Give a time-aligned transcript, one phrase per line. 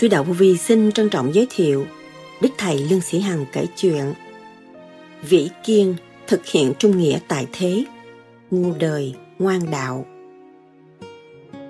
[0.00, 1.86] Suy đạo vô vi xin trân trọng giới thiệu
[2.40, 4.14] Đức Thầy Lương Sĩ Hằng kể chuyện
[5.22, 5.94] Vĩ Kiên
[6.26, 7.84] thực hiện trung nghĩa tại thế
[8.50, 10.06] Ngu đời, ngoan đạo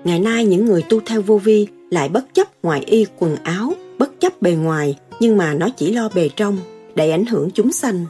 [0.03, 3.73] Ngày nay những người tu theo vô vi lại bất chấp ngoại y quần áo,
[3.97, 6.57] bất chấp bề ngoài, nhưng mà nó chỉ lo bề trong,
[6.95, 8.05] để ảnh hưởng chúng sanh.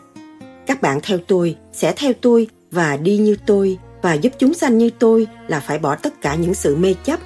[0.68, 4.78] Các bạn theo tôi, sẽ theo tôi và đi như tôi, và giúp chúng sanh
[4.78, 7.20] như tôi là phải bỏ tất cả những sự mê chấp.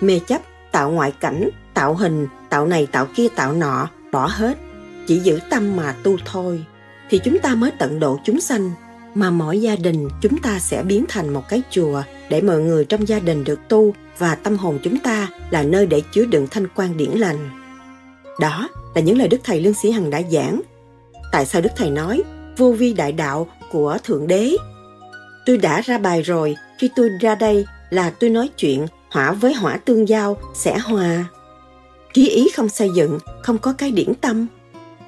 [0.00, 4.58] Mê chấp tạo ngoại cảnh, tạo hình, tạo này tạo kia tạo nọ, bỏ hết.
[5.06, 6.64] Chỉ giữ tâm mà tu thôi,
[7.10, 8.70] thì chúng ta mới tận độ chúng sanh,
[9.14, 12.84] mà mỗi gia đình chúng ta sẽ biến thành một cái chùa để mọi người
[12.84, 16.46] trong gia đình được tu và tâm hồn chúng ta là nơi để chứa đựng
[16.50, 17.50] thanh quan điển lành.
[18.40, 20.60] Đó là những lời Đức Thầy Lương Sĩ Hằng đã giảng.
[21.32, 22.22] Tại sao Đức Thầy nói
[22.56, 24.56] vô vi đại đạo của Thượng Đế?
[25.46, 29.54] Tôi đã ra bài rồi, khi tôi ra đây là tôi nói chuyện hỏa với
[29.54, 31.24] hỏa tương giao sẽ hòa.
[32.14, 34.46] Trí ý không xây dựng, không có cái điển tâm.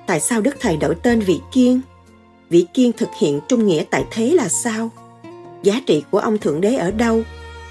[0.06, 1.80] Tại sao Đức Thầy đổi tên Vị Kiên?
[2.50, 4.90] Vị Kiên thực hiện trung nghĩa tại thế là sao?
[5.62, 7.22] Giá trị của ông Thượng Đế ở đâu?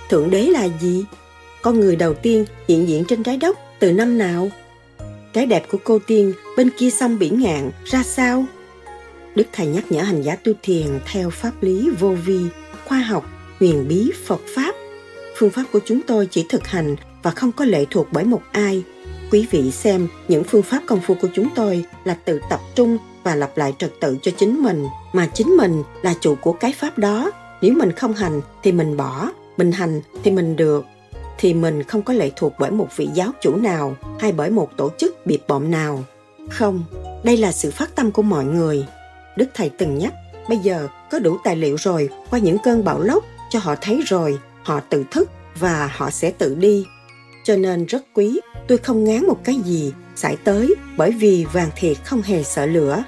[0.09, 1.05] Thượng Đế là gì?
[1.61, 4.49] Con người đầu tiên hiện diện trên trái đất từ năm nào?
[5.33, 8.45] Cái đẹp của cô tiên bên kia sông biển ngạn ra sao?
[9.35, 12.39] Đức Thầy nhắc nhở hành giả tu thiền theo pháp lý vô vi,
[12.85, 13.25] khoa học,
[13.59, 14.75] huyền bí, Phật Pháp.
[15.37, 18.41] Phương pháp của chúng tôi chỉ thực hành và không có lệ thuộc bởi một
[18.51, 18.83] ai.
[19.31, 22.97] Quý vị xem những phương pháp công phu của chúng tôi là tự tập trung
[23.23, 26.73] và lặp lại trật tự cho chính mình, mà chính mình là chủ của cái
[26.77, 27.31] pháp đó.
[27.61, 30.85] Nếu mình không hành thì mình bỏ, mình hành thì mình được
[31.37, 34.69] thì mình không có lệ thuộc bởi một vị giáo chủ nào hay bởi một
[34.77, 36.03] tổ chức biệt bọm nào.
[36.49, 36.83] Không,
[37.23, 38.85] đây là sự phát tâm của mọi người.
[39.37, 40.13] Đức Thầy từng nhắc,
[40.49, 44.01] bây giờ có đủ tài liệu rồi, qua những cơn bão lốc cho họ thấy
[44.05, 45.29] rồi, họ tự thức
[45.59, 46.85] và họ sẽ tự đi.
[47.43, 51.69] Cho nên rất quý, tôi không ngán một cái gì xảy tới bởi vì vàng
[51.75, 53.03] thiệt không hề sợ lửa.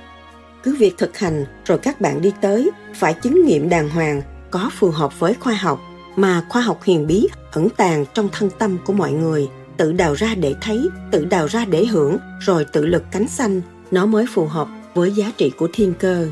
[0.63, 4.69] Cứ việc thực hành, rồi các bạn đi tới, phải chứng nghiệm đàng hoàng, có
[4.77, 5.79] phù hợp với khoa học,
[6.15, 9.49] mà khoa học huyền bí ẩn tàng trong thân tâm của mọi người.
[9.77, 13.61] Tự đào ra để thấy, tự đào ra để hưởng, rồi tự lực cánh xanh
[13.91, 16.27] nó mới phù hợp với giá trị của thiên cơ.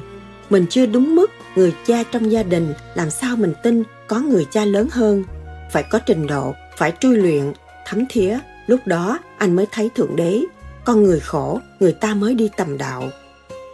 [0.49, 4.45] Mình chưa đúng mức người cha trong gia đình, làm sao mình tin có người
[4.51, 5.23] cha lớn hơn?
[5.71, 7.53] Phải có trình độ, phải truy luyện,
[7.85, 10.43] thấm thía lúc đó, anh mới thấy thượng đế.
[10.85, 13.09] Con người khổ, người ta mới đi tầm đạo.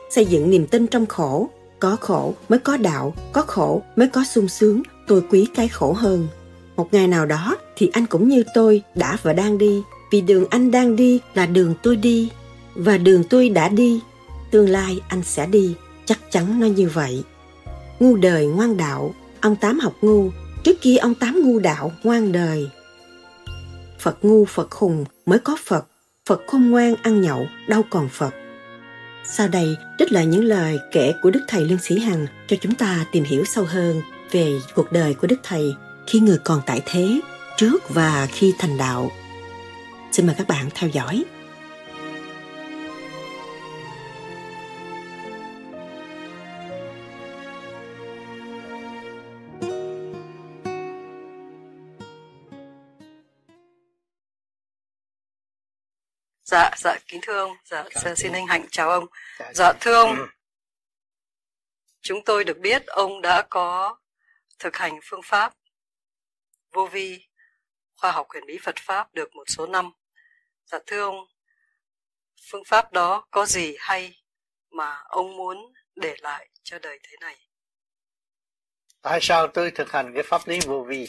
[0.09, 1.49] Xây dựng niềm tin trong khổ.
[1.79, 4.81] Có khổ mới có đạo, có khổ mới có sung sướng.
[5.07, 6.27] Tôi quý cái khổ hơn.
[6.75, 9.83] Một ngày nào đó thì anh cũng như tôi đã và đang đi.
[10.11, 12.29] Vì đường anh đang đi là đường tôi đi.
[12.75, 13.99] Và đường tôi đã đi,
[14.51, 15.75] tương lai anh sẽ đi.
[16.05, 17.23] Chắc chắn nó như vậy.
[17.99, 20.29] Ngu đời ngoan đạo, ông tám học ngu.
[20.63, 22.69] Trước kia ông tám ngu đạo ngoan đời
[24.05, 25.85] phật ngu phật khùng mới có phật
[26.25, 28.33] phật khôn ngoan ăn nhậu đâu còn phật
[29.23, 32.75] sau đây trích lại những lời kể của đức thầy lương sĩ hằng cho chúng
[32.75, 34.01] ta tìm hiểu sâu hơn
[34.31, 35.75] về cuộc đời của Đức Thầy
[36.07, 37.19] khi người còn tại thế,
[37.57, 39.11] trước và khi thành đạo.
[40.11, 41.23] Xin mời các bạn theo dõi.
[56.55, 59.05] Dạ, dạ, kính thưa ông, dạ, dạ xin anh Hạnh chào ông.
[59.39, 60.27] Dạ, dạ thưa ông, ừ.
[62.01, 63.97] chúng tôi được biết ông đã có
[64.59, 65.53] thực hành phương pháp
[66.73, 67.27] vô vi
[67.97, 69.91] khoa học huyền bí Phật pháp được một số năm.
[70.65, 71.15] Dạ thưa ông,
[72.51, 74.23] phương pháp đó có gì hay
[74.71, 77.35] mà ông muốn để lại cho đời thế này?
[79.01, 81.07] Tại sao tôi thực hành cái pháp lý vô vi?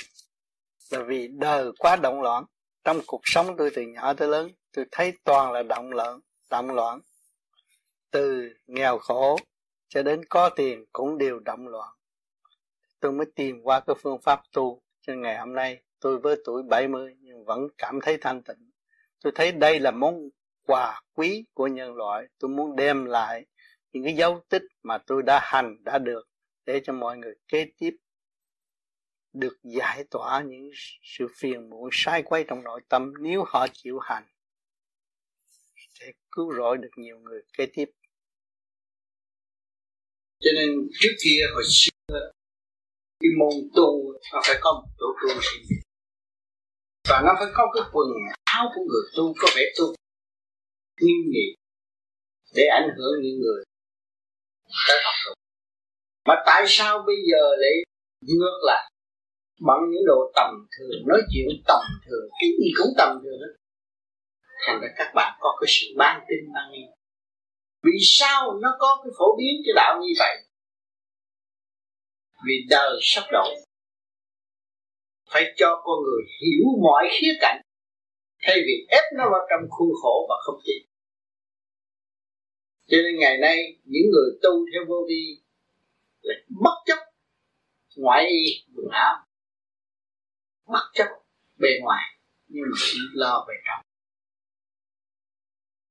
[0.91, 2.45] Bởi vì đời quá động loạn.
[2.85, 6.21] Trong cuộc sống tôi từ nhỏ tới lớn, tôi thấy toàn là động loạn,
[6.51, 7.01] động loạn.
[8.11, 9.39] Từ nghèo khổ
[9.89, 11.89] cho đến có tiền cũng đều động loạn.
[13.01, 15.83] Tôi mới tìm qua cái phương pháp tu cho ngày hôm nay.
[16.01, 18.71] Tôi với tuổi 70 nhưng vẫn cảm thấy thanh tịnh.
[19.23, 20.29] Tôi thấy đây là món
[20.67, 22.25] quà quý của nhân loại.
[22.39, 23.47] Tôi muốn đem lại
[23.93, 26.29] những cái dấu tích mà tôi đã hành đã được
[26.67, 27.97] để cho mọi người kế tiếp
[29.33, 30.71] được giải tỏa những
[31.03, 34.25] sự phiền muộn sai quay trong nội tâm nếu họ chịu hành
[36.37, 37.89] cứu rỗi được nhiều người kế tiếp.
[40.41, 42.31] Cho nên trước kia hồi xưa,
[43.21, 45.81] cái môn tu nó phải có một chỗ tu riêng.
[47.09, 48.09] Và nó phải có cái quần
[48.45, 49.87] áo của người tu, có vẻ tu
[51.01, 51.49] nghiêm nghị
[52.55, 53.65] để ảnh hưởng những người
[54.89, 55.33] tới học tu
[56.29, 57.73] mà tại sao bây giờ lại
[58.21, 58.93] ngược lại
[59.61, 62.29] bằng những đồ tầm thường, nói chuyện tầm thường?
[62.41, 63.66] Cái gì cũng tầm thường hết
[64.67, 66.87] thành ra các bạn có cái sự ban tin ban nghi
[67.83, 70.37] vì sao nó có cái phổ biến cái đạo như vậy?
[72.47, 73.67] Vì đời sắp đổi
[75.31, 77.61] phải cho con người hiểu mọi khía cạnh,
[78.43, 80.81] thay vì ép nó vào trong khuôn khổ và không chịu.
[82.87, 85.41] cho nên ngày nay, những người tu theo vô vi
[86.21, 86.99] là bất chấp
[87.97, 89.27] ngoại y, quần áo.
[90.67, 91.07] Bất chấp
[91.59, 92.05] bề ngoài,
[92.49, 93.86] nhưng chỉ lo về trong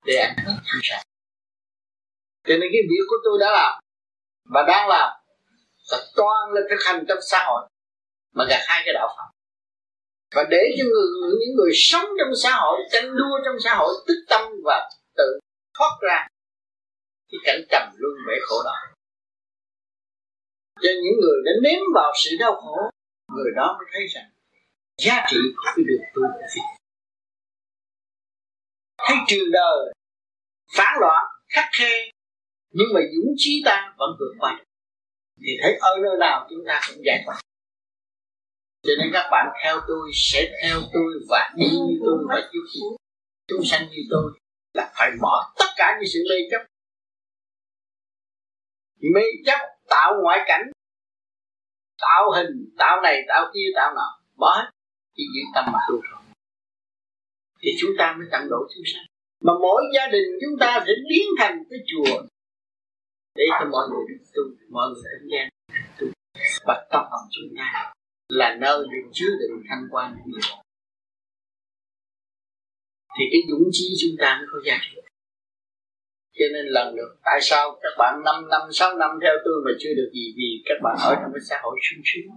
[0.06, 1.06] để ảnh hưởng sinh sản
[2.48, 3.74] cho nên cái việc của tôi đã làm
[4.54, 5.10] và đang làm
[5.92, 7.69] là toàn là thực hành trong xã hội,
[8.34, 9.30] mà cả hai cái đạo Phật.
[10.36, 11.07] Và để cho người,
[11.40, 15.40] những người sống trong xã hội, tranh đua trong xã hội, tức tâm và tự
[15.78, 16.28] thoát ra
[17.31, 18.75] cái cảnh trầm luân bể khổ đó.
[20.81, 22.78] Cho những người đã nếm vào sự đau khổ,
[23.36, 24.30] người đó mới thấy rằng
[24.98, 26.85] giá trị của cái đường tu của Phật
[29.07, 29.94] thấy trường đời
[30.78, 32.10] phản loạn khắc khe.
[32.72, 34.66] Nhưng mà dũng chí ta vẫn vượt qua
[35.42, 37.40] thì thấy ở nơi nào chúng ta cũng giải thoát.
[38.84, 42.88] Cho nên các bạn theo tôi sẽ theo tôi và đi như tôi và giúp
[43.48, 44.31] chúng sanh như tôi
[44.74, 46.66] là phải bỏ tất cả những sự mê chấp.
[49.16, 49.60] Mê chấp
[49.90, 50.62] tạo ngoại cảnh.
[52.01, 54.19] Tạo hình tạo này tạo kia tạo nọ.
[54.36, 54.69] Bỏ hết.
[55.16, 56.25] Chỉ giữ tâm mà tu thôi
[57.66, 59.06] thì chúng ta mới tận độ chúng sanh.
[59.46, 62.22] Mà mỗi gia đình chúng ta sẽ biến thành cái chùa
[63.36, 65.50] để cho mọi người được tu, mọi người đến gian
[66.00, 66.08] tu.
[66.68, 67.94] Và tâm hồn chúng ta
[68.30, 70.42] là nơi được chứa đựng thanh quan của người.
[73.18, 75.02] Thì cái dũng chí chúng ta mới có giá trị.
[76.38, 79.72] Cho nên lần được tại sao các bạn 5 năm 6 năm theo tôi mà
[79.80, 80.34] chưa được gì?
[80.38, 82.32] Vì các bạn ở trong cái xã hội sung sướng.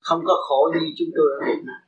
[0.00, 1.85] Không có khổ như chúng tôi ở Việt Nam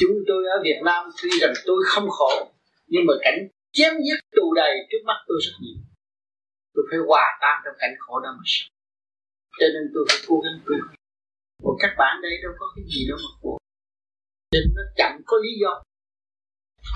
[0.00, 2.52] chúng tôi ở Việt Nam tuy rằng tôi không khổ,
[2.86, 3.38] nhưng mà cảnh
[3.72, 5.78] chém giết tù đầy trước mắt tôi rất nhiều.
[6.74, 8.72] Tôi phải hòa tan trong cảnh khổ đó mà sống.
[9.60, 10.74] Cho nên tôi phải cố gắng tu.
[11.64, 13.58] Còn các bạn đây đâu có cái gì đâu mà khổ.
[14.52, 15.82] Nên nó chẳng có lý do.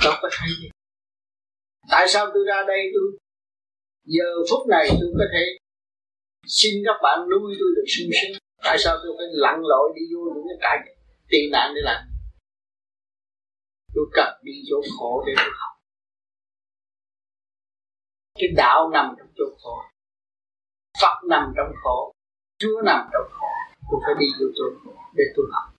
[0.05, 0.69] Đâu có thấy gì.
[1.91, 3.09] Tại sao tôi ra đây tôi?
[4.05, 5.45] Giờ phút này tôi có thể
[6.47, 8.37] xin các bạn nuôi tôi được sung sướng.
[8.65, 10.79] Tại sao tôi phải lặn lội đi vô những cái
[11.29, 12.01] tiền nạn để làm
[13.95, 15.77] tôi cần đi chỗ khổ để tôi học.
[18.35, 19.83] Cái đạo nằm trong chỗ khổ
[21.01, 22.13] Phật nằm trong khổ
[22.59, 23.47] Chúa nằm trong khổ
[23.91, 25.77] tôi phải đi vô chỗ khổ để tôi học.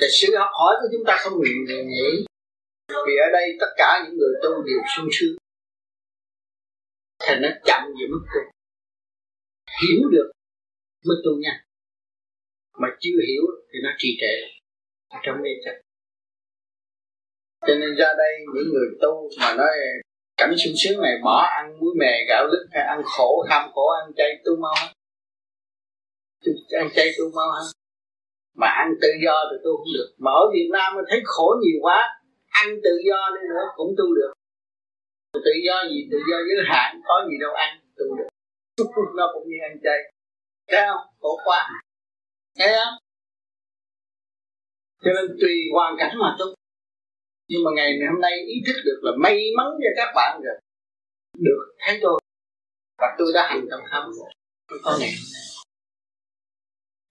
[0.00, 2.26] Và sự học hỏi của chúng ta không ngừng nghỉ.
[2.88, 5.36] Vì ở đây tất cả những người tu đều sung sướng.
[7.18, 8.40] Thì nó chậm về mức tu.
[9.82, 10.30] Hiểu được
[11.06, 11.60] mới tu nhanh
[12.78, 14.34] mà chưa hiểu thì nó trì trệ.
[15.22, 15.87] Trong mê chấp
[17.66, 19.70] cho nên ra đây những người tu mà nói
[20.36, 23.86] cảnh sung sướng này bỏ ăn muối mè, gạo lứt, hay ăn khổ ham khổ,
[24.04, 24.92] ăn chay tu mau hết
[26.78, 27.72] ăn chay tu mau hết
[28.60, 30.08] mà ăn tự do thì tu không được.
[30.18, 31.98] Mà ở Việt Nam thấy khổ nhiều quá,
[32.48, 34.32] ăn tự do đi nữa cũng tu được.
[35.32, 36.08] Tự do gì?
[36.10, 38.28] Tự do giới hạn, có gì đâu ăn, tu được.
[39.16, 39.98] Nó cũng như ăn chay.
[40.68, 41.04] Thấy không?
[41.20, 41.70] Khổ quá.
[42.58, 42.94] Thấy không?
[45.02, 46.57] Cho nên tùy hoàn cảnh mà tu
[47.48, 50.60] nhưng mà ngày hôm nay ý thức được là may mắn cho các bạn rồi.
[51.38, 52.20] Được thấy tôi.
[52.98, 54.02] Và tôi đã hành trong khám
[54.68, 55.12] tôi có ngày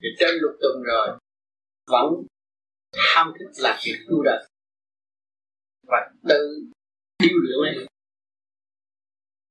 [0.01, 1.07] thì trên lục tuần rồi,
[1.87, 2.23] vẫn
[3.13, 4.45] ham thích làm việc tu đời
[5.87, 6.59] và tự
[7.17, 7.85] tiêu luyện này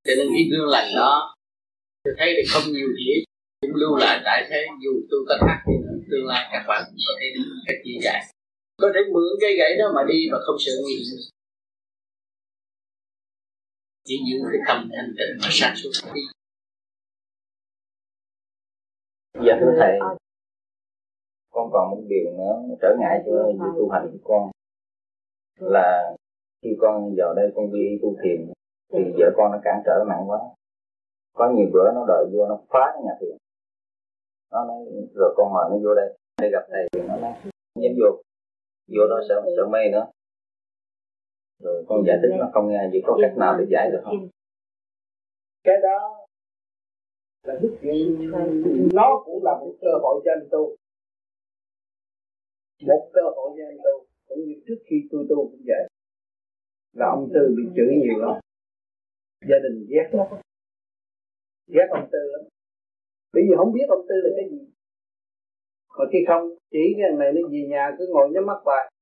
[0.05, 1.35] cho nên cái gương lành đó,
[2.05, 3.25] tôi thấy được không nhiều gì
[3.61, 5.73] cũng lưu lại tại thế, dù tôi có thắc thì
[6.11, 7.26] tương lai các bạn có thể
[7.66, 8.23] cách gì dạy
[8.83, 11.18] có thể mượn cây gãy đó mà đi và không sợ nguy hiểm.
[14.04, 16.21] Chỉ giữ cái tâm thanh tịnh và sáng suốt đi.
[19.35, 19.99] Dạ thưa thầy.
[21.50, 24.50] Con còn một điều nữa trở ngại cho việc tu hành của con
[25.73, 26.16] là
[26.62, 28.52] khi con vào đây con đi tu thiền
[28.92, 30.38] thì vợ con nó cản trở nặng quá.
[31.33, 33.37] Có nhiều bữa nó đợi vô nó phá cái nhà thiền.
[34.52, 34.78] Nó nói
[35.14, 36.88] rồi con mời nó vô đây để gặp thầy.
[36.92, 37.35] Thì nó nói
[37.83, 38.23] dám vô
[38.88, 40.07] vô đó sợ sợ mê nữa.
[41.62, 44.28] Rồi con giải thích nó không nghe gì có cách nào để giải được không?
[45.66, 46.26] cái đó
[47.43, 47.76] là đức
[48.95, 50.76] nó cũng là một cơ hội cho anh tu.
[52.87, 55.88] Một cơ hội cho anh tu cũng như trước khi tôi tu cũng vậy.
[56.93, 58.40] Là ông tư bị chửi nhiều lắm.
[59.49, 60.26] Gia đình ghét lắm.
[61.66, 62.43] Ghét ông tư lắm.
[63.33, 64.75] Bởi vì không biết ông tư là cái gì
[65.99, 68.93] mà khi không chỉ cái này nó về nhà cứ ngồi nhắm mắt lại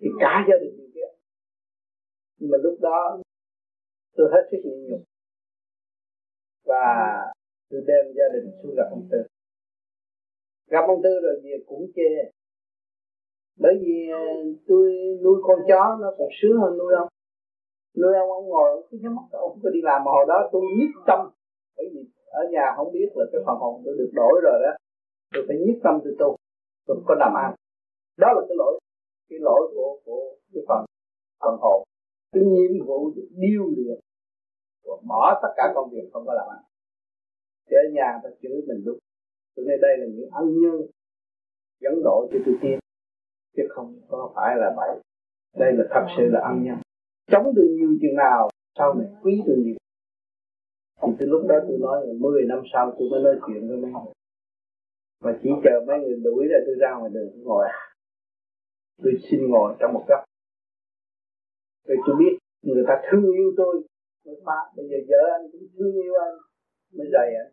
[0.00, 1.14] thì cả gia đình đều kia
[2.38, 3.18] nhưng mà lúc đó,
[4.16, 5.00] tôi hết sức nhịn nhục.
[6.64, 6.86] Và
[7.70, 9.18] tôi đem gia đình xuống gặp ông tư.
[10.66, 12.30] Gặp ông tư rồi về cũng chê.
[13.58, 14.24] Bởi vì ờ,
[14.68, 14.92] tôi
[15.22, 17.08] nuôi con chó nó còn sướng hơn nuôi ông.
[18.00, 20.04] Nuôi ông ông ngồi cứ nhắm mắt, ông không có đi làm.
[20.04, 21.18] Mà hồi đó tôi nhất tâm.
[21.76, 24.72] Bởi vì ở nhà không biết là cái phần hồn tôi được đổi rồi đó
[25.34, 26.36] tôi phải nhất tâm tôi tu
[26.86, 27.54] tôi không có làm ăn.
[28.16, 28.80] Đó là cái lỗi
[29.28, 30.84] cái lỗi của của cái phần
[31.40, 31.82] phần hồn,
[32.32, 33.98] cái nhiệm vụ điêu luyện
[35.08, 36.62] bỏ tất cả công việc không có làm ăn.
[37.66, 38.98] Thì ở nhà ta chửi mình lúc
[39.56, 40.86] cho nên đây là những ân nhân
[41.80, 42.78] dẫn độ cho tôi tiên
[43.56, 45.00] chứ không có phải là vậy.
[45.56, 46.76] Đây là thật sự là ân nhân.
[47.30, 48.48] Chống tôi nhiều chừng nào,
[48.78, 49.74] sau này quý tôi nhiều.
[51.02, 53.76] Thì từ lúc đó tôi nói là 10 năm sau tôi mới nói chuyện với
[53.76, 54.13] mấy người
[55.24, 57.66] mà chỉ chờ mấy người đuổi ra tôi ra ngoài đường tôi ngồi.
[59.02, 60.20] Tôi xin ngồi trong một góc.
[61.86, 63.74] Rồi tôi biết người ta thương yêu tôi.
[64.26, 66.36] Mới phá bây giờ vợ anh cũng thương yêu anh.
[66.96, 67.52] Mới dạy anh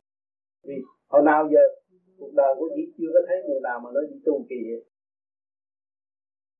[0.64, 0.76] vì
[1.08, 1.60] hồi nào giờ
[2.18, 4.86] cuộc đời của chị chưa có thấy người nào mà nói đi tu kỳ vậy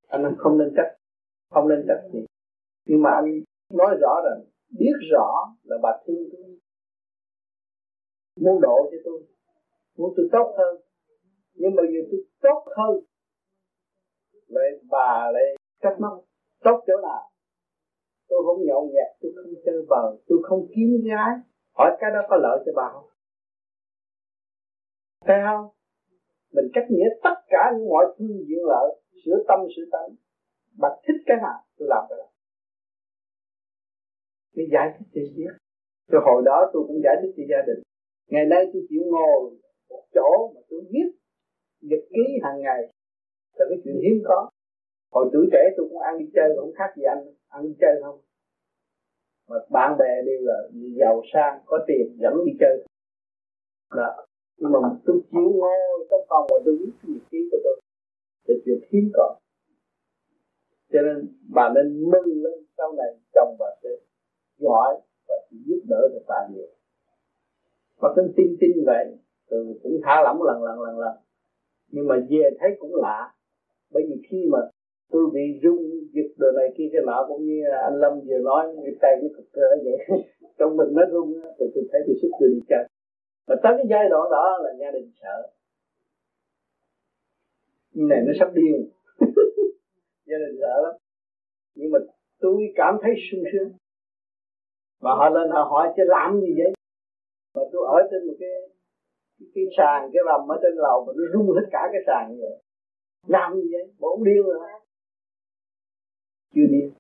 [0.08, 0.96] anh không nên trách,
[1.50, 2.26] không nên trách gì
[2.86, 3.26] nhưng mà anh
[3.74, 4.42] nói rõ rằng,
[4.80, 6.60] biết rõ là bà thương tôi.
[8.40, 9.20] Muốn độ cho tôi,
[9.98, 10.82] muốn tôi tốt hơn
[11.54, 13.04] nhưng mà giờ tôi tốt hơn.
[14.48, 15.44] Lại bà lại
[15.82, 16.24] trách móc.
[16.64, 17.22] Tốt chỗ nào?
[18.30, 21.36] Tôi không nhậu nhẹt, tôi không chơi bờ tôi không kiếm gái.
[21.78, 23.10] Hỏi cái đó có lợi cho bà không?
[25.26, 25.66] Thấy không?
[26.54, 30.16] Mình cách nghĩa tất cả những mọi phương diện lợi, sửa tâm, sửa tánh.
[30.78, 32.28] Bà thích cái nào, tôi làm cái đó.
[34.56, 35.52] Tôi giải thích cho biết.
[36.08, 37.84] Rồi hồi đó tôi cũng giải thích cho gia đình.
[38.28, 41.21] Ngày nay tôi chịu ngồi một chỗ mà tôi biết
[41.82, 42.82] nhật ký hàng ngày.
[43.58, 44.50] Là cái chuyện hiếm có.
[45.12, 48.02] Hồi tuổi trẻ tôi cũng ăn đi chơi cũng khác gì anh, ăn đi chơi
[48.04, 48.20] không.
[49.50, 50.58] Mà bạn bè đều là
[51.00, 52.86] giàu sang, có tiền, dẫn đi chơi.
[53.96, 54.26] Đó.
[54.58, 57.76] Nhưng mà tôi chịu ngồi trong phòng và tôi viết nhật ký của tôi
[58.48, 59.36] là chuyện hiếm có.
[60.92, 61.18] Cho nên
[61.56, 63.90] bà nên mừng lên sau này chồng bà sẽ
[64.58, 65.36] giỏi và
[65.66, 66.68] giúp đỡ được bà nhiều.
[67.98, 69.06] Và cứ tin tin vậy,
[69.50, 71.16] rồi cũng thả lỏng lần lần lần lần
[71.92, 73.34] nhưng mà về thấy cũng lạ.
[73.94, 74.60] Bởi vì khi mà
[75.12, 75.84] tôi bị rung
[76.14, 79.30] giật đồ này kia, cái nọ, cũng như anh Lâm vừa nói, cái tay cái
[79.38, 79.98] cực cơ vậy,
[80.58, 82.86] trong mình nó rung thì tôi thấy tôi sức tôi đi chơi
[83.48, 85.50] mà tới cái giai đoạn đó là gia đình sợ.
[87.94, 88.90] Này nó sắp điên.
[90.26, 90.96] Gia đình sợ lắm.
[91.76, 92.00] Nhưng mà
[92.40, 93.72] tôi cảm thấy sung sướng.
[95.00, 96.74] Và họ lên họ hỏi chứ làm gì vậy?
[97.56, 98.50] Mà tôi ở trên một cái
[99.54, 102.38] cái, sàn cái rầm ở trên lầu mà nó rung hết cả cái sàn như
[102.42, 102.56] vậy.
[103.28, 103.94] Làm gì vậy?
[104.00, 104.60] Bộ ông điên rồi
[106.56, 106.92] chưa điên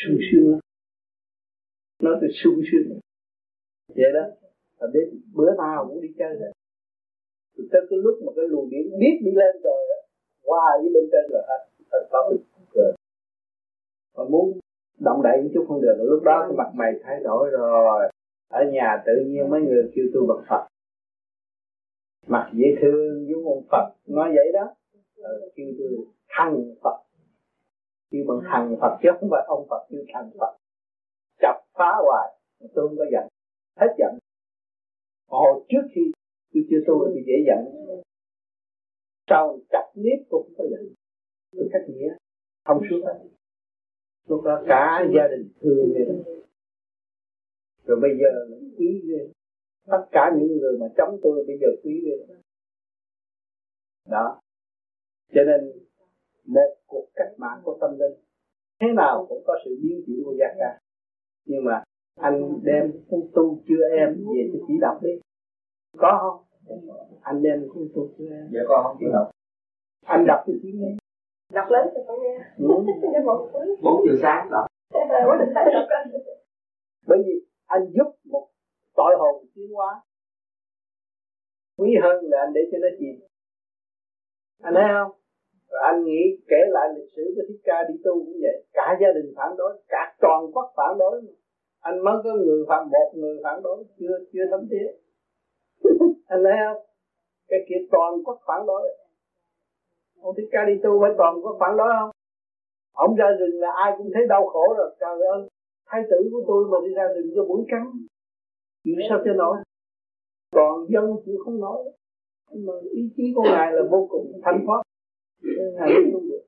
[0.00, 0.58] sung sướng
[2.02, 2.98] nói tôi sung sướng.
[3.88, 4.24] Vậy đó.
[4.78, 6.52] Và đến bữa nào cũng đi chơi hết
[7.56, 9.80] từ tới cái lúc mà cái luồng điện biết đi lên rồi
[10.42, 11.60] qua với bên trên rồi hết
[12.10, 12.30] có
[12.74, 12.92] cái
[14.16, 14.58] mà muốn
[15.00, 15.96] động đậy một chút không được.
[15.98, 18.10] Lúc đó cái mặt mày thay đổi rồi.
[18.48, 20.66] Ở nhà tự nhiên mấy người kêu tôi bậc Phật
[22.26, 23.94] mặt dễ thương giống ông Phật.
[24.06, 24.74] Nói vậy đó.
[25.16, 26.98] Ờ, kêu tôi thằng Phật.
[28.10, 30.56] Kêu bằng thằng Phật chứ không phải ông Phật kêu thằng Phật.
[31.40, 32.38] Chập phá hoài.
[32.74, 33.28] Tôi không có giận.
[33.76, 34.18] Hết giận.
[35.28, 36.12] Hồi trước khi
[36.54, 37.74] tôi chưa tu thì dễ giận.
[39.28, 40.94] Sau chặt nếp tôi không có giận.
[41.52, 42.14] Tôi cách nghĩa.
[42.64, 43.28] Không suốt hết
[44.28, 46.06] lúc đó cả gia đình thương vậy
[47.86, 49.28] rồi bây giờ quý ghê
[49.86, 52.34] tất cả những người mà chống tôi bây giờ quý ghê
[54.10, 54.40] đó.
[55.34, 55.72] Cho nên
[56.46, 58.14] một cuộc cách mạng của tâm linh
[58.80, 60.80] thế nào cũng có sự biến chuyển của gia ca.
[61.46, 61.82] Nhưng mà
[62.20, 65.10] anh đem cuốn tu chưa em về cho chỉ đọc đi.
[65.96, 66.66] Có không?
[67.20, 68.48] Anh đem cuốn tu chưa em?
[68.52, 69.30] Dạ con không chịu đọc.
[70.06, 70.96] Anh đọc cho chị nghe.
[71.52, 72.38] Đọc lớn cho con nghe.
[72.58, 72.64] Ừ.
[73.82, 74.66] bốn giờ sáng đọc.
[77.06, 78.48] Bởi vì anh giúp một
[78.96, 80.00] tội hồn tiến hóa
[81.78, 83.14] quý hơn là anh để cho nó chìm.
[84.62, 85.12] Anh thấy không?
[85.70, 88.56] Rồi anh nghĩ kể lại lịch sử của thích ca đi tu cũng vậy.
[88.72, 91.22] Cả gia đình phản đối, cả toàn quốc phản đối.
[91.80, 94.88] Anh mới có người phản một, người phản đối, chưa chưa thấm thiết
[96.26, 96.82] anh thấy không?
[97.48, 98.82] Cái kia toàn quốc phản đối.
[100.20, 102.10] Ông thích ca đi tu phải toàn quốc phản đối không?
[102.92, 104.96] Ông ra rừng là ai cũng thấy đau khổ rồi.
[105.00, 105.48] Trời ơi,
[105.86, 107.82] thái tử của tôi mà đi ra rừng cho mũi cắn
[108.84, 109.56] chịu sao cho nổi
[110.52, 111.92] còn dân chịu không nổi
[112.52, 114.82] mà ý chí của ngài là vô cùng thanh thoát.
[115.74, 116.44] Ngài không được.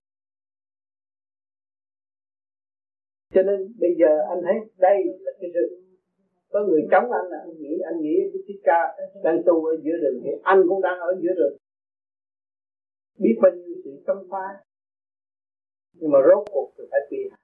[3.34, 5.82] Cho nên bây giờ anh thấy đây là cái sự
[6.48, 8.80] có người chống anh là anh nghĩ anh nghĩ cái thích ca
[9.24, 11.56] đang tu ở giữa rừng thì anh cũng đang ở giữa rừng
[13.18, 14.46] biết bao nhiêu sự chống phá.
[15.92, 17.40] Nhưng mà rốt cuộc thì phải quy hàng.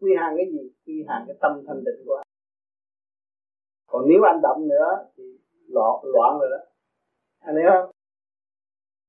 [0.00, 0.70] Quy hàng cái gì?
[0.86, 2.27] Quy hàng cái tâm thanh định của anh
[3.90, 5.24] còn nếu anh động nữa thì
[5.68, 6.60] loạn loạn rồi đó.
[7.40, 7.90] Anh hiểu không?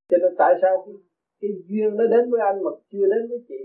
[0.10, 0.96] Cho nên tại sao cái,
[1.42, 3.62] cái duyên nó đến với anh mà chưa đến với chị?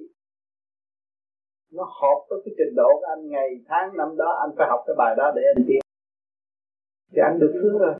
[1.72, 4.80] Nó hợp với cái trình độ của anh ngày tháng năm đó anh phải học
[4.86, 5.80] cái bài đó để anh tiến.
[7.12, 7.94] Thì anh được phước rồi.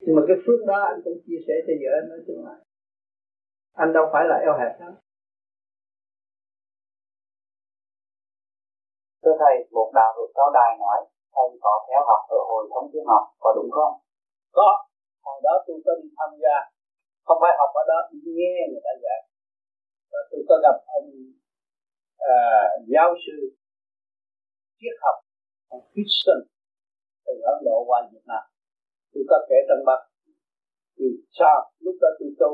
[0.00, 2.54] Nhưng mà cái phước đó anh cũng chia sẻ cho vợ anh nói chung là
[3.72, 4.90] anh đâu phải là eo hẹp đó
[9.22, 10.98] thưa thầy một đạo hữu cao đài nói
[11.38, 13.94] thầy có theo học ở hội thống tiếng học có đúng không?
[14.58, 14.70] Có.
[15.26, 16.56] Hồi đó tôi có đi tham gia.
[17.26, 17.98] Không phải học ở đó
[18.36, 19.20] nghe người ta dạy
[20.12, 21.08] và tôi có gặp ông
[22.18, 22.36] à,
[22.92, 23.36] giáo sư
[24.78, 25.16] triết học
[25.74, 26.38] ông Christian
[27.26, 28.44] từ Ấn Độ qua Việt Nam.
[29.12, 30.00] Tôi có kể trong bậc
[30.96, 31.06] thì
[31.38, 32.52] sao lúc đó tôi tu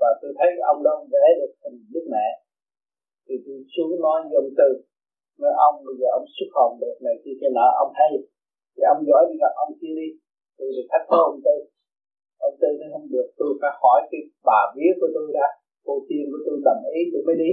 [0.00, 2.28] và tôi thấy ông đó vẽ được hình đức mẹ.
[3.26, 4.89] Thì tôi xuống nói với ông Tư
[5.42, 8.10] nói ông, bây giờ ông xuất hồn được này kia kia nọ, ông hay
[8.74, 10.08] thì ông giỏi đi gặp ông kia đi.
[10.56, 11.56] Tôi thì thách với ông Tư.
[12.48, 15.48] Ông Tư nói không được, tôi phải hỏi cái bà vía của tôi đã.
[15.86, 17.50] Cô tiên của tôi đồng ý, tôi mới đi.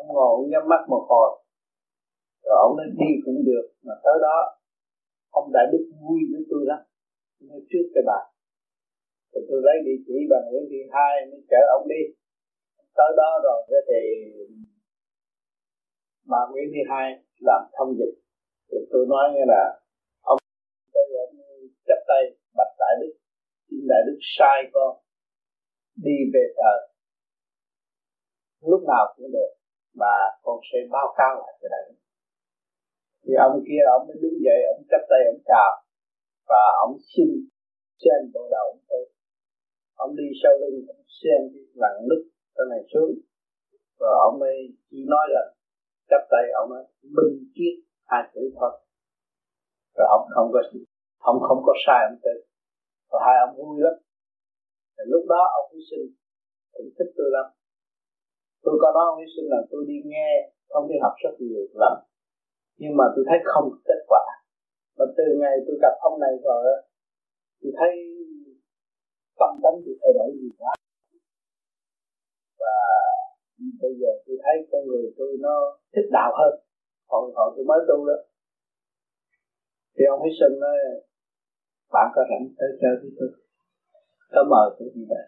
[0.00, 1.28] Ông ngồi, ông nhắm mắt một hồi.
[2.46, 4.38] Rồi ông nói đi cũng được, mà tới đó
[5.38, 6.80] ông đại đức vui với tôi lắm.
[7.48, 8.20] Nói trước cái bà.
[9.32, 12.02] Rồi tôi lấy địa chỉ bà Nguyễn Thị Hai, mới chở ông đi.
[12.98, 14.00] Tới đó rồi thì
[16.30, 17.06] bà Nguyễn Thị Hai
[17.48, 18.14] làm thông dịch.
[18.68, 19.62] Thì tôi nói như là
[20.32, 20.38] ông
[20.94, 21.34] tôi ông
[21.88, 22.22] chấp tay,
[22.56, 23.12] bạch đại đức
[23.70, 24.90] xin đại đức sai con,
[26.06, 26.78] đi về trời.
[28.70, 29.52] Lúc nào cũng được
[30.00, 31.98] và con sẽ báo cáo lại cho đại đức.
[33.22, 35.70] Thì ông kia ông mới đứng dậy, ông chấp tay, ông chào,
[36.50, 37.28] và ông xin
[38.02, 39.04] xem bộ đầu ông tôi.
[40.04, 42.22] Ông đi sau lưng, ông xem cái lằn nứt
[42.54, 43.12] cái này xuống,
[44.00, 44.58] rồi ông ấy
[44.90, 45.42] chỉ nói là
[46.10, 46.84] chấp tay ông nói
[47.16, 47.74] minh triết
[48.10, 48.72] hai chữ thôi
[49.98, 50.60] rồi ông không có,
[51.30, 52.34] ông không có sai ông tự
[53.10, 53.96] và hai ông vui lắm.
[54.96, 56.06] Rồi lúc đó ông hy sinh.
[56.74, 57.46] Cũng thích tôi lắm.
[58.64, 60.30] Tôi có nói ông hy sinh là tôi đi nghe,
[60.72, 61.94] không đi học rất nhiều lần.
[62.80, 64.24] Nhưng mà tôi thấy không kết quả.
[64.96, 66.62] Và từ ngày tôi gặp ông này rồi
[67.60, 67.92] tôi thấy
[69.40, 70.72] tâm tánh tôi thay đổi gì quá.
[72.62, 72.76] Và
[73.82, 75.54] bây giờ tôi thấy con người tôi nó
[75.94, 76.54] thích đạo hơn.
[77.10, 78.18] Còn hồi tôi mới tu đó.
[79.94, 80.76] Thì ông ấy Sinh nói
[81.94, 83.30] bạn có rảnh tới chơi với tôi?
[84.32, 85.22] Có mời tôi đi về.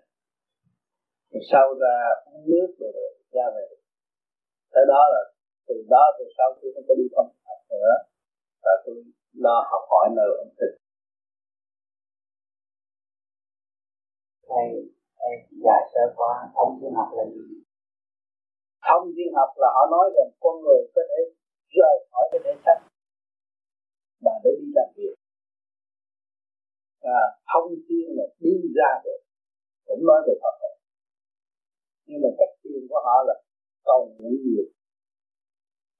[1.32, 3.66] Rồi sau ra uống nước rồi, rồi ra về.
[4.72, 5.22] Tới đó là
[5.68, 7.94] từ đó từ sau tôi không có đi công học nữa.
[8.64, 8.96] Và tôi
[9.44, 10.80] lo học hỏi nơi ông tịch
[14.50, 14.68] thầy
[15.18, 17.59] thầy dạy sơ qua ông thiên học là gì?
[18.86, 21.20] Thông thiên học là họ nói rằng con người có thể
[21.78, 22.78] rời khỏi cái thể xác
[24.24, 25.14] mà để đi làm việc.
[27.18, 29.20] À, thông thiên là đi ra được
[29.86, 30.54] cũng nói về Phật
[32.10, 33.34] nhưng mà cách tiền của họ là
[33.84, 34.66] cầu nguyện nhiều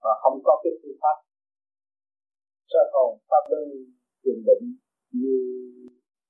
[0.03, 1.17] mà không có cái phương pháp.
[2.71, 3.65] Sơ hồn pháp luân
[4.21, 4.65] thiền định
[5.21, 5.37] như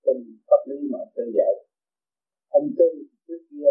[0.04, 1.54] tình pháp lý mà tôi dạy?
[2.48, 2.88] Ông tư
[3.28, 3.70] trước kia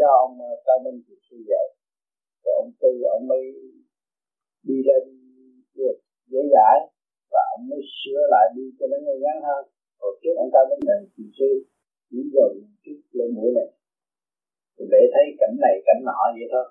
[0.00, 1.66] do ông ờ, cao minh thì sư dạy
[2.44, 3.44] rồi ông tư ông mới
[4.68, 5.04] đi lên
[5.78, 5.96] được
[6.30, 6.76] dễ dãi
[7.32, 9.62] và ông mới sửa lại đi cho nó ngay ngắn hơn.
[10.00, 11.50] Hồi trước ông cao minh này thì sư
[12.10, 12.50] chỉ rồi
[12.84, 13.68] chút lên mũi này
[14.92, 16.66] để thấy cảnh này cảnh nọ vậy thôi.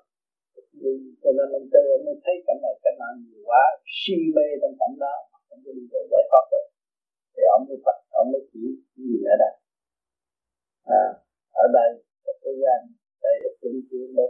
[1.22, 3.62] Cho nên ông tư ông mới thấy cảnh này cảnh nọ nhiều quá
[3.98, 5.14] si mê trong cảnh đó
[5.52, 6.66] ông mới đi về giải thoát được.
[7.34, 8.62] Thì ông mới phật ông mới chỉ
[8.96, 9.54] gì ở đây.
[11.02, 11.04] À,
[11.64, 11.90] ở đây
[12.24, 12.78] cái thế gian
[13.28, 14.26] đây là chứng kiến đó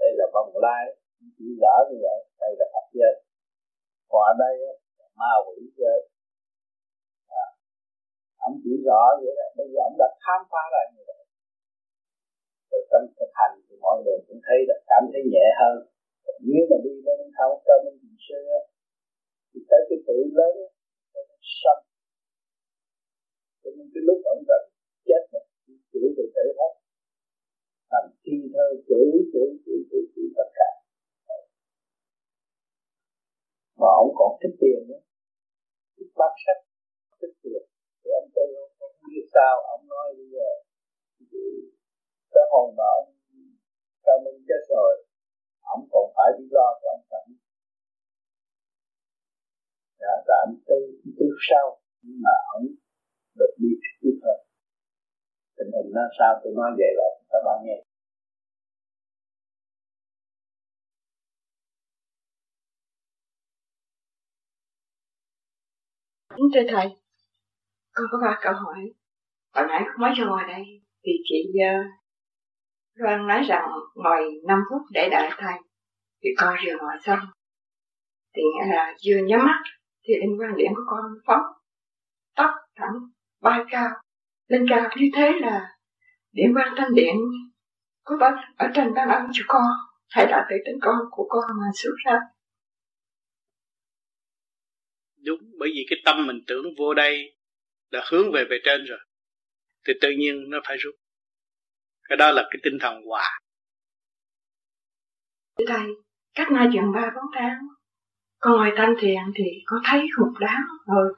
[0.00, 0.84] đây là bồng lai.
[1.36, 2.18] Chỉ rõ như vậy.
[2.42, 3.14] Đây là pháp giới
[4.10, 4.72] còn ở đây là
[5.20, 5.98] ma quỷ giới
[7.42, 7.44] à,
[8.46, 9.46] ông chỉ rõ vậy đó.
[9.58, 11.22] Bây giờ ông đã khám phá ra như vậy.
[12.70, 15.76] Từ tâm thực hành thì mọi người cũng thấy là cảm thấy nhẹ hơn.
[16.48, 18.40] Nếu mà đi bên thao cho bên thiền sư
[19.50, 20.54] thì tới cái tuổi lớn
[21.12, 21.78] tới cái sân.
[23.62, 24.62] Cho nên cái lúc ông cần
[25.08, 25.40] chết mà
[25.90, 26.72] chửi từ tử hết
[27.90, 30.70] thành thi thơ chữ chữ chữ chữ chữ tất cả.
[33.80, 35.02] Mà ông còn thích tiền nữa.
[35.96, 36.60] Thích bán sách
[37.20, 37.62] thích tiền.
[38.00, 38.46] Thì ông tôi
[38.78, 40.48] không biết sao ông nói bây giờ?
[42.34, 43.10] Cái hồn mà ông
[44.04, 44.92] cao minh chết rồi
[45.74, 47.30] ông còn phải đi lo cho ông cảnh.
[50.00, 50.54] Dạ, và anh
[51.18, 51.66] tư sau.
[52.02, 52.64] Nhưng mà ông
[53.38, 53.68] được đi
[54.00, 54.47] tiếp hơn
[55.58, 57.78] tình hình nó sao tôi nói vậy là các bạn nghe.
[66.54, 66.86] Thưa thầy?
[67.92, 68.92] Con có ba câu hỏi.
[69.54, 70.64] Hồi nãy mới cho ngồi đây
[71.04, 71.86] thì chị uh,
[72.94, 75.54] Loan nói rằng ngồi 5 phút để đợi thầy
[76.22, 77.18] thì con vừa ngồi xong.
[78.36, 79.62] Thì nghĩa là vừa nhắm mắt
[80.04, 81.42] thì linh quan điểm của con phóng
[82.36, 82.94] tóc thẳng
[83.40, 83.88] bay cao
[84.48, 85.60] lên cao như thế là
[86.32, 87.14] điện quan thanh điện
[88.02, 89.66] có bác ở trên ban ân cho con
[90.08, 92.18] hay là tự tính con của con mà xuất ra.
[95.24, 97.36] Đúng bởi vì cái tâm mình tưởng vô đây
[97.90, 98.98] là hướng về về trên rồi
[99.86, 100.94] thì tự nhiên nó phải rút.
[102.08, 103.40] Cái đó là cái tinh thần hòa.
[105.68, 105.86] Thầy
[106.34, 107.58] cách nay chừng ba bốn tháng
[108.38, 111.14] con ngồi thanh thiền thì con thấy một đám rồi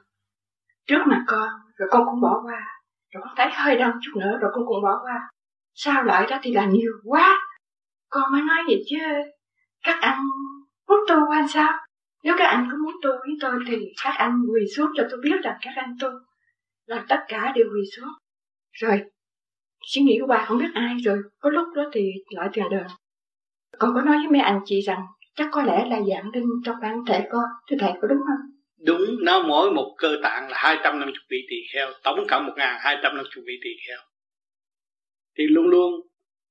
[0.85, 2.80] trước mặt con rồi con cũng bỏ qua
[3.11, 5.29] rồi con thấy hơi đông chút nữa rồi con cũng bỏ qua.
[5.73, 7.37] Sao lại đó thì là nhiều quá.
[8.09, 8.97] Con mới nói vậy chứ.
[9.83, 10.19] Các anh
[10.87, 11.71] muốn tu hay sao?
[12.23, 15.19] Nếu các anh có muốn tu với tôi thì các anh quỳ xuống cho tôi
[15.23, 16.09] biết rằng các anh tu
[16.85, 18.09] là tất cả đều quỳ xuống.
[18.71, 19.03] Rồi,
[19.85, 22.83] suy nghĩ của bà không biết ai rồi, có lúc đó thì lại tiền đời
[23.79, 25.01] con có nói với mấy anh chị rằng
[25.35, 28.60] chắc có lẽ là dạng linh trong bản thể con, thưa thầy có đúng không?
[28.85, 33.59] Đúng nó mỗi một cơ tạng là 250 vị tỳ kheo tổng cộng 1250 vị
[33.63, 33.99] tỳ kheo
[35.37, 35.93] thì luôn luôn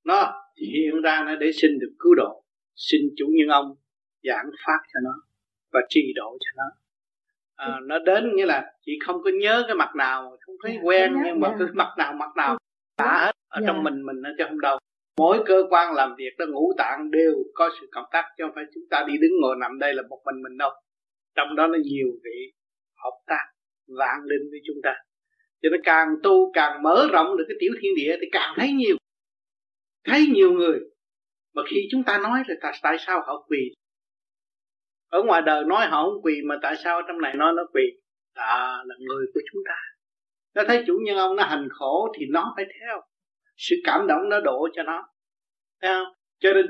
[0.05, 2.45] nó hiện ra nó để xin được cứu độ
[2.77, 3.75] xin chủ nhân ông
[4.23, 5.11] giảng pháp cho nó
[5.73, 6.65] và trì độ cho nó
[7.57, 10.81] à, nó đến nghĩa là chị không có nhớ cái mặt nào không thấy dạ,
[10.83, 11.59] quen nhưng mà yeah.
[11.59, 12.59] cái mặt nào mặt nào
[12.99, 13.67] đã hết ở yeah.
[13.67, 13.83] trong dạ.
[13.83, 14.79] mình mình nó chứ không đâu
[15.19, 18.53] mỗi cơ quan làm việc đó ngũ tạng đều có sự cộng tác chứ không
[18.55, 20.71] phải chúng ta đi đứng ngồi nằm đây là một mình mình đâu
[21.35, 22.53] trong đó nó nhiều vị
[22.97, 23.45] hợp tác
[23.99, 24.95] vạn linh với chúng ta.
[25.63, 28.73] Cho nên càng tu càng mở rộng được cái tiểu thiên địa thì càng thấy
[28.73, 28.97] nhiều.
[30.05, 30.81] Thấy nhiều người.
[31.55, 33.75] Mà khi chúng ta nói là tại, tại sao họ quỳ?
[35.09, 37.83] Ở ngoài đời nói họ không quỳ mà tại sao trong này nói nó quỳ?
[38.35, 39.77] À là người của chúng ta.
[40.55, 43.01] Nó thấy chủ nhân ông nó hành khổ thì nó phải theo.
[43.57, 45.09] Sự cảm động nó đổ cho nó.
[45.83, 46.15] Thấy không?
[46.39, 46.67] Cho nên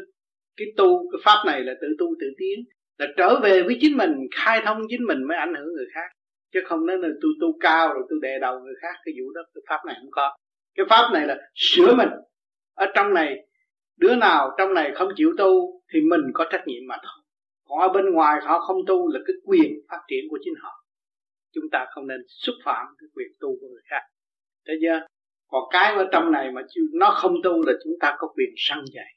[0.56, 2.64] cái tu cái pháp này là tự tu tự tiến
[3.00, 6.08] là trở về với chính mình, khai thông chính mình mới ảnh hưởng người khác.
[6.52, 9.32] Chứ không nói là tôi tu cao rồi tôi đè đầu người khác, cái vụ
[9.34, 10.36] đó cái pháp này không có.
[10.74, 12.08] Cái pháp này là sửa mình.
[12.74, 13.46] Ở trong này,
[13.96, 17.24] đứa nào trong này không chịu tu thì mình có trách nhiệm mà thôi.
[17.68, 20.84] Còn ở bên ngoài họ không tu là cái quyền phát triển của chính họ.
[21.54, 24.02] Chúng ta không nên xúc phạm cái quyền tu của người khác.
[24.68, 25.06] Thế chưa?
[25.48, 28.78] Còn cái ở trong này mà nó không tu là chúng ta có quyền săn
[28.92, 29.14] dạy.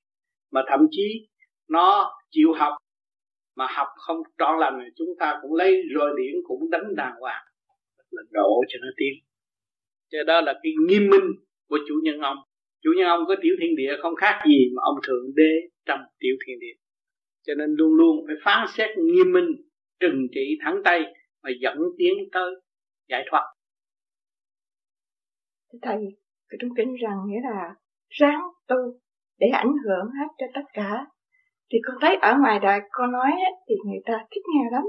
[0.51, 1.27] Mà thậm chí
[1.69, 2.73] nó chịu học
[3.55, 7.15] mà học không trọn lành thì chúng ta cũng lấy roi điển cũng đánh đàng
[7.19, 7.43] hoàng.
[8.11, 9.13] Là độ cho nó tiến
[10.13, 11.27] cho đó là cái nghiêm minh
[11.67, 12.37] của chủ nhân ông.
[12.81, 15.51] Chủ nhân ông có tiểu thiên địa không khác gì mà ông thượng đế
[15.85, 16.73] trong tiểu thiên địa.
[17.43, 19.47] Cho nên luôn luôn phải phán xét nghiêm minh,
[19.99, 21.03] trừng trị thẳng tay
[21.43, 22.55] mà dẫn tiến tới
[23.09, 23.53] giải thoát.
[25.81, 25.97] Thầy
[26.49, 27.75] cái trung kính rằng nghĩa là
[28.09, 28.99] ráng tu
[29.39, 31.05] để ảnh hưởng hết cho tất cả
[31.73, 34.83] thì con thấy ở ngoài đời con nói ấy, thì người ta thích nghe lắm.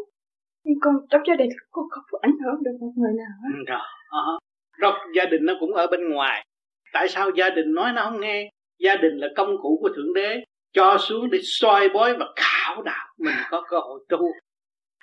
[0.65, 3.59] Nhưng con trong gia đình con không có ảnh hưởng được một người nào hết
[3.59, 4.39] ừ, rồi ờ uh-huh.
[4.79, 6.47] rồi gia đình nó cũng ở bên ngoài.
[6.93, 8.51] Tại sao gia đình nói nó không nghe?
[8.79, 12.83] Gia đình là công cụ của thượng đế cho xuống để soi bói và khảo
[12.83, 14.19] đạo mình có cơ hội tu.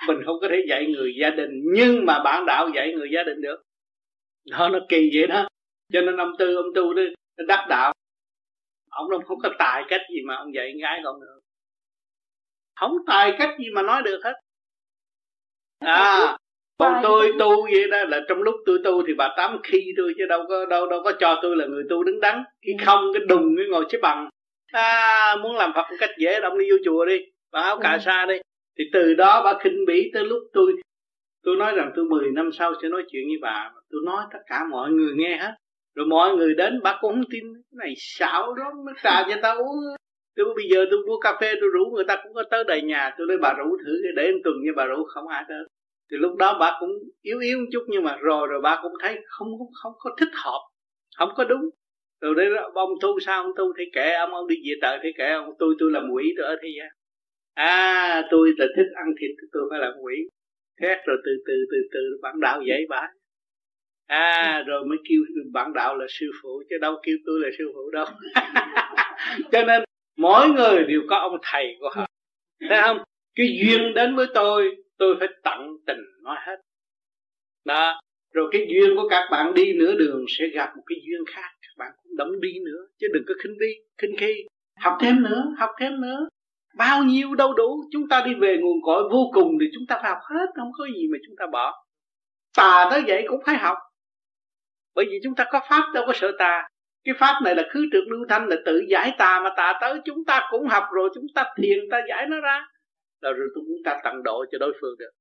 [0.08, 3.24] Mình không có thể dạy người gia đình nhưng mà bản đạo dạy người gia
[3.24, 3.62] đình được.
[4.52, 5.48] Đó nó kỳ vậy đó.
[5.94, 7.02] Cho nên ông tư ông tu đó
[7.48, 7.94] đắc đạo.
[8.90, 11.41] Ông không có tài cách gì mà ông dạy gái con được
[12.82, 14.34] không tài cách gì mà nói được hết.
[15.80, 16.38] À
[16.82, 20.14] còn tôi tu vậy đó là trong lúc tôi tu thì bà tám khi tôi
[20.18, 22.44] chứ đâu có đâu đâu có cho tôi là người tu đứng đắn.
[22.66, 22.84] Khi ừ.
[22.86, 24.30] không cái đùng cái ngồi xếp bằng.
[24.72, 27.18] À muốn làm phật một cách dễ động đi vô chùa đi
[27.52, 28.00] bà áo cà ừ.
[28.06, 28.36] sa đi.
[28.78, 30.74] Thì từ đó bà khinh bỉ tới lúc tôi
[31.44, 33.72] tôi nói rằng tôi 10 năm sau sẽ nói chuyện với bà.
[33.92, 35.52] Tôi nói tất cả mọi người nghe hết.
[35.96, 37.44] Rồi mọi người đến bà cũng không tin.
[37.54, 39.78] Cái này xạo đó nó trà cho ta uống
[40.36, 42.82] tôi bây giờ tôi mua cà phê, tôi rủ người ta cũng có tới đầy
[42.82, 43.16] nhà.
[43.18, 45.04] Tôi nói, bà rủ thử để một tuần như bà rủ.
[45.04, 45.64] Không ai tới.
[46.12, 46.92] Thì lúc đó bà cũng
[47.22, 50.16] yếu yếu một chút, nhưng mà rồi rồi bà cũng thấy không không không có
[50.20, 50.60] thích hợp,
[51.18, 51.70] không có đúng.
[52.22, 53.44] Rồi đấy ông tu sao?
[53.44, 55.54] Ông tu thì kệ ông ông đi về trời thì kệ ông.
[55.60, 56.90] Tôi tôi làm quỷ, tôi ở thế gian
[57.54, 60.16] à tôi là thích ăn thịt, tôi phải làm quỷ.
[60.82, 63.08] Thét rồi từ từ từ từ bạn đạo dạy bà.
[64.08, 65.22] À rồi mới kêu
[65.54, 68.06] bạn đạo là sư phụ, chứ đâu kêu tôi là sư phụ đâu.
[69.52, 69.84] Cho nên
[70.22, 72.06] mỗi người đều có ông thầy của họ.
[72.70, 72.98] Thấy không?
[73.36, 76.56] Cái duyên đến với tôi tôi phải tận tình nói hết.
[77.66, 78.02] Đó.
[78.34, 81.50] Rồi cái duyên của các bạn đi nửa đường sẽ gặp một cái duyên khác.
[81.62, 84.46] Các bạn cũng đóng đi nữa, chứ đừng có khinh đi khinh khi.
[84.80, 86.28] Học thêm nữa, học thêm nữa.
[86.76, 87.84] Bao nhiêu đâu đủ.
[87.92, 90.72] Chúng ta đi về nguồn cội vô cùng thì chúng ta phải học hết, không
[90.78, 91.84] có gì mà chúng ta bỏ.
[92.58, 93.78] Tà tới vậy cũng phải học.
[94.96, 96.68] Bởi vì chúng ta có pháp, đâu có sợ tà
[97.04, 100.00] cái pháp này là khứ trượt lưu thanh là tự giải tà mà tà tới.
[100.06, 102.66] Chúng ta cũng học rồi chúng ta thiền ta giải nó ra.
[103.22, 105.12] Là rồi chúng ta tận độ cho đối phương được.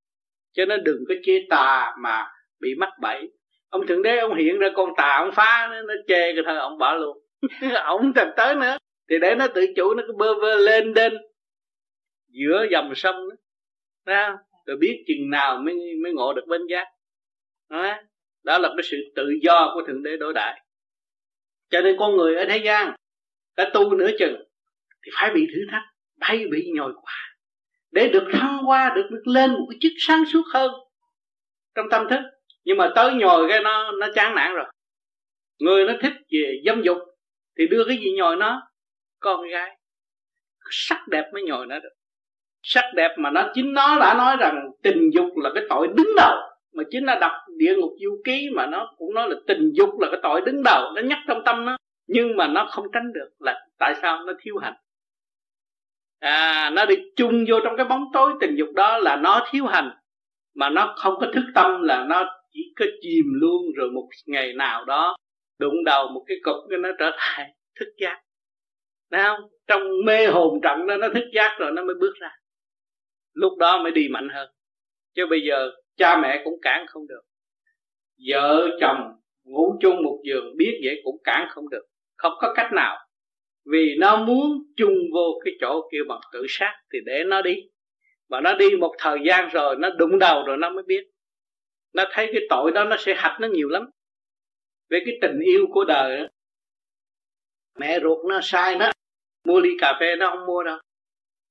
[0.53, 2.27] Cho nên đừng có chê tà mà
[2.61, 3.31] bị mắc bẫy.
[3.69, 6.57] Ông thượng đế ông hiện ra con tà ông phá nó, nó chê cái thôi
[6.57, 7.19] ông bỏ luôn.
[7.85, 8.77] Ông thành tới nữa.
[9.11, 11.13] Thì để nó tự chủ nó cứ bơ vơ lên đên
[12.29, 13.29] giữa dòng sông
[14.07, 16.87] đó, rồi biết chừng nào mới mới ngộ được bên giác.
[17.71, 17.97] Đó,
[18.45, 20.61] đó là cái sự tự do của thượng đế đối đại
[21.71, 22.95] cho nên con người ở thế gian
[23.57, 24.37] đã tu nửa chừng
[25.03, 25.83] thì phải bị thử thách
[26.21, 27.31] phải bị nhồi qua
[27.91, 30.73] để được thăng qua, được, được lên một cái chức sáng suốt hơn
[31.75, 32.21] trong tâm thức.
[32.65, 34.65] Nhưng mà tới nhồi cái nó nó chán nản rồi.
[35.59, 36.99] Người nó thích về dâm dục
[37.59, 38.63] thì đưa cái gì nhồi nó?
[39.21, 39.77] Con gái.
[40.71, 41.93] Sắc đẹp mới nhồi nó được.
[42.63, 46.09] Sắc đẹp mà nó chính nó đã nói rằng tình dục là cái tội đứng
[46.17, 46.37] đầu
[46.73, 50.01] mà chính nó đặt địa ngục du ký mà nó cũng nói là tình dục
[50.01, 51.77] là cái tội đứng đầu, nó nhắc trong tâm nó.
[52.07, 54.75] Nhưng mà nó không tránh được là tại sao nó thiếu hành?
[56.19, 59.67] À nó đi chung vô trong cái bóng tối tình dục đó là nó thiếu
[59.67, 59.91] hành,
[60.55, 64.53] mà nó không có thức tâm là nó chỉ có chìm luôn rồi một ngày
[64.53, 65.17] nào đó
[65.59, 68.21] đụng đầu một cái cục cái nó trở lại thức giác.
[69.11, 69.41] Thấy không?
[69.67, 72.31] Trong mê hồn trận đó nó thức giác rồi nó mới bước ra.
[73.35, 74.51] Lúc đó mới đi mạnh hơn.
[75.15, 77.21] Chứ bây giờ cha mẹ cũng cản không được.
[78.29, 81.87] Vợ chồng ngủ chung một giường biết vậy cũng cản không được.
[82.17, 82.97] Không có cách nào.
[83.65, 87.55] Vì nó muốn chung vô cái chỗ kia bằng tự sát Thì để nó đi.
[88.29, 91.05] Và nó đi một thời gian rồi, Nó đụng đầu rồi nó mới biết.
[91.93, 93.91] Nó thấy cái tội đó nó sẽ hạch nó nhiều lắm.
[94.91, 96.27] Về cái tình yêu của đời đó.
[97.79, 98.93] Mẹ ruột nó sai nó,
[99.45, 100.79] Mua ly cà phê nó không mua đâu.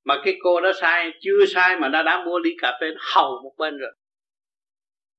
[0.05, 3.01] Mà cái cô đó sai, Chưa sai mà nó đã mua ly cà phê Nó
[3.15, 3.91] hầu một bên rồi.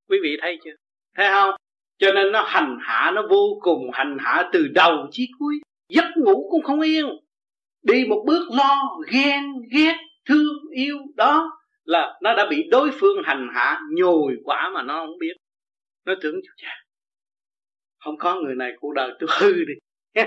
[0.09, 0.75] Quý vị thấy chưa?
[1.15, 1.55] Thấy không?
[1.99, 5.55] Cho nên nó hành hạ, nó vô cùng hành hạ từ đầu chí cuối.
[5.89, 7.07] Giấc ngủ cũng không yên.
[7.83, 9.43] Đi một bước lo, ghen,
[9.73, 9.97] ghét,
[10.29, 10.99] thương, yêu.
[11.17, 11.51] Đó
[11.85, 15.37] là nó đã bị đối phương hành hạ, nhồi quả mà nó không biết.
[16.07, 16.81] Nó tưởng chú cha
[18.05, 19.75] không có người này cuộc đời tôi hư đi.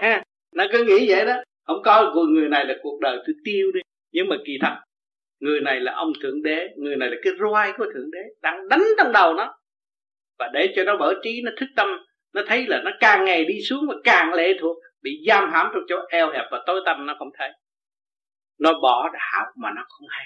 [0.56, 1.44] Nó cứ nghĩ vậy đó.
[1.66, 3.80] Không có người này là cuộc đời tôi tiêu đi.
[4.12, 4.76] Nhưng mà kỳ thật,
[5.40, 8.68] người này là ông thượng đế, người này là cái roi của thượng đế đang
[8.70, 9.56] đánh trong đầu nó
[10.40, 11.88] và để cho nó mở trí nó thức tâm
[12.34, 15.68] nó thấy là nó càng ngày đi xuống và càng lệ thuộc bị giam hãm
[15.74, 17.50] trong chỗ eo hẹp và tối tâm nó không thấy.
[18.60, 20.26] Nó bỏ đạo mà nó không hay.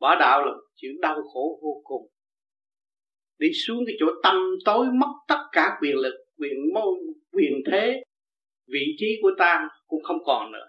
[0.00, 2.08] Bỏ đạo là chuyện đau khổ vô cùng.
[3.38, 6.94] Đi xuống cái chỗ tâm tối mất tất cả quyền lực quyền môn
[7.32, 8.02] quyền thế
[8.66, 10.66] vị trí của ta cũng không còn nữa.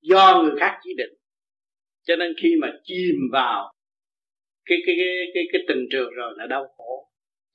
[0.00, 1.12] Do người khác chỉ định.
[2.02, 3.72] Cho nên khi mà chìm vào
[4.64, 7.03] cái cái cái cái, cái tình trường rồi là đau khổ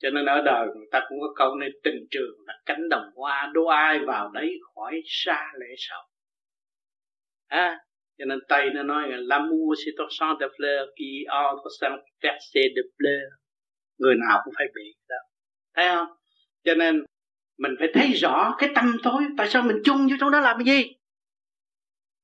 [0.02, 3.10] cho nên ở đời người ta cũng có câu nên tình trường là cánh đồng
[3.14, 6.02] hoa đố ai vào đấy khỏi xa lễ sầu
[7.48, 7.78] à,
[8.18, 11.98] cho nên tây nó nói là l'amour c'est un sang de fleur qui entre sang
[12.22, 13.28] percer de fleur.
[13.98, 15.16] Người nào cũng phải bị đó.
[15.74, 16.06] Thấy không?
[16.64, 17.04] Cho nên
[17.58, 20.56] mình phải thấy rõ cái tâm tối tại sao mình chung vô trong đó làm
[20.58, 20.92] cái gì?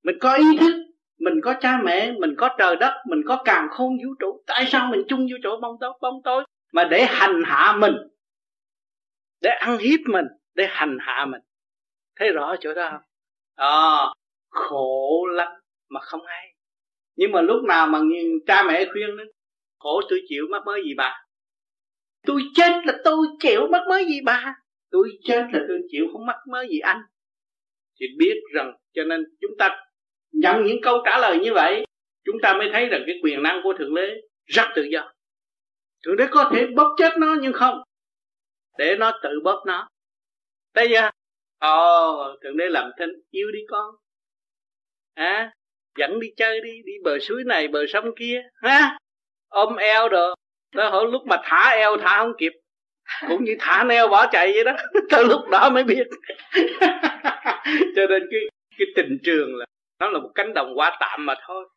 [0.04, 0.74] Mình có ý thức
[1.18, 4.66] mình có cha mẹ mình có trời đất mình có càng khôn vũ trụ tại
[4.68, 6.44] sao mình chung vô chỗ bóng tối bóng tối?
[6.76, 7.94] Mà để hành hạ mình
[9.40, 11.40] để ăn hiếp mình để hành hạ mình.
[12.16, 13.00] Thấy rõ chỗ đó không?
[13.54, 14.04] À,
[14.48, 15.52] khổ lắm
[15.88, 16.54] mà không hay.
[17.16, 17.98] Nhưng mà lúc nào mà
[18.46, 19.24] cha mẹ khuyên đó
[19.78, 21.26] khổ tôi chịu mắc mới gì bà?
[22.26, 24.54] Tôi chết là tôi chịu mắc mới gì bà?
[24.90, 27.00] Tôi chết là tôi chịu không mắc mới gì anh.
[28.00, 29.86] Thì biết rằng cho nên chúng ta
[30.32, 31.84] nhận những câu trả lời như vậy
[32.24, 35.15] chúng ta mới thấy rằng cái quyền năng của thượng đế rất tự do
[36.06, 37.82] thượng đế có thể bóp chết nó nhưng không?
[38.78, 39.88] Để nó tự bóp nó.
[40.74, 41.10] Thấy chưa?
[41.58, 43.94] Ồ thượng đế làm thinh yêu đi con.
[45.14, 45.52] À,
[45.98, 48.42] dẫn đi chơi đi đi bờ suối này bờ sông kia.
[48.62, 48.98] Ha
[49.48, 50.34] ôm eo rồi.
[50.76, 52.52] Tới hồi lúc mà thả eo thả không kịp.
[53.28, 54.72] Cũng như thả neo bỏ chạy vậy đó.
[55.10, 56.06] Tới lúc đó mới biết.
[57.96, 58.40] Cho nên cái
[58.78, 59.64] cái tình trường là
[60.00, 61.68] nó là một cánh đồng hoa tạm mà thôi.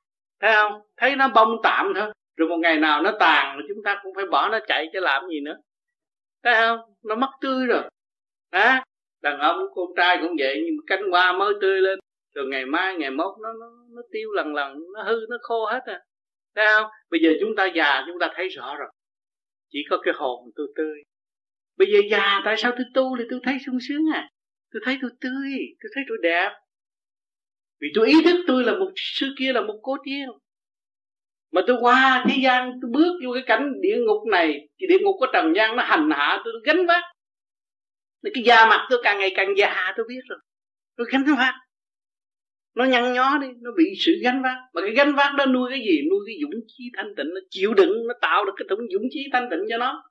[0.41, 0.81] Thấy không?
[0.97, 4.25] Thấy nó bông tạm thôi rồi một ngày nào nó tàn chúng ta cũng phải
[4.25, 5.57] bỏ nó chạy chứ làm gì nữa.
[6.43, 6.79] Thấy không?
[7.03, 7.83] Nó mất tươi rồi.
[8.49, 8.83] À,
[9.21, 11.99] đàn ông con trai cũng vậy nhưng mà cánh hoa mới tươi lên.
[12.35, 15.65] Rồi ngày mai ngày mốt nó nó, nó tiêu lần lần nó hư nó khô
[15.65, 16.01] hết à.
[16.55, 16.89] Thấy không?
[17.09, 18.89] Bây giờ chúng ta già chúng ta thấy rõ rồi.
[19.71, 21.03] Chỉ có cái hồn tôi tươi.
[21.77, 24.29] Bây giờ già tại sao tôi tu thì tôi thấy sung sướng à?
[24.71, 25.51] Tôi thấy tôi tươi
[25.83, 26.49] tôi thấy tôi đẹp.
[27.81, 30.29] Vì tôi ý thức tôi là một xưa kia là một cô tiên
[31.51, 34.97] mà tôi qua thế gian tôi bước vô cái cảnh địa ngục này thì địa
[35.01, 37.03] ngục của trần gian nó hành hạ tôi, tôi gánh vác.
[38.33, 40.39] Cái da mặt tôi càng ngày càng già tôi biết rồi.
[40.97, 41.55] Tôi gánh vác.
[42.75, 44.57] Nó nhăn nhó đi nó bị sự gánh vác.
[44.73, 46.01] Mà cái gánh vác đó nuôi cái gì?
[46.09, 47.29] Nuôi cái dũng chí thanh tịnh.
[47.29, 50.03] Nó chịu đựng nó tạo được cái thủng dũng chí thanh tịnh cho nó.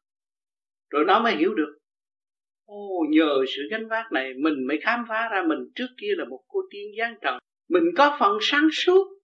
[0.90, 1.78] Rồi nó mới hiểu được.
[2.66, 6.24] Ô nhờ sự gánh vác này mình mới khám phá ra mình trước kia là
[6.24, 7.38] một cô tiên gian trần.
[7.68, 9.17] Mình có phần sáng suốt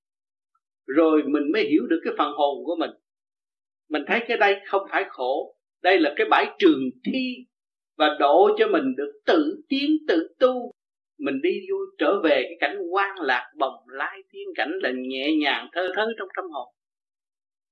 [0.87, 2.91] rồi mình mới hiểu được cái phần hồn của mình.
[3.89, 5.57] Mình thấy cái đây không phải khổ.
[5.83, 7.37] Đây là cái bãi trường thi
[7.97, 10.73] và độ cho mình được tự tiến, tự tu.
[11.19, 15.37] Mình đi vô trở về cái cảnh quan lạc bồng lai tiên cảnh là nhẹ
[15.41, 16.69] nhàng, thơ thớ trong tâm hồn.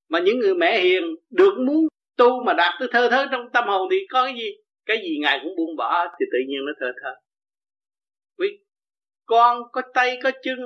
[0.08, 3.64] Mà những người mẹ hiền được muốn tu mà đạt tới thơ thớ trong tâm
[3.68, 4.56] hồn thì có cái gì?
[4.86, 7.14] Cái gì ngài cũng buông bỏ thì tự nhiên nó thơ thớ.
[8.38, 8.48] Quý,
[9.26, 10.58] con có tay có chân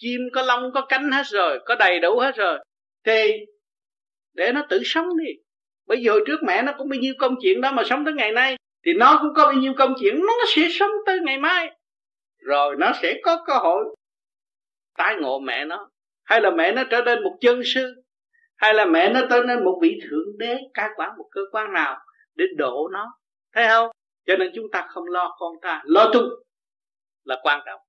[0.00, 2.58] chim có lông, có cánh hết rồi, có đầy đủ hết rồi.
[3.04, 3.32] Thì
[4.32, 5.32] để nó tự sống đi.
[5.86, 8.14] Bởi vì hồi trước mẹ nó cũng bao nhiêu công chuyện đó mà sống tới
[8.14, 11.38] ngày nay, thì nó cũng có bao nhiêu công chuyện, nó sẽ sống tới ngày
[11.38, 11.76] mai.
[12.38, 13.96] Rồi nó sẽ có cơ hội
[14.96, 15.90] tái ngộ mẹ nó.
[16.24, 18.02] Hay là mẹ nó trở nên một chân sư,
[18.56, 21.72] hay là mẹ nó trở nên một vị thượng đế cai quản một cơ quan
[21.72, 21.98] nào
[22.34, 23.12] để độ nó.
[23.54, 23.90] Thấy không?
[24.26, 25.82] Cho nên chúng ta không lo con ta.
[25.84, 26.20] Lo tu
[27.24, 27.80] là quan trọng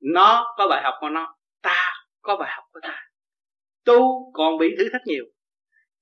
[0.00, 3.02] nó có bài học của nó ta có bài học của ta.
[3.84, 5.24] Tu còn bị thử thách nhiều.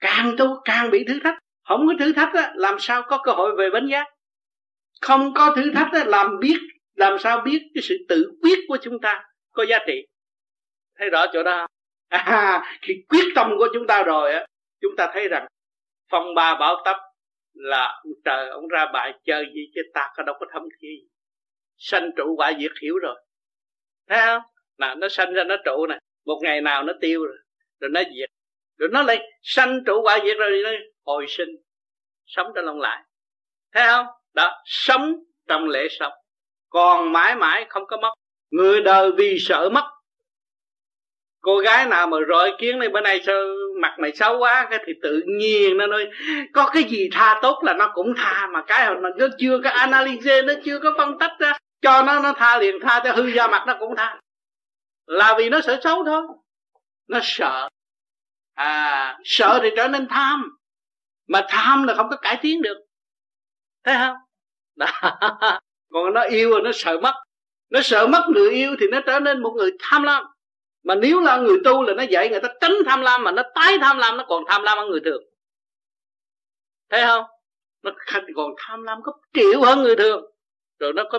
[0.00, 1.38] Càng tu càng bị thử thách.
[1.64, 4.06] Không có thử thách á, làm sao có cơ hội về bánh giác?
[5.00, 6.58] Không có thử thách á, làm biết
[6.94, 10.06] làm sao biết cái sự tự quyết của chúng ta có giá trị.
[10.98, 11.70] Thấy rõ chỗ đó không?
[12.08, 14.46] À, khi quyết tâm của chúng ta rồi á
[14.80, 15.46] chúng ta thấy rằng
[16.10, 16.96] phong ba bảo tấp
[17.52, 20.88] là ông trời ông ra bài chơi gì chứ ta có đâu có thâm thi
[21.76, 23.22] sanh trụ quả diệt hiểu rồi
[24.08, 24.42] thấy không?
[24.78, 27.36] Nào nó sanh ra nó trụ này một ngày nào nó tiêu rồi
[27.80, 28.30] rồi nó diệt.
[28.78, 30.70] Rồi nó lại sanh trụ quả diệt rồi nó
[31.04, 31.48] hồi sinh,
[32.26, 33.02] sống trong lòng lại.
[33.72, 34.06] Thấy không?
[34.34, 35.14] Đó, sống
[35.48, 36.12] trong lễ sống.
[36.68, 38.14] Còn mãi mãi không có mất.
[38.50, 39.84] Người đời vì sợ mất.
[41.40, 43.44] Cô gái nào mà rọi kiến này bên này sao
[43.80, 46.08] mặt mày xấu quá, cái thì tự nhiên nó nói,
[46.52, 49.70] có cái gì tha tốt là nó cũng tha, mà cái mà nó chưa có
[49.70, 53.26] analyze nó chưa có phân tích ra cho nó nó tha liền, tha cho hư
[53.26, 54.20] da mặt nó cũng tha.
[55.06, 56.22] Là vì nó sợ xấu thôi.
[57.08, 57.68] Nó sợ.
[58.54, 60.58] À sợ thì trở nên tham.
[61.26, 62.78] Mà tham là không có cải tiến được.
[63.84, 64.16] Thấy không?
[64.76, 64.86] Đó.
[65.90, 67.14] còn nó yêu rồi nó sợ mất.
[67.70, 70.24] Nó sợ mất người yêu thì nó trở nên một người tham lam.
[70.82, 73.42] Mà nếu là người tu là nó dạy người ta tránh tham lam mà nó
[73.54, 75.22] tái tham lam, nó còn tham lam hơn người thường.
[76.90, 77.24] Thấy không?
[77.82, 77.90] Nó
[78.36, 80.24] còn tham lam gấp triệu hơn người thường.
[80.78, 81.18] Rồi nó có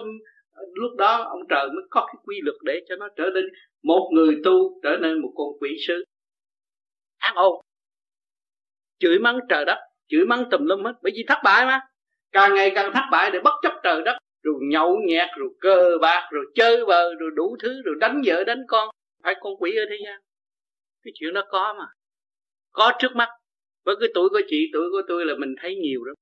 [0.74, 3.46] lúc đó, ông trời mới có cái quy luật để cho nó trở nên
[3.84, 6.04] một người tu, trở nên một con quỷ sứ.
[7.18, 7.62] Ác ôn
[9.00, 11.80] chửi mắng trời đất, chửi mắng tùm lum hết, bởi vì thất bại mà.
[12.32, 15.98] Càng ngày càng thất bại để bất chấp trời đất, rồi nhậu nhẹt, rồi cơ
[16.02, 18.90] bạc, rồi chơi bờ rồi đủ thứ, rồi đánh vợ, đánh con.
[19.24, 20.20] Phải con quỷ ở thế gian.
[21.04, 21.86] Cái chuyện đó có mà.
[22.72, 23.30] Có trước mắt.
[23.86, 26.16] Với cái tuổi của chị, tuổi của tôi là mình thấy nhiều lắm.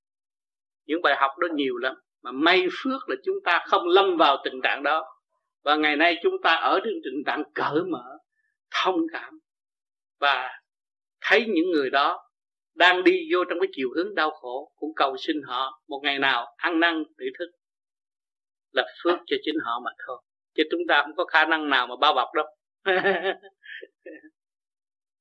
[0.86, 4.38] Những bài học đó nhiều lắm mà may phước là chúng ta không lâm vào
[4.44, 5.06] tình trạng đó.
[5.64, 8.18] Và ngày nay chúng ta ở trong tình trạng cởi mở
[8.72, 9.40] thông cảm.
[10.20, 10.60] Và
[11.22, 12.30] thấy những người đó
[12.76, 16.20] đang đi vô trong cái chiều hướng đau khổ cũng cầu xin họ một ngày
[16.20, 17.52] nào ăn năn tự thức
[18.72, 20.22] là phước cho chính họ mà thôi.
[20.56, 22.46] Chứ chúng ta không có khả năng nào mà bao bọc đâu.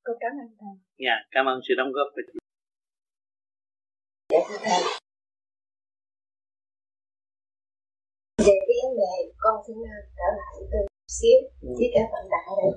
[0.05, 0.69] Cô cảm ơn thầy.
[0.99, 2.39] Dạ cảm ơn sự đóng góp của chị.
[4.29, 4.83] Dạ thưa thầy
[8.45, 9.77] về cái vấn đề con xin
[10.19, 10.81] trở lại từ
[11.17, 11.39] xíu
[11.79, 12.73] với cả vận đại đây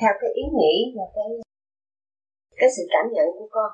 [0.00, 1.28] theo cái ý nghĩ và cái
[2.60, 3.70] cái sự cảm nhận của con.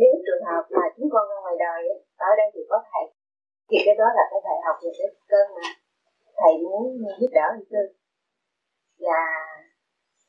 [0.00, 1.80] Nếu trường hợp mà chúng con ra ngoài đời
[2.28, 3.04] ở đây thì có thầy.
[3.68, 5.66] Thì cái đó là cái bài học về cái cơn mà
[6.40, 6.82] thầy muốn
[7.20, 7.82] giúp đỡ anh tư
[9.04, 9.20] và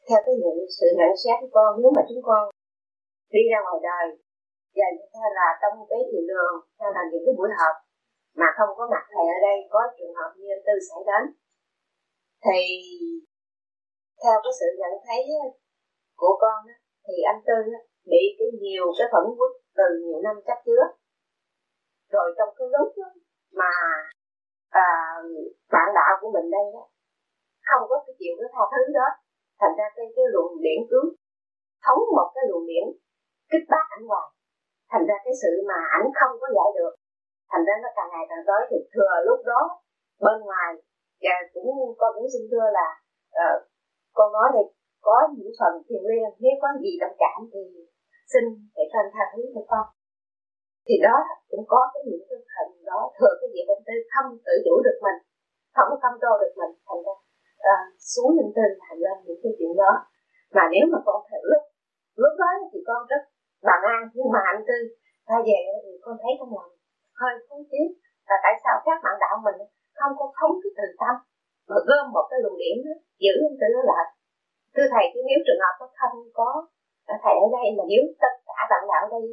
[0.08, 2.42] theo cái nhận sự nhận xét của con nếu mà chúng con
[3.34, 4.08] đi ra ngoài đời
[4.78, 7.76] và như là trong cái thị đường hay là những cái buổi họp
[8.40, 11.24] mà không có mặt thầy ở đây có trường hợp như anh tư xảy đến.
[12.46, 12.62] Thì
[14.22, 15.22] theo cái sự nhận thấy
[16.22, 16.60] của con
[17.06, 17.58] thì anh tư
[18.12, 20.84] bị cái nhiều cái phẫn quốc từ nhiều năm chắc chứa
[22.12, 22.90] rồi trong cái lúc
[23.60, 23.72] mà
[24.70, 24.88] à,
[25.72, 26.84] bạn đạo của mình đây đó
[27.68, 29.08] không có cái chịu cái tha thứ đó.
[29.60, 31.02] Thành ra cái cái luồng điển cứ
[31.86, 32.86] thống một cái luồng điển
[33.52, 34.28] kích bác ảnh hoài.
[34.92, 36.94] Thành ra cái sự mà ảnh không có giải được
[37.54, 39.62] thành ra nó càng ngày càng tới thì thừa lúc đó
[40.26, 40.70] bên ngoài
[41.24, 42.88] và cũng con cũng xin thưa là
[43.44, 43.58] uh,
[44.18, 44.66] con nói này
[45.08, 47.62] có những phần thiền liêng nếu có gì đồng cảm thì
[48.32, 48.44] xin
[48.76, 49.86] để con tha thứ cho con.
[50.88, 51.16] Thì đó
[51.52, 54.76] cũng có cái những cái phần đó thừa cái việc bên tư không tự chủ
[54.88, 55.20] được mình
[55.76, 56.74] không có control được mình.
[56.88, 57.16] Thành ra
[57.72, 59.92] uh, xuống những tư làm lên những cái chuyện đó.
[60.56, 61.64] Mà nếu mà con thử lúc
[62.22, 63.22] lúc đó thì con rất
[63.68, 64.78] bằng an nhưng mà anh tư
[65.30, 66.72] ra về thì con thấy trong lòng
[67.20, 67.90] hơi không tiếc.
[68.30, 69.60] Là tại sao các bạn đạo mình
[70.00, 71.16] không có thống cái từ tâm
[71.70, 72.94] mà gom một cái luồng điểm đó,
[73.24, 74.06] giữ anh tư lại.
[74.74, 76.50] Thưa thầy chứ nếu trường hợp nó không có
[77.24, 79.26] thầy ở đây mà nếu tất cả bạn đạo đây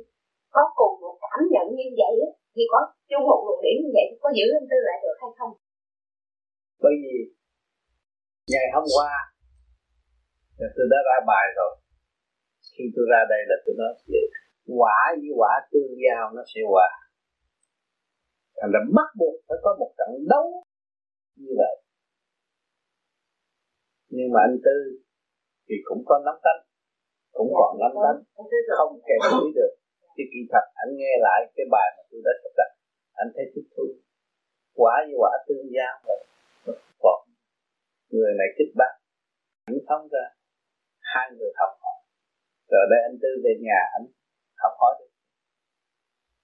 [0.54, 2.14] có cùng một cảm nhận như vậy
[2.54, 2.78] thì có
[3.10, 5.52] chung một luồng điểm như vậy có giữ anh tư lại được hay không?
[6.82, 7.14] Bởi vì
[8.52, 9.10] ngày hôm qua
[10.76, 11.72] tôi đã ra bài rồi.
[12.74, 13.92] Khi tôi ra đây là tôi nói
[14.80, 16.90] quả với quả tương giao nó sẽ hòa
[18.60, 20.46] thành ra bắt buộc phải có một trận đấu
[21.42, 21.74] như vậy.
[24.14, 24.76] Nhưng mà anh tư
[25.66, 26.60] thì cũng có nắm tánh,
[27.36, 28.18] cũng còn nắm tánh,
[28.78, 29.72] không kèm ý được
[30.14, 32.70] thì kỳ thật anh nghe lại, cái bài mà tôi đã tập đặt
[33.20, 33.84] anh thấy thích thú.
[34.78, 36.20] Quả với quả tương giao rồi.
[37.04, 37.18] Còn
[38.14, 38.92] người này kích bác
[39.64, 40.24] anh thông ra,
[41.12, 41.98] hai người học hỏi.
[42.70, 44.06] Rồi đây anh tư về nhà anh
[44.62, 45.09] học hỏi được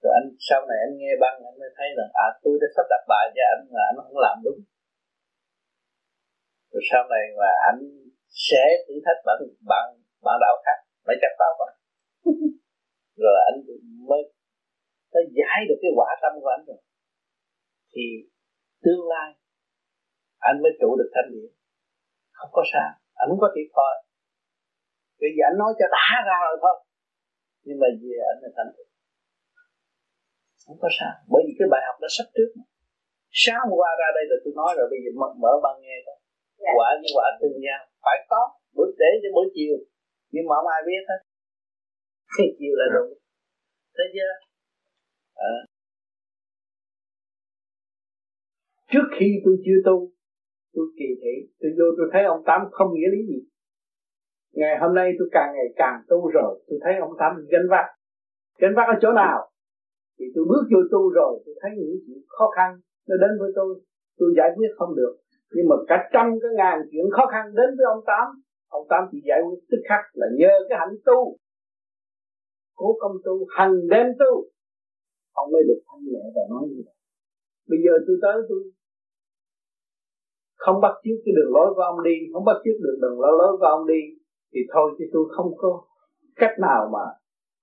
[0.06, 2.86] rồi anh, sau này anh nghe băng, anh mới thấy rằng à tôi đã sắp
[2.92, 4.60] đặt bài cho anh mà anh không làm đúng.
[6.72, 7.80] Rồi sau này mà anh
[8.48, 9.38] sẽ thử thách bạn
[9.70, 9.84] bạn
[10.26, 11.72] bạn đạo khác mới chắc vào bạn
[13.22, 13.56] rồi anh
[14.08, 14.22] mới
[15.14, 16.80] mới giải được cái quả tâm của anh rồi.
[17.92, 18.04] Thì
[18.84, 19.28] tương lai,
[20.38, 21.50] anh mới trụ được thanh điển.
[22.38, 22.90] Không có sao,
[23.20, 23.94] anh không có thiệt thòi.
[25.20, 26.76] Giờ anh nói cho đã ra rồi thôi.
[27.66, 28.70] Nhưng mà về anh là thành
[30.66, 31.14] không có sao.
[31.32, 32.50] Bởi vì cái bài học đã sắp trước
[33.42, 35.96] sáng hôm qua ra đây là tôi nói rồi bây giờ mở, mở băng nghe
[36.06, 36.16] thôi
[36.62, 36.70] dạ.
[36.76, 38.40] quả như quả tương nhau phải có
[38.76, 39.76] bữa để cho buổi chiều.
[40.34, 41.20] Nhưng mà không ai biết hết.
[42.34, 43.06] Thì chiều là đủ.
[43.96, 44.32] Thấy chưa
[45.52, 45.54] à.
[48.92, 49.96] trước khi tôi chưa tu
[50.74, 51.34] tôi kỳ thị.
[51.60, 53.40] Tôi vô tôi thấy ông tám không nghĩa lý gì.
[54.52, 57.86] Ngày hôm nay tôi càng ngày càng tu rồi tôi thấy ông tám gánh vác.
[58.58, 59.50] Gánh vác ở chỗ nào
[60.18, 62.70] thì tôi bước vô tu rồi, tôi thấy những chuyện khó khăn,
[63.08, 63.70] nó đến với tôi.
[64.18, 65.14] Tôi giải quyết không được.
[65.54, 68.26] Nhưng mà cả trăm cái ngàn chuyện khó khăn đến với ông tám
[68.68, 71.20] ông tám chỉ giải quyết tức khắc là nhờ cái hạnh tu.
[72.78, 74.32] Cố công tu, hành đêm tu.
[75.32, 76.96] Ông mới được thanh nhẹ và nói như vậy.
[77.70, 78.60] Bây giờ tôi tới, tôi
[80.62, 83.34] không bắt chước cái đường lối của ông đi, không bắt chước được đường lối
[83.40, 84.00] lối của ông đi,
[84.52, 85.70] thì thôi chứ tôi không có
[86.40, 87.04] cách nào mà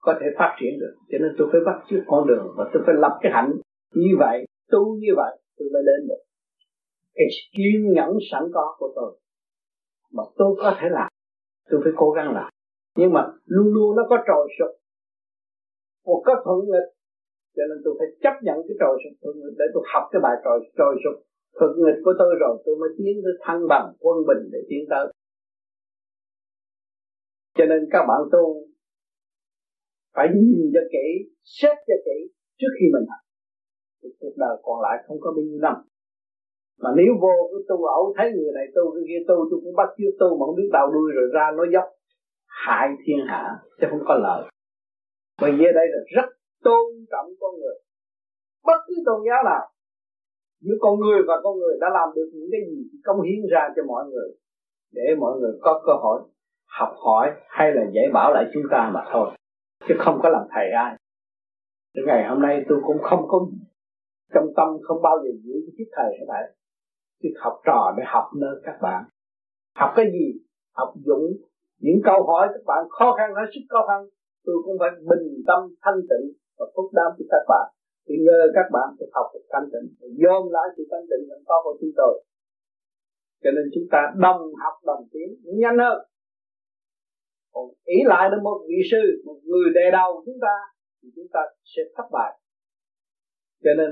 [0.06, 0.94] có thể phát triển được.
[1.10, 3.52] Cho nên tôi phải bắt trước con đường và tôi phải lập cái hạnh.
[3.96, 6.22] Như vậy, tu như vậy, tôi mới đến được.
[7.18, 9.20] Cái kiên nhẫn sẵn có của tôi
[10.14, 11.10] mà tôi có thể làm,
[11.70, 12.50] tôi phải cố gắng làm.
[12.96, 14.72] Nhưng mà luôn luôn nó có trồi sụp
[16.06, 16.90] một cái thuận nghịch.
[17.56, 20.20] Cho nên tôi phải chấp nhận cái trồi sụp, thuận nghịch để tôi học cái
[20.26, 21.16] bài trồi trồi sụp.
[21.60, 24.84] Thuận nghịch của tôi rồi, tôi mới tiến tới thăng bằng quân bình để tiến
[24.90, 25.06] tới.
[27.58, 28.44] Cho nên các bạn tu
[30.16, 31.08] phải nhìn cho kỹ,
[31.44, 32.18] xét cho kỹ
[32.60, 33.22] trước khi mình học
[34.20, 35.76] cuộc đời còn lại không có bao nhiêu năm.
[36.82, 39.76] Mà nếu vô cái tu ẩu, thấy người này tu người kia tu, tôi cũng
[39.76, 41.88] bắt chước tu, mà không biết đầu đuôi rồi ra nói dốc.
[42.48, 43.44] Hại thiên hạ,
[43.80, 44.44] chứ không có lợi
[45.42, 46.28] bởi vì đây là rất
[46.64, 47.78] tôn trọng con người.
[48.66, 49.64] Bất cứ tôn giáo nào,
[50.62, 53.70] giữa con người và con người đã làm được những cái gì công hiến ra
[53.76, 54.30] cho mọi người,
[54.92, 56.22] để mọi người có cơ hội
[56.66, 59.30] học hỏi hay là dạy bảo lại chúng ta mà thôi
[59.88, 60.98] chứ không có làm thầy ai.
[61.96, 63.48] Đến ngày hôm nay tôi cũng không có
[64.34, 66.44] trong tâm không bao giờ giữ cái chiếc thầy hết thảy
[67.24, 69.04] chứ học trò để học nơi các bạn.
[69.76, 70.28] Học cái gì?
[70.76, 71.26] Học dụng.
[71.80, 74.00] Những câu hỏi các bạn khó khăn, hết sức khó khăn,
[74.46, 76.26] tôi cũng phải bình tâm thanh tịnh
[76.58, 77.66] và phúc đam cho các bạn.
[78.08, 79.88] Thì nhờ các bạn phải học được thanh tịnh.
[80.22, 82.24] Dồn lại sự thanh tịnh sẵn có của chúng tôi.
[83.44, 85.28] Cho nên chúng ta đồng học đồng tiến
[85.62, 85.98] nhanh hơn
[87.54, 90.56] còn ý lại đến một vị sư, một người đề đầu chúng ta,
[91.02, 92.40] thì chúng ta sẽ thất bại.
[93.64, 93.90] Cho nên,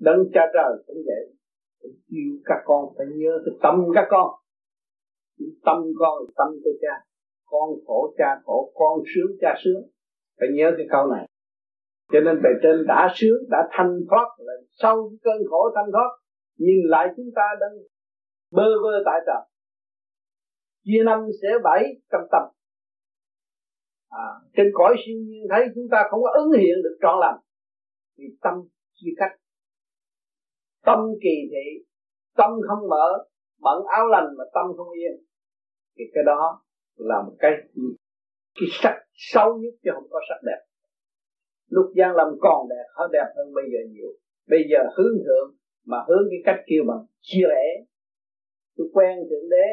[0.00, 1.22] đấng cha trời cũng vậy.
[2.08, 4.28] Yêu các con, phải nhớ cái tâm các con.
[5.64, 6.94] Tâm con là tâm của cha.
[7.46, 9.82] Con khổ cha khổ, con sướng cha sướng.
[10.38, 11.28] Phải nhớ cái câu này.
[12.12, 16.10] Cho nên bề trên đã sướng, đã thanh thoát, là sau cơn khổ thanh thoát
[16.58, 17.70] nhìn lại chúng ta đang
[18.52, 19.42] bơ vơ tại trời.
[20.84, 22.42] Chia năm sẽ bảy trong tâm
[24.08, 24.26] à,
[24.56, 27.38] trên cõi siêu nhiên thấy chúng ta không có ứng hiện được trọn lành
[28.18, 28.54] vì tâm
[28.94, 29.32] chia cách.
[30.84, 31.86] Tâm kỳ thị
[32.36, 33.24] tâm không mở
[33.60, 35.24] bận áo lành mà tâm không yên.
[35.98, 36.62] Thì cái đó
[36.96, 37.50] là một cái
[38.54, 40.60] cái sắc xấu nhất chứ không có sắc đẹp.
[41.68, 44.08] Lúc gian lâm còn đẹp hơn đẹp hơn bây giờ nhiều.
[44.48, 47.84] Bây giờ hướng thượng mà hướng cái cách kia bằng chia rẽ.
[48.76, 49.66] Tôi quen thượng đế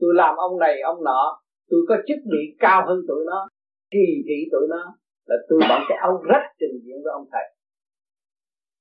[0.00, 3.47] tôi làm ông này ông nọ tôi có chức vị cao hơn tụi nó
[3.90, 7.46] kỳ thị tụi nó là tôi bằng cái áo rách trình diện với ông thầy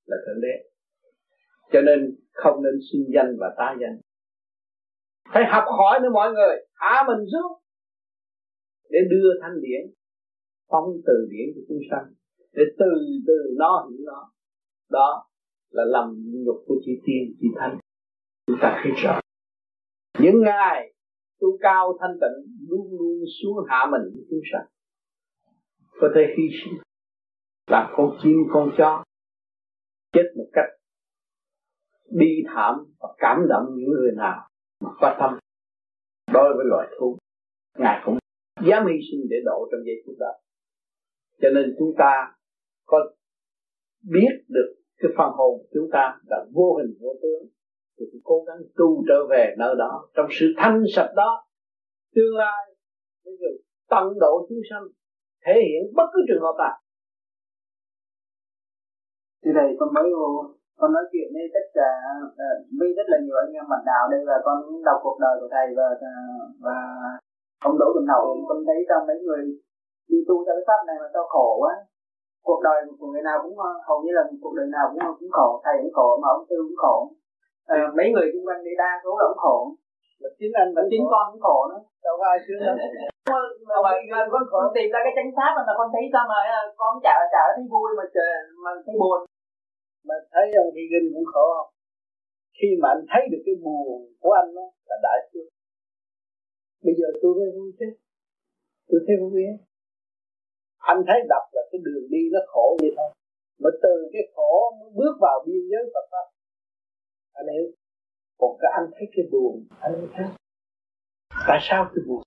[0.06, 0.70] là thượng đế.
[1.72, 3.98] Cho nên không nên xin danh và tá danh.
[5.34, 6.56] Phải học hỏi nữa mọi người.
[6.74, 7.52] Hạ mình xuống
[8.90, 9.94] để đưa thanh điển,
[10.70, 12.14] phóng từ điển của chúng sanh,
[12.54, 12.92] để từ
[13.28, 14.32] từ nó hiểu nó.
[14.90, 15.28] Đó
[15.70, 17.78] là lầm nhục của chị tiên chị thanh
[18.48, 19.20] chúng ta thấy rõ.
[20.20, 20.94] Những ngày
[21.40, 24.68] tu cao thanh tịnh, luôn luôn xuống hạ mình với chúng sanh
[26.00, 26.74] có thể hy sinh.
[27.68, 29.04] Làm con chim, con chó
[30.14, 30.70] chết một cách
[32.12, 35.40] bi thảm và cảm động những người nào mà có tâm
[36.34, 37.18] đối với loài thú,
[37.78, 38.18] ngài cũng
[38.66, 40.32] dám hy sinh để độ trong giây phút đó.
[41.42, 42.36] Cho nên chúng ta
[42.86, 43.12] có
[44.12, 47.50] biết được cái phần hồn chúng ta là vô hình, vô tướng.
[48.00, 51.48] Thì cũng cố gắng tu trở về nơi đó trong sự thanh sạch đó.
[52.16, 52.76] Tương lai,
[53.26, 53.48] bây giờ
[53.90, 54.84] tận độ chúng sanh
[55.46, 56.76] thể hiện bất cứ trường hợp nào.
[59.42, 60.28] Thì thầy con mới vô
[60.80, 61.90] con nói chuyện với tất cả
[62.46, 64.58] uh, với rất là nhiều anh em mặt đạo đây và con
[64.88, 65.88] đọc cuộc đời của thầy và
[66.66, 66.78] và
[67.68, 69.44] ông đỗ tuần hậu con thấy sao mấy người
[70.12, 71.74] đi tu theo cái pháp này mà sao khổ quá.
[72.48, 75.32] Cuộc đời của người nào cũng ờ, hầu như là cuộc đời nào cũng cũng
[75.38, 76.96] khổ thầy cũng khổ mà ông tư cũng khổ.
[77.76, 79.58] À, mấy người xung quanh đi đa số là cũng khổ.
[80.22, 81.82] Mà chính anh và chính con cũng khổ nữa.
[82.06, 82.76] Đâu có ai sướng đâu
[83.32, 83.38] mà,
[83.84, 86.94] mà, con, con tìm ra cái chánh pháp mà con thấy sao mà à, con
[87.06, 88.04] chả chả thấy vui mà
[88.64, 89.20] mà thấy buồn.
[90.08, 91.70] Mà thấy ông Thi Kinh cũng khổ không?
[92.58, 95.48] Khi mà anh thấy được cái buồn của anh đó, là đại phước
[96.88, 97.86] bây giờ tôi mới vui chứ.
[98.90, 99.58] Tôi thấy vui ấy.
[100.78, 103.10] anh thấy đập là cái đường đi nó khổ vậy thôi.
[103.62, 106.28] Mà từ cái khổ mới bước vào biên giới Phật pháp.
[107.34, 107.68] Anh hiểu.
[108.40, 110.26] Còn cái anh thấy cái buồn anh mới thấy.
[111.48, 112.22] Tại sao tôi buồn?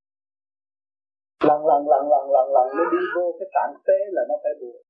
[1.49, 4.53] Lần lần lần lần lần lần nó đi vô cái tạng phế là nó phải
[4.61, 4.83] buồn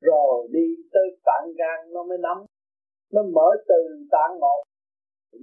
[0.00, 2.38] rồi đi tới tạng gan nó mới nắm,
[3.12, 4.62] nó mở từ tạng một,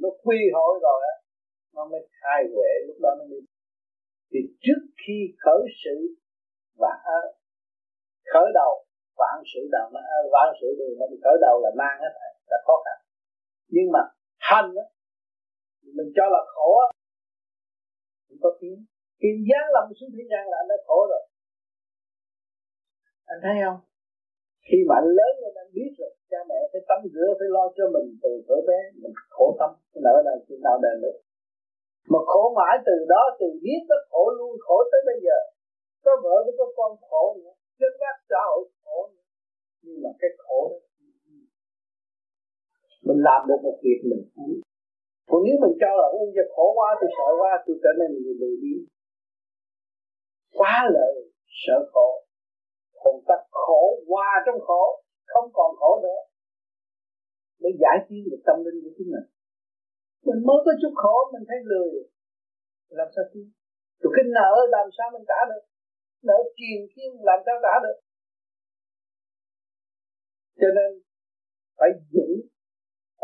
[0.02, 1.16] nó quy hội rồi á,
[1.76, 3.40] nó mới khai huệ, lúc đó nó đi.
[4.32, 6.16] Thì trước khi khởi sự
[6.78, 6.90] và
[8.34, 8.86] khởi đầu,
[9.18, 10.00] vạn sự đầu nó
[10.32, 12.14] vạn sự đều nó khởi đầu là mang hết
[12.48, 13.06] là khó khăn.
[13.68, 14.00] Nhưng mà
[14.40, 14.86] hành á,
[15.96, 16.88] mình cho là khổ á,
[18.30, 18.86] không có tiếng
[19.24, 21.24] khi giáng lâm xuống thế gian là anh đã khổ rồi.
[23.32, 23.80] Anh thấy không?
[24.68, 27.64] Khi mà anh lớn lên, anh biết rồi, cha mẹ phải tắm rửa, phải lo
[27.78, 31.18] cho mình, từ thở bé, mình khổ tâm, cái là khi nào đền được
[32.12, 35.38] mà khổ mãi từ đó, từ biết nó khổ luôn, khổ tới bây giờ.
[36.06, 39.26] Có vợ với có con khổ nữa chân gác xã hội khổ nữa.
[39.84, 40.80] Nhưng mà cái khổ đó,
[43.08, 44.24] mình làm được một việc mình.
[45.30, 48.10] Còn nếu mình cho là ôi giờ khổ quá, tôi sợ quá, tôi trở nên
[48.24, 48.84] người lười biếng
[50.58, 51.16] quá lợi
[51.62, 52.10] sợ khổ.
[53.02, 54.84] Còn ta khổ qua trong khổ,
[55.26, 56.22] không còn khổ nữa.
[57.60, 59.28] Để giải quyết được tâm linh của chính mình.
[60.28, 61.94] Mình mới có chút khổ, mình thấy lười.
[63.00, 63.42] Làm sao chứ?
[64.02, 65.64] Tụi cái nợ làm sao mình trả được?
[66.28, 67.98] Nợ kiền thiên làm sao trả được?
[70.60, 70.90] Cho nên,
[71.78, 72.36] phải dũng.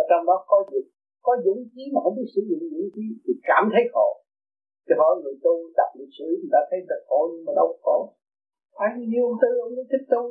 [0.01, 0.87] Ở trong đó có dũng.
[1.21, 4.09] Có dũng chí mà không biết sử dụng dũng chí thì cảm thấy khổ
[4.89, 7.67] thì hỏi người tu đọc lịch sử người ta thấy thật khổ, nhưng mà đâu
[7.83, 7.97] khổ.
[8.85, 10.21] Anh như ông tư, ông thích tu.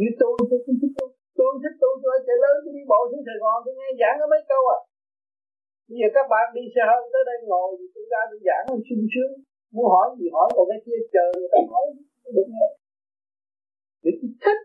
[0.00, 1.06] Như tôi tôi cũng thích tu.
[1.38, 4.16] Tôi thích tu, tôi sẽ lớn, tôi đi bộ xuống Sài Gòn, tôi nghe giảng
[4.20, 4.78] có mấy câu à.
[5.88, 8.64] Bây giờ các bạn đi xe hơi tới đây ngồi, thì chúng ra đi giảng
[8.88, 9.32] sung sướng.
[9.74, 11.84] Muốn hỏi gì hỏi, còn cái kia chờ người ta nói
[12.36, 12.68] được nghe.
[14.04, 14.62] Để tôi thích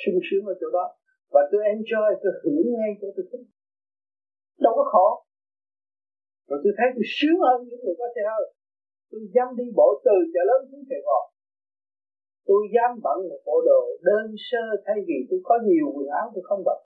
[0.00, 0.84] sung sướng ở chỗ đó.
[1.34, 3.44] Và tôi enjoy, tôi hưởng ngay chỗ tôi thích.
[4.64, 5.08] Đâu có khổ
[6.48, 8.46] rồi tôi thấy tôi sướng hơn những người có xe hơi.
[9.10, 11.24] Tôi dám đi bộ từ chợ lớn xuống Sài Gòn.
[12.48, 16.26] Tôi dám bận một bộ đồ đơn sơ thay vì tôi có nhiều quần áo
[16.34, 16.78] tôi không bận.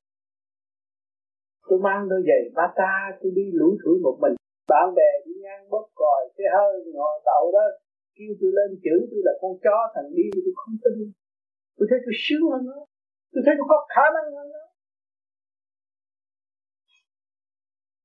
[1.68, 4.34] Tôi mang đôi giày bata, tôi đi lủi thủi một mình.
[4.72, 7.66] Bạn bè đi ngang bóp còi, xe hơi, ngồi tàu đó,
[8.16, 10.96] kêu tôi lên chữ tôi là con chó, thằng đi tôi không tin.
[11.76, 12.78] Tôi thấy tôi sướng hơn nó.
[13.32, 14.59] Tôi thấy tôi có khả năng hơn nó.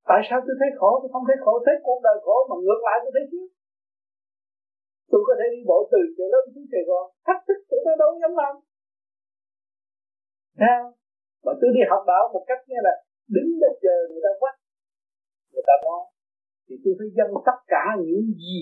[0.09, 0.91] Tại sao tôi thấy khổ?
[1.01, 1.53] Tôi không thấy khổ.
[1.65, 3.49] Thấy cuộc đời khổ mà ngược lại tôi thấy sướng
[5.11, 7.95] tôi có thể đi bộ từ chợ lớn xuống Sài Gòn, thách thức tôi đâu
[8.01, 8.53] đâu dám làm.
[10.59, 10.81] Sao
[11.45, 12.93] mà tôi đi học đạo một cách như là
[13.35, 14.55] đứng để chờ người ta quát,
[15.51, 16.01] người ta nói.
[16.65, 18.59] Thì tôi phải dâng tất cả những gì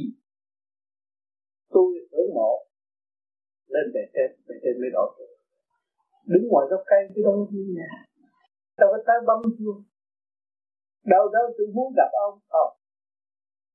[1.73, 2.51] tôi hưởng mộ
[3.73, 5.09] lên bề trên bề trên mới đổi
[6.31, 7.91] đứng ngoài gốc cây, tôi đâu có nhà.
[8.79, 9.81] Đâu có tới bấm chuông
[11.03, 12.39] đâu đâu tôi muốn gặp ông.
[12.47, 12.65] Ờ.
[12.65, 12.77] Không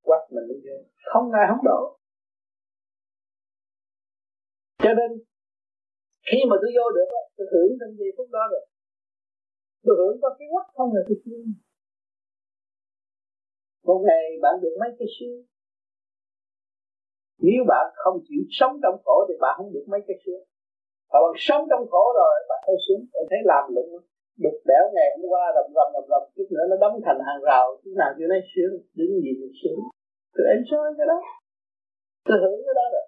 [0.03, 0.81] quát mình lên
[1.13, 1.99] không ai không đổ.
[4.79, 5.11] Cho nên,
[6.29, 8.67] khi mà tôi vô được, tôi hưởng trong giây phút đó rồi.
[9.85, 11.43] Tôi hưởng có cái quát không là tôi chưa
[13.89, 15.37] một ngày bạn được mấy cái xưa
[17.39, 20.41] nếu bạn không chịu sống trong khổ thì bạn không được mấy cái xưa
[21.11, 23.91] và bạn sống trong khổ rồi, bạn thấy xuống, bạn thấy làm lụng
[24.45, 27.41] đục đẽo ngày hôm qua, đập rầm đập rầm, chút nữa nó đóng thành hàng
[27.49, 29.81] rào, chút nào chưa nói sướng, đứng gì thì sướng.
[30.35, 31.19] Tôi enjoy cái đó.
[32.27, 33.07] Tôi hưởng cái đó rồi.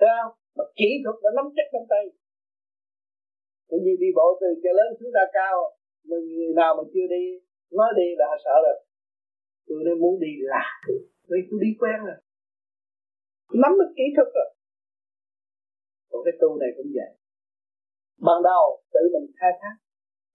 [0.00, 0.22] Sao
[0.56, 2.04] mà kỹ thuật đã nắm chắc trong tay.
[3.68, 5.56] Cũng như đi bộ từ chợ lớn xuống ra cao,
[6.08, 7.24] mà người nào mà chưa đi,
[7.78, 8.78] nói đi là họ sợ rồi.
[9.66, 10.64] Tôi nên muốn đi là
[11.28, 12.18] vì tôi đi quen rồi.
[13.62, 14.48] Nắm được kỹ thuật rồi.
[16.10, 17.10] Còn cái tu này cũng vậy
[18.26, 19.76] ban đầu tự mình khai thác.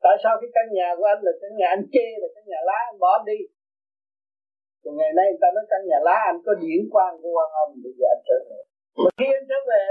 [0.05, 2.59] Tại sao cái căn nhà của anh là căn nhà anh chê là căn nhà
[2.69, 3.39] lá anh bỏ đi?
[4.83, 7.49] Còn ngày nay người ta nói căn nhà lá anh có điển quang của quan
[7.61, 8.59] âm bây giờ anh trở về.
[9.03, 9.83] Mà khi anh trở về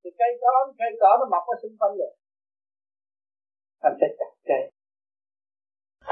[0.00, 2.12] thì cây cỏ, cây cỏ nó mọc ở xung quanh rồi.
[3.86, 4.62] Anh sẽ chặt cây.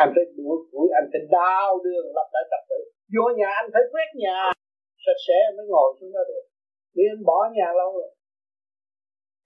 [0.02, 2.80] Anh phải đuổi củi anh phải đào đường lập lại trật tự.
[3.14, 4.38] Vô nhà anh phải quét nhà
[5.04, 6.44] sạch sẽ mới ngồi xuống đó được.
[6.94, 8.10] Vì anh bỏ nhà lâu rồi.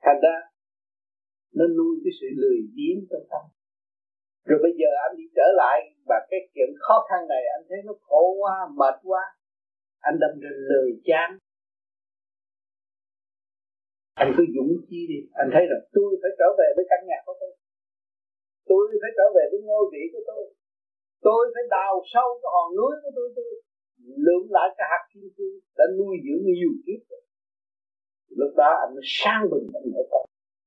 [0.05, 0.37] Thành ra
[1.59, 3.45] nó nuôi cái sự lười biếng trong tâm.
[4.49, 5.79] Rồi bây giờ anh đi trở lại
[6.09, 9.23] và cái chuyện khó khăn này anh thấy nó khổ quá, mệt quá.
[10.09, 11.29] Anh đâm ra lười chán.
[14.23, 15.21] Anh cứ dũng chi đi.
[15.43, 17.53] Anh thấy rằng tôi phải trở về với căn nhà của tôi.
[18.71, 20.45] Tôi phải trở về với ngôi vị của tôi.
[21.27, 23.29] Tôi phải đào sâu cái hòn núi của tôi.
[23.37, 23.49] Tôi
[24.27, 27.23] lượng lại cái hạt kim cương đã nuôi dưỡng nhiều kiếp rồi.
[28.41, 30.19] Lúc đó anh mới sang bình anh mới có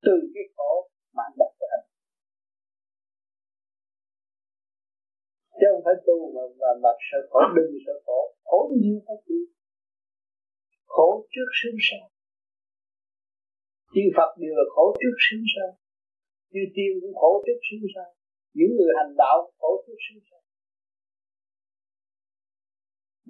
[0.05, 0.71] từ cái khổ
[1.15, 1.85] mà anh đặt cho anh
[5.63, 8.19] chứ không phải tu mà mà, mà sợ khổ đừng sợ khổ.
[8.49, 9.39] Khổ nhiều có gì?
[10.85, 12.03] Khổ trước sinh sau.
[13.93, 15.69] Chư Phật đều là khổ trước sinh sau.
[16.51, 18.09] Chư tiên cũng khổ trước sinh sau.
[18.57, 20.41] Những người hành đạo khổ trước sinh sau.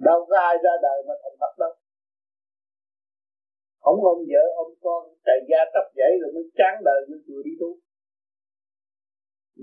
[0.06, 1.72] Đâu có ai ra đời mà thành Phật đâu
[3.84, 7.42] không ôm vợ ôm con chạy gia tóc dậy rồi mới chán đời mới vừa
[7.46, 7.70] đi tu.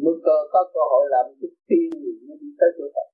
[0.03, 3.07] Mới cơ có cơ hội làm chút tiên thì mới đi tới chỗ Phật.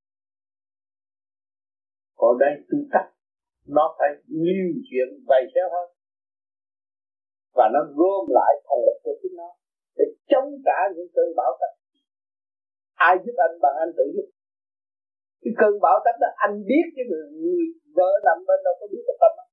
[2.20, 3.06] Còn đây tu tắc
[3.76, 4.10] nó phải
[4.44, 5.88] lưu chuyện vầy xéo hơn.
[7.56, 9.50] Và nó gom lại thành lực của chính nó
[9.98, 11.72] để chống trả những cơn bão táp.
[12.94, 14.28] Ai giúp anh bằng anh tự giúp.
[15.42, 17.64] Cái cơn bão táp đó anh biết cái người, người
[17.96, 19.47] vợ nằm bên đâu có biết cái tâm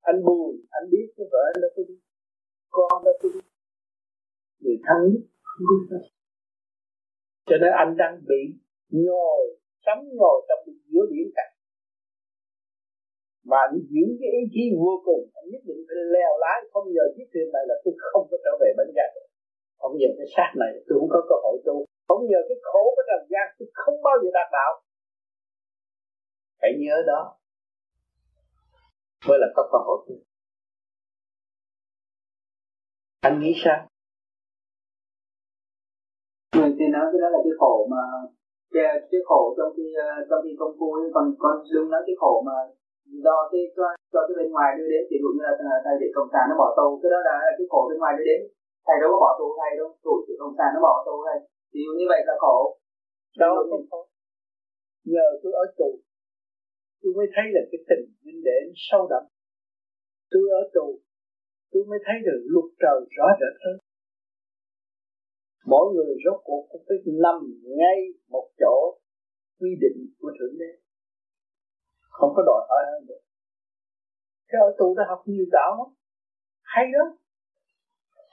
[0.00, 1.96] anh buồn, anh biết cái vợ anh đâu có đi.
[2.70, 3.40] Con đâu có đi.
[4.62, 6.04] Người thân nhất, không biết đâu
[7.50, 8.42] cho nên anh đang bị
[9.04, 9.42] ngồi
[9.84, 11.46] sắm ngồi trong giữa biển cả
[13.50, 16.58] mà anh giữ cái ý chí vô cùng, anh nhất định phải leo lái.
[16.72, 19.06] Không nhờ chiếc thuyền này là tôi không có trở về bên gia
[19.80, 21.76] không nhờ cái xác này tôi không có cơ hội tu.
[22.08, 24.72] Không nhờ cái khổ của trần gian tôi không bao giờ đạt đạo.
[26.62, 27.20] Hãy nhớ đó
[29.28, 29.98] mới là có cơ hội.
[30.06, 30.14] Tu
[33.28, 33.78] anh nghĩ sao?
[36.56, 38.02] Người thì nói cái đó là cái khổ mà
[38.74, 39.86] cái, cái khổ trong khi
[40.28, 42.56] trong khi công phu còn còn đừng nói cái khổ mà
[43.24, 45.02] do cái do, do cái bên ngoài đưa đến.
[45.10, 45.52] Ví dụ như là
[45.84, 48.26] thầy bị cộng sản nó bỏ tù cái đó là cái khổ bên ngoài đưa
[48.30, 48.40] đến.
[48.86, 51.38] Thầy đâu có bỏ tù thầy đâu tù chỉ cộng sản nó bỏ tù thầy.
[51.86, 52.56] Dụ như vậy là khổ.
[53.42, 53.52] Đâu
[55.12, 55.88] nhờ tôi ở tù
[57.00, 59.24] tôi mới thấy là cái tình huynh đệ sâu đậm.
[60.32, 60.86] Tôi ở tù,
[61.70, 63.76] tôi mới thấy được luật trời rõ rệt hơn.
[65.72, 67.38] Mỗi người rốt cuộc cũng phải nằm
[67.78, 67.98] ngay
[68.34, 68.76] một chỗ
[69.60, 70.70] quy định của thượng đế.
[72.16, 73.22] Không có đòi hỏi hơn được.
[74.48, 75.88] Cái ở tù đã học nhiều đạo lắm.
[76.74, 77.04] Hay đó.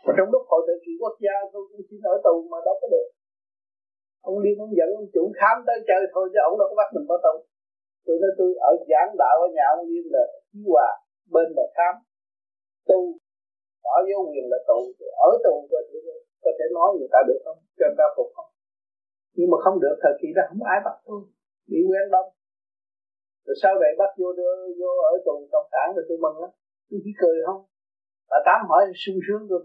[0.05, 2.75] Mà trong lúc hội tự trị quốc gia, tôi cũng xin ở tù mà đâu
[2.81, 3.07] có được.
[4.29, 6.89] Ông liên ông dẫn ông chủ khám tới chơi thôi chứ ông đâu có bắt
[6.95, 7.35] mình vào tù
[8.07, 10.89] tôi nói tôi ở giảng đạo ở nhà ông liên là chí hòa
[11.33, 11.93] bên là khám
[12.89, 12.99] tu.
[13.83, 14.79] Bỏ dấu quyền là tù
[15.27, 15.99] ở tù có thể,
[16.43, 17.59] có thể nói người ta được không?
[17.77, 18.49] Cho người ta phục không?
[19.37, 21.21] Nhưng mà không được thời kỳ đó không ai bắt tôi.
[21.71, 22.29] Bị quen đông.
[23.45, 26.51] Rồi sau này bắt vô đưa vô ở tù cộng sản rồi tôi mừng lắm.
[26.89, 27.61] Tôi chỉ cười không?
[28.29, 29.63] Bà tám hỏi sung sướng được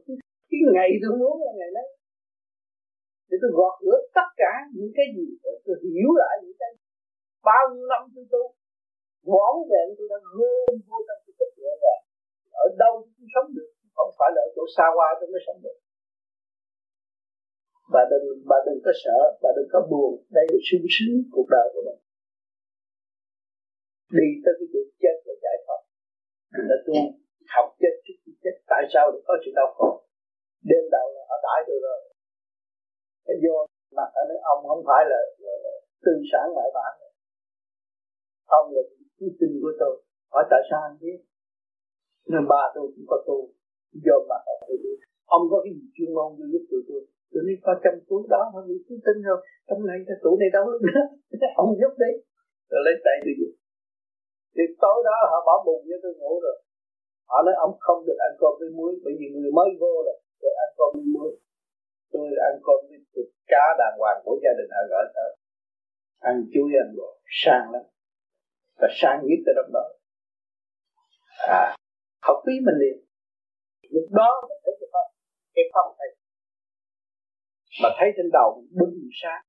[0.51, 1.89] cái ngày tôi muốn là ngày đấy.
[3.29, 5.27] Để tôi gọt rửa tất cả những cái gì
[5.65, 6.71] tôi hiểu lại những cái
[7.49, 8.43] bao nhiêu năm tôi tu
[9.31, 12.03] vỏn vẹn tôi đã gom vô trong cái tích nhẹ nhàng
[12.65, 15.61] ở đâu tôi sống được không phải là ở chỗ xa hoa tôi mới sống
[15.65, 15.77] được.
[17.95, 20.13] Bà đừng bà đừng có sợ bà đừng có buồn.
[20.37, 22.01] Đây là sung sướng cuộc đời của mình.
[24.19, 25.81] Đi tới cái việc chết là giải thoát.
[26.53, 26.95] Mình đã tu
[27.55, 28.55] học chết trước khi chết.
[28.73, 29.89] Tại sao lại có sự đau khổ?
[30.69, 31.99] Đêm đầu là họ đãi tôi rồi.
[33.27, 33.55] Cái vô
[33.99, 34.23] mặt ở
[34.53, 35.75] ông không phải là, là, là
[36.05, 36.93] tư sản ngoại bản
[38.59, 38.83] ông là
[39.19, 39.95] cứu sinh của tôi.
[40.33, 41.19] Hỏi tại sao anh biết?
[42.31, 43.39] Nên ba tôi cũng có tu
[44.07, 44.39] do mà
[44.69, 44.99] tôi biết.
[45.37, 47.03] Ông có cái gì chuyên môn cho giúp tụi tôi?
[47.33, 49.39] Tôi đi qua trong túi đó không những cứu tinh rồi.
[49.69, 51.03] Trong này cái tủ này đâu nữa
[51.63, 52.13] ông giúp đi
[52.71, 53.53] rồi lấy tay tôi giúp
[54.55, 56.57] thì tối đó họ bỏ bùn cho tôi ngủ rồi.
[57.31, 60.19] Họ nói, ông không được ăn cơm với muối, bởi vì người mới vô rồi.
[60.41, 61.31] Tôi ăn cơm với muối.
[62.13, 65.31] Tôi ăn cơm với thịt cá đàng hoàng của gia đình họ gọi tới.
[66.31, 67.09] Ăn chuối ăn bò,
[67.43, 67.85] sang lắm
[68.81, 69.85] và sang nhất tới đồng đó
[71.49, 71.77] à
[72.27, 72.97] học phí mình liền.
[73.95, 75.07] Lúc đó mình thấy cái pháp
[75.55, 76.11] cái pháp này.
[77.83, 79.43] Mà thấy trên đầu mình bừng sáng.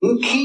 [0.00, 0.38] Những khí.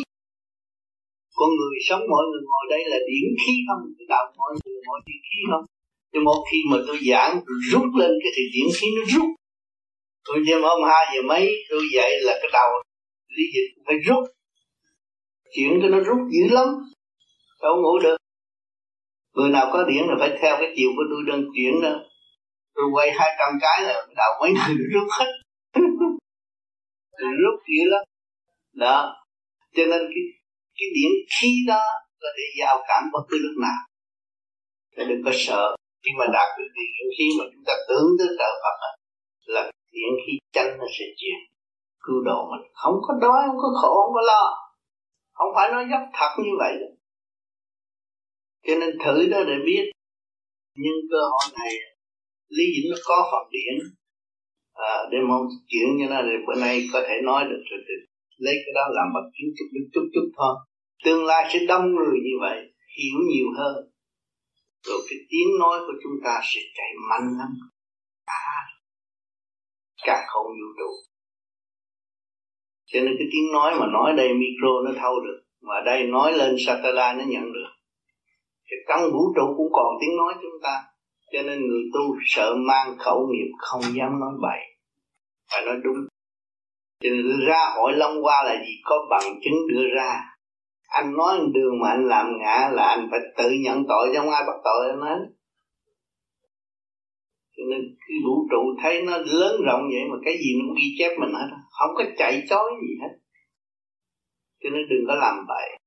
[1.38, 3.82] Con người sống mọi người ngồi đây là điển khí không?
[3.98, 5.66] Cái đạo mọi người mọi điển khí không?
[6.12, 7.34] Nhưng một khi mà tôi giảng
[7.72, 9.30] rút lên cái thì điển khí nó rút.
[10.26, 12.70] Tôi đêm hôm hai giờ mấy tôi dậy là cái đầu
[13.30, 14.24] lý dịch phải rút.
[15.56, 16.68] Chuyện cho nó rút dữ lắm,
[17.62, 18.18] đâu ngủ được.
[19.34, 21.94] Người nào có điển là phải theo cái chiều của tôi đơn chuyển đó.
[22.76, 25.32] Tôi quay hai trăm cái là đầu mấy người rút hết.
[27.42, 28.04] Rút dữ lắm.
[28.74, 29.16] Đó.
[29.76, 30.24] Cho nên cái
[30.78, 31.84] cái điển khí đó
[32.22, 33.80] có thể giao cảm bất cứ lúc nào.
[34.98, 35.76] Cho đừng có sợ.
[36.04, 38.78] Khi mà đạt được cái điển khí mà chúng ta tưởng tới trợ Phật
[39.46, 41.40] là điển khí chân nó sẽ chuyển
[42.06, 42.72] cứu độ mình.
[42.74, 44.44] Không có đói không có khổ không có lo.
[45.34, 46.74] Không phải nói dốc thật như vậy.
[48.68, 49.92] Cho nên thử đó để biết.
[50.76, 51.74] Nhưng cơ hội này
[52.50, 53.76] lý dĩnh nó có phần điển
[54.74, 57.80] à, để mong chuyện như là bữa nay có thể nói được rồi
[58.38, 60.56] lấy cái đó làm bằng chứng chút chút chút chút thôi.
[61.04, 62.58] Tương lai sẽ đông người như vậy
[62.98, 63.76] hiểu nhiều hơn.
[64.88, 67.52] Rồi cái tiếng nói của chúng ta sẽ chạy mạnh lắm.
[68.26, 68.56] À,
[70.06, 70.92] cả cả không vũ trụ
[72.94, 76.34] cho nên cái tiếng nói mà nói đây micro nó thâu được, mà đây nói
[76.34, 77.70] lên satellite nó nhận được.
[78.72, 80.84] Thì trong vũ trụ cũng còn tiếng nói chúng ta.
[81.32, 84.60] Cho nên người tu sợ mang khẩu nghiệp không dám nói bậy.
[85.52, 85.96] Phải nói đúng.
[87.04, 88.74] Cho nên ra hỏi Long qua là gì?
[88.84, 90.22] Có bằng chứng đưa ra.
[90.88, 94.30] Anh nói đường mà anh làm ngã là anh phải tự nhận tội chứ không
[94.30, 95.26] ai bắt tội anh hết.
[97.58, 97.82] Cho nên
[98.26, 101.34] vũ trụ thấy nó lớn rộng vậy mà cái gì nó cũng ghi chép mình
[101.34, 103.14] hết không có chạy chối gì hết.
[104.64, 105.80] Cho nên đừng có làm vậy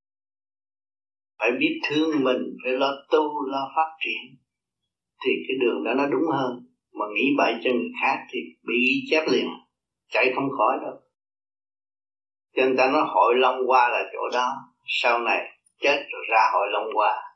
[1.43, 4.39] phải biết thương mình, phải lo tu, lo phát triển.
[5.25, 6.67] Thì cái đường đó nó đúng hơn.
[6.93, 9.47] Mà nghĩ bậy cho người khác thì bị ghi chép liền.
[10.09, 10.95] Chạy không khỏi đâu.
[12.57, 14.53] Cho nên ta nói hội long qua là chỗ đó.
[14.87, 15.41] Sau này
[15.81, 17.32] chết rồi ra hội long qua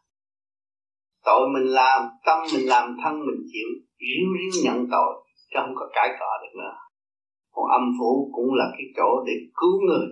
[1.27, 3.69] tội mình làm, tâm mình làm, thân mình chịu
[3.99, 5.13] riêng riêng nhận tội,
[5.51, 6.75] chứ không có cãi cọ được nữa.
[7.53, 10.07] Còn âm phủ cũng là cái chỗ để cứu người,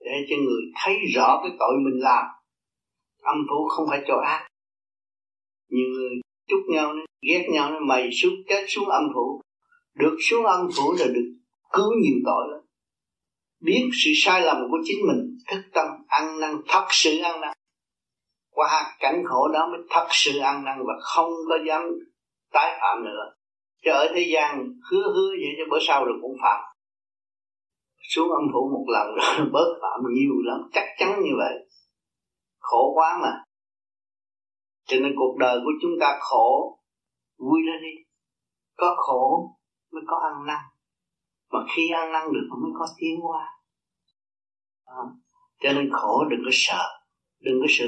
[0.00, 2.24] để cho người thấy rõ cái tội mình làm.
[3.22, 4.46] Âm phủ không phải chỗ ác.
[5.70, 6.10] Nhiều người
[6.48, 6.94] chúc nhau,
[7.28, 9.40] ghét nhau mày xuống, chết xuống âm phủ.
[9.94, 11.34] Được xuống âm phủ là được
[11.72, 12.60] cứu nhiều tội lắm.
[13.60, 17.52] Biết sự sai lầm của chính mình, thức tâm, ăn năn, thật sự ăn năn
[18.54, 21.82] qua cảnh khổ đó mới thật sự ăn năn và không có dám
[22.52, 23.34] tái phạm nữa.
[23.84, 24.58] Chứ ở thế gian
[24.90, 26.60] hứa hứa vậy cho bữa sau rồi cũng phạm.
[28.02, 31.68] Xuống âm phủ một lần rồi bớt phạm nhiều lắm chắc chắn như vậy.
[32.58, 33.44] Khổ quá mà.
[34.84, 36.78] Cho nên cuộc đời của chúng ta khổ
[37.38, 38.02] vui lên đi.
[38.76, 39.56] Có khổ
[39.92, 40.60] mới có ăn năn.
[41.52, 43.46] Mà khi ăn năn được mới có tiến qua.
[44.84, 44.94] à,
[45.60, 47.04] cho nên khổ đừng có sợ
[47.44, 47.86] đừng có sợ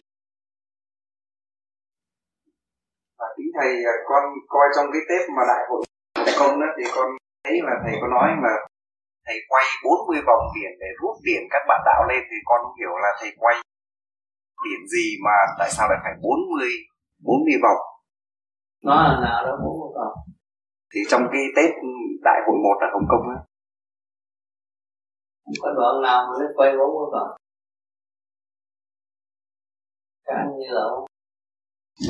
[3.18, 5.82] và kính thầy à, con coi trong cái tép mà đại hội
[6.40, 7.06] công đó thì con
[7.44, 8.54] thấy là thầy có nói là
[9.26, 12.76] thầy quay 40 vòng biển để rút tiền các bạn đạo lên thì con không
[12.80, 13.56] hiểu là thầy quay
[14.64, 16.68] biển gì mà tại sao lại phải 40
[17.24, 17.80] 40 vòng.
[18.82, 20.14] Nó là nào đó 40 vòng.
[20.94, 21.70] Thì trong cái tết
[22.22, 23.38] đại hội một ở Hồng Kông á.
[25.44, 27.30] Không có đoạn nào mà nó quay bốn mươi vòng.
[30.24, 31.06] Cái anh như lỗ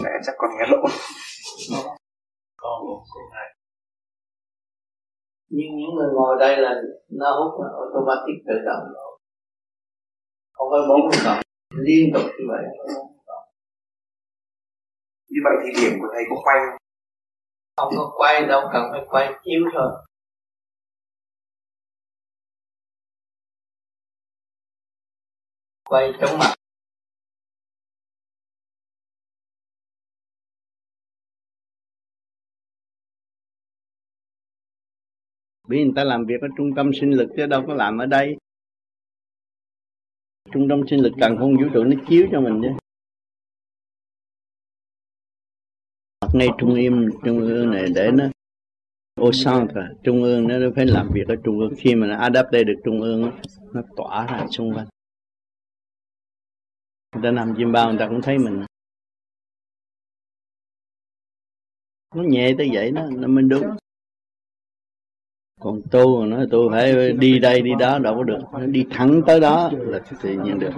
[0.04, 0.88] lẽ chắc còn nghe một
[3.32, 3.54] này.
[5.48, 6.74] Nhưng những người ngồi đây là
[7.08, 8.82] nó hút là automatic tự động.
[10.52, 12.64] Không phải bốn vòng liên tục như vậy.
[15.28, 16.78] Như vậy thì điểm của thầy có quay không?
[17.76, 19.90] Không có quay đâu cần phải quay chiếu thôi.
[25.84, 26.54] Quay trong mặt
[35.66, 38.06] vì người ta làm việc ở trung tâm sinh lực chứ đâu có làm ở
[38.06, 38.36] đây.
[40.52, 42.68] Trung tâm sinh lực càng không vũ trụ nó chiếu cho mình chứ.
[46.32, 48.24] Ngay trung im, trung ương này để nó
[49.14, 49.30] ô
[49.74, 51.72] cả trung ương nó phải làm việc ở trung ương.
[51.78, 53.30] Khi mà nó adapt được trung ương
[53.72, 54.86] nó tỏa ra xung quanh.
[57.14, 58.64] Người ta nằm chim bao người ta cũng thấy mình.
[62.14, 63.76] Nó nhẹ tới vậy đó nó mới đúng
[65.60, 68.38] còn tu mà nói tôi phải đi đây đi đó đâu có được.
[68.52, 70.70] Nó đi thẳng tới đó là tự nhiên được.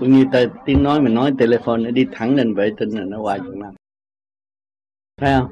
[0.00, 3.04] Cũng như ta, tiếng nói mình nói telephone nó đi thẳng lên vệ tinh là
[3.04, 3.74] nó qua chừng nào
[5.20, 5.50] thấy không?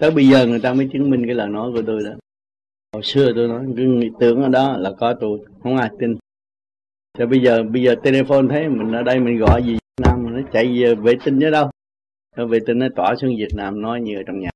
[0.00, 2.10] Tới bây giờ người ta mới chứng minh cái lời nói của tôi đó.
[2.92, 6.16] Hồi xưa tôi nói cứ nghĩ tưởng ở đó là có tôi không ai tin.
[7.18, 10.36] Cho bây giờ bây giờ telephone thấy mình ở đây mình gọi gì Việt Nam
[10.36, 11.70] nó chạy về vệ tinh chứ đâu.
[12.36, 14.50] Rồi vệ tinh nó tỏa xuống Việt Nam nói như ở trong nhà.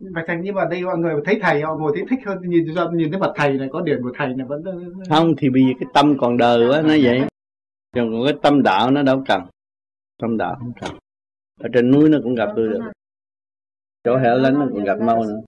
[0.00, 2.64] Bạch Thành, nhưng mà đây mọi người thấy thầy họ ngồi thấy thích hơn, nhìn
[2.92, 4.62] nhìn thấy mặt thầy này, có điểm của thầy này vẫn
[5.08, 7.22] không, thì vì cái tâm còn đời quá, nó vậy.
[7.94, 9.42] Còn cái tâm đạo nó đâu cần.
[10.18, 10.90] Tâm đạo không cần.
[11.60, 12.80] Ở trên núi nó cũng gặp tôi được.
[14.04, 15.40] Chỗ hẻo lánh nó cũng gặp mau nữa.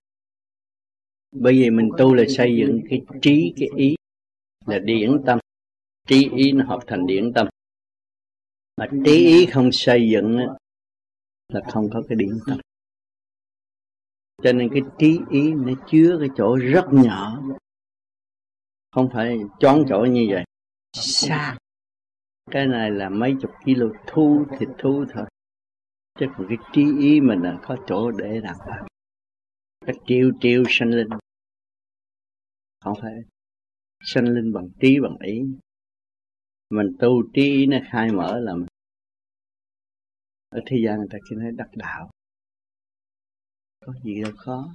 [1.32, 3.94] Bởi vì mình tu là xây dựng cái trí, cái ý
[4.66, 5.38] là điển tâm.
[6.09, 7.48] Trí ý nó hợp thành điển tâm.
[8.76, 10.38] Mà trí ý không xây dựng
[11.48, 12.59] là không có cái điển tâm
[14.43, 17.43] cho nên cái trí ý nó chứa cái chỗ rất nhỏ.
[18.90, 20.45] Không phải chón chỗ như vậy.
[20.93, 21.57] Xa.
[22.51, 25.24] Cái này là mấy chục kilo thu thịt thu thôi.
[26.18, 28.86] Chứ còn cái trí ý mình là có chỗ để làm pháp
[29.86, 31.09] cái triêu triêu sanh linh.
[32.84, 33.12] Không phải
[34.01, 35.43] sanh linh bằng trí bằng ý.
[36.70, 38.68] Mình tu trí ý nó khai mở là mình.
[40.49, 42.11] Ở thế gian người ta chỉ nói đắc đạo
[43.87, 44.72] có gì đâu khó.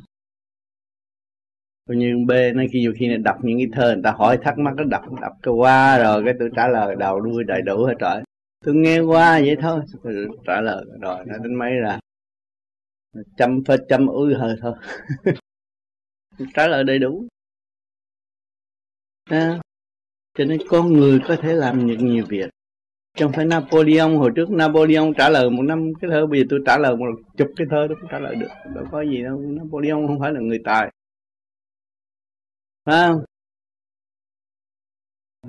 [1.88, 4.38] Coi như B nó khi nhiều khi này đọc những cái thơ người ta hỏi
[4.44, 7.62] thắc mắc nó đọc đọc cái qua rồi cái tôi trả lời đầu đuôi đầy
[7.62, 8.24] đủ hết trời.
[8.66, 12.00] Tôi nghe qua vậy thôi tôi trả lời rồi nó đến mấy là
[13.38, 14.74] chăm phết chăm ui hơi thôi.
[16.54, 17.28] Trả lời đầy đủ.
[19.30, 19.60] À,
[20.38, 22.50] cho nên con người có thể làm những nhiều việc.
[23.18, 26.60] Chẳng phải Napoleon, hồi trước Napoleon trả lời một năm, cái thơ bây giờ tôi
[26.66, 27.06] trả lời một
[27.38, 28.48] chục cái thơ đó cũng trả lời được.
[28.76, 30.92] Đâu có gì đâu, Napoleon không phải là người tài.
[32.86, 33.24] Phải không?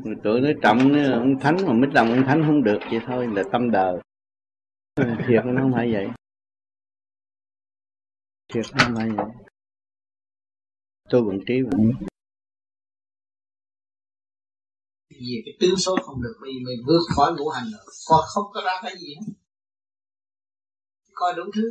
[0.05, 0.79] Người tuổi nói trọng
[1.13, 4.01] ông thánh mà mít lòng ông thánh không được, vậy thôi, là tâm đời
[4.97, 6.09] thiệt nó không phải vậy.
[8.49, 9.27] Thiệt nó không phải vậy.
[11.11, 11.93] Tôi vẫn trí vẫn
[15.21, 17.83] về cái tướng số không được vì mình vượt khỏi ngũ hành rồi.
[18.09, 19.33] Còn không có ra cái gì hết.
[21.15, 21.71] Coi đúng thứ.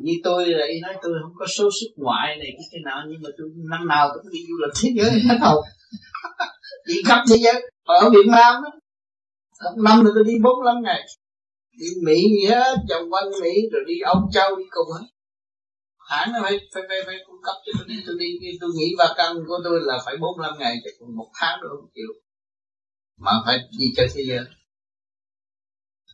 [0.00, 3.30] Như tôi là nói, tôi không có số xuất ngoại này, cái nào, nhưng mà
[3.38, 5.62] tôi năm nào tôi cũng đi du lịch thế giới hết hầu
[6.86, 7.70] đi khắp thế giới.
[7.84, 8.70] Ở Việt Nam đó
[9.76, 11.00] năm rồi tôi đi bốn năm ngày.
[11.78, 15.06] Đi Mỹ gì hết, vòng quanh Mỹ, rồi đi Âu Châu, đi cùng hết
[16.10, 18.02] hãng nó phải phải phải, phải cung cấp cho tôi đi.
[18.06, 18.26] Tôi đi
[18.60, 21.60] tôi nghĩ và căn của tôi là phải bốn năm ngày chứ còn một tháng
[21.60, 22.12] rồi không chịu.
[23.18, 24.44] Mà phải đi chơi thế giới.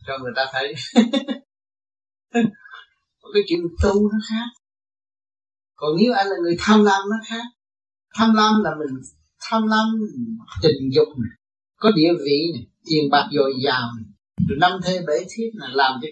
[0.07, 0.73] Cho người ta thấy.
[3.33, 4.47] Cái chuyện tu nó khác.
[5.75, 7.43] Còn nếu anh là người tham lam nó khác.
[8.13, 9.03] Tham lam là mình
[9.49, 9.87] tham lam
[10.61, 11.37] tình dục này,
[11.75, 14.05] có địa vị này, tiền bạc dồi dào này,
[14.47, 16.07] rồi năm thê bể thiết là làm cho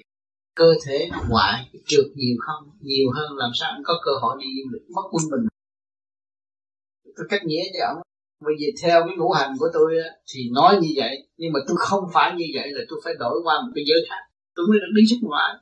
[0.55, 4.47] cơ thể ngoại trượt nhiều không, nhiều hơn làm sao anh có cơ hội đi
[4.63, 5.47] du lịch mất quân bình
[7.15, 8.01] tôi cách nghĩa cho ông.
[8.45, 9.95] Bởi vì theo cái ngũ hành của tôi
[10.33, 13.41] thì nói như vậy, nhưng mà tôi không phải như vậy là tôi phải đổi
[13.43, 14.21] qua một cái giới khác.
[14.55, 15.53] Tôi mới được đi xuất ngoại.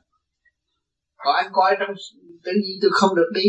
[1.16, 1.94] Còn anh coi trong
[2.44, 3.44] tự nhiên tôi không được đi.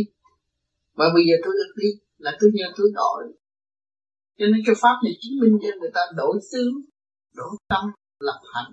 [0.96, 1.88] Mà bây giờ tôi được đi
[2.18, 3.24] là tôi nhờ tôi đổi.
[4.40, 6.74] Cho nên cái pháp này chứng minh cho người ta đổi tướng,
[7.36, 7.84] đổi tâm,
[8.20, 8.72] lập hạnh.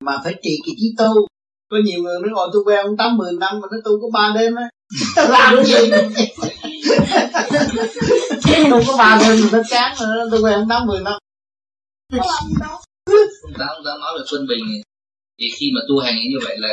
[0.00, 1.26] Mà phải trì kỳ trí tu
[1.70, 4.32] có nhiều người nói ngồi tôi quen tám mười năm mà nó tu có ba
[4.40, 4.68] đêm á.
[5.28, 5.90] Làm cái gì?
[8.70, 11.18] Tôi có ba đêm mà nó chán nữa tôi quen tám mười năm.
[12.12, 12.20] Ông
[12.60, 12.70] tám
[13.68, 14.64] ông tám nói là quân bình
[15.38, 16.68] thì khi mà tu hành như vậy là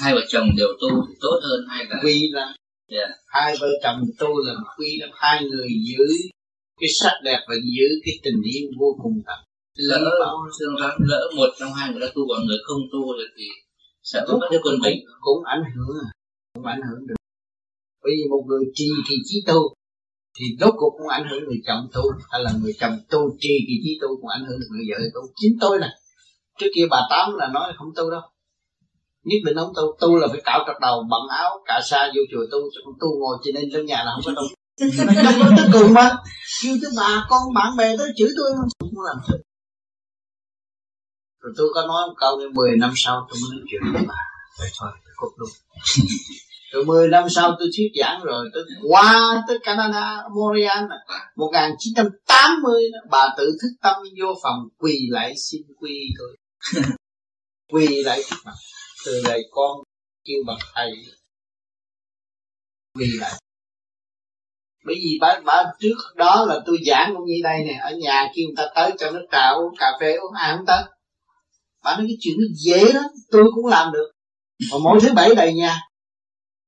[0.00, 1.96] hai vợ chồng đều tu thì tốt hơn hay là?
[2.04, 2.54] Quy là
[2.92, 3.10] yeah.
[3.26, 6.04] hai vợ chồng tu là quy là hai người giữ
[6.80, 9.42] cái sắc đẹp và giữ cái tình yêu vô cùng thật.
[9.76, 9.98] Lỡ
[10.98, 13.44] lỡ một trong hai người đã tu còn người không tu rồi thì
[14.02, 16.08] sẽ có cái quân bình cũng ảnh hưởng à.
[16.54, 17.14] Cũng ảnh hưởng được.
[18.02, 19.74] Bởi vì một người trì kỳ trí tu
[20.38, 22.02] thì rốt cuộc cũng ảnh hưởng người chồng tu.
[22.30, 24.98] Hay là người chồng tu trì kỳ trí tu cũng ảnh hưởng được người vợ
[25.14, 25.20] tu.
[25.36, 25.88] Chính tôi nè.
[26.58, 28.20] Trước kia bà tám là nói không tu đâu.
[29.24, 29.96] Nhất định không tu.
[30.00, 32.94] Tu là phải cạo trọc đầu bận áo cà sa vô chùa tu chứ không
[33.00, 34.46] tu ngồi trên nên trong nhà là không có tu.
[35.24, 36.16] Đó tới cùng mà.
[36.62, 39.38] Kêu tới bà con bạn bè tới chửi tôi không làm sao
[41.40, 44.02] rồi tôi có nói một câu đến 10 năm sau tôi mới nói chuyện với
[44.08, 44.14] bà.
[44.58, 45.50] Vậy thôi tôi cút luôn.
[46.72, 50.84] Rồi 10 năm sau tôi thuyết giảng rồi tôi qua tới Canada Montreal
[51.36, 56.36] 1980 bà tự thức tâm vô phòng quỳ lại xin quy tôi
[57.72, 58.54] quỳ lại trước mặt
[59.06, 59.70] từ đây con
[60.24, 60.90] kêu bằng thầy.
[62.98, 63.32] Quỳ lại.
[64.84, 68.30] Bởi vì bà, bà trước đó là tôi giảng cũng như đây nè ở nhà
[68.34, 70.82] kêu người ta tới cho nước trà uống cà phê uống ai không tới
[71.84, 74.12] bạn nói cái chuyện nó dễ lắm, tôi cũng làm được.
[74.72, 75.80] Mà mỗi thứ bảy đầy nhà.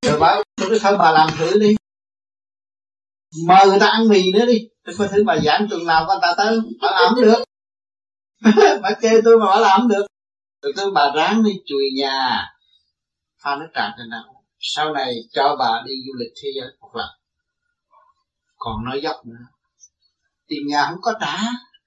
[0.06, 1.76] Rồi bà tôi nói thôi, bà làm thử đi.
[3.46, 4.58] Mời người ta ăn mì nữa đi.
[4.84, 7.44] Tôi coi thử bà giảng tuần nào con người ta tới, bà làm được.
[8.82, 10.06] Bà chê tôi mà bà làm được.
[10.62, 12.48] Rồi tôi bà ráng đi chùi nhà.
[13.42, 14.44] Pha nước trà cho nào.
[14.58, 17.08] Sau này cho bà đi du lịch thế giới một lần.
[18.56, 19.44] Còn nói dốc nữa.
[20.48, 21.36] Tiền nhà không có trả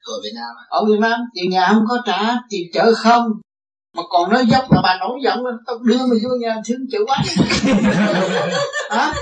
[0.05, 1.19] ở Việt Nam ở Việt Nam.
[1.33, 3.31] Tiền nhà không có trả tiền chợ không.
[3.97, 6.79] Mà còn nói dốc là bà nổi giận lên tao đưa mày vô nhà thương
[6.91, 7.17] chữ quá.
[8.89, 9.13] Hả?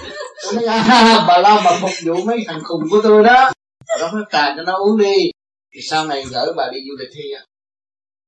[0.44, 3.52] Tôi nói à, bà lo bà phục vụ mấy thằng khùng của tôi đó.
[3.90, 5.32] Bà đó nó trà cho nó uống đi.
[5.74, 7.42] Thì sau này gửi bà đi du lịch thi à.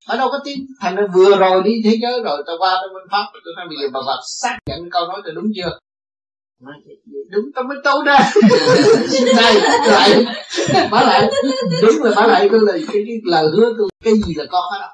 [0.07, 0.59] Bà đâu có tin.
[0.81, 3.65] Thành ra vừa rồi đi thế giới rồi tao qua tao bên pháp tôi nói
[3.67, 5.79] bây giờ bà bà xác nhận câu nói tôi đúng chưa
[7.29, 8.17] đúng tao mới tu ra
[9.35, 9.55] này
[10.69, 11.31] lại bả lại
[11.81, 14.69] đúng là bả lại tôi là cái, cái lời hứa tôi cái gì là có
[14.71, 14.91] hết đó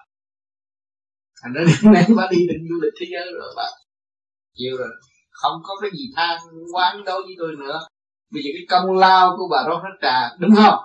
[1.43, 3.65] thành ra đến nay bả đi định du lịch thế giới rồi bả
[4.57, 4.89] chịu rồi
[5.41, 6.37] không có cái gì than
[6.73, 7.79] quán đối với tôi nữa.
[8.33, 10.79] Bây giờ cái công lao của bà rót hết trà đúng không?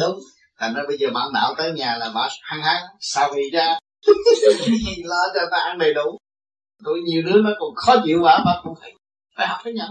[0.00, 0.18] Đúng.
[0.58, 3.78] Thành ra bây giờ bạn đạo tới nhà là bà hăng hăng sao vậy ra
[5.04, 6.18] lo cho ta ăn đầy đủ.
[6.84, 8.92] Tôi nhiều đứa nó còn khó chịu quá, bà cũng phải
[9.36, 9.90] phải học phải nhẫn.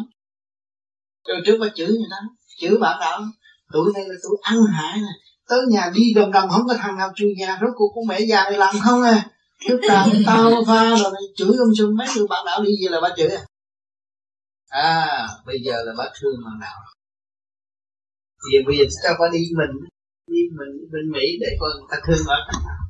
[1.27, 2.17] Rồi trước mà chửi người ta
[2.59, 3.21] chửi bạn đạo
[3.73, 5.13] tuổi này là tuổi ăn hại này
[5.47, 8.19] tới nhà đi đồng đồng không có thằng nào chui nhà, rốt cuộc con mẹ
[8.21, 9.29] già này làm không à?
[9.67, 12.89] Trước tao tao pha rồi này chửi ông sung mấy người bạn đạo đi về
[12.89, 13.45] là bà chửi à?
[14.69, 16.79] À bây giờ là bà thương bạn đạo
[18.51, 19.73] thì bây giờ sao phải đi mình
[20.27, 22.83] đi mình bên mỹ để coi người ta thương bà cách nào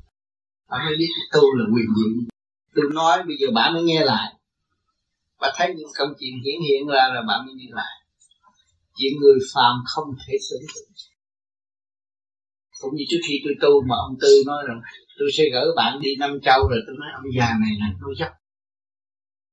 [0.70, 2.28] bà mới biết tu là quyền diện
[2.76, 4.34] tôi nói bây giờ bà mới nghe lại
[5.44, 7.94] và thấy những công chuyện hiển hiện ra là bạn mới đi lại,
[8.98, 10.89] chuyện người phàm không thể tưởng tượng.
[12.82, 14.80] Cũng như trước khi tôi tu mà ông tư nói rằng,
[15.20, 18.14] tôi sẽ gửi bạn đi năm châu rồi tôi nói, ông già này là tôi
[18.20, 18.32] dốc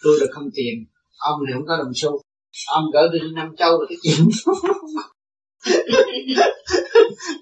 [0.02, 0.74] tôi là không tiền.
[1.18, 2.20] Ông thì không có đồng xu.
[2.66, 4.28] Ông gửi đi năm châu rồi cái chuyện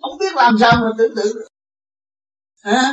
[0.03, 1.36] không biết làm sao mà tưởng tượng
[2.62, 2.92] hả?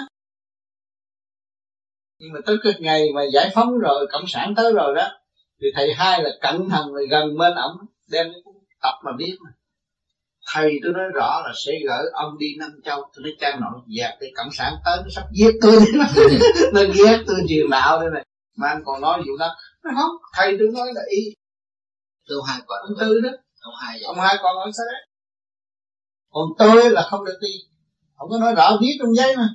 [2.20, 5.08] Nhưng mà tới cái ngày mà giải phóng rồi, cộng sản tới rồi đó
[5.62, 7.78] thì thầy hai là cẩn thận rồi gần bên ổng
[8.12, 9.51] đem cái tập mà biết mà.
[10.53, 12.97] Thầy tôi nói rõ là sẽ gửi ông đi năm châu.
[12.97, 15.72] Tôi nói cha nội dẹp cái cộng sản tới nó sắp giết tôi
[16.74, 18.26] nó ghét tôi truyền đạo đây này.
[18.58, 19.56] Mà anh còn nói vụ đó.
[19.84, 21.22] Không thầy tôi nói là y.
[22.28, 23.30] Tôi hai còn ông tư đó.
[23.62, 25.01] Ông hai ông hai còn sao đấy
[26.36, 27.49] còn tôi là không được đi.
[28.16, 29.49] Ông có nói rõ viết trong giấy mà.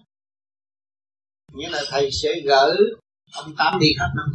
[1.53, 2.77] Nghĩa là thầy sẽ gửi
[3.35, 4.27] ông tám đi khắp năm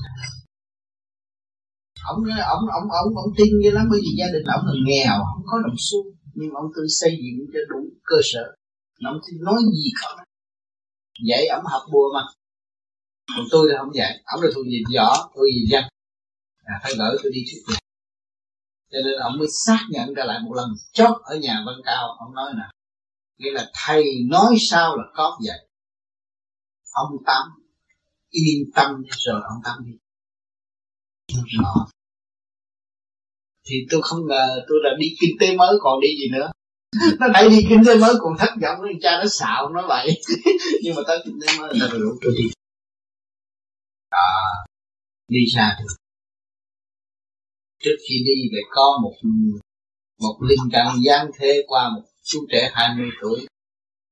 [2.11, 2.19] ông
[2.57, 5.43] ông ông ông ông tin như lắm bởi vì gia đình ông là nghèo không
[5.45, 5.99] có đồng xu.
[6.33, 8.43] Nhưng ông tôi xây dựng cho đủ cơ sở.
[9.03, 10.17] Ông tin nói gì không?
[11.29, 12.23] Vậy ông học bùa mà.
[13.35, 14.13] Còn tôi là không vậy.
[14.25, 15.83] ông là thuộc nhìn võ tôi nhìn dân.
[16.63, 17.77] À, phải gửi tôi đi trước nhà.
[18.91, 22.07] Cho nên ông mới xác nhận ra lại một lần chót ở nhà Văn Cao
[22.19, 22.63] ông nói nè
[23.37, 25.67] nghĩa là thầy nói sao là có vậy?
[26.91, 27.47] Ông tám
[28.29, 29.91] yên tâm rồi ông tám đi.
[31.57, 31.87] Rõ
[33.69, 36.51] thì tôi không ngờ tôi đã đi kinh tế mới còn đi gì nữa.
[37.19, 40.21] Nó đẩy đi kinh tế mới còn thất vọng nó cha nó xạo nó vậy.
[40.83, 42.49] Nhưng mà tới kinh tế mới là đủ tôi đi.
[44.09, 44.31] À,
[45.27, 45.95] đi xa được.
[47.83, 49.13] Trước khi đi phải có một
[50.19, 53.47] một linh căn gian thế qua một chú trẻ 20 tuổi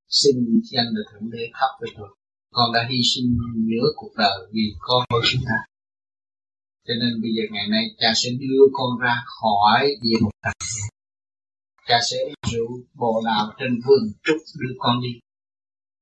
[0.10, 0.36] xin
[0.72, 2.08] danh là thượng đế khắp với tôi
[2.54, 5.73] con đã hy sinh nửa cuộc đời vì con của chúng ta
[6.88, 10.54] cho nên bây giờ ngày nay cha sẽ đưa con ra khỏi địa ngục trần
[11.88, 12.18] cha sẽ
[12.52, 15.20] rủ bồ đạo trên vườn trúc đưa con đi.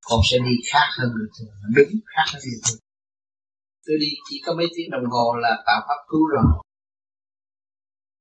[0.02, 2.80] Con sẽ đi khác hơn người thường, đứng khác hơn người thường.
[3.86, 6.44] Tôi đi chỉ có mấy tiếng đồng hồ là tạo pháp cứu rồi.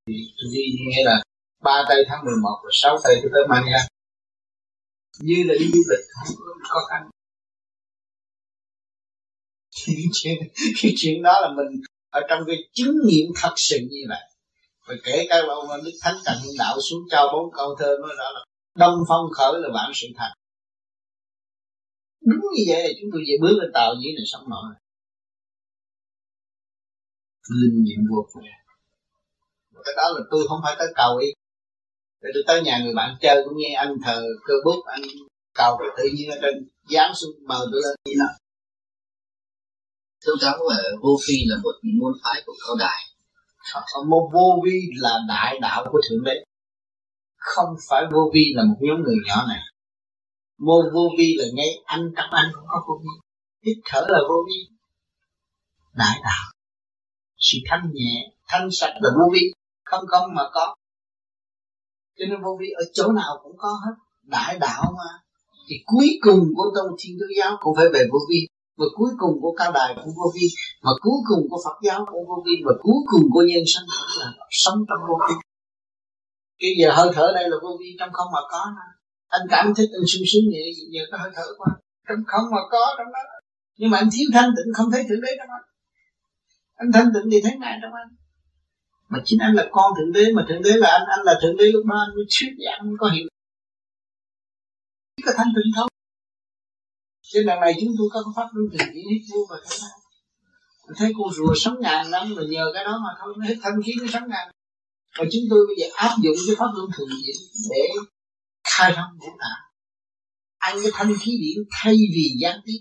[0.06, 1.22] Thì tôi đi nghe là
[1.64, 3.78] ba tây tháng 11 và sáu tây tôi tới Mania
[5.18, 7.11] như là đi du lịch, không có khó khăn.
[9.86, 10.38] Cái chuyện
[10.82, 14.22] cái chuyện đó là mình ở trong cái chứng nghiệm thật sự như vậy.
[14.86, 18.30] Và kể cả ông đức thánh trần đạo xuống trao bốn câu thơ nói đó
[18.34, 18.44] là
[18.76, 20.32] đông phong khởi là bản sự thành
[22.26, 24.64] đúng như vậy là chúng tôi về bước lên tàu dưới này sống nổi.
[27.61, 28.42] Linh nghiệm vô cùng.
[29.84, 31.26] Cái đó là tôi không phải tới cầu đi
[32.22, 35.02] để tôi tới nhà người bạn chơi cũng nghe anh thờ cơ bút, anh
[35.54, 38.34] cầu tự nhiên ở trên dán xuống mời tôi lên như nào
[40.25, 40.59] Thưa là
[41.03, 43.03] vô vi là một môn phái của cao đài.
[44.07, 46.45] Một vô vi là đại đạo của thượng đế.
[47.37, 49.61] Không phải vô vi là một nhóm người nhỏ này.
[50.59, 53.14] Mô vô vi là ngay anh trong anh cũng có vô vi.
[53.66, 54.77] Hít thở là vô vi.
[55.95, 56.53] Đại đạo.
[57.39, 59.41] Sự thanh nhẹ, thanh sạch là vô vi.
[59.85, 60.75] Không không mà có.
[62.18, 63.95] Cho nên vô vi ở chỗ nào cũng có hết.
[64.23, 65.11] Đại đạo mà.
[65.68, 68.47] Thì cuối cùng của tông thiên chúa giáo cũng phải về vô vi
[68.81, 70.47] và cuối cùng của cao đài cũng vô vi
[70.85, 73.87] và cuối cùng của Phật giáo cũng vô vi, và cuối cùng của nhân sinh
[73.97, 74.28] cũng là
[74.64, 75.35] sống trong vô vi.
[76.61, 78.87] Cái giờ hơi thở đây là vô vi trong không mà có nè.
[79.37, 80.62] Anh cảm thấy anh sung sướng nhẹ
[80.93, 81.70] nhờ cái hơi thở qua
[82.09, 83.20] trong không mà có, trong đó.
[83.78, 85.66] Nhưng mà anh thiếu thanh tịnh, không thấy thượng đế trong anh.
[86.74, 88.11] Anh thanh tịnh thì thấy ngài trong anh.
[89.09, 91.57] Mà chính anh là con thượng đế, mà thượng đế là anh anh là thượng
[91.57, 93.26] đế lúc đó, anh mới thuyết giảng có hiểu.
[95.26, 95.89] Cái thanh tịnh thôi
[97.33, 99.89] trên đằng này chúng tôi có pháp luân thường chuyển hít vô và thở ra
[100.87, 103.57] mình thấy con rùa sống ngàn năm là nhờ cái đó mà thôi, nó hết
[103.62, 104.49] thanh khí nó sống ngàn
[105.18, 107.37] và chúng tôi bây giờ áp dụng cái pháp luân thường chuyển
[107.70, 107.83] để
[108.64, 109.70] khai thông ngũ tạng
[110.61, 112.78] ăn cái thanh khí điển thay vì gián tiếp.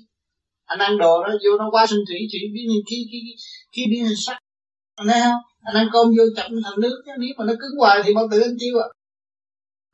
[0.66, 3.20] Anh ăn đồ đó, vô nó quá sinh thủy thủy biến thành khí khí
[3.72, 4.38] khí biến thành sắc
[4.96, 5.42] anh thấy không?
[5.62, 8.40] Anh ăn cơm vô chậm thành nước nếu mà nó cứng hoài thì bao tử
[8.42, 8.88] anh tiêu à.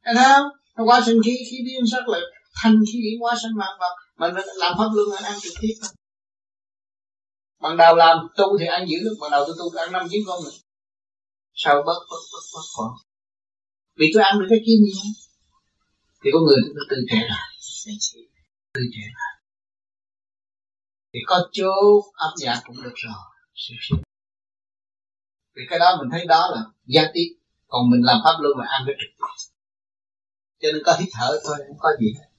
[0.02, 0.48] Anh thấy không?
[0.78, 2.20] Nó quá sinh khí khí biến thành sắc là
[2.62, 5.74] thanh khí điển quá sinh mạng vật mình làm pháp luân anh ăn trực tiếp.
[5.82, 5.92] Thôi
[7.66, 10.22] bằng đầu làm tu thì ăn dữ được bằng đầu tôi tu ăn năm chín
[10.28, 10.54] con rồi.
[11.54, 12.92] Sau bớt bớt bớt bớt còn
[13.96, 15.04] vì tôi ăn được cái kia nhiều.
[16.24, 17.48] Thì có người tôi tự trẻ lại.
[18.74, 19.34] Tự trẻ lại.
[21.14, 21.72] Thì có chỗ
[22.14, 23.14] áp dạ cũng được rồi.
[25.56, 27.30] Vì cái đó mình thấy đó là gia tiếp.
[27.68, 29.52] Còn mình làm pháp luân mà ăn cái trực tiếp.
[30.62, 32.30] Cho nên có hít thở thôi, không có gì hết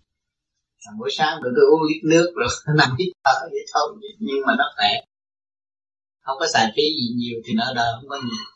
[0.98, 2.48] buổi sáng tụi tôi uống lít nước rồi
[2.78, 3.86] nằm hít thở vậy thôi
[4.18, 4.92] nhưng mà nó khỏe.
[6.24, 8.46] Không có xài phí gì nhiều thì nợ đời không có nhiều.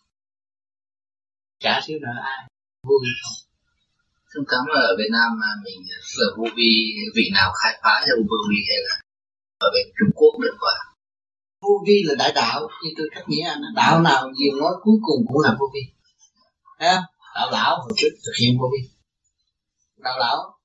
[1.60, 2.46] Trả xíu nợ ai
[2.88, 3.36] vui không
[4.34, 5.80] Thông cảm ở Việt Nam mà mình
[6.16, 6.70] là vô vi
[7.16, 8.94] vị nào khai phá ra vô vi hay là
[9.58, 10.90] ở bên Trung Quốc được qua
[11.60, 14.96] vô vi là đại đạo như tôi cách nghĩa anh đạo nào nhiều nói cuối
[15.02, 15.80] cùng cũng là vô vi.
[16.78, 16.88] Thấy
[17.34, 18.88] đạo lão hồi trước thực hiện vô vi.
[19.96, 20.59] Đạo lão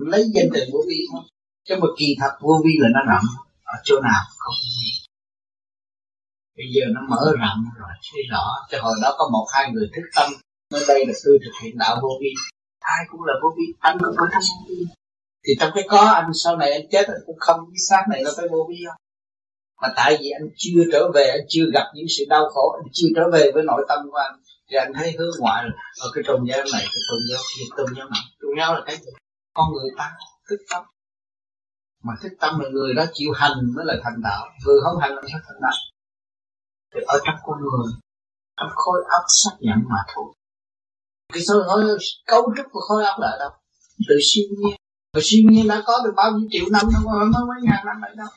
[0.00, 1.22] lấy danh từ vô vi thôi.
[1.68, 3.28] Chứ mà kỳ thật vô vi là nó rộng.
[3.64, 4.92] Ở chỗ nào không biết
[6.56, 8.44] bây giờ nó mở rộng rồi, thấy rõ.
[8.70, 10.32] Cho hồi đó có một hai người thức tâm.
[10.72, 12.32] Nơi đây là tôi thực hiện đạo vô vi.
[12.80, 13.66] Ai cũng là vô vi.
[13.78, 14.84] Anh cũng có thức vô vi
[15.44, 16.02] thì trong cái có.
[16.20, 18.76] Anh sau này anh chết anh cũng không cái xác này nó phải vô vi
[18.88, 19.00] không?
[19.82, 22.88] Mà tại vì anh chưa trở về, anh chưa gặp những sự đau khổ, anh
[22.92, 24.34] chưa trở về với nội tâm của anh,
[24.70, 25.64] thì anh thấy hướng ngoại
[26.00, 28.82] ở cái tôn giáo này, cái tôn giáo kia tôn giáo này tôn giáo là
[28.86, 29.12] cái gì?
[29.54, 30.16] Con người ta
[30.48, 30.84] thức tâm.
[32.02, 34.46] Mà thức tâm là người đó chịu hành mới là thành đạo.
[34.64, 35.78] Người không hành là sao thành đạo.
[36.94, 37.92] Thì ở trong con người,
[38.56, 40.24] trong khối óc xác nhận mà thôi.
[41.32, 41.84] Cái số nói,
[42.26, 43.50] cấu trúc của khối óc là đâu?
[44.08, 44.76] Từ siêu nhiên.
[45.12, 48.02] Và siêu nhiên đã có được bao nhiêu triệu năm đâu mới mấy ngàn năm
[48.02, 48.28] lại đâu.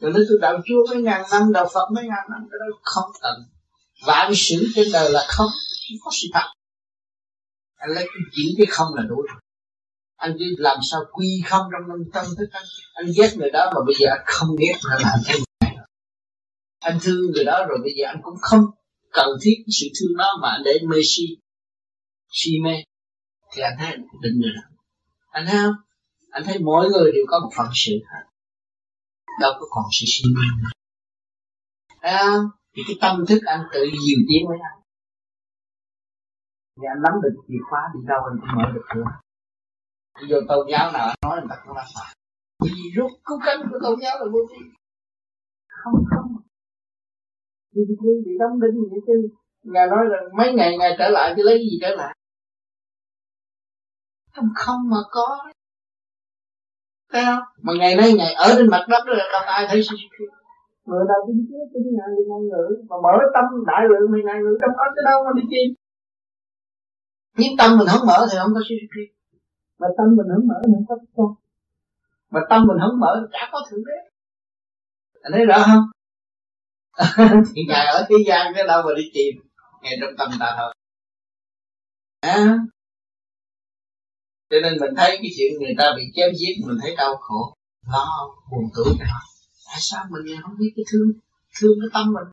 [0.00, 2.78] Rồi nói tôi đạo chúa mấy ngàn năm, đạo phật mấy ngàn năm, cái đó
[2.82, 3.44] không cần.
[4.06, 5.50] Vạn sự trên đời là không
[5.80, 6.48] chỉ có sự thật.
[7.76, 9.40] Anh lấy cái chỉ cái không là đủ rồi
[10.22, 12.64] anh cứ làm sao quy không trong tâm tâm thức anh?
[12.94, 15.40] Anh ghét người đó mà bây giờ anh không ghét nữa là anh thấy
[16.80, 18.64] anh thương người đó rồi bây giờ anh cũng không
[19.12, 21.22] cần thiết sự thương đó mà anh để mê si.
[22.28, 22.74] Si mê.
[23.52, 24.62] Thì anh thấy anh định người đó.
[25.30, 25.74] Anh thấy không?
[26.30, 28.24] Anh thấy mỗi người đều có một phần sự hết
[29.40, 30.70] đâu có còn sự si mê nữa.
[32.02, 32.44] Thấy không?
[32.76, 34.78] Thì cái tâm thức anh tự dìu tiến với anh.
[36.76, 39.04] Thì anh nắm được chìa khóa đi đâu anh cũng mở được cửa
[40.30, 42.04] vô tôn giáo nào anh nói người ta cũng là sao
[42.62, 44.62] vì rút cứu cánh của tôn giáo là vô vi
[45.82, 46.30] không không.
[47.74, 49.16] Vì khi bị đóng đinh vậy chứ,
[49.62, 52.16] ngài nói rằng mấy ngày ngài trở lại thì lấy gì trở lại?
[54.34, 55.28] Không không mà có.
[57.12, 57.44] Thấy không?
[57.62, 60.26] Mà ngày nay ngài ở trên mặt đất là đâu ai thấy Suzuki
[60.86, 62.66] người ta tin trước tin ngài thì ngài ngữ.
[62.88, 65.62] Mà mở tâm đại lượng thì ngài ngữ trong có cái đâu mà đi chi
[67.36, 69.04] nhưng tâm mình không mở thì không có Suzuki
[69.78, 71.34] mà tâm mình không mở thì không có con.
[72.30, 73.98] Mà tâm mình không mở thì chả có thượng đế.
[75.22, 75.84] Anh thấy rõ không?
[77.54, 79.42] Thì ngài ở thế gian cái đâu mà đi tìm.
[79.82, 80.74] Ngay trong tâm ta thôi.
[82.20, 82.58] À.
[84.50, 87.54] cho nên mình thấy cái chuyện người ta bị chém giết, mình thấy đau khổ.
[87.92, 88.06] Lo,
[88.50, 89.20] buồn tuổi cho họ
[89.72, 91.08] tại sao mình không biết cái thương
[91.60, 92.28] thương cái tâm mình?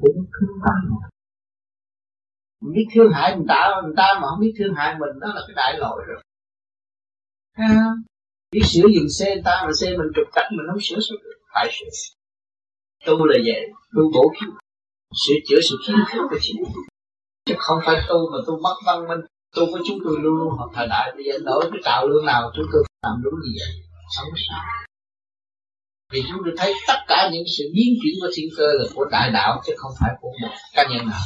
[0.00, 1.10] Cũng thương tâm
[2.64, 5.28] mình biết thương hại người ta người ta mà không biết thương hại mình, đó
[5.34, 6.22] là cái đại lỗi rồi.
[7.52, 7.90] Ha
[8.52, 11.16] biết sửa dùng xe người ta mà xe mình trục trặc, mình không sửa sao
[11.22, 11.38] được?
[11.54, 12.14] Phải sửa.
[13.06, 13.60] Tu là vậy,
[13.96, 14.50] tu bổ khiếu
[15.22, 16.64] sửa chữa sự khiếm khuyết của chính
[17.46, 19.20] chứ không phải tu mà tu mất văn minh.
[19.56, 21.12] Tu với chúng tôi luôn luôn học thời đại.
[21.16, 23.70] Bây giờ đổi cái tạo lương nào, chúng tôi làm đúng như vậy.
[24.16, 24.62] Sống sao?
[26.12, 29.04] Vì chúng tôi thấy tất cả những sự biến chuyển của thiên cơ là của
[29.10, 31.20] đại đạo, chứ không phải của một cá nhân nào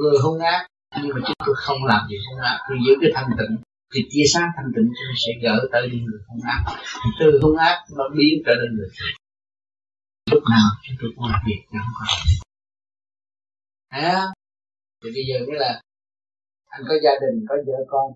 [0.00, 0.60] người hung ác
[1.02, 2.58] nhưng mà chúng tôi không làm gì hung ác.
[2.68, 3.54] Tôi giữ cái thanh tịnh.
[3.94, 6.60] Thì tia sáng thanh tịnh chúng sẽ gỡ tới đi người hung ác.
[7.00, 9.14] Thì từ hung ác nó biến trở nên người thiện
[10.32, 12.04] lúc nào chúng tôi cũng làm việc chẳng có
[13.88, 14.26] à,
[15.00, 15.72] thì bây giờ nghĩa là
[16.74, 18.06] anh có gia đình có vợ con.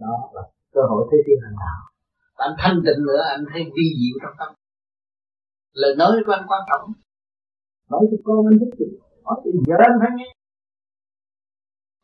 [0.00, 0.42] Đó là
[0.74, 1.80] cơ hội thế thiên hành đạo.
[2.46, 4.50] Anh thanh tịnh nữa anh thấy vi diệu trong tâm.
[5.72, 6.84] Lời nói của anh quan trọng.
[7.90, 8.88] Nói cho con anh thích gì
[9.24, 10.28] nói cho vợ anh phải nghe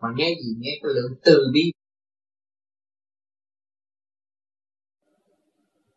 [0.02, 1.72] mà nghe gì nghe cái lượng từ bi.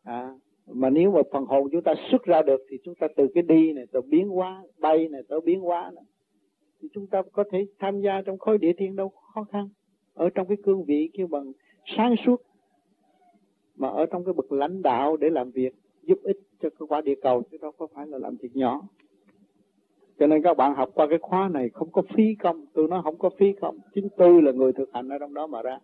[0.03, 0.35] À
[0.67, 3.43] mà nếu mà phần hồn chúng ta xuất ra được thì chúng ta từ cái
[3.43, 6.03] đi này, từ biến hóa, bay này tới biến hóa này
[6.81, 9.69] thì chúng ta có thể tham gia trong khối địa thiên đâu khó khăn.
[10.13, 11.51] Ở trong cái cương vị kêu bằng
[11.97, 12.41] sáng suốt,
[13.75, 15.73] mà ở trong cái bậc lãnh đạo để làm việc,
[16.03, 18.81] giúp ích cho cái quả địa cầu chứ đâu có phải là làm việc nhỏ
[20.19, 23.01] cho nên các bạn học qua cái khóa này không có phí công tôi nói
[23.03, 23.77] không có phí công.
[23.93, 25.79] Chính tôi là người thực hành ở trong đó mà ra.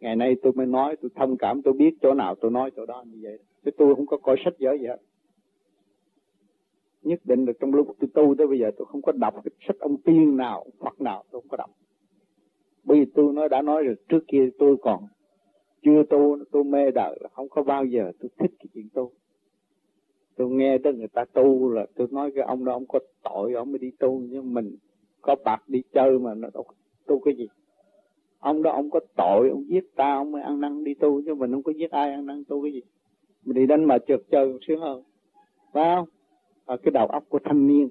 [0.00, 2.86] Ngày nay tôi mới nói tôi thông cảm tôi biết chỗ nào tôi nói chỗ
[2.86, 3.38] đó như vậy.
[3.64, 4.98] Chứ tôi không có coi sách vở gì hết.
[7.02, 9.52] Nhất định là trong lúc tôi tu tới bây giờ tôi không có đọc cái
[9.68, 11.70] sách ông tiên nào, Phật nào, tôi không có đọc.
[12.84, 15.04] Bởi vì tôi nói, đã nói rồi, trước kia tôi còn
[15.82, 19.12] chưa tu, tôi mê đời là không có bao giờ tôi thích cái chuyện tu
[20.36, 23.52] tôi nghe tới người ta tu là tôi nói cái ông đó, ông có tội,
[23.52, 24.76] ông mới đi tu, nhưng mình
[25.20, 26.48] có bạc đi chơi mà nó
[27.06, 27.48] tu cái gì.
[28.38, 31.34] Ông đó ông có tội, ông giết ta, ông mới ăn năn đi tu, chứ
[31.34, 32.82] mình không có giết ai ăn năn tu cái gì.
[33.44, 35.02] Mình đi đánh mà trượt chơi sướng hơn
[35.76, 36.08] phải không?
[36.64, 37.88] Ở cái đầu óc của thanh niên.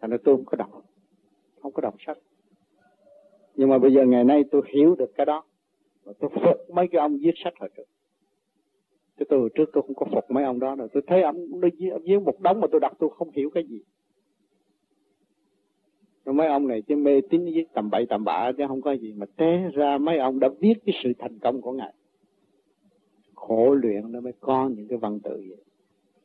[0.00, 0.70] Thành ra tôi không có đọc.
[1.62, 2.18] Không có đọc sách.
[3.54, 5.44] Nhưng mà bây giờ ngày nay tôi hiểu được cái đó.
[6.06, 7.82] Mà tôi phục mấy cái ông viết sách hồi trước
[9.20, 11.68] chứ tôi trước tôi không có phục mấy ông đó rồi tôi thấy ông đi
[12.04, 13.80] viết một đống mà tôi đọc tôi không hiểu cái gì.
[16.24, 18.92] Rồi mấy ông này chứ mê tín với tầm bậy tầm bạ chứ không có
[18.92, 21.94] gì mà té ra mấy ông đã viết cái sự thành công của ngài.
[23.34, 25.64] Khổ luyện nó mới có những cái văn tự vậy.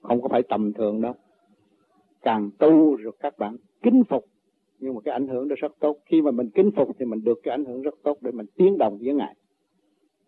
[0.01, 1.13] Không có phải tầm thường đâu.
[2.21, 4.25] Càng tu rồi các bạn kính phục.
[4.79, 5.97] Nhưng mà cái ảnh hưởng nó rất tốt.
[6.05, 8.45] Khi mà mình kính phục thì mình được cái ảnh hưởng rất tốt để mình
[8.55, 9.35] tiến đồng với ngài.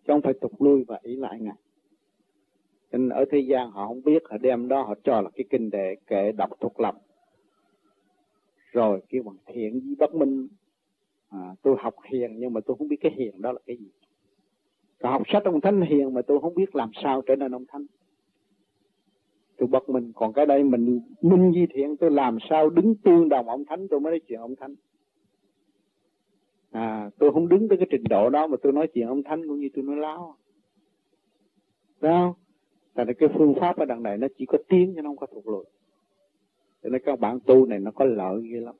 [0.07, 1.55] Chứ không phải tục lui và ý lại ngài
[2.91, 5.69] nên ở thế gian họ không biết họ đem đó họ cho là cái kinh
[5.69, 6.95] đệ kệ đọc thuộc lòng
[8.71, 10.47] rồi kêu bằng thiện với bất minh.
[11.29, 13.89] À, tôi học hiền nhưng mà tôi không biết cái hiền đó là cái gì.
[14.99, 17.65] Còn học sách ông thánh hiền mà tôi không biết làm sao trở nên ông
[17.67, 17.85] thánh.
[19.57, 20.11] Tôi bất minh.
[20.15, 23.87] Còn cái đây mình minh di thiện tôi làm sao đứng tương đồng ông thánh
[23.87, 24.75] tôi mới nói chuyện ông thánh.
[26.71, 29.47] À tôi không đứng tới cái trình độ đó mà tôi nói chuyện ông thánh
[29.47, 30.35] cũng như tôi nói láo.
[32.01, 32.35] Sao
[32.97, 35.17] tại vì cái phương pháp ở đằng này nó chỉ có tiếng chứ nó không
[35.17, 35.63] có thuộc lùi
[36.83, 38.75] cho nên các bạn tu này nó có lợi ghê lắm.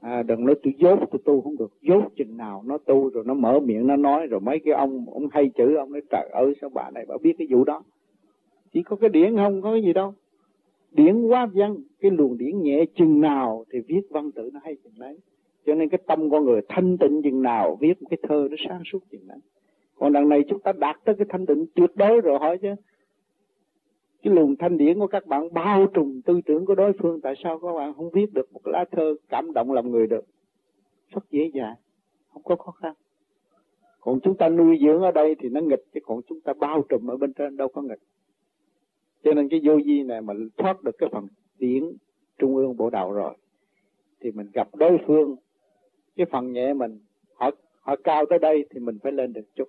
[0.00, 1.72] À, đừng nói tôi dốt tôi tu không được.
[1.82, 5.06] Dốt chừng nào nó tu rồi nó mở miệng nó nói rồi mấy cái ông
[5.12, 7.82] ông hay chữ ông nói trời ơi sao bà này bà biết cái vụ đó?
[8.72, 10.14] Chỉ có cái điển không có cái gì đâu.
[10.90, 14.76] Điển quá văn cái luồng điển nhẹ chừng nào thì viết văn tự nó hay
[14.84, 15.18] chừng đấy.
[15.66, 18.56] Cho nên cái tâm con người thanh tịnh chừng nào viết một cái thơ nó
[18.68, 19.38] sáng suốt chừng đấy
[19.98, 22.74] còn đằng này chúng ta đạt tới cái thanh tịnh tuyệt đối rồi hỏi chứ.
[24.22, 27.34] Cái luồng thanh điển của các bạn bao trùm tư tưởng của đối phương, tại
[27.42, 30.24] sao các bạn không viết được một lá thơ cảm động lòng người được?
[31.08, 31.74] Rất dễ dàng,
[32.32, 32.94] không có khó khăn.
[34.00, 36.82] Còn chúng ta nuôi dưỡng ở đây thì nó nghịch, chứ còn chúng ta bao
[36.88, 38.02] trùm ở bên trên đâu có nghịch.
[39.24, 41.26] Cho nên cái vô vi này mà thoát được cái phần
[41.58, 41.84] điển
[42.38, 43.36] trung ương bộ đạo rồi,
[44.20, 45.36] thì mình gặp đối phương,
[46.16, 46.98] cái phần nhẹ mình,
[47.34, 47.50] họ
[47.80, 49.68] họ cao tới đây thì mình phải lên được chút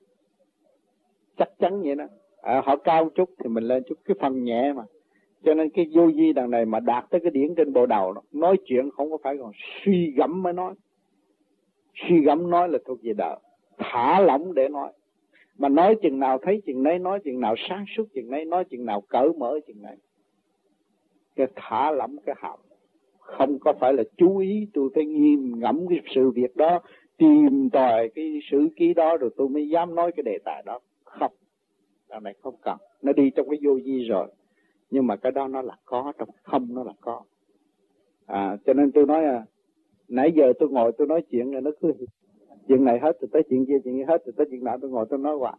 [1.38, 2.06] chắc chắn vậy đó.
[2.42, 4.84] À, họ cao chút thì mình lên chút cái phần nhẹ mà.
[5.44, 8.14] Cho nên cái vô vi đằng này mà đạt tới cái điển trên bộ đầu
[8.14, 10.74] đó, nói chuyện không có phải còn suy gẫm mới nói.
[11.96, 13.40] Suy gẫm nói là thuộc về đạo.
[13.78, 14.92] Thả lỏng để nói.
[15.58, 18.64] Mà nói chừng nào thấy chừng nấy nói chừng nào sáng suốt chừng nấy nói
[18.64, 19.98] chừng nào cởi mở chừng này
[21.36, 22.60] cái thả lỏng cái họng
[23.20, 26.80] không có phải là chú ý tôi phải nghiêm ngẫm cái sự việc đó
[27.18, 30.80] tìm tòi cái sự ký đó rồi tôi mới dám nói cái đề tài đó
[32.14, 32.77] đạo này không cần.
[33.02, 34.27] Nó đi trong cái vô vi rồi.
[34.90, 37.22] Nhưng mà cái đó nó là có, trong không nó là có.
[38.26, 39.45] À cho nên tôi nói à
[40.07, 41.94] nãy giờ tôi ngồi tôi nói chuyện rồi nó cứ
[42.68, 44.91] chuyện này hết rồi tới chuyện kia chuyện kia hết rồi tới chuyện nào tôi
[44.91, 45.57] ngồi tôi nói hoài.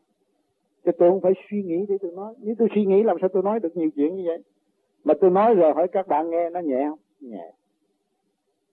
[0.85, 2.35] Chứ tôi không phải suy nghĩ để tôi nói.
[2.39, 4.39] Nếu tôi suy nghĩ làm sao tôi nói được nhiều chuyện như vậy?
[5.05, 6.99] Mà tôi nói rồi hỏi các bạn nghe, nó nhẹ không?
[7.21, 7.53] Nhẹ.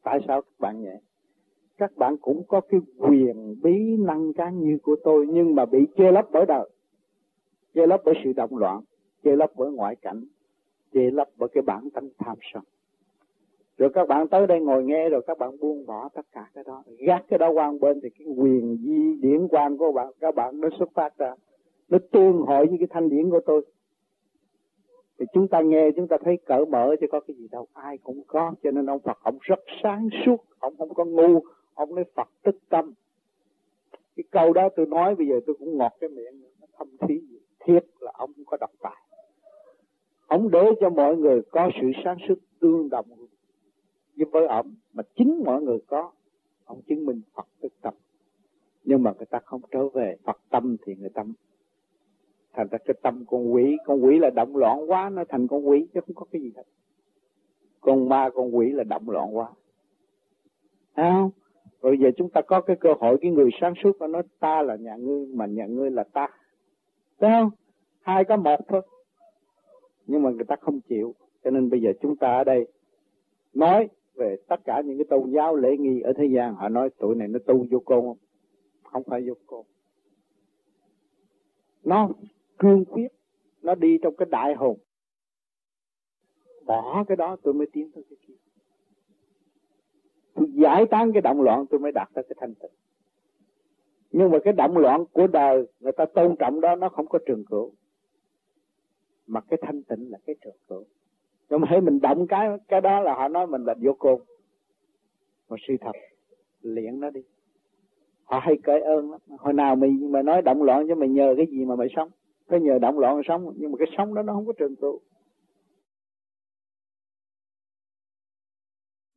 [0.04, 1.00] Tại sao các bạn nhẹ?
[1.78, 5.80] Các bạn cũng có cái quyền bí năng cá như của tôi nhưng mà bị
[5.98, 6.70] che lấp bởi đời
[7.74, 8.82] che lấp bởi sự động loạn,
[9.24, 10.24] che lấp bởi ngoại cảnh,
[10.94, 12.64] che lấp bởi cái bản tánh tham sân.
[13.78, 16.64] Rồi các bạn tới đây ngồi nghe rồi các bạn buông bỏ tất cả cái
[16.68, 16.84] đó.
[16.98, 20.62] Gác cái đó qua bên thì cái quyền di điển quan của bạn, các bạn
[20.62, 21.36] nó xuất phát ra.
[21.90, 23.66] Nó tương hội với cái thanh điển của tôi.
[25.20, 27.68] Thì chúng ta nghe, chúng ta thấy cỡ mở chứ có cái gì đâu.
[27.74, 30.46] Ai cũng có, cho nên ông Phật, ông rất sáng suốt.
[30.60, 31.40] Ông không có ngu,
[31.74, 32.94] ông nói Phật tức tâm.
[34.16, 37.22] Cái câu đó tôi nói, bây giờ tôi cũng ngọt cái miệng nó thâm thí
[37.66, 39.04] thiệt là ông có độc tài.
[40.28, 43.06] Ông để cho mọi người có sự sáng suốt tương đồng.
[44.18, 46.12] Với với ông mà chính mọi người có,
[46.66, 47.94] ông chứng minh Phật tức tâm
[48.84, 51.34] nhưng mà người ta không trở về Phật tâm thì người tâm
[52.54, 55.70] thành ra cái tâm con quỷ con quỷ là động loạn quá, nó thành con
[55.70, 56.64] quỷ chứ không có cái gì hết
[57.82, 59.50] con ma, con quỷ là động loạn quá.
[60.96, 61.32] Thấy không?
[61.82, 64.62] Rồi giờ chúng ta có cái cơ hội, cái người sáng suốt nó nói, ta
[64.62, 66.28] là nhà ngươi, mà nhà ngươi là ta.
[67.22, 67.50] Thấy không?
[68.02, 68.82] Hai có một thôi.
[70.06, 71.16] Nhưng mà người ta không chịu.
[71.44, 72.68] Cho nên bây giờ chúng ta ở đây
[73.54, 76.56] nói về tất cả những cái tôn giáo lễ nghi ở thế gian.
[76.56, 78.18] Họ nói tụi này nó tu vô côn không?
[78.84, 79.66] Không phải vô côn
[81.84, 82.10] nó
[82.58, 83.08] cương quyết.
[83.62, 84.78] Nó đi trong cái đại hồn.
[86.66, 88.34] Bỏ cái đó tôi mới tiến tới cái kia.
[90.34, 92.72] Tôi giải tán cái động loạn tôi mới đạt tới cái thanh tịnh
[94.12, 97.20] nhưng mà cái động loạn của đời người ta tôn trọng đó nó không có
[97.26, 97.72] trường cửu.
[99.28, 100.84] Mà cái thanh tịnh là cái trường cửu.
[101.50, 104.22] Nhưng mà thấy mình động cái cái đó là họ nói mình là vô côn
[105.50, 105.92] mà sự thật
[106.62, 107.22] luyện nó đi.
[108.24, 109.20] Họ hay cởi ơn lắm.
[109.40, 112.10] Hồi nào mình mà nói động loạn cho mày nhờ cái gì mà mày sống?
[112.48, 113.54] Phải nhờ động loạn mà sống.
[113.58, 115.00] Nhưng mà cái sống đó nó không có trường cửu.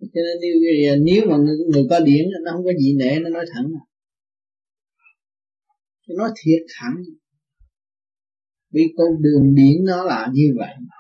[0.01, 0.53] Cho nên nếu,
[1.05, 3.83] nếu mà người, người có điển nó không có gì nể nó nói thẳng à
[6.09, 6.97] nó nói thiệt thẳng
[8.73, 10.97] vì con đường điển nó là như vậy mà.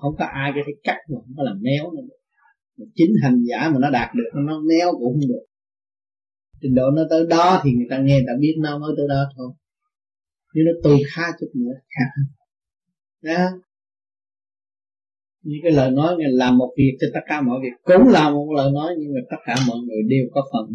[0.00, 2.02] Không có ai có thể cắt mà không có làm méo nữa
[2.76, 5.44] mà chính hành giả mà nó đạt được, nó méo cũng không được.
[6.62, 9.24] Trình độ nó tới đó thì người ta nghe ta biết nó mới tới đó
[9.36, 9.50] thôi.
[10.54, 12.10] Nếu nó tu khá chút nữa khác
[13.22, 13.48] đó
[15.42, 17.76] như cái lời nói là làm một việc cho tất cả mọi việc.
[17.82, 20.66] Cũng là một lời nói, nhưng mà tất cả mọi người đều có phần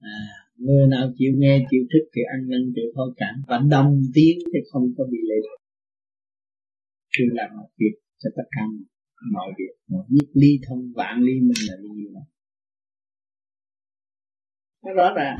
[0.00, 0.16] à,
[0.56, 4.38] người nào chịu nghe chịu thích thì ăn năn chịu thôi cản và đồng tiếng
[4.52, 5.36] thì không có bị lệ
[7.32, 8.62] làm một việc cho tất cả
[9.32, 9.74] mọi việc.
[9.88, 12.22] Một nhất ly thông vạn ly minh là như vậy
[14.82, 15.36] nó rõ ràng.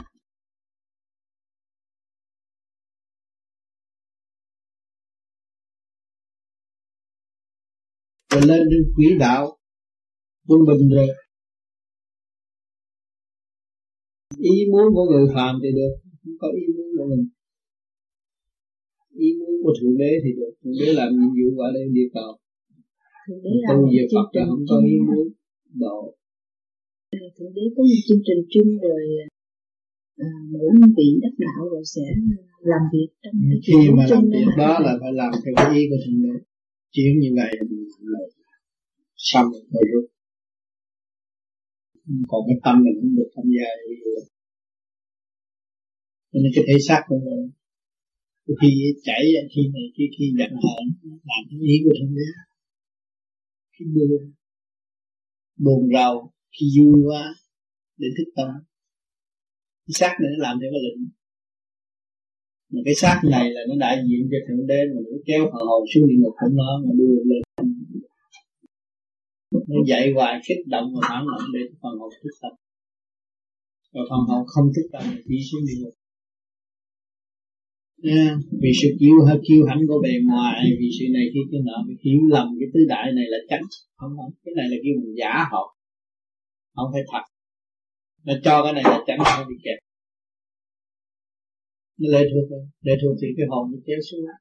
[8.31, 9.59] Rồi lên trên quỹ đạo
[10.49, 11.09] quân bình rồi
[14.39, 17.25] ý muốn của người phàm thì được không có ý muốn của mình.
[19.27, 22.09] Ý muốn của thượng đế thì được thượng đế làm nhiệm vụ qua đây địa
[22.15, 22.31] cầu.
[23.69, 25.25] Tu về phật là không có ý muốn
[25.85, 25.99] độ.
[27.37, 29.03] Thượng đế có một chương trình chung rồi
[30.17, 32.07] à, mỗi vị đắc đạo rồi sẽ
[32.61, 35.97] làm việc trong cái khi mà làm việc đó là phải làm theo ý của
[36.05, 36.35] thượng đế.
[36.91, 37.51] Chuyện như vậy
[38.01, 38.21] là
[39.17, 40.11] xong rồi rút
[42.31, 43.69] còn cái tâm mình không được tham gia
[46.31, 47.51] cho nên cái thể xác của mình,
[48.61, 48.69] khi
[49.03, 49.23] chảy
[49.53, 50.85] khi này, khi khi giận hờn
[51.31, 52.29] làm cái ý của thượng đế
[53.75, 54.33] khi buồn
[55.65, 57.35] buồn rầu, khi vui quá,
[57.97, 58.49] để thức tâm.
[59.87, 61.01] Cái xác này nó làm theo cái lệnh
[62.73, 65.61] mà cái xác này là nó đại diện cho thượng đế mà nó kéo họ
[65.69, 67.43] hồn xuống địa ngục của nó mà đưa lên
[69.51, 72.53] nên dạy hoài kích động và phản động để phần hồn thức tâm
[73.95, 75.95] và phần hồn không thức tâm thì đi xuống địa ngục.
[78.03, 78.37] Yeah.
[78.63, 81.77] vì sự kiêu hay kiêu hãnh của bề ngoài, vì sự này khi cái nọ
[81.89, 83.63] bị hiểu lầm cái tứ đại này là tránh
[83.97, 85.77] không không, cái này là kêu mình giả họ.
[86.75, 87.25] Không phải thật.
[88.25, 89.79] Nó cho cái này là tránh không bị kẹt.
[91.99, 92.47] Nó lệ thuộc
[92.87, 94.41] lệ thuộc thì cái hồn nó kéo xuống lại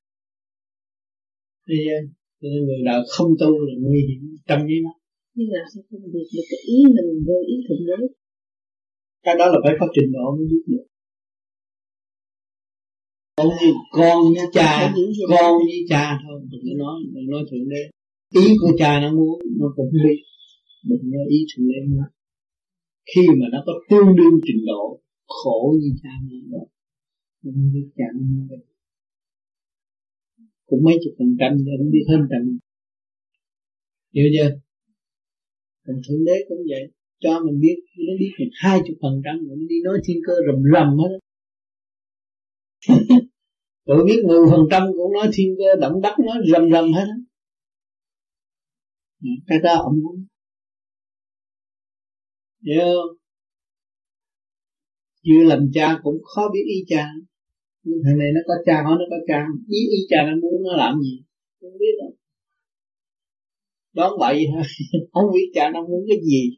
[2.42, 4.99] Thế nên người đạo không tu là nguy hiểm trong với nó
[5.40, 8.00] nhưng làm sao phân biệt được cái ý mình vô ý thượng đế?
[9.26, 10.86] Cái đó là phải có trình độ mới biết được.
[13.38, 14.70] Con như con với cha
[15.34, 17.84] con với cha thôi đừng có nói đừng nói thượng đế.
[18.42, 20.20] Ý của cha nó muốn nó cũng biết.
[20.90, 22.08] Đừng nói ý thượng đế nữa.
[23.12, 26.66] Khi mà nó có tương đương trình độ khổ như cha nó rồi
[27.44, 28.62] nó không biết cha nó muốn vậy
[30.70, 32.42] cũng mấy chục phần trăm nhưng không biết hơn trăm.
[34.14, 34.50] Hiểu chưa
[35.90, 36.84] mình thượng đế cũng vậy
[37.20, 40.18] cho mình biết nó biết được hai chục phần trăm mình nó đi nói thiên
[40.28, 41.14] cơ rầm rầm hết
[43.90, 47.08] Tôi biết 10 phần trăm cũng nói thiên cơ động đất nói rầm rầm hết.
[49.22, 50.26] Ừ, cái đó ông muốn.
[52.66, 53.18] Hiểu?
[55.24, 57.12] Chưa làm cha cũng khó biết ý cha.
[57.84, 59.48] Nhưng thằng này nó có cha, nó có cha.
[59.68, 61.24] Ý ý cha nó muốn nó làm gì?
[61.62, 62.19] Không biết đâu.
[63.94, 64.64] Đón bậy thôi.
[65.12, 66.58] không biết cha nó muốn cái gì.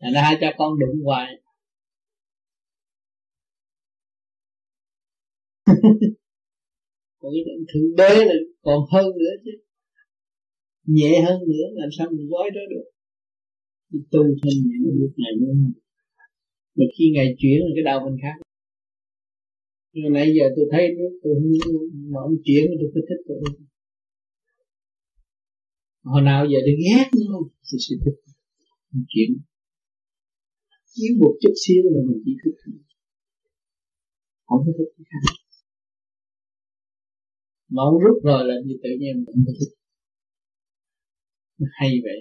[0.00, 1.32] Thành ra hai cha con đụng hoài.
[7.18, 7.42] còn cái
[7.74, 9.50] thượng đế là còn hơn nữa chứ
[10.86, 12.84] nhẹ hơn nữa, làm sao mình gói đó được
[13.92, 15.52] thì tu thân nhẹ nó lúc này nữa
[16.74, 18.36] mà khi ngày chuyển là cái đau bên khác
[19.92, 21.72] nhưng nãy giờ tôi thấy nó, tôi không
[22.12, 23.38] mà ông chuyển, tôi phải thích tôi
[26.12, 28.18] hồi nào giờ tôi ghét nó không tôi sẽ thích
[28.92, 29.30] ông chuyển.
[30.92, 32.56] Chiếu một chút xíu là mình chỉ thích
[34.46, 35.22] không có thích cái khác
[37.74, 39.72] mà ông rút rồi là như tự nhiên mình không thích
[41.58, 42.18] nó hay vậy.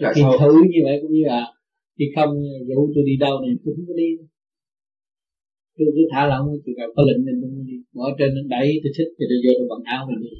[0.00, 1.42] Dạ, khi thử như vậy cũng như là
[1.98, 2.32] khi không
[2.68, 4.10] rủ tôi đi đâu này tôi không có đi.
[5.76, 7.76] Tôi cứ thả lỏng tôi gặp có lệnh nên tôi đi.
[8.08, 10.32] Ở trên nó đẩy tôi thích thì tôi vô tôi bằng áo mình đi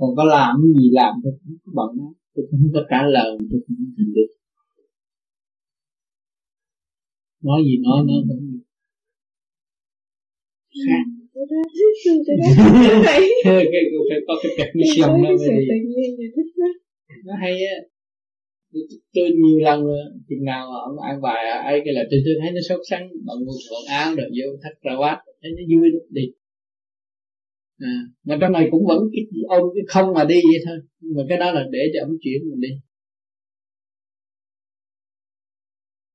[0.00, 3.02] còn có làm cái gì làm tôi cũng có bận đó tôi không có trả
[3.16, 4.30] lời tôi không thành được
[7.42, 8.60] nói gì nói nó cũng
[10.86, 11.04] khác
[13.44, 15.66] cái phải có cái đó mới đi
[17.24, 17.76] nó hay á
[19.14, 19.80] tôi nhiều lần
[20.28, 23.38] chừng nào ông ăn bài ấy cái là tôi tôi thấy nó sốt sắng bận
[23.46, 26.22] một quần áo rồi vô thắt ra quát thấy nó vui lắm đi
[27.80, 27.92] à,
[28.24, 30.78] mà trong này cũng vẫn cái ôm cái không mà đi vậy thôi.
[31.00, 32.72] Nhưng mà cái đó là để cho ông chuyển mình đi.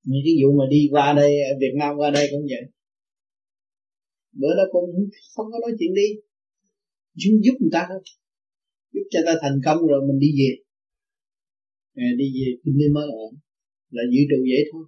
[0.10, 2.64] Như cái vụ mà đi qua đây Việt Nam qua đây cũng vậy.
[4.40, 4.84] Bữa đó con
[5.36, 6.08] không có nói chuyện đi.
[7.22, 8.02] Chúng giúp người ta thôi.
[8.94, 10.52] Giúp cho ta thành công rồi mình đi về.
[11.96, 13.26] À, đi về kinh đi mới ở.
[13.90, 14.86] Là giữ trụ vậy thôi.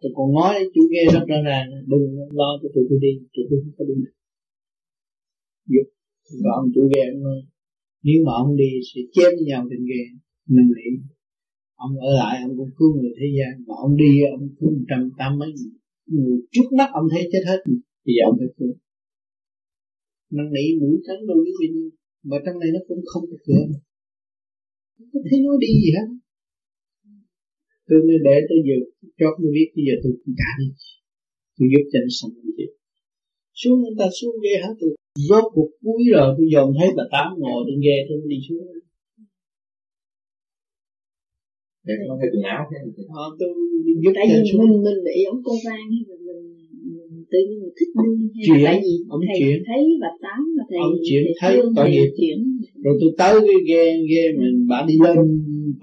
[0.00, 2.04] Tôi còn nói chú nghe rất rõ ràng đừng
[2.38, 3.12] lo cho tụi tôi đi.
[3.34, 3.94] Tụi tôi không có đi.
[5.72, 5.97] Giúp
[6.42, 7.22] và ông chủ ghe ông
[8.06, 10.02] nếu mà ông đi sẽ chém nhau trên ghe
[10.54, 10.88] năn nỉ
[11.84, 13.52] ông ở lại, ông cũng cứu người thế gian.
[13.66, 15.50] Mà ông đi, ông cứu một trăm tám mấy
[16.12, 16.36] người.
[16.52, 17.60] Trước mắt ông thấy chết hết
[18.04, 18.72] thì ông phải cứu.
[20.36, 21.90] Năn nỉ, mũi trắng đâu biết bao nhiêu,
[22.28, 23.64] mà trong này nó cũng không có cửa
[25.12, 26.08] không thấy nói đi gì hết.
[27.88, 28.76] Tôi mới để tới giờ
[29.18, 30.68] cho tôi biết bây giờ tôi cũng cả đi.
[31.56, 32.66] Tôi giúp cho nó xong gì
[33.60, 34.90] xuống người ta, xuống ghê hết tôi
[35.26, 38.66] rốt cuộc cuối rồi tôi dòm thấy bà tám ngồi trên ghê tôi đi xuống.
[41.86, 42.76] Để nó thấy quần áo thế
[43.22, 43.50] ờ, tôi
[44.02, 48.10] giúp tại vì mình mình bị ống cô vang mình tự nhiên mình thích đi
[48.46, 49.62] chuyện tại vì ông thầy chuyện.
[49.68, 52.10] thấy bà tám và thầy ông chuyện thầy thấy tội nghiệp.
[52.18, 52.38] chuyển
[52.84, 55.16] rồi tôi tới cái ghe ghe mình bà đi lên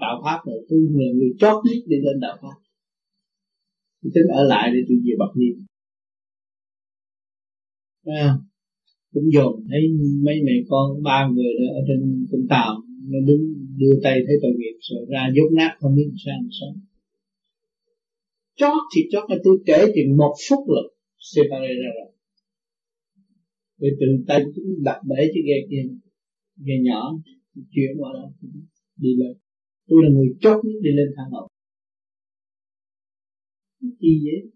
[0.02, 2.56] tạo pháp rồi tôi là người chót nhất đi lên đạo pháp.
[4.02, 5.54] Tôi tính ở lại để tôi về bạc liêu.
[8.04, 8.38] À,
[9.16, 9.82] cũng dồn thấy
[10.24, 12.72] mấy mẹ con, ba người đó ở trên con tàu,
[13.10, 13.42] nó đứng,
[13.76, 16.76] đưa tay thấy tội nghiệp rồi ra dốt nát, không biết sao mà sống.
[18.56, 20.82] Chót thì chót là tôi kể chừng một phút là
[21.18, 22.10] separate ra rồi.
[23.80, 25.84] Vì từ tay chúng đặt bể chiếc ghe kia,
[26.66, 27.18] ghe nhỏ,
[27.54, 28.32] chuyển qua đó,
[28.96, 29.36] đi lên.
[29.88, 31.48] Tôi là người chót nhất đi lên thang hậu
[34.00, 34.50] chi vậy?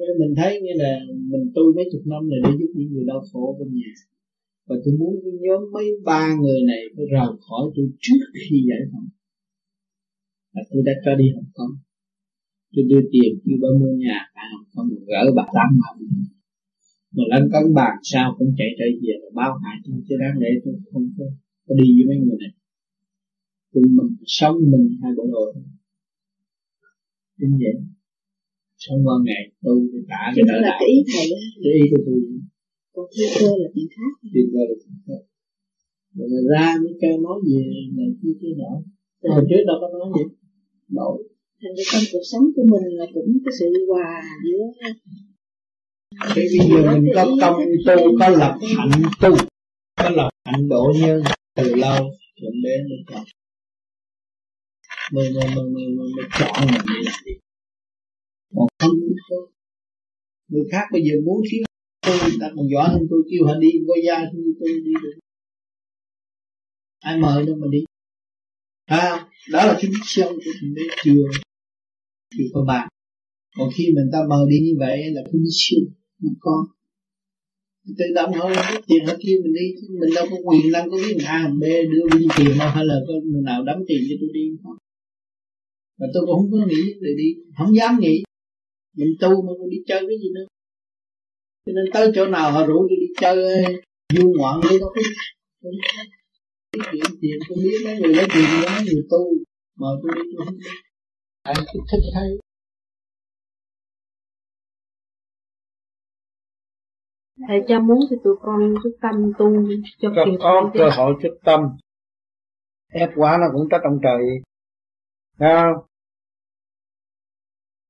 [0.00, 0.92] Thế mình thấy như là
[1.32, 3.92] mình tu mấy chục năm này để giúp những người đau khổ bên nhà.
[4.66, 8.56] Và tôi muốn cái nhóm mấy ba người này phải rời khỏi tôi trước khi
[8.68, 9.08] giải phóng.
[10.54, 11.74] Và tôi đã cho đi Hồng Kông
[12.72, 15.88] tôi đưa tiền kêu bà mua nhà tại Hồng Kông gỡ bà tám mà
[17.16, 20.36] mà lăn cấn bàn sao cũng chạy trở về là báo hại tôi chứ đáng
[20.42, 21.24] lẽ tôi không có,
[21.66, 22.52] có đi với mấy người này.
[23.72, 25.44] Tụi mình sống mình hai bộ đồ
[27.38, 27.74] như vậy
[28.82, 31.26] xong qua ngày tu thì cả cái đó là cái ý thầy
[31.62, 32.18] cái ý của tôi
[32.94, 34.12] còn thiên cơ là chuyện khác.
[34.34, 35.22] Thiên cơ là chuyện khác.
[36.16, 37.60] Rồi mà ra mới cho nói về
[37.96, 38.72] này kia kia nọ.
[39.34, 40.24] Hồi trước đâu có nói gì.
[40.98, 41.16] Đổi.
[41.60, 44.92] Thành ra trong cuộc sống của mình là cũng có sự hòa giữa cái
[46.36, 49.36] bây giờ mình có công tu có lập hạnh tu
[49.96, 51.22] có lập hạnh độ nhân
[51.56, 52.02] từ lâu
[52.40, 53.24] rồi đến mình chọn
[55.12, 57.32] mình mình mình mình, mình, mình chọn mình đi làm gì
[58.54, 58.90] còn không
[60.48, 61.62] người khác bây giờ muốn khiến
[62.06, 64.92] tôi người ta còn giỏi hơn tôi kêu họ đi có gia như tôi đi
[65.02, 65.18] được.
[67.00, 67.78] Ai mời đâu mà đi.
[68.84, 71.22] À, đó là cái mission của thượng đế chưa
[72.36, 72.88] chưa có bàn
[73.56, 76.66] còn khi mình ta mời đi như vậy là cái mission một có
[77.98, 79.66] tự động hơn biết tiền ở kia mình đi
[80.00, 82.84] mình đâu có quyền đâu có biết mình A B đưa đi tiền đâu hay
[82.86, 84.76] là có người nào đóng tiền cho tôi đi không?
[85.98, 87.28] Và tôi cũng không có nghĩ để đi
[87.58, 88.22] không dám nghĩ
[88.96, 90.46] mình tu mà còn đi chơi cái gì nữa.
[91.66, 93.64] Cho nên tới chỗ nào họ rủ đi đi chơi
[94.14, 95.70] du ngoạn đi đâu có
[96.72, 99.22] cái chuyện tiền tôi biết mấy người lấy tiền đó người tu.
[99.76, 100.54] Mà tôi đi tôi không
[101.42, 102.38] ai thích thích thấy.
[107.48, 109.46] Thầy cho muốn thì tụi con chút tâm tu
[109.98, 111.60] cho có, kịp có cơ hội chút tâm.
[112.92, 114.22] Ép quá nó cũng trách ông trời.
[115.38, 115.89] Thấy không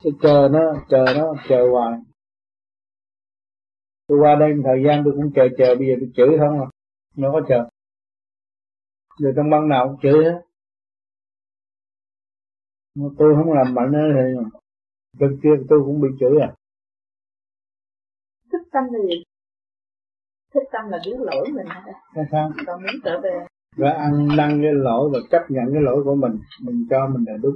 [0.05, 1.98] tôi chờ nó chờ nó chờ hoài.
[4.06, 6.60] Tôi qua đây một thời gian tôi cũng chờ chờ bây giờ tôi chửi không
[6.60, 6.66] à.
[7.16, 7.68] Nó có chờ.
[9.18, 10.40] Rồi trong băng nào cũng chửi hết.
[13.18, 14.48] Tôi không làm mạnh nữa thì
[15.18, 16.55] bên kia tôi cũng bị chửi à.
[18.52, 19.22] Thích tâm là gì?
[20.55, 21.66] Thích tâm là biết lỗi mình
[22.14, 22.52] Sao sao?
[22.66, 23.47] còn muốn trở về.
[23.77, 26.32] Và ăn năn cái lỗi và chấp nhận cái lỗi của mình.
[26.62, 27.55] Mình cho mình là đúng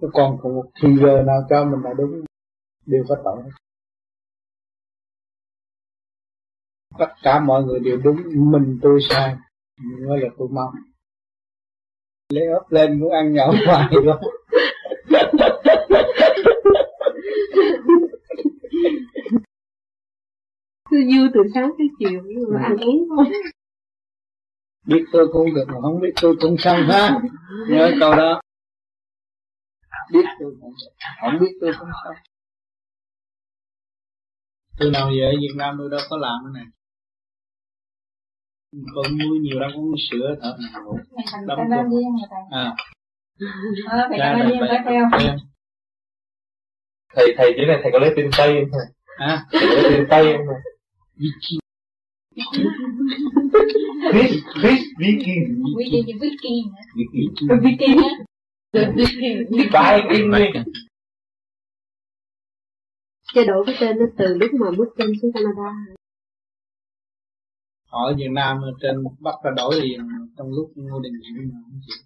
[0.00, 2.24] chứ còn không một thì giờ nào cho mình là đúng.
[2.86, 3.42] Đều có tội.
[6.98, 8.16] Tất cả mọi người đều đúng.
[8.34, 9.36] Mình tôi sai.
[10.06, 10.74] Mới là tôi mong.
[12.28, 14.18] Lấy ớt lên cũng ăn nhậu hoài quá
[20.90, 23.26] cứ vui từ sáng tới chiều nhưng mà ăn uống thôi.
[24.86, 27.20] Biết tôi cũng được mà không biết tôi cũng xong ha.
[27.68, 28.40] Nhớ câu đó
[30.12, 30.92] biết tôi cũng được.
[31.20, 32.14] Không biết tôi cũng xong
[34.78, 36.66] từ nào ở Việt Nam tôi đâu có làm cái này.
[38.94, 40.98] Con nuôi nhiều lắm cũng sữa thở ngủ
[41.46, 41.58] đóng
[42.50, 42.74] à.
[44.18, 44.48] Ra là
[45.10, 45.36] phải
[47.14, 48.86] thầy thầy dưới này thầy có lấy tin tây không thầy
[49.18, 50.62] à thầy có lấy tin tây không thầy
[54.12, 55.44] Chris Chris Viking.
[55.78, 56.18] Viking
[57.62, 58.00] Viking
[58.96, 60.88] Viking Viking Viking Viking
[63.34, 65.74] chế độ cái tên nó từ lúc mà bước chân xuống Canada.
[67.90, 70.00] Ở Việt Nam trên Bắc ta đổi liền
[70.36, 71.96] trong lúc ngô đình diệu mà không chịu.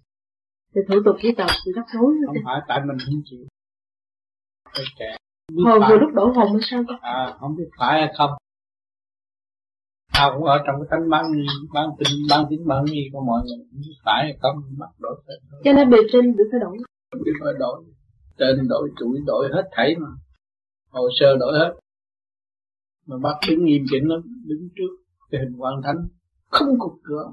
[0.75, 3.45] Thì thủ tục giấy tờ thì rắc rối không phải tại mình không chịu.
[5.65, 6.83] Hồn vừa lúc đổ hồn mới sao?
[6.87, 8.31] Có à không biết phải hay không
[10.13, 11.25] tao cũng ở trong cái tánh bán
[11.73, 13.65] bán tin bán tín bán nghi của mọi người.
[13.71, 15.15] Biết phải không bắt đổi
[15.63, 16.77] cho nên bề trên được phải đổi.
[17.25, 17.83] Biết phải đổi.
[18.37, 20.07] Tên đổi chuỗi đổi hết thảy mà.
[20.89, 21.73] Hồ sơ đổi hết.
[23.05, 24.95] Mà bác đứng nghiêm chỉnh lắm đứng trước
[25.31, 26.07] cái hình quan thánh.
[26.49, 27.31] Không cục cửa.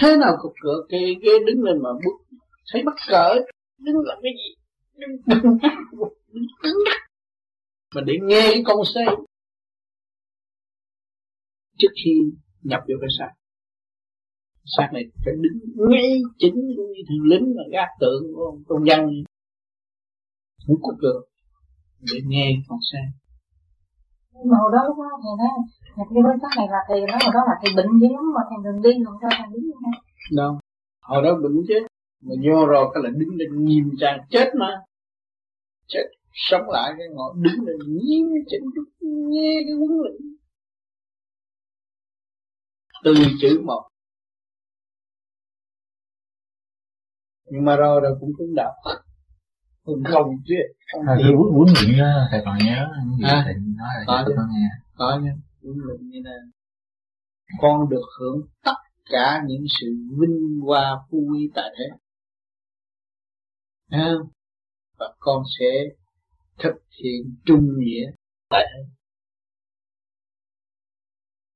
[0.00, 0.82] Thế nào cục cửa?
[0.88, 2.36] Cái ghế đứng lên mà bước.
[2.72, 3.34] Thấy mắc cỡ.
[3.78, 4.54] Đứng làm cái gì?
[4.96, 5.58] Đứng đứng.
[6.32, 6.46] Đứng.
[6.62, 6.74] Đứng.
[7.94, 9.06] Mà để nghe cái con xe
[11.80, 12.12] trước khi
[12.62, 13.32] nhập vô cái xác.
[14.76, 18.84] Xác này phải đứng ngay chính như thằng lính mà gác tượng của ông tôn
[18.84, 19.00] dân
[20.66, 21.20] không cục cửa
[22.00, 22.98] để nghe con xe
[24.50, 25.52] mà hồi đó lúc đó thầy nói
[25.96, 28.26] nhập vô cái xác này là thầy nói hồi đó là thầy bệnh dữ lắm
[28.36, 29.92] mà thầy đừng đi làm sao thầy đứng như thế
[30.40, 30.52] đâu?
[31.08, 31.78] Hồi đó bệnh chứ.
[32.26, 34.70] Mà vô rồi cái là đứng lên nhìn chàng chết mà.
[35.92, 38.64] Chết sống lại cái ngồi đứng lên nghiêm chỉnh
[39.32, 40.16] nghe cái huấn luyện
[43.04, 43.88] từ chữ một.
[47.50, 48.74] Nhưng mà rồi rồi cũng cũng đọc.
[49.84, 52.88] Không không biết không à, cái huấn luyện đó thầy còn nhớ.
[53.18, 54.68] Gì à, thầy nói là có cho con nghe.
[54.94, 55.32] Có nha
[55.62, 56.34] huấn luyện như này
[57.58, 59.86] con được hưởng tất cả những sự
[60.20, 61.84] vinh hoa phú quý tại thế.
[63.88, 64.14] À,
[64.98, 65.84] và con sẽ
[66.58, 68.10] thực hiện trung nghĩa
[68.48, 68.90] tại thế.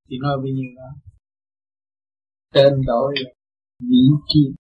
[0.09, 1.12] Thì nói bao nhiêu đó
[2.55, 3.31] tên đổi là
[3.81, 4.02] vĩ
[4.35, 4.55] kim.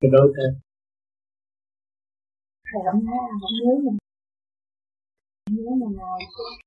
[0.00, 0.60] Cái đối tên.
[2.64, 3.98] Thầy không thấy là không nhớ mình.
[5.50, 6.18] Nhớ mình nào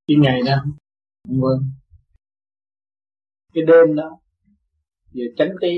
[0.07, 1.72] cái ngày đó không quên.
[3.53, 4.19] Cái đêm đó
[5.11, 5.77] giờ chánh tí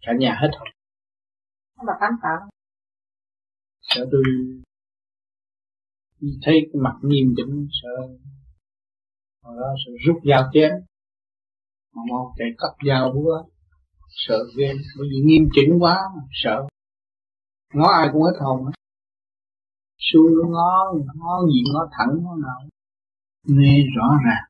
[0.00, 0.68] cả nhà hết hồn.
[1.86, 2.50] Bà tám tạo.
[3.82, 4.22] Sợ tôi
[6.20, 8.08] thấy cái mặt nghiêm chỉnh sợ
[9.42, 10.70] hồi đó sợ rút dao chém
[11.96, 13.42] mà mau chạy cấp dao búa
[14.08, 14.72] sợ ghê.
[14.98, 16.66] Bởi vì nghiêm chỉnh quá mà sợ.
[17.74, 18.66] Ngó ai cũng hết hồn.
[18.66, 18.72] Á
[19.98, 22.60] xuống nó ngó ngó gì ngó thẳng, ngó nào.
[23.44, 24.44] Nghe rõ ràng.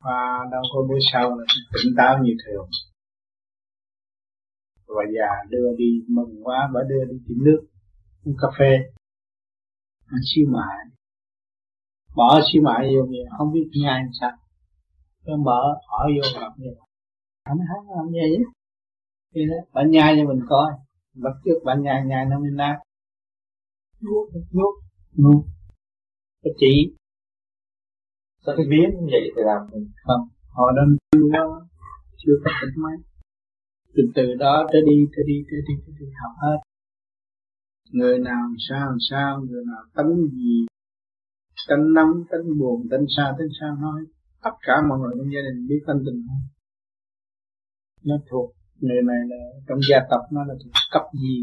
[0.00, 2.68] Và đâu có bữa sau là tỉnh táo như thường.
[4.86, 7.66] Và già đưa đi, mừng quá, bà đưa đi tìm nước,
[8.24, 8.72] uống cà phê.
[10.06, 10.84] Ăn xíu mại.
[12.16, 14.30] Bỏ xíu mại vô vậy không biết nhai sao
[15.26, 16.84] cái mở hỏi vô gặp như vậy
[17.44, 18.44] anh hát làm gì?
[19.34, 20.72] Thì đó bạn nhai cho mình coi.
[21.14, 22.78] Bắt trước bạn nhai nhai nó mới nát
[24.04, 24.74] nuốt nuốt
[25.22, 25.44] nuốt
[26.44, 26.96] có chỉ.
[28.46, 29.62] Sao cái biến như vậy thì làm
[30.04, 30.28] không?
[30.48, 31.66] Họ đang chưa có
[32.16, 32.96] chưa có tỉnh mấy
[33.94, 36.58] từ từ đó tới đi tới đi tới đi tới đi học hết.
[37.90, 40.66] Người nào sao sao người nào tánh gì?
[41.68, 44.04] Tánh nóng tánh buồn tánh sao tánh sao nói
[44.44, 46.42] tất cả mọi người trong gia đình biết thanh tình không?
[48.04, 49.36] Nó thuộc, người này là
[49.68, 51.36] trong gia tộc nó là thuộc cấp gì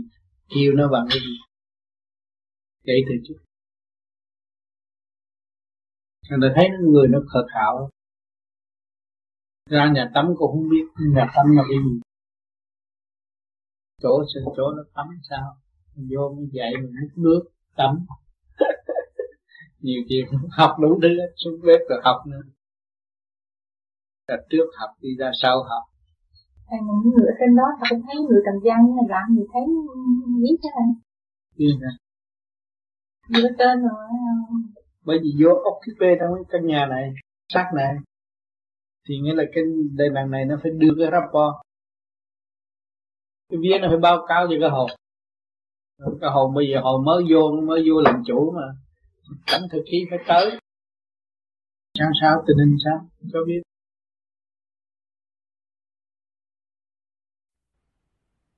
[0.47, 1.35] yêu nó bằng cái gì?
[2.83, 3.39] Kể từ trước.
[6.29, 7.89] Người ta thấy người nó khờ khạo.
[9.69, 11.99] Ra nhà tắm cũng không biết nhà tắm là cái gì.
[14.01, 14.23] Chỗ
[14.57, 15.57] chỗ nó tắm sao?
[15.95, 18.05] Vô mới dậy mình múc nước, tắm.
[19.79, 22.41] Nhiều chuyện học đủ thứ xuống bếp rồi học nữa
[24.27, 25.83] là trước học đi ra sau học.
[26.69, 29.43] Thầy mình người ở trên đó ta cũng thấy người trần gian này làm gì
[29.53, 29.63] thấy
[30.43, 30.87] biết chứ thầy
[31.57, 31.91] biết nè.
[33.29, 34.07] Người tên rồi
[35.05, 37.13] bởi vì vô occupy trong cái căn nhà này
[37.53, 37.95] sát này
[39.07, 39.63] thì nghĩa là cái
[39.95, 41.53] đây đằng này nó phải đưa cái rapport.
[43.49, 44.89] Cái vía nó phải báo cáo cho cái hồn
[46.21, 48.67] cái hồn bây giờ hồn mới vô mới vô làm chủ mà.
[49.47, 50.59] Cảnh thực khí phải tới.
[51.99, 53.05] Sáng sao tình hình sao?
[53.33, 53.61] Cho biết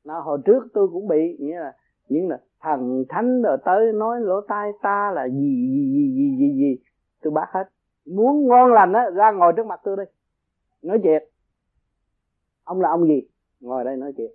[0.04, 1.76] nó hồi trước tôi cũng bị, nghĩa là
[2.10, 6.38] những là thần thánh rồi tới nói lỗ tai ta là gì gì gì gì
[6.38, 6.78] gì gì.
[7.22, 7.70] Tôi bác hết.
[8.06, 10.04] Muốn ngon lành á, ra ngồi trước mặt tôi đi.
[10.82, 11.24] Nói chuyện.
[12.64, 13.22] Ông là ông gì?
[13.60, 14.32] Ngồi đây nói chuyện.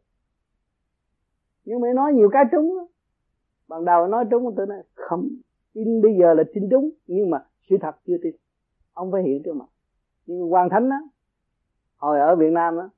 [1.65, 2.89] Nhưng mà nói nhiều cái trúng
[3.69, 5.29] ban đầu nói trúng, tôi nói, không,
[5.75, 8.35] tin bây giờ là tin trúng, nhưng mà sự thật chưa tin.
[8.93, 9.67] Ông phải hiện trước mặt.
[10.27, 10.99] Nhưng quan thánh á,
[11.97, 12.89] hồi ở việt nam á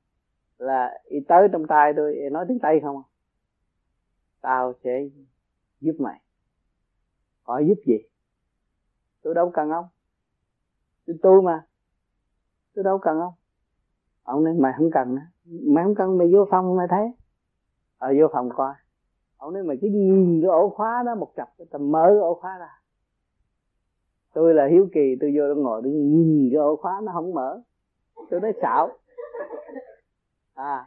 [0.61, 3.05] là y tới trong tay tôi nói tiếng tây không à?
[4.41, 5.03] tao sẽ
[5.79, 6.21] giúp mày.
[7.43, 7.97] Hỏi giúp gì?
[9.21, 9.85] Tôi đâu cần ông.
[11.07, 11.65] Tôi tu mà.
[12.75, 13.33] Tôi đâu cần ông.
[14.23, 15.21] Ông nói, mày không cần nữa.
[15.45, 17.11] Mày không cần, mày vô phòng mày thấy.
[17.97, 18.73] Ở vô phòng coi.
[19.37, 22.33] Ông nói, mày cứ nhìn cái ổ khóa đó một chập, tao mở cái ổ
[22.33, 22.81] khóa ra.
[24.33, 27.33] Tôi là hiếu kỳ, tôi vô đó ngồi tôi nhìn cái ổ khóa nó không
[27.33, 27.61] mở.
[28.29, 28.89] Tôi nói, xạo
[30.63, 30.85] à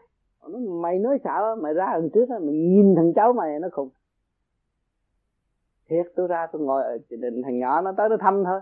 [0.48, 3.90] nó mày nói xạo mày ra lần trước mày nhìn thằng cháu mày, nó khùng.
[5.88, 8.60] Thiệt, tôi ra tôi ngồi ở định thằng nhỏ, nó tới nó thăm thôi.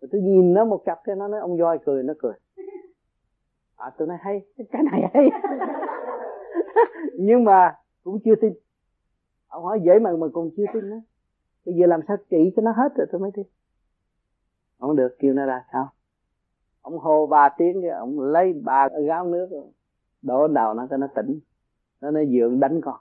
[0.00, 2.32] Rồi tôi nhìn nó một chập cái nó nói, ông voi cười, nó cười.
[3.76, 5.28] À tôi nói, hay, cái này hay.
[7.18, 7.74] Nhưng mà
[8.04, 8.52] cũng chưa tin.
[9.48, 11.00] Ông hỏi, dễ mà mà còn chưa tin nữa
[11.64, 13.46] bây giờ làm sao trị cho nó hết rồi tôi mới tin.
[14.78, 15.88] Ông được, kêu nó ra, sao?
[16.82, 19.48] Ông hô ba tiếng rồi ông lấy ba gáo nước
[20.24, 21.40] đổ đầu nó cho nó tỉnh.
[22.00, 22.96] Nó nó dượng đánh con.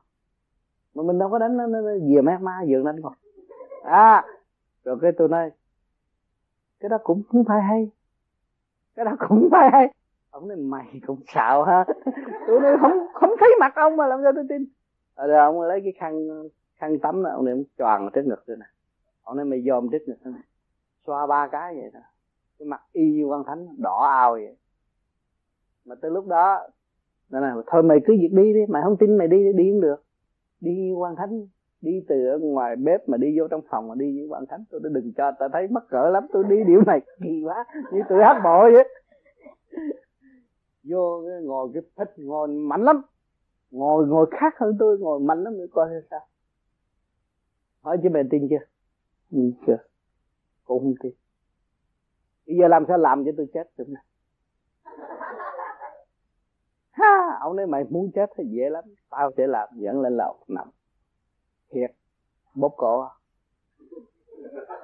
[0.94, 3.14] Mà mình đâu có đánh nó nó, nó dìa mát ma dượng đánh con.
[3.84, 4.26] À
[4.84, 5.52] rồi cái tôi nói
[6.80, 7.92] cái đó cũng không phải hay.
[8.96, 9.94] Cái đó cũng phải hay.
[10.32, 11.86] Ông nói mày cũng xạo ha.
[12.48, 14.66] Tôi nói không không thấy mặt ông mà làm sao tôi tin.
[15.16, 16.28] Rồi ông lấy cái khăn
[16.76, 18.66] khăn tắm đó, ông này choàng trước ngực rồi nè.
[19.24, 20.42] Ông nói mày dòm trước ngực này
[21.06, 22.02] xoa ba cái vậy thôi
[22.60, 24.58] cái mặt y như quan thánh đỏ ao vậy.
[25.86, 26.68] Mà tới lúc đó
[27.30, 29.82] nó là thôi mày cứ việc đi đi mày không tin mày đi đi cũng
[29.82, 30.04] được.
[30.62, 31.48] Đi quan thánh
[31.82, 34.64] đi từ ở ngoài bếp mà đi vô trong phòng mà đi với quan thánh
[34.70, 38.00] tôi đừng cho tao thấy mắc cỡ lắm tôi đi điều này kỳ quá như
[38.10, 38.90] tôi hát bộ vậy.
[40.84, 43.02] Vô ngồi cái thích ngồi mạnh lắm.
[43.72, 46.20] Ngồi ngồi khác hơn tôi ngồi mạnh lắm nữa coi sao.
[47.82, 48.66] Hỏi chứ mày tin chưa?
[49.32, 49.78] Ừ, chưa?
[50.66, 51.14] Cũng không tin.
[52.48, 54.04] Bây giờ làm sao làm cho tôi chết được này
[57.44, 58.84] ha ông nói mày muốn chết thì dễ lắm.
[59.10, 60.70] Tao sẽ làm dẫn lên lầu nằm.
[61.70, 61.92] Thiệt,
[62.56, 63.08] bóp cổ.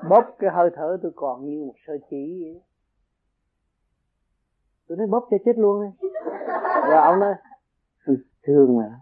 [0.09, 2.61] Bóp cái hơi thở tôi còn như một sơ chỉ vậy
[4.87, 6.07] tôi nói bóp cho chết luôn đi
[6.89, 7.33] rồi ông nói
[8.43, 8.99] thương mà.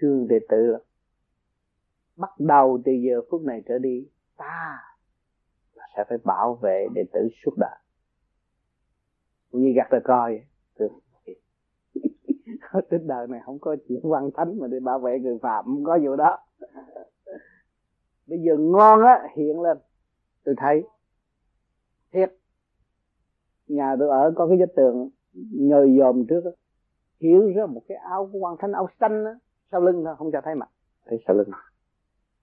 [0.00, 0.80] Thương đệ tử lắm.
[2.16, 4.78] Bắt đầu từ giờ phút này trở đi, ta
[5.96, 7.78] sẽ phải bảo vệ đệ tử suốt đời.
[9.50, 10.40] Cũng như gặt được coi
[10.78, 10.90] được
[12.90, 15.84] trên đời này không có chuyện văn thánh mà để bảo vệ người phạm không
[15.84, 16.38] có vụ đó.
[18.26, 19.78] Bây giờ ngon á hiện lên.
[20.44, 20.84] Tôi thấy
[22.12, 22.36] thiệt.
[23.68, 25.10] Nhà tôi ở có cái vết tường
[25.52, 26.50] nhời dòm trước đó.
[27.20, 29.34] hiểu ra một cái áo của quan thánh áo xanh á
[29.70, 30.68] sau lưng thôi không cho thấy mặt.
[31.06, 31.50] Thấy sau lưng.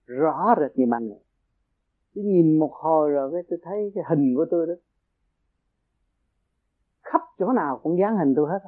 [0.06, 1.20] Rõ rệt như ban ngày.
[2.14, 4.74] Tôi nhìn một hồi rồi cái tôi thấy cái hình của tôi đó.
[7.02, 8.58] Khắp chỗ nào cũng dán hình tôi hết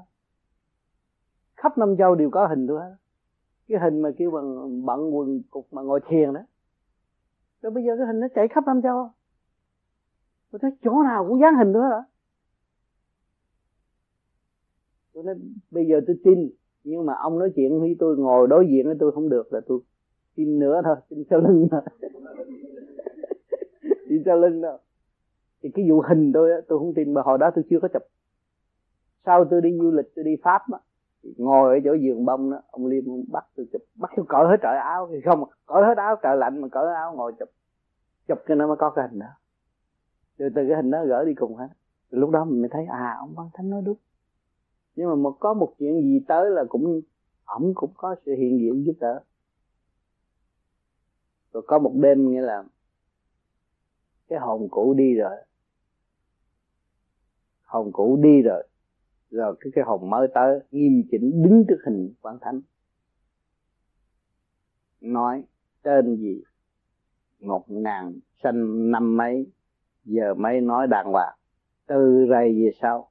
[1.67, 2.97] khắp năm châu đều có hình tôi hết
[3.69, 6.41] cái hình mà kêu bằng, bận quần cục mà ngồi thiền đó.
[7.63, 9.11] Rồi bây giờ cái hình nó chạy khắp năm châu.
[10.51, 12.03] Tôi thấy chỗ nào cũng dán hình tôi hết
[15.15, 15.35] tôi nói,
[15.71, 16.51] bây giờ tôi tin,
[16.85, 19.61] nhưng mà ông nói chuyện với tôi, ngồi đối diện với tôi không được là
[19.67, 19.81] tôi
[20.35, 21.81] tin nữa thôi, tin sau lưng thôi
[24.09, 24.79] tin sau lưng đâu.
[25.63, 28.03] Thì cái vụ hình tôi tôi không tin, mà hồi đó tôi chưa có chụp.
[29.25, 30.79] Sau tôi đi du lịch, tôi đi pháp á
[31.37, 33.83] ngồi ở chỗ giường bông đó, ông liêm bắt tôi chụp.
[33.95, 36.95] Bắt tôi cởi hết trời áo thì không, cởi hết áo trời lạnh mà cởi
[36.95, 37.49] áo ngồi chụp.
[38.29, 39.27] Chụp cho nó mới có cái hình đó.
[40.39, 41.69] Rồi từ cái hình đó gỡ đi cùng hết.
[42.11, 43.97] Lúc đó mình mới thấy à ông văn thánh nói đúng.
[44.97, 47.01] Nhưng mà một, có một chuyện gì tới là cũng,
[47.45, 49.21] ổng cũng có sự hiện diện giúp đỡ.
[51.53, 52.65] Rồi có một đêm nghĩa là
[54.29, 55.37] cái hồn cũ đi rồi.
[57.65, 58.67] Hồn cũ đi rồi
[59.37, 62.61] rồi cái cái hồn mới tới, nghiêm chỉnh đứng trước hình quán thánh.
[65.01, 65.45] Nói
[65.83, 66.43] tên gì?
[67.41, 69.53] Một ngàn sanh năm mấy,
[70.05, 71.35] giờ mấy nói đàng hoàng.
[71.87, 73.11] Từ đây về sau,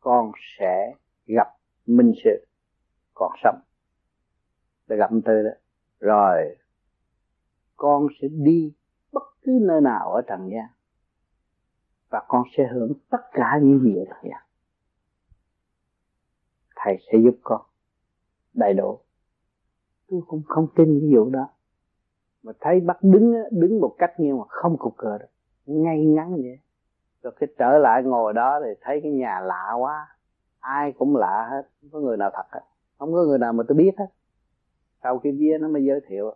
[0.00, 0.94] con sẽ
[1.26, 1.48] gặp
[1.86, 2.46] minh sự
[3.14, 3.60] còn sống.
[4.86, 5.50] Để gặp tư đó.
[6.00, 6.56] Rồi,
[7.76, 8.72] con sẽ đi
[9.12, 10.68] bất cứ nơi nào ở trần gian,
[12.10, 14.42] và con sẽ hưởng tất cả những gì ở trần gian
[16.84, 17.60] thầy sẽ giúp con.
[18.54, 18.98] Đầy đủ.
[20.10, 21.48] Tôi cũng không tin ví dụ đó.
[22.42, 25.26] Mà thấy bắt đứng đứng một cách nhưng mà không cục cờ được.
[25.66, 26.58] Ngay ngắn vậy.
[27.22, 30.16] Rồi cái trở lại ngồi đó thì thấy cái nhà lạ quá.
[30.60, 31.62] Ai cũng lạ hết.
[31.80, 32.60] Không có người nào thật hết.
[32.98, 34.06] Không có người nào mà tôi biết hết.
[35.02, 36.34] Sau khi bia nó mới giới thiệu.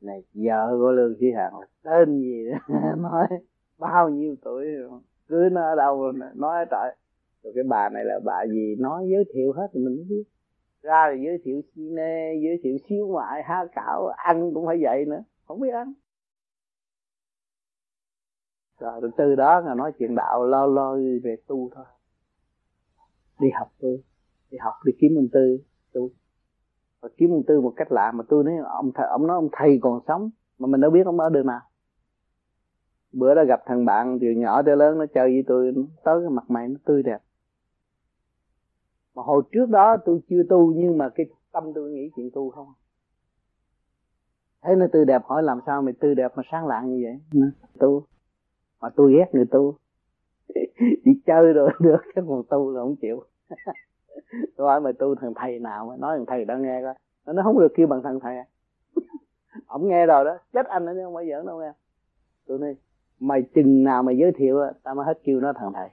[0.00, 2.58] Này, vợ của lương chí hằng là tên gì đó?
[2.96, 3.26] Nói,
[3.78, 4.66] bao nhiêu tuổi
[5.28, 6.94] cưới nó ở đâu rồi nói trời
[7.44, 10.24] rồi cái bà này là bà gì nói giới thiệu hết thì mình biết.
[10.82, 15.04] Ra là giới thiệu cine giới thiệu xíu ngoại, há cảo, ăn cũng phải vậy
[15.04, 15.92] nữa, không biết ăn.
[18.80, 21.84] Rồi từ đó là nói chuyện đạo, lo lo về tu thôi.
[23.40, 23.88] Đi học tu,
[24.50, 25.58] đi học, đi kiếm ông tư
[25.92, 26.10] tu.
[27.00, 29.48] Và kiếm ông tư một cách lạ mà tôi nói ông thầy, ông nói ông
[29.52, 31.60] thầy còn sống, mà mình đâu biết ông ở đường nào
[33.14, 35.72] bữa đó gặp thằng bạn từ nhỏ tới lớn, nó chơi với tôi
[36.04, 37.18] tới cái mặt mày, nó tươi đẹp
[39.14, 42.50] mà hồi trước đó tôi chưa tu, nhưng mà cái tâm tôi nghĩ chuyện tu
[42.50, 42.68] không?
[44.62, 47.42] Thấy nó tư đẹp hỏi làm sao mày tư đẹp mà sáng lạng như vậy?
[47.78, 48.02] Tu.
[48.80, 49.74] Mà tôi ghét người tu.
[51.04, 53.24] Đi chơi rồi được, chứ còn tu là không chịu.
[54.56, 55.96] Tôi hỏi, mày tu thằng thầy nào mà?
[55.96, 56.94] Nói thằng thầy đã nghe coi.
[57.34, 58.44] Nó không được kêu bằng thằng thầy à.
[59.66, 61.72] ổng nghe rồi đó, chết anh nữa không phải giỡn đâu nghe.
[62.46, 62.76] Tôi nói,
[63.20, 65.88] mày chừng nào mày giới thiệu tao mới hết kêu nó thằng thầy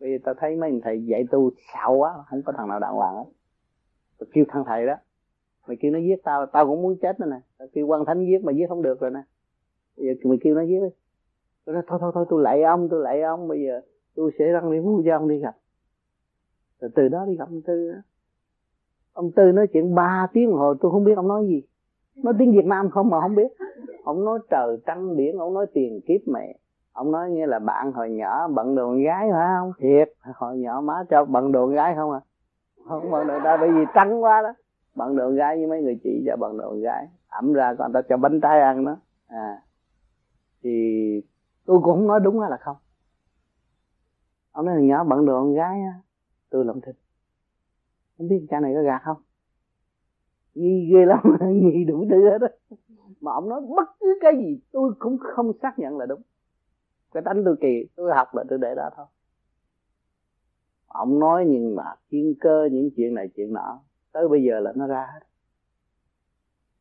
[0.00, 2.80] bây giờ tao thấy mấy thằng thầy dạy tu xạo quá, không có thằng nào
[2.80, 3.24] đàng hoàng hết.
[4.18, 4.94] Tôi kêu thằng thầy đó,
[5.66, 7.40] mày kêu nó giết tao tao cũng muốn chết nữa nè.
[7.58, 9.20] Tao kêu quan thánh giết mà giết không được rồi nè.
[9.96, 10.88] Bây giờ mày kêu nó giết đi.
[11.64, 13.80] Tôi nói, thôi thôi thôi, tôi lạy ông, tôi lạy ông, bây giờ
[14.14, 15.56] tôi sẽ răng đi vui cho ông đi gặp.
[16.80, 17.92] Rồi từ đó đi gặp ông tư.
[17.92, 17.98] Đó
[19.12, 21.62] ông tư nói chuyện ba tiếng hồi tôi không biết ông nói gì.
[22.16, 23.52] Nói tiếng việt nam không mà không biết.
[24.04, 26.58] Ông nói trời trăng biển, ông nói tiền kiếp mẹ
[26.98, 29.72] ông nói như là bạn hồi nhỏ bận đồ con gái phải không?
[29.78, 32.20] Thiệt, hồi nhỏ má cho bận đồ con gái không à?
[32.88, 34.54] Không bận đồ ta bởi vì trắng quá đó.
[34.94, 37.08] Bận đồ con gái với mấy người chị cho bận đồ con gái.
[37.28, 38.96] Ẩm ra còn ta cho bánh trái ăn đó.
[39.28, 39.62] À
[40.62, 40.70] thì
[41.66, 42.76] tôi cũng không nói đúng hay là không.
[44.52, 46.00] Ông nói hồi nhỏ bận đồ con gái á,
[46.50, 46.94] tôi lòng thịt.
[48.18, 49.22] Không biết cha này có gạt không?
[50.54, 51.18] Nghi ghê lắm,
[51.50, 52.76] nghi đủ thứ hết á.
[53.20, 56.22] Mà ông nói bất cứ cái gì tôi cũng không xác nhận là đúng
[57.12, 59.06] cái tánh tôi kỳ, tôi học là tôi để đó thôi.
[60.86, 63.80] Ông nói nhưng mà thiên cơ, những chuyện này, chuyện nọ,
[64.12, 65.20] tới bây giờ là nó ra hết.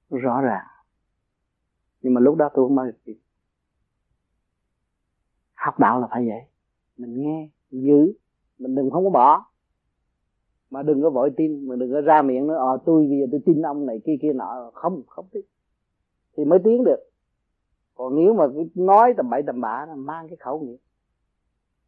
[0.09, 0.65] Rõ ràng.
[2.01, 3.17] Nhưng mà lúc đó tôi không bao giờ kịp.
[5.53, 6.41] Học đạo là phải vậy.
[6.97, 8.13] Mình nghe, mình giữ,
[8.57, 9.45] mình đừng không có bỏ.
[10.69, 13.25] Mà đừng có vội tin, mà đừng có ra miệng nói ờ tôi, bây giờ
[13.31, 14.71] tôi tin ông này, kia kia nọ.
[14.73, 15.45] Không không tin
[16.37, 17.06] thì mới tiến được
[17.97, 18.45] còn nếu mà
[18.75, 20.77] nói tầm bậy tầm bạ mang cái khẩu nghiệp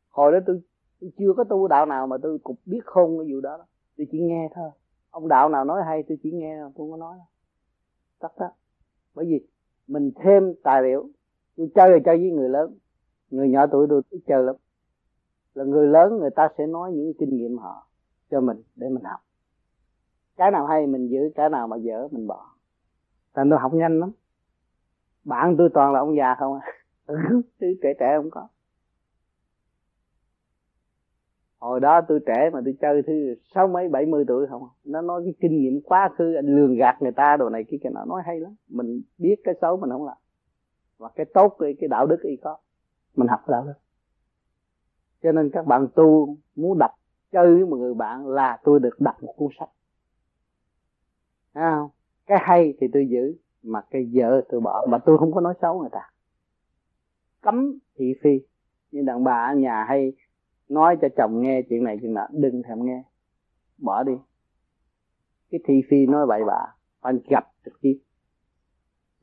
[0.10, 0.62] hồi đó tôi,
[1.02, 3.66] tôi chưa có tu đạo nào mà tôi cũng biết không cái vụ đó, đó.
[3.98, 4.70] Tôi chỉ nghe thôi.
[5.10, 7.18] Ông đạo nào nói hay tôi chỉ nghe tôi không có nói.
[8.20, 8.52] Tắt đó.
[9.16, 9.48] Bởi vì
[9.88, 11.10] mình thêm tài liệu.
[11.58, 12.78] Tôi chơi là chơi với người lớn.
[13.30, 14.56] Người nhỏ tuổi tôi ít chơi lắm.
[15.54, 17.88] Là người lớn người ta sẽ nói những kinh nghiệm họ
[18.32, 19.20] cho mình để mình học.
[20.38, 22.46] Cái nào hay mình giữ cái nào mà dở mình bỏ.
[23.34, 24.12] Thành tôi học nhanh lắm
[25.24, 26.72] bạn tôi toàn là ông già không à.
[27.06, 27.16] Ừ,
[27.60, 28.48] Chứ trẻ trẻ không có.
[31.60, 34.72] Hồi đó tôi trẻ mà tôi chơi thứ sáu mấy bảy mươi tuổi không à.
[34.84, 37.78] nó nói cái kinh nghiệm quá khứ anh lường gạt người ta đồ này kia
[37.84, 38.56] kia nó nói hay lắm.
[38.68, 40.18] Mình biết cái xấu mình không làm.
[40.98, 42.58] Và cái tốt cái, cái đạo đức y có.
[43.16, 43.74] Mình học cái đạo đức.
[45.24, 46.92] Cho nên các bạn tu muốn đọc
[47.32, 49.70] chơi với một người bạn là tôi được đọc một cuốn sách.
[51.54, 51.90] Thấy không?
[52.26, 55.54] Cái hay thì tôi giữ mà cái vợ tôi bỏ, mà tôi không có nói
[55.62, 56.12] xấu người ta.
[57.42, 58.30] Cấm thị phi.
[58.92, 60.14] Như đàn bà ở nhà hay
[60.70, 63.04] nói cho chồng nghe chuyện này chuyện nọ, đừng thèm nghe.
[63.78, 64.14] Bỏ đi.
[65.52, 68.00] Cái thị phi nói bậy bạ, phải gặp trực tiếp.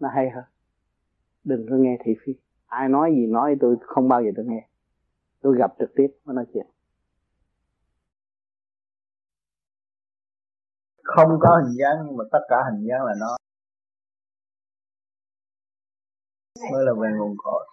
[0.00, 0.44] Nó hay hơn.
[1.44, 2.32] Đừng có nghe thị phi.
[2.66, 4.68] Ai nói gì nói tôi không bao giờ tôi nghe.
[5.40, 6.66] Tôi gặp trực tiếp, mới nói chuyện.
[11.02, 13.36] Không có hình dáng, nhưng mà tất cả hình dáng là nó
[16.72, 17.66] mới là về nguồn cội.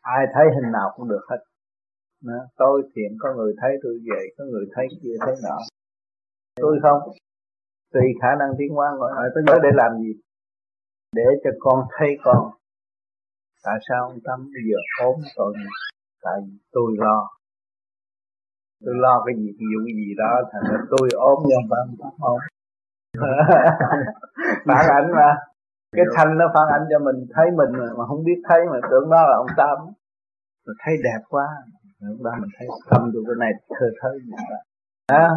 [0.00, 1.40] Ai thấy hình nào cũng được hết.
[2.22, 5.58] Nó, tôi thiện có người thấy tôi vậy có người thấy kia thấy nọ.
[6.56, 7.00] Tôi không.
[7.92, 10.12] Tùy khả năng tiến hóa gọi hỏi tôi nhớ để làm gì?
[11.12, 12.50] Để cho con thấy con.
[13.64, 15.54] Tại sao ông tâm bây giờ ốm tội
[16.22, 17.28] tại vì tôi lo.
[18.84, 22.12] Tôi lo cái gì ví gì đó thành ra tôi ốm nhưng mà ông tâm
[22.20, 22.38] ốm.
[24.66, 25.53] Phản ảnh mà
[25.96, 28.78] cái thanh nó phản ảnh cho mình thấy mình mà, mà không biết thấy mà
[28.90, 29.78] tưởng đó là ông tâm
[30.64, 31.46] rồi thấy đẹp quá.
[32.00, 34.56] Lúc đó mình thấy tâm của cái này thơ thớ gì đó.
[35.06, 35.28] À,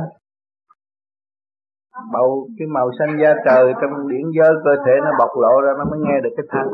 [2.14, 5.72] bầu cái màu xanh da trời trong điển giới cơ thể nó bộc lộ ra
[5.78, 6.70] nó mới nghe được cái thanh.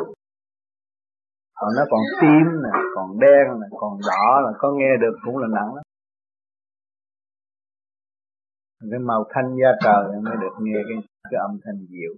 [1.59, 5.37] Còn nó còn tím nè còn đen nè còn đỏ là có nghe được cũng
[5.37, 5.83] là nặng lắm.
[8.91, 10.97] Cái màu thanh da trời mới được nghe cái
[11.31, 12.11] cái âm thanh dịu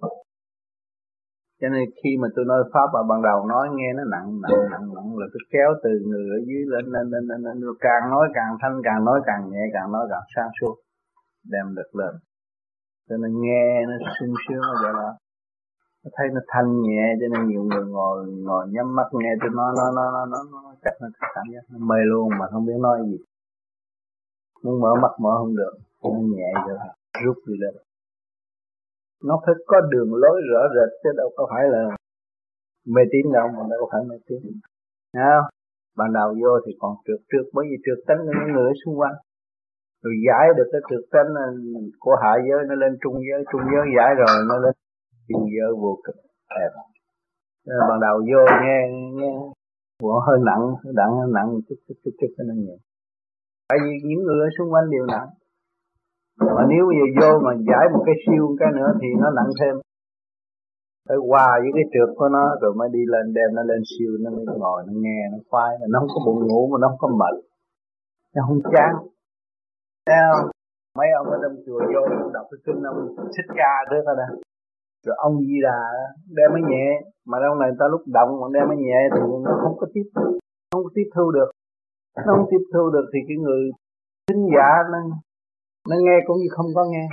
[1.61, 4.60] cho nên khi mà tôi nói pháp ở ban đầu nói nghe nó nặng nặng
[4.72, 7.56] nặng nặng là tôi kéo từ người ở dưới lên lên lên lên, lên.
[7.80, 10.76] Càng nói càng thanh càng nói càng nhẹ càng nói càng sáng suốt
[11.52, 12.14] đem được lên.
[13.10, 15.10] Cho nên nghe nó sung sướng nó vậy đó.
[16.03, 19.49] Nó thấy nó thanh nhẹ cho nên nhiều người ngồi ngồi nhắm mắt nghe tôi
[19.53, 22.65] nói nó nó nó nó nó chắc nó cảm giác nó mê luôn mà không
[22.65, 23.18] biết nói gì.
[24.64, 25.73] Muốn mở mắt mở không được
[26.03, 26.77] nó nhẹ rồi
[27.23, 27.84] rút đi lên
[29.27, 31.81] nó phải có đường lối rõ rệt chứ đâu có phải là
[32.93, 34.39] mê tín đâu mà đâu có phải mê tín.
[35.14, 35.41] Nào,
[35.97, 39.15] ban đầu vô thì còn trượt trượt bởi vì trượt tánh những người xung quanh.
[40.03, 41.47] Rồi giải được cái trượt tánh ờ,
[41.99, 44.73] của hạ giới nó lên trung giới trung giới giải rồi nó lên
[45.27, 46.15] thiên giới vô cực.
[46.60, 46.72] Đẹp
[47.89, 48.77] ban đầu vô nghe
[49.18, 49.31] nghe
[50.02, 52.76] của hơi nặng hơi nặng hơi nặng chút chút chút chút cái nó nhẹ.
[53.69, 55.27] Tại vì những người ở xung quanh đều nặng
[56.39, 59.51] mà nếu bây giờ vô mà giải một cái siêu cái nữa thì nó nặng
[59.59, 59.75] thêm.
[61.07, 64.11] Phải qua với cái trượt của nó, rồi mới đi lên đem nó lên siêu,
[64.23, 66.99] nó mới ngồi, nó nghe, nó khoái, nó không có buồn ngủ mà nó không
[66.99, 67.35] có mệt.
[68.35, 68.91] Nó không chán.
[70.07, 70.17] Thấy
[70.97, 72.01] mấy ông ở trong chùa vô
[72.33, 72.99] đọc cái kinh ông
[73.35, 74.27] thích ca trước rồi đó
[75.05, 75.81] rồi ông di đà
[76.37, 76.87] đem nó nhẹ.
[77.29, 80.07] Mà trong này ta lúc động mà đem nó nhẹ thì nó không có tiếp,
[80.71, 81.49] không có tiếp thu được.
[82.17, 83.61] Nó không tiếp thu được thì cái người
[84.27, 84.99] thính giả nó
[85.89, 87.05] nó nghe cũng như không có nghe.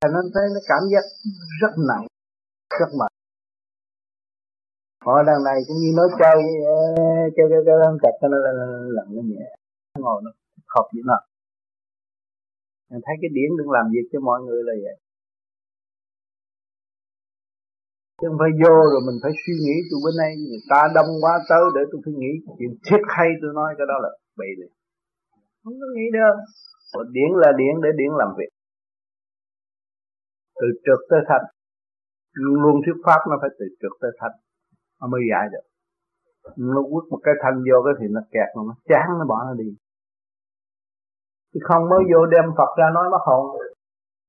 [0.00, 1.04] Thành nó thấy nó cảm giác
[1.60, 2.06] rất nặng
[2.80, 3.12] rất mệt.
[5.04, 6.76] Họ đằng này cũng như nói chơi ờ,
[7.36, 8.38] chơi chơi chơi không chặt cho nó
[8.96, 9.46] lặn, nó nhẹ
[9.98, 10.30] ngồi nó
[10.74, 11.22] học gì nào
[12.90, 14.96] mình thấy cái điển đừng làm việc cho mọi người là vậy.
[18.18, 21.10] Chứ không phải vô rồi mình phải suy nghĩ từ bên đây người ta đông
[21.22, 22.32] quá tới để tôi phải nghĩ.
[22.58, 24.72] Chuyện thiết hay tôi nói cái đó là bậy liền.
[25.62, 26.36] Không có nghĩ được.
[26.92, 28.52] Còn điển là điển để điển làm việc.
[30.60, 31.44] Từ trực tới thanh
[32.32, 34.34] luôn luôn thuyết pháp nó phải từ trực tới thanh
[35.00, 35.64] nó mới giải được.
[36.56, 39.54] Nó quất một cái thanh vô cái thì nó kẹt nó chán nó bỏ nó
[39.54, 39.70] đi.
[41.52, 43.44] Chứ không mới vô đem Phật ra nói mất hồn.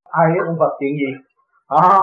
[0.04, 1.10] Ai biết ông Phật chuyện gì?
[1.66, 2.00] À,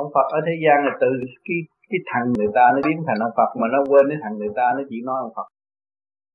[0.00, 1.08] ông Phật ở thế gian là từ
[1.46, 1.58] cái
[1.90, 4.52] cái thằng người ta nó biến thành ông Phật mà nó quên cái thằng người
[4.56, 5.48] ta nó chỉ nói ông Phật.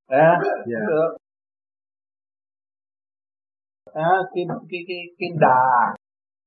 [0.08, 0.68] À, yeah.
[0.72, 0.80] Dạ.
[0.88, 1.10] được
[3.94, 5.96] à, cái cái cái cái đà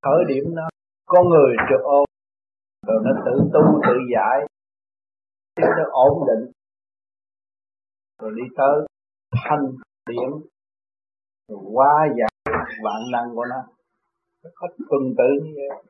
[0.03, 0.69] khởi điểm đó
[1.07, 2.05] con người trực ôm
[2.87, 4.47] rồi nó tự tu tự giải
[5.61, 6.53] nó ổn định.
[8.21, 8.87] Rồi đi tới
[9.33, 9.67] thanh
[10.09, 10.31] điển
[11.49, 13.57] rồi qua giải vạn năng của nó.
[14.45, 15.83] Nó có tuần tự như vậy.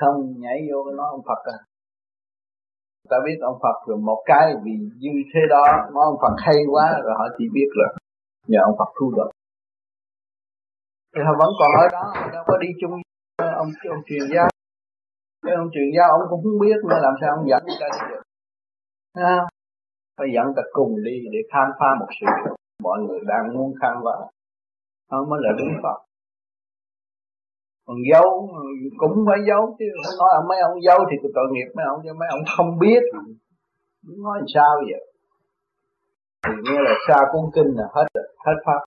[0.00, 1.58] Không nhảy vô nói ông Phật à.
[3.08, 5.62] Ta biết ông Phật rồi một cái vì như thế đó
[5.94, 7.88] nói ông Phật hay quá rồi họ chỉ biết là
[8.50, 9.30] nhờ ông Phật thu được.
[11.12, 12.92] Thì họ vẫn còn ở đó đâu có đi chung
[13.36, 14.48] ông ông truyền giáo
[15.46, 17.86] cái ông truyền giáo ông cũng không biết nữa làm sao ông dẫn người ta
[17.94, 18.22] đi được.
[19.12, 19.36] À,
[20.18, 22.26] phải dẫn ta cùng đi để khám phá một sự
[22.82, 24.16] mọi người đang muốn khám phá.
[25.10, 25.98] Đó mới là đúng Phật.
[27.86, 28.48] Còn giấu
[28.96, 32.00] cũng phải giấu chứ không nói mấy ông giấu thì tôi tội nghiệp mấy ông
[32.04, 33.02] chứ mấy ông không biết.
[34.24, 35.02] Nói sao vậy?
[36.46, 38.06] Thì nghe là xa cuốn kinh là hết
[38.46, 38.80] hết pháp.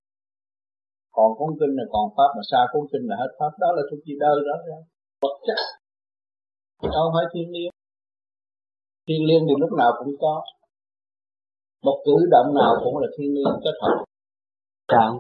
[1.15, 3.51] Còn cuốn kinh là còn pháp mà xa cuốn kinh là hết pháp.
[3.63, 4.77] Đó là thuộc gì đời đó ra
[5.23, 5.59] vật chất.
[6.95, 7.73] Đâu phải thiên liêng.
[9.07, 10.35] Thiên liêng thì lúc nào cũng có.
[11.85, 13.97] Một cử động nào cũng là thiên liêng kết hợp
[14.91, 15.13] trạng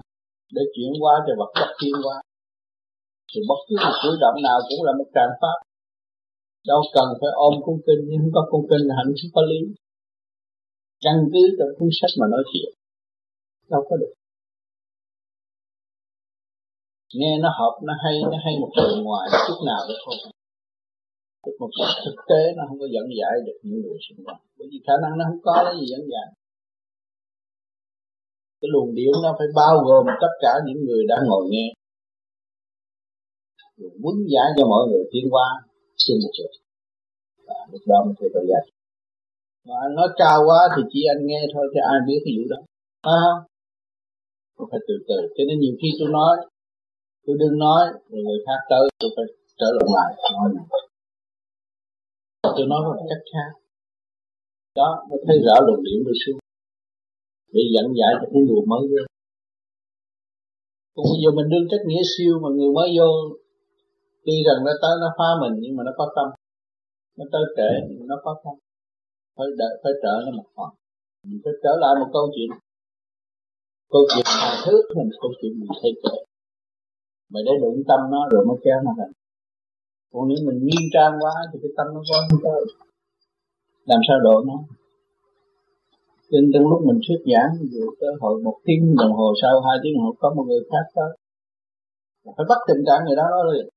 [0.55, 2.17] để chuyển qua cho vật chất thiên qua
[3.29, 5.57] thì bất cứ một cử động nào cũng là một tràng pháp.
[6.69, 9.41] Đâu cần phải ôm cuốn kinh nhưng không có cuốn kinh là hạnh không có
[9.51, 9.59] lý
[11.03, 12.69] căn cứ trong cuốn sách mà nói chuyện.
[13.69, 14.13] Đâu có được.
[17.13, 20.15] Nghe nó hợp nó hay nó hay một người ngoài chút nào đó thôi
[21.45, 21.69] Thực một
[22.05, 24.41] thực tế nó không có dẫn giải được những người xung quanh.
[24.57, 26.27] Bởi vì khả năng nó không có cái gì dẫn giải.
[28.61, 31.67] Cái luồng điển nó phải bao gồm tất cả những người đã ngồi nghe.
[33.77, 35.47] Muốn quấn giải cho mọi người tiến qua
[35.97, 36.49] trên một chút,
[37.47, 38.78] và lúc đó mới thấy có giá trị
[39.67, 42.43] mà anh nói cao quá thì chỉ anh nghe thôi chứ ai biết cái vụ
[42.53, 42.59] đó.
[43.19, 43.23] À,
[44.55, 45.19] tôi phải từ từ.
[45.35, 46.33] Cho nên nhiều khi tôi nói
[47.25, 49.25] tôi đừng nói rồi người khác tới tôi phải
[49.59, 50.65] trở lại nói này
[52.57, 53.49] tôi nói một cách khác
[54.75, 56.39] đó mới thấy rõ luồng điểm rồi xuống.
[57.53, 59.01] Để dẫn giải cho cái người mới vô.
[60.95, 63.09] Còn bây giờ mình đương trách nghĩa siêu mà người mới vô
[64.25, 66.27] tuy rằng nó tới nó phá mình nhưng mà nó có tâm.
[67.17, 68.55] Nó tới trễ nhưng nó có tâm
[69.39, 70.69] phải đợi, phải trở lại một phần.
[71.27, 72.49] Mình phải trở lại một câu chuyện.
[73.93, 74.55] Câu chuyện hài
[74.95, 76.17] là một câu chuyện mình thấy trễ
[77.31, 79.11] mà để đụng tâm nó rồi mới kéo nó thành
[80.11, 82.61] còn nếu mình nghiêm trang quá thì cái tâm nó quá không tới.
[83.85, 84.57] Làm sao độ nó?
[86.31, 89.77] Nên trong lúc mình thuyết giảng, dù cơ hội một tiếng đồng hồ sau, hai
[89.83, 91.11] tiếng đồng hồ, có một người khác tới.
[92.37, 93.67] Phải bắt tình trạng người đó nói liền.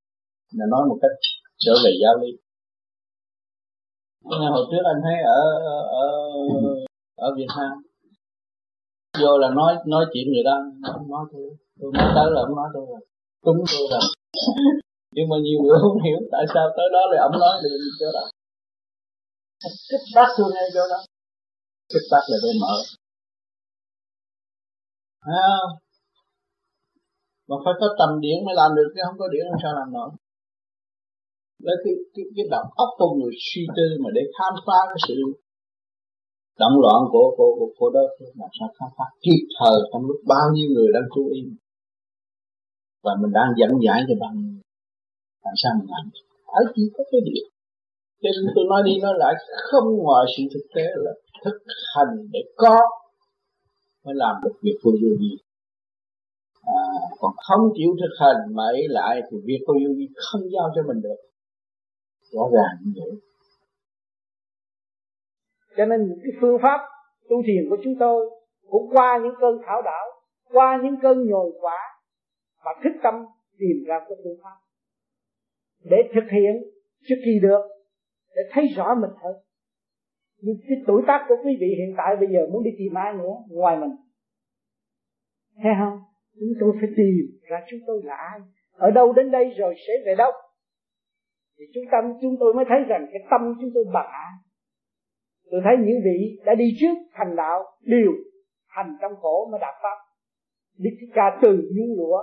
[0.58, 1.14] Là nói một cách
[1.58, 2.30] trở về giáo lý.
[4.24, 4.36] Ờ.
[4.40, 5.42] nhưng hồi trước anh thấy ở
[6.02, 6.06] ở
[7.16, 7.72] ở Việt Nam.
[9.20, 10.56] Vô là nói nói chuyện người ta
[11.12, 11.46] nói tôi
[11.80, 13.00] tôi mới tới là ông nói tôi rồi
[13.44, 14.00] đúng tôi rồi.
[15.14, 18.06] Nhưng mà nhiều người không hiểu tại sao tới đó lại ông nói được chỗ
[18.16, 18.24] đó.
[19.90, 20.98] Kích bác tôi ngay chỗ đó.
[21.92, 22.74] Kích bác là để mở.
[25.20, 25.54] À,
[27.48, 29.92] mà phải có tầm điện mới làm được chứ không có điện làm sao làm
[29.92, 30.10] nổi
[31.66, 35.00] lấy cái cái, cái đầu óc con người suy tư mà để khám phá cái
[35.08, 35.16] sự
[36.62, 38.04] động loạn của của của, của đó
[38.40, 39.04] làm sao khám phá?
[39.24, 41.40] Kịp thời trong lúc bao nhiêu người đang chú ý.
[43.04, 44.36] Và mình đang dẫn giải cho bằng
[45.44, 46.04] làm sao mình làm
[46.46, 47.44] ở chỉ có cái điều.
[48.22, 49.34] Cho nên tôi nói đi nói lại
[49.70, 51.12] không ngoài sự thực tế là
[51.44, 51.56] thực
[51.94, 52.76] hành để có
[54.04, 55.32] mới làm được việc vô vô gì
[56.62, 56.78] à,
[57.20, 60.70] còn không chịu thực hành mà ấy lại thì việc vô vô gì không giao
[60.74, 61.20] cho mình được
[62.32, 63.20] rõ ràng như vậy.
[65.76, 66.80] Cho nên những cái phương pháp
[67.28, 68.30] tu thiền của chúng tôi
[68.70, 70.06] cũng qua những cơn thảo đảo,
[70.52, 71.78] qua những cơn nhồi quả
[72.64, 73.14] và thức tâm
[73.58, 74.56] tìm ra cái phương pháp
[75.84, 76.62] để thực hiện
[77.08, 77.62] trước khi được,
[78.36, 79.36] để thấy rõ mình hơn.
[80.40, 83.14] Nhưng cái tuổi tác của quý vị hiện tại bây giờ muốn đi tìm ai
[83.14, 83.34] nữa?
[83.48, 83.90] Ngoài mình.
[85.62, 85.98] Thấy không?
[86.34, 88.40] Chúng tôi phải tìm ra chúng tôi là ai.
[88.72, 90.32] Ở đâu đến đây rồi sẽ về đâu?
[91.58, 94.32] Thì chúng tâm chúng tôi mới thấy rằng cái tâm chúng tôi bằng ai
[95.52, 98.12] tôi thấy những vị đã đi trước thành đạo, đều
[98.74, 99.98] thành trong khổ mới đạt pháp.
[100.78, 102.18] Đức Thích Ca từ nhung lụa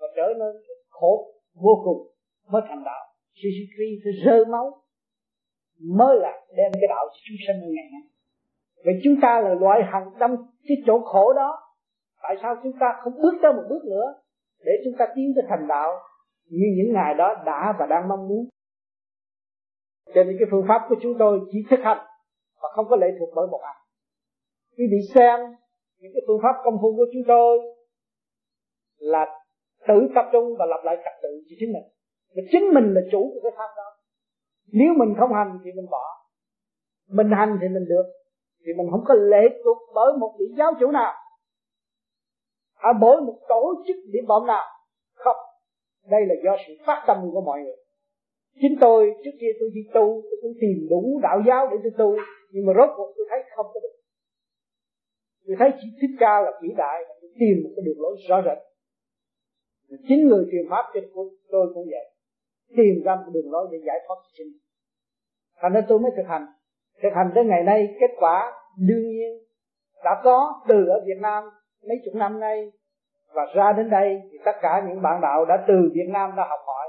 [0.00, 0.52] và trở nên
[0.88, 2.06] khổ vô cùng
[2.52, 3.04] mới thành đạo.
[3.34, 4.82] Sư Christ phải rơ máu,
[5.80, 8.02] mới là đem cái đạo cho chúng sanh ngày nay
[8.84, 10.36] vậy chúng ta là loại hằng trong
[10.68, 11.58] cái chỗ khổ đó.
[12.22, 14.14] Tại sao chúng ta không bước tới một bước nữa
[14.64, 15.90] để chúng ta tiến tới thành đạo
[16.50, 18.48] như những ngày đó đã và đang mong muốn?
[20.06, 22.06] Cho nên cái phương pháp của chúng tôi chỉ thực hành
[22.62, 23.74] và không có lệ thuộc bởi một ai.
[24.78, 25.40] Quý vị xem
[25.98, 27.58] những cái phương pháp công phu của chúng tôi
[28.98, 29.26] là
[29.88, 31.82] tự tập trung và lập lại trật tự cho chính mình.
[32.36, 33.88] Và chính mình là chủ của cái pháp đó.
[34.72, 36.04] Nếu mình không hành thì mình bỏ.
[37.08, 38.06] Mình hành thì mình được.
[38.66, 41.12] Thì mình không có lệ thuộc bởi một vị giáo chủ nào.
[42.74, 44.64] Ở bởi một tổ chức điểm bọn nào.
[45.14, 45.36] Không.
[46.10, 47.76] Đây là do sự phát tâm của mọi người
[48.60, 51.92] chính tôi, trước kia tôi đi tu, tôi cũng tìm đủ đạo giáo để tôi
[51.98, 52.16] tu,
[52.50, 53.94] nhưng mà rốt cuộc tôi thấy không có được.
[55.46, 58.16] Tôi thấy chỉ thích ca là vĩ đại, và tôi tìm một cái đường lối
[58.28, 58.58] rõ rệt.
[60.08, 61.00] Chính người truyền pháp cho
[61.50, 62.10] tôi cũng vậy.
[62.76, 64.46] Tìm ra một đường lối để giải thoát chính.
[65.56, 66.46] Thành nên tôi mới thực hành.
[67.02, 68.52] Thực hành tới ngày nay, kết quả
[68.88, 69.32] đương nhiên
[70.04, 71.44] đã có từ ở Việt Nam
[71.88, 72.72] mấy chục năm nay.
[73.34, 76.46] Và ra đến đây thì tất cả những bạn đạo đã từ Việt Nam đã
[76.48, 76.83] học hỏi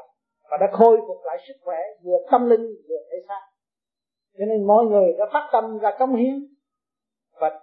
[0.56, 3.42] và đã khôi phục lại sức khỏe, vừa tâm linh, vừa thể xác.
[4.38, 6.48] Cho nên mọi người đã phát tâm ra công hiến
[7.40, 7.60] và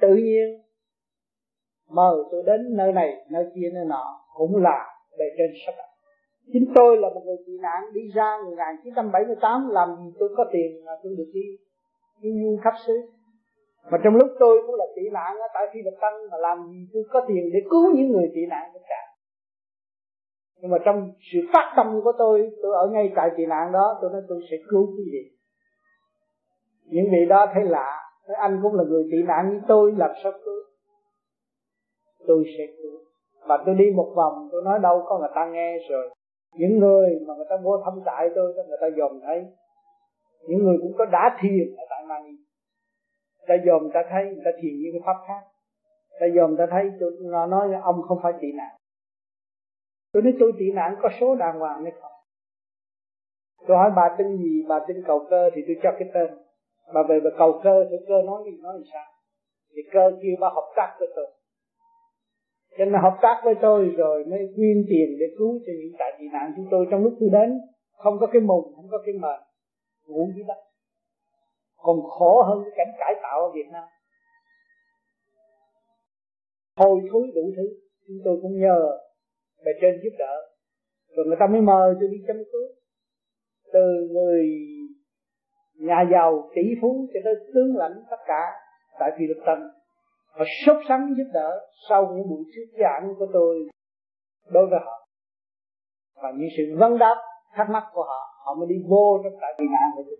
[0.00, 0.62] tự nhiên
[1.90, 4.86] mời tôi đến nơi này, nơi kia, nơi nọ, cũng là
[5.18, 5.88] bề trên sắp đặt.
[6.52, 10.84] Chính tôi là một người tị nạn, đi ra 1978 làm gì tôi có tiền
[10.86, 11.46] mà tôi được đi?
[12.22, 12.92] Đi du khắp xứ.
[13.90, 16.68] Mà trong lúc tôi cũng là tị nạn ở tại phi lập tân mà làm
[16.70, 19.05] gì tôi có tiền để cứu những người tị nạn tất cả?
[20.60, 23.98] Nhưng mà trong sự phát tâm của tôi tôi ở ngay tại tị nạn đó,
[24.00, 25.30] tôi nói tôi sẽ cứu quý vị.
[26.84, 30.10] Những vị đó thấy lạ, nói anh cũng là người tị nạn như tôi, làm
[30.22, 30.60] sao cứu?
[32.26, 32.98] Tôi sẽ cứu.
[33.46, 36.10] Và tôi đi một vòng, tôi nói đâu có người ta nghe rồi.
[36.54, 39.46] Những người mà người ta vô thăm trại tôi người ta dòm thấy.
[40.48, 42.36] Những người cũng có đã thiền ở tại Mani
[43.46, 45.42] ta dòm ta thấy, người ta thiền như cái pháp khác.
[46.20, 48.76] Ta dòm ta thấy, tôi nó nói ông không phải tị nạn
[50.16, 52.12] tôi nói tôi tị nạn có số đàng hoàng hay không?
[53.66, 54.64] Tôi hỏi, bà tin gì?
[54.68, 55.50] Bà tin cầu cơ?
[55.54, 56.38] Thì tôi cho cái tên.
[56.94, 59.04] Bà về bà cầu cơ thì cơ nói gì, nói sao?
[59.74, 61.26] Thì cơ kêu bà hợp tác với tôi.
[62.78, 66.12] Cho nên hợp tác với tôi rồi mới quyên tiền để cứu cho những tại
[66.18, 67.60] tị nạn chúng tôi trong lúc tôi đến.
[67.96, 69.40] Không có cái mùng, không có cái mền.
[70.06, 70.60] Ngủ dưới đất.
[71.76, 73.84] Còn khổ hơn cái cảnh cải tạo ở Việt Nam.
[76.76, 77.68] Thôi thối đủ thứ.
[78.06, 79.05] Chúng tôi cũng nhờ
[79.64, 80.34] bề trên giúp đỡ.
[81.16, 82.66] Rồi người ta mới mời tôi đi chăm cứu.
[83.72, 84.46] Từ người
[85.78, 88.42] nhà giàu, tỷ phú cho tới tướng lãnh tất cả
[88.98, 89.76] tại Philippines
[90.36, 91.50] họ sốt sắng giúp đỡ
[91.88, 93.68] sau những buổi thuyết giảng của tôi
[94.50, 95.08] đối với họ.
[96.22, 97.16] Và những sự vấn đáp,
[97.54, 100.18] thắc mắc của họ họ mới đi vô trong tại vì nạn của tôi.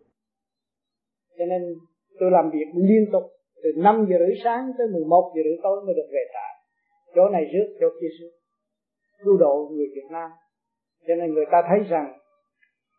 [1.38, 1.62] Cho nên
[2.20, 3.22] tôi làm việc liên tục
[3.62, 6.52] từ 5 giờ rưỡi sáng tới 11 giờ rưỡi tối mới được về trại.
[7.14, 8.32] Chỗ này rước, chỗ kia rước
[9.24, 10.30] cứu độ người Việt Nam.
[11.08, 12.18] Cho nên người ta thấy rằng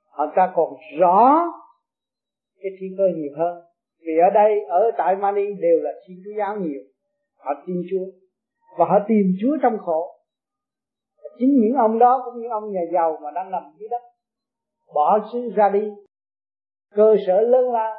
[0.09, 1.43] họ ta còn rõ
[2.61, 3.63] cái thiên cơ nhiều hơn.
[3.99, 6.81] Vì ở đây, ở tại Mani đều là thiên chúa giáo nhiều.
[7.37, 8.05] Họ tin Chúa.
[8.77, 10.13] Và họ tìm Chúa trong khổ.
[11.39, 14.01] Chính những ông đó cũng như ông nhà giàu mà đang nằm dưới đất,
[14.93, 15.91] bỏ xứ ra đi.
[16.95, 17.95] Cơ sở lớn lao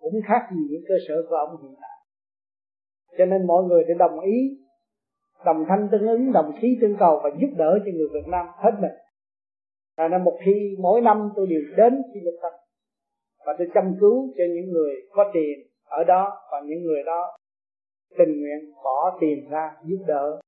[0.00, 1.98] cũng khác gì những cơ sở của ông hiện tại.
[3.18, 4.58] Cho nên mọi người để đồng ý
[5.44, 8.46] đồng thanh tương ứng đồng khí tương cầu và giúp đỡ cho người Việt Nam
[8.56, 8.92] hết mình.
[9.96, 12.60] Và nên một khi mỗi năm tôi đều đến Philippines
[13.46, 17.36] và tôi chăm cứu cho những người có tiền ở đó và những người đó
[18.18, 20.40] tình nguyện bỏ tiền ra giúp đỡ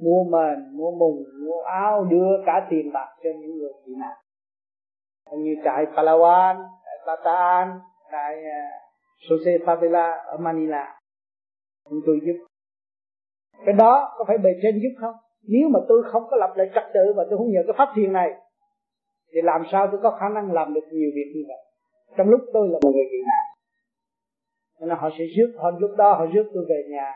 [0.00, 4.16] mua mền mua mùng mua áo đưa cả tiền bạc cho những người bị nạn.
[5.38, 7.80] Như trại Palawan trại Bataan
[8.12, 8.70] trại à,
[9.26, 11.00] uh, Jose Favela ở Manila.
[11.90, 12.46] Chúng tôi giúp
[13.66, 15.14] cái đó có phải bề trên giúp không?
[15.48, 17.88] Nếu mà tôi không có lập lại trật tự và tôi không nhờ cái pháp
[17.96, 18.30] thiền này,
[19.32, 21.62] thì làm sao tôi có khả năng làm được nhiều việc như vậy?
[22.16, 23.46] Trong lúc tôi là một người bị nạn
[24.80, 27.12] nên họ sẽ rước, họ lúc đó họ rước tôi về nhà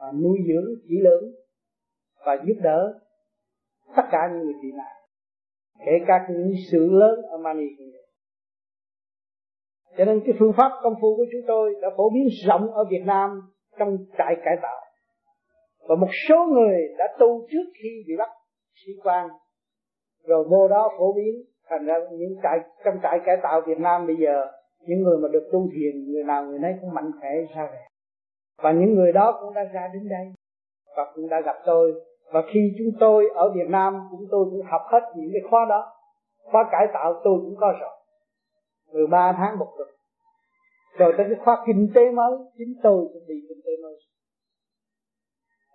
[0.00, 1.24] và nuôi dưỡng, chỉ lưỡng
[2.26, 2.98] và giúp đỡ
[3.96, 4.96] tất cả những người bị nạn
[5.86, 7.66] kể cả những sự lớn ở Mani
[9.98, 12.84] cho nên cái phương pháp công phu của chúng tôi đã phổ biến rộng ở
[12.90, 13.40] Việt Nam
[13.78, 14.85] trong trại cải tạo
[15.88, 18.28] và một số người đã tu trước khi bị bắt
[18.86, 19.28] sĩ quan.
[20.24, 21.34] Rồi vô đó phổ biến,
[21.68, 24.46] thành ra những trại, trong trại cải tạo Việt Nam bây giờ,
[24.80, 27.86] những người mà được tu thiền, người nào người nấy cũng mạnh khỏe ra về
[28.62, 30.32] và những người đó cũng đã ra đến đây,
[30.96, 31.92] và cũng đã gặp tôi.
[32.32, 35.66] Và khi chúng tôi ở Việt Nam, chúng tôi cũng học hết những cái khóa
[35.68, 35.92] đó.
[36.52, 37.96] Khóa cải tạo tôi cũng có rồi.
[38.92, 39.88] 13 tháng một lần
[40.98, 43.96] rồi tới cái khóa kinh tế mới, chính tôi cũng bị kinh tế mới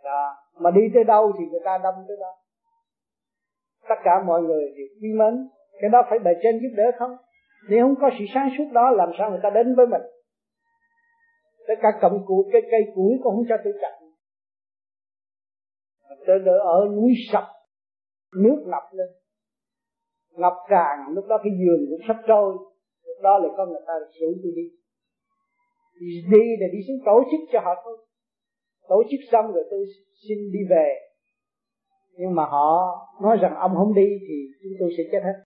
[0.03, 0.36] đó.
[0.60, 2.32] mà đi tới đâu thì người ta đâm tới đó.
[3.90, 5.49] Tất cả mọi người đều quý mến
[5.82, 7.11] cái đó phải bề trên giúp đỡ không?
[7.69, 10.02] Nếu không có sự sáng suốt đó, làm sao người ta đến với mình?
[11.68, 13.98] Tất cả cộng cụ cái cây củi cũng không cho tôi chặt.
[16.28, 17.44] Tôi đỡ ở núi sập,
[18.36, 19.07] nước ngập lên.
[20.32, 22.53] Ngập tràn, lúc đó cái giường cũng sắp trôi.
[23.06, 24.82] Lúc đó là con người ta rủ tôi đi
[26.32, 27.98] đi là đi xuống tổ chức cho họ thôi
[28.90, 29.86] tổ chức xong rồi tôi
[30.28, 30.95] xin đi về.
[32.18, 35.44] Nhưng mà họ nói rằng ông không đi thì chúng tôi sẽ chết hết.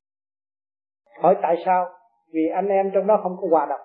[1.22, 1.86] Hỏi tại sao?
[2.34, 3.82] Vì anh em trong đó không có hòa đồng.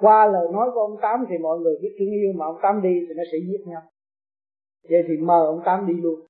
[0.00, 2.82] Qua lời nói của ông tám thì mọi người biết thương yêu, mà ông tám
[2.82, 3.82] đi thì nó sẽ giết nhau.
[4.90, 6.20] Vậy thì mời ông tám đi luôn.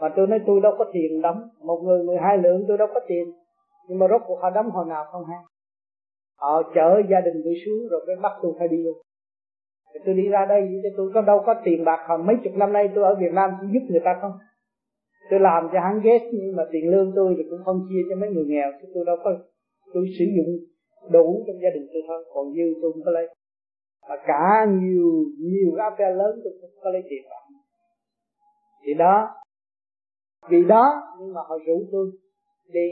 [0.00, 1.48] Mà tôi nói tôi đâu có tiền đóng.
[1.60, 3.32] Một người mười hai lượng tôi đâu có tiền.
[3.88, 5.38] Nhưng mà rốt cuộc họ đóng hồi nào không hay.
[6.38, 8.98] Họ chở gia đình tôi xuống rồi mới bắt tôi phải đi luôn
[10.04, 12.72] tôi đi ra đây chứ tôi có đâu có tiền bạc hồi mấy chục năm
[12.72, 14.32] nay tôi ở Việt Nam chỉ giúp người ta không?
[15.30, 18.16] Tôi làm cho hắn ghét, nhưng mà tiền lương tôi thì cũng không chia cho
[18.16, 19.38] mấy người nghèo, chứ tôi đâu có,
[19.94, 20.50] tôi sử dụng
[21.10, 22.24] đủ trong gia đình tôi thôi.
[22.34, 23.26] Còn dư tôi không có lấy.
[24.08, 27.56] Mà cả nhiều nhiều cái áp lớn tôi cũng có lấy tiền bạc.
[28.86, 29.28] Thì đó,
[30.50, 30.84] vì đó,
[31.20, 32.10] nhưng mà họ rủ tôi
[32.72, 32.88] đi.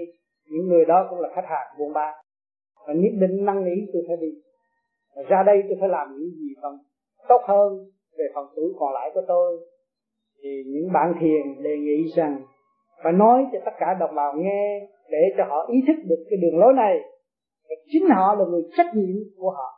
[0.51, 2.13] Những người đó cũng là khách hàng buôn ba.
[2.87, 4.29] Và nhất định năng lý tôi phải đi.
[5.17, 6.79] Và ra đây tôi phải làm những gì không?
[7.29, 9.59] Tốt hơn về phần tuổi còn lại của tôi,
[10.43, 12.43] thì những bạn thiền đề nghị rằng
[13.03, 16.39] phải nói cho tất cả đồng bào nghe để cho họ ý thức được cái
[16.43, 16.99] đường lối này.
[17.69, 19.71] Và chính họ là người trách nhiệm của họ,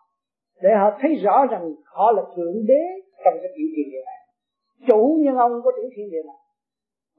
[0.63, 2.83] để họ thấy rõ rằng họ là thượng đế
[3.25, 4.21] trong cái tiểu thiên địa này.
[4.89, 6.37] Chủ nhân ông của tiểu thiên địa này.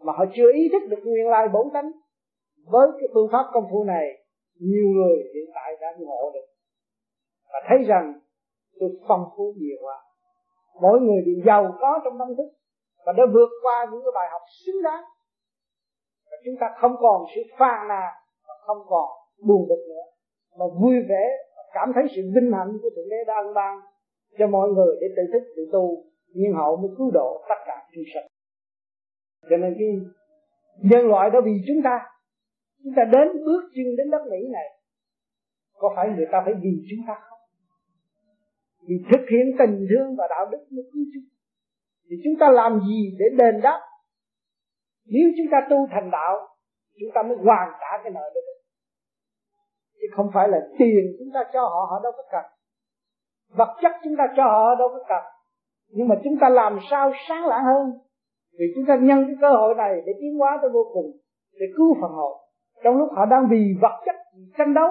[0.06, 1.92] Mà họ chưa ý thức được nguyên lai bổn tánh.
[2.72, 4.26] Với cái phương pháp công phu này,
[4.60, 6.48] nhiều người hiện tại đã ngộ được.
[7.54, 8.14] Và thấy rằng
[8.80, 9.96] tôi phong phú nhiều quá
[10.82, 12.50] mỗi người đều giàu có trong tâm thức
[13.06, 15.04] và đã vượt qua những cái bài học xứng đáng.
[16.32, 18.14] Và chúng ta không còn sự phàn nàn
[18.48, 19.10] và không còn
[19.48, 20.06] buồn bực nữa.
[20.60, 21.26] Mà vui vẻ
[21.56, 23.80] và cảm thấy sự vinh hạnh của thượng đế đang ban
[24.40, 26.04] cho mọi người để tự thức, tự tu.
[26.34, 28.28] Nhưng họ mới cứu độ tất cả chúng sanh.
[29.50, 29.88] Cho nên cái
[30.90, 32.00] nhân loại đó vì chúng ta
[32.84, 34.68] chúng ta đến bước chân đến đất Mỹ này,
[35.78, 37.27] có phải người ta phải vì chúng ta không?
[38.88, 41.28] Vì thực hiện tình thương và đạo đức mới cứu chúng
[42.10, 43.80] thì chúng ta làm gì để đền đáp?
[45.06, 46.48] Nếu chúng ta tu thành đạo,
[47.00, 48.42] chúng ta mới hoàn trả cái nợ đó.
[49.94, 52.46] Chứ không phải là tiền chúng ta cho họ họ đâu có cần.
[53.58, 55.24] Vật chất chúng ta cho họ đâu có cần.
[55.90, 57.92] Nhưng mà chúng ta làm sao sáng lạng hơn?
[58.60, 61.12] Vì chúng ta nhân cái cơ hội này để tiến hóa tới vô cùng,
[61.54, 62.38] để cứu phần hồn.
[62.84, 64.16] Trong lúc họ đang vì vật chất
[64.58, 64.88] tranh đấu,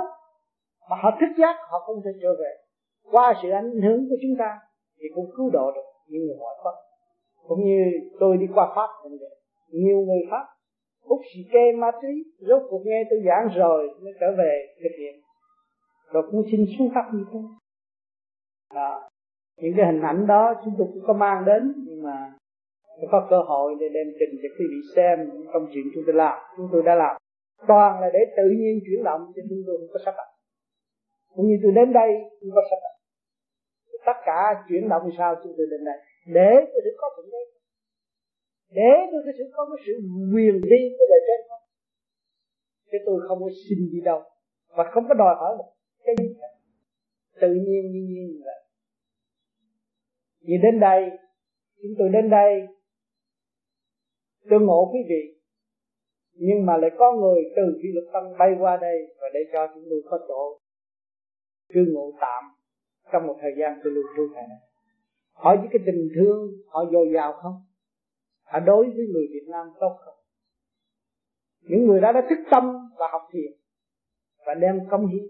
[0.90, 2.65] mà họ thức giác, họ không thể trở về
[3.10, 4.58] qua sự ảnh hưởng của chúng ta
[4.98, 6.74] thì cũng cứu độ được những người ngoại quốc
[7.48, 7.80] cũng như
[8.20, 9.38] tôi đi qua Pháp cũng vậy.
[9.70, 10.46] Nhiều người Pháp
[11.08, 14.94] hút xì ke ma túy, rốt cuộc nghe tôi giảng rồi mới trở về thực
[14.98, 15.14] hiện
[16.12, 17.38] rồi cũng xin xuống pháp như thế
[18.74, 19.08] đó.
[19.60, 22.32] những cái hình ảnh đó chúng tôi cũng có mang đến, nhưng mà
[23.10, 26.14] có cơ hội để đem trình cho quý vị xem những công chuyện chúng tôi
[26.14, 27.16] làm, chúng tôi đã làm.
[27.68, 30.28] Toàn là để tự nhiên chuyển động cho chúng tôi không có sắp đặt
[31.36, 32.10] cũng như tôi đến đây,
[32.40, 32.95] không có sắp đặt
[34.06, 37.42] tất cả chuyển động sao trên tôi đến này để tôi được có thượng đế.
[38.70, 39.92] Để tôi có sự, có cái sự
[40.34, 41.64] quyền đi với đời trên không.
[42.90, 44.22] Chứ tôi không có xin đi đâu.
[44.76, 45.72] Và không có đòi hỏi một
[46.04, 46.46] cái gì cả.
[47.40, 48.60] Tự nhiên như nhiên như vậy.
[50.40, 51.10] Vì đến đây,
[51.82, 52.66] chúng tôi đến đây,
[54.50, 55.40] tôi ngộ quý vị.
[56.32, 59.66] Nhưng mà lại có người từ phi luật tâm bay qua đây và để cho
[59.74, 60.58] chúng tôi có chỗ
[61.68, 62.44] cư ngụ tạm
[63.12, 64.44] trong một thời gian tôi lưu trú này
[65.36, 67.54] hỏi với cái tình thương, họ dồi dào không?
[68.42, 70.14] Họ đối với người Việt Nam tốt không?
[71.60, 72.64] Những người đó đã thức tâm
[72.98, 73.52] và học thiền
[74.46, 75.26] và đem công hiến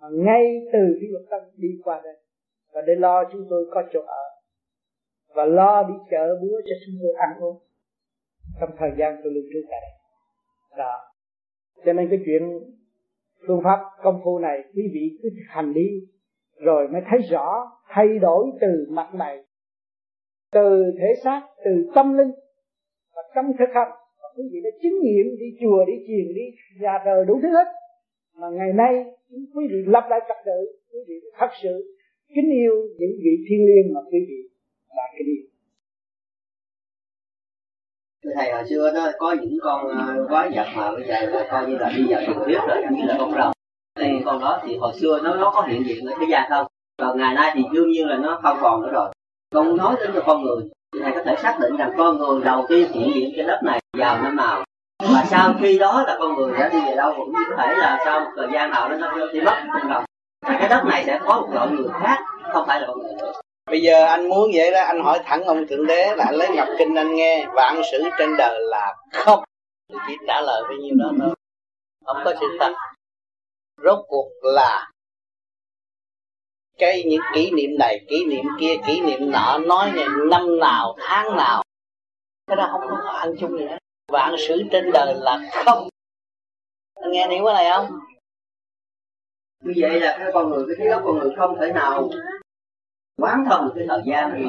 [0.00, 2.16] mà ngay từ khi luật tâm đi qua đây.
[2.72, 4.24] Và để lo chúng tôi có chỗ ở
[5.34, 7.58] và lo đi chợ búa cho chúng tôi ăn uống.
[8.60, 10.00] Trong thời gian tôi lưu trú tại đây
[10.78, 10.98] đó.
[11.84, 12.42] Cho nên cái chuyện
[13.46, 16.06] phương pháp công phu này, quý vị cứ hành đi
[16.60, 19.44] rồi mới thấy rõ thay đổi từ mặt này
[20.52, 22.30] từ thể xác, từ tâm linh.
[23.14, 23.90] Và trong thực hành,
[24.22, 26.42] và quý vị đã chứng nghiệm đi chùa, đi thiền đi
[26.80, 27.66] nhà thờ đủ thứ hết.
[28.34, 30.58] Mà ngày nay quý vị lập lại trật tự,
[30.92, 31.96] quý vị thật sự
[32.34, 34.48] kính yêu những vị thiên liêng mà quý vị
[34.96, 35.46] đã kính yêu.
[38.24, 41.48] Thưa thầy, hồi xưa đó, có những con à, quái vật mà bây giờ là
[41.50, 43.52] coi như là đi vào được thuyết rồi, như là con rồng
[43.98, 46.66] thì con đó thì hồi xưa nó nó có hiện diện ở thế gian không
[47.00, 49.08] còn ngày nay thì đương nhiên là nó không còn nữa rồi.
[49.54, 50.62] Con nói đến cho con người,
[50.92, 53.60] thì thầy có thể xác định rằng con người đầu tiên hiện diện trên đất
[53.64, 54.64] này vào năm nào.
[54.98, 58.02] Và sau khi đó là con người đã đi về đâu cũng có thể là
[58.04, 60.04] sau một thời gian nào đó nó đi mất không đồng.
[60.46, 62.18] Cái đất này sẽ có một loại người khác,
[62.52, 63.32] không phải là con người nữa.
[63.70, 66.48] Bây giờ anh muốn vậy đó, anh hỏi thẳng ông thượng đế là anh lấy
[66.48, 69.44] ngọc kinh anh nghe vạn sự trên đời là không?
[70.08, 71.34] Chỉ trả lời bấy nhiêu đó thôi.
[72.06, 72.72] Không có sự thật
[73.84, 74.90] rốt cuộc là
[76.78, 80.96] cái những kỷ niệm này kỷ niệm kia kỷ niệm nọ nói này năm nào
[80.98, 81.62] tháng nào.
[82.46, 83.78] Cái đó không có ăn chung gì hết.
[84.12, 85.88] Vạn sự trên đời là không.
[86.94, 87.98] Anh nghe hiểu cái này không?
[89.64, 92.10] Như vậy là cái con người cái trí óc con người không thể nào
[93.20, 94.46] quán thông được cái thời gian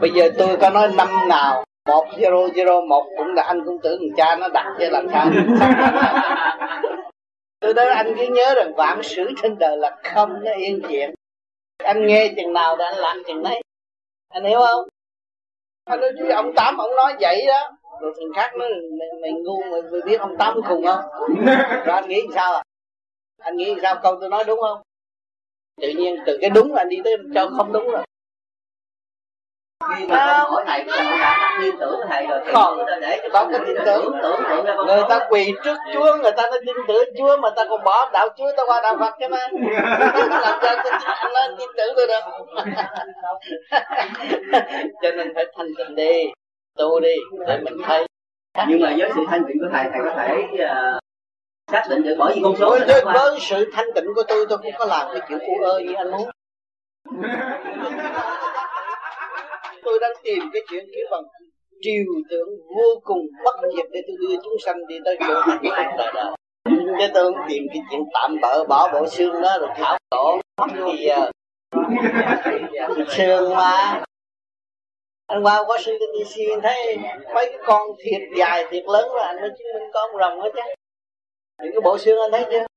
[0.00, 3.78] bây giờ tôi có nói năm nào một zero zero một cũng là anh cũng
[3.82, 5.30] tưởng cha nó đặt cho làm sao
[7.60, 11.14] tôi nói anh cứ nhớ rằng vạn sự trên đời là không nó yên chuyện.
[11.78, 13.62] Anh nghe chừng nào thì anh làm chừng đấy.
[14.28, 14.88] Anh hiểu không?
[15.84, 17.70] Anh nói chứ ông tám ông nói vậy đó.
[18.00, 18.68] Rồi thằng khác nói
[18.98, 21.04] mày, mày ngu mày, mày biết ông tám khùng không?
[21.86, 22.62] Rồi anh nghĩ sao à?
[23.38, 24.00] Anh nghĩ sao?
[24.02, 24.82] Câu tôi nói đúng không?
[25.80, 28.04] Tự nhiên từ cái đúng là anh đi tới cho không đúng rồi
[29.88, 32.40] khi mà con hỏi thầy là đã tin tưởng thầy rồi.
[32.52, 34.12] Không để có cái tin tưởng
[34.86, 38.28] người ta quỳ trước chúa người ta tin tưởng chúa mà ta còn bỏ đạo
[38.38, 39.48] chúa ta qua đạo phật chứ mà.
[40.28, 42.20] Làm sao anh nói tin tưởng tôi được.
[45.02, 46.32] Cho nên phải thanh tịnh đi
[46.78, 47.14] tu đi
[47.46, 48.06] để mình thấy.
[48.68, 51.00] Nhưng mà với sự thanh tịnh của thầy thầy có thể uh,
[51.72, 54.58] xác định được bởi vì con số với, với, sự thanh tịnh của tôi tôi
[54.58, 56.30] cũng có làm cái kiểu cu ơ như anh muốn
[59.84, 61.22] tôi đang tìm cái chuyện kia bằng
[61.80, 65.58] triều tượng vô cùng bất diệt để tôi đưa chúng sanh đi tới chỗ hạnh
[65.62, 66.32] phúc đời đời
[67.00, 70.40] chứ tôi không tìm cái chuyện tạm bỡ, bỏ bộ xương đó rồi thảo tổ,
[70.60, 71.30] mất gì giờ
[73.08, 74.02] xương mà.
[75.26, 76.96] Anh qua Washington DC anh thấy
[77.34, 80.40] mấy cái con thiệt dài, thiệt lớn là anh mới chứng minh có ông rồng
[80.40, 80.60] hết chứ.
[81.62, 82.69] Những cái bộ xương anh thấy chưa?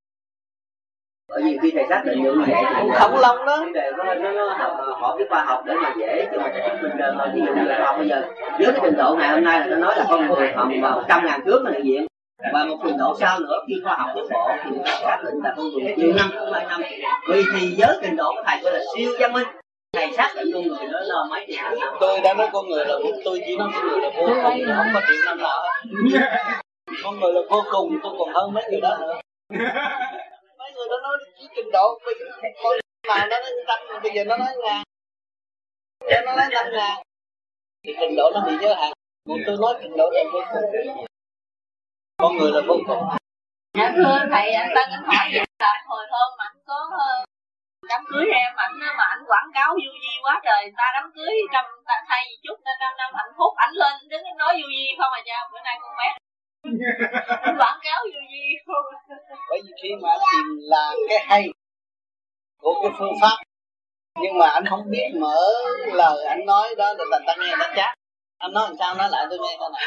[1.29, 3.91] Bởi vì khi thầy xác định được như vậy thì khổng lồ đó vấn đề
[3.97, 6.97] nó, nó, nó học, họ biết khoa học để mà dễ cho mình chứng minh
[6.97, 7.27] đơn thôi.
[7.33, 8.21] Ví dụ như là khoa bây giờ
[8.59, 10.91] với cái trình độ ngày hôm nay là nó nói là con người phòng vào
[10.91, 11.83] một trăm ngàn trước là hiện.
[11.85, 12.07] Diện
[12.53, 15.53] và một trình độ sau nữa khi khoa học tiến bộ thì xác định là
[15.57, 16.81] con người nhiều năm không hai năm.
[17.29, 19.47] Vì thì với trình độ của thầy gọi là siêu văn minh.
[19.93, 22.85] Thầy xác định con người đó là mấy triệu năm tôi đã nói con người
[22.85, 22.95] là
[23.25, 25.63] tôi chỉ nói con người là vô cùng không có triệu năm nào
[27.03, 29.19] con người là vô cùng tôi còn hơn mấy người đó nữa
[30.75, 32.25] người đó nói chỉ trình độ bây giờ
[32.63, 32.73] con
[33.07, 34.83] mà nó nói tăng bây giờ nó nói ngàn
[36.09, 37.03] cho nó nói năm ngàn
[37.83, 38.93] thì trình độ nó bị giới hạn.
[39.29, 41.05] Còn tôi nói trình độ là vô cùng
[42.17, 43.03] con người là vô cùng.
[43.77, 47.25] Dạ thưa thầy, anh ta anh hỏi vậy là hồi hôm anh có ờ,
[47.89, 51.33] đám cưới em, ảnh, mà ảnh quảng cáo du di quá trời ta đám cưới
[51.53, 54.67] trong ta thay gì chút nên năm năm hạnh phúc, ảnh lên đứng nói du
[54.75, 56.17] di không à cha, bữa nay con bé
[57.59, 59.15] quảng cáo vô gì không?
[59.49, 61.47] Bởi vì khi mà anh tìm là cái hay
[62.61, 63.37] của cái phương pháp
[64.21, 65.37] nhưng mà anh không biết mở
[65.93, 67.97] lời anh nói đó là ta nghe nó chát
[68.37, 69.81] anh nói làm sao nói lại tôi nghe coi này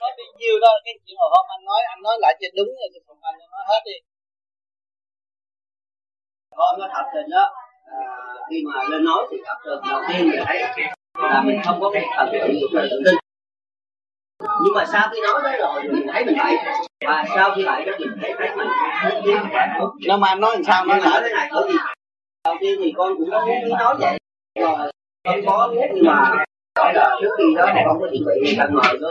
[0.00, 2.66] có bao nhiêu đó cái chuyện hồi hôm anh nói anh nói lại cho đúng
[2.66, 3.92] rồi thì không anh nói hết đi.
[6.56, 7.54] Con nó thật tình đó
[7.84, 8.00] à,
[8.50, 10.60] khi mà lên nói thì thật tình đầu tiên mình thấy
[11.14, 12.38] là mình không có cái thật tự
[12.72, 13.14] tự tin
[14.40, 16.56] nhưng mà sau khi nói tới rồi mình thấy mình vậy
[17.06, 18.68] và sau khi lại đó mình thấy thấy mình
[20.06, 21.20] nó mà nói làm sao nói lại?
[21.22, 21.74] Thế này bởi vì
[22.44, 24.18] đầu tiên thì con cũng có muốn nói vậy.
[24.60, 24.90] Rồi
[25.24, 26.44] con có nhưng mà
[26.78, 29.08] nói là trước khi đó không có chuẩn bị thân mời nó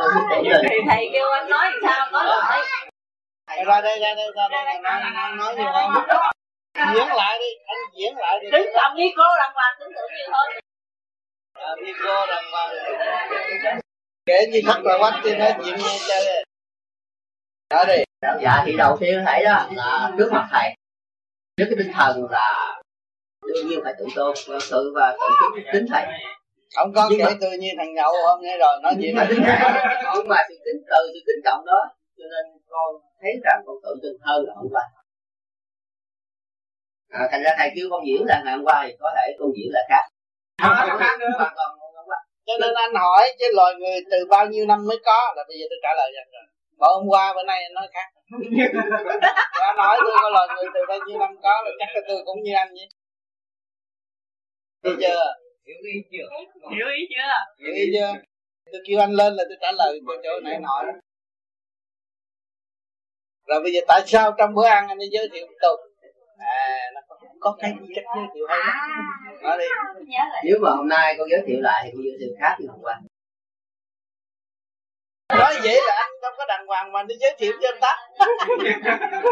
[0.87, 4.79] thầy kêu anh nói làm sao nói lại ra đây ra đây ra đây.
[4.81, 8.51] Nói nói, nói gì không diễn lại đi anh diễn lại đi.
[8.51, 10.49] Đứng cầm micro đàng hoàng tưởng tượng nhiều hơn.
[11.53, 13.79] À, micro đàng hoàng
[14.27, 16.45] kể như thật là quách thì nói chuyện nghe chơi.
[17.69, 18.03] Đó đi.
[18.41, 20.75] Dạ thì đầu tiên thấy đó là trước mặt thầy
[21.57, 22.79] trước cái tinh thần là
[23.47, 24.35] đương nhiên phải tự tôn
[24.71, 26.05] tự và tự kính kính thầy.
[26.75, 29.15] Không có kể mà, tôi như thằng nhậu hôm nay rồi nói chuyện
[30.15, 31.81] nhưng mà sự kính từ sự kính trọng đó
[32.17, 34.81] cho nên con thấy rằng con tự tin hơn là hôm qua
[37.09, 39.49] à, thành ra thầy kêu con diễn là ngày hôm qua thì có thể con
[39.55, 40.03] diễn là khác.
[40.61, 41.27] Không khác nữa
[42.47, 45.57] cho nên anh hỏi chứ loài người từ bao nhiêu năm mới có là bây
[45.59, 46.45] giờ tôi trả lời rằng rồi
[46.79, 48.07] mà hôm qua bữa nay anh nói khác
[49.69, 52.17] anh hỏi tôi có loài người từ bao nhiêu năm có là chắc là tôi
[52.25, 52.89] cũng như anh vậy
[54.83, 55.33] Hiểu chưa?
[55.67, 56.27] hiểu ý chưa
[56.75, 58.13] hiểu ý chưa Hiểu ý chưa?
[58.71, 60.83] Tôi kêu anh lên là tôi trả lời cái chỗ nãy đó.
[63.47, 65.79] Rồi bây giờ tại sao trong bữa ăn anh đi giới thiệu tục?
[66.37, 67.01] À, nó
[67.39, 68.75] có, cái gì chắc giới thiệu hay lắm.
[69.43, 69.65] Nói đi.
[70.45, 72.79] nếu mà hôm nay con giới thiệu lại thì con giới thiệu khác như hôm
[72.81, 72.99] qua
[75.29, 77.93] Nói vậy là anh đâu có đàng hoàng mà đi giới thiệu cho anh ta.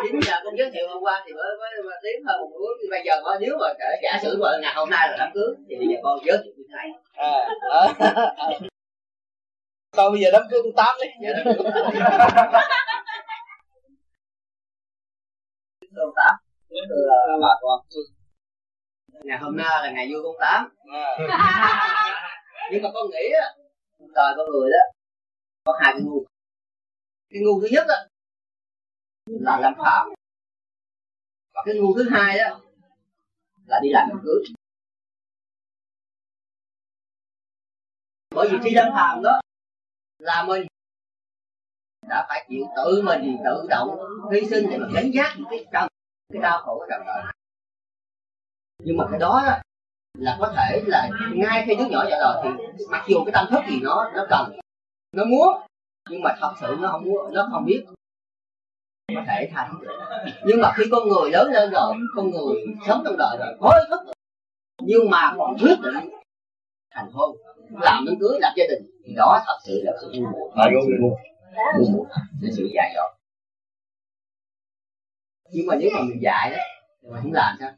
[0.04, 2.76] chính là con giới thiệu hôm qua thì mới mới, mới tiến hơn một bước
[2.82, 5.30] thì bây giờ mà nếu mà kể giả sử mà ngày hôm nay là đám
[5.34, 7.32] cưới thì bây giờ con giới thiệu như thế này À,
[7.72, 7.94] à,
[8.38, 8.48] à.
[9.98, 11.08] Thôi bây giờ đám cưới con tám đi.
[15.98, 16.36] con tám
[16.90, 17.80] là bà con
[19.24, 20.70] ngày hôm nay là ngày vui con tám.
[22.72, 23.48] Nhưng mà con nghĩ á
[24.16, 24.92] đời con người đó
[25.64, 26.26] có hai cái ngu.
[27.30, 27.98] Cái ngu thứ nhất á
[29.26, 30.08] là làm phạm.
[31.54, 32.60] Và cái ngu thứ hai đó
[33.66, 34.44] là đi làm đám cưới
[38.36, 39.42] bởi vì khi đám phạm đó
[40.20, 40.68] là mình
[42.08, 44.00] đã phải chịu tự mình tự động
[44.32, 45.88] hy sinh để mà gánh giác những cái trần
[46.34, 47.24] cái đau khổ của trần đời.
[48.84, 49.60] Nhưng mà cái đó, đó
[50.18, 52.50] là có thể là ngay khi đứa nhỏ ra đời thì
[52.92, 54.60] mặc dù cái tâm thức thì nó nó cần
[55.12, 55.62] nó muốn
[56.10, 57.86] nhưng mà thật sự nó không muốn nó không biết.
[59.16, 60.00] Có thể thay được.
[60.46, 62.56] Nhưng mà khi con người lớn lên rồi con người
[62.88, 64.14] sống trong đời rồi có ý thức rồi.
[64.82, 66.10] nhưng mà còn quyết định
[66.92, 67.38] thành hôn
[67.82, 70.50] làm đám cưới làm gia đình thì đó thật sự là sự ngu muội.
[71.80, 72.06] Ngu muội.
[72.58, 73.15] Sự dại dột
[75.52, 76.58] nhưng mà nếu mà mình dạy đó,
[77.02, 77.72] thì mình không làm sao.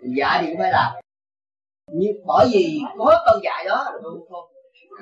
[0.00, 0.92] Mình dạy thì cũng phải làm.
[1.92, 4.44] Nhưng bởi vì có câu dạy đó là tôi không?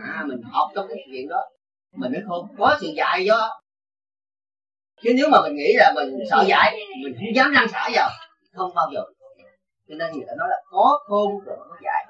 [0.02, 1.50] À mình học trong cái chuyện đó,
[1.92, 3.60] mình mới không có sự dạy do.
[5.02, 8.10] Chứ nếu mà mình nghĩ là mình sợ dạy, mình không dám năng xả vào,
[8.54, 9.00] không bao giờ.
[9.88, 12.06] Cho nên người ta nói là có khôn rồi có dạy.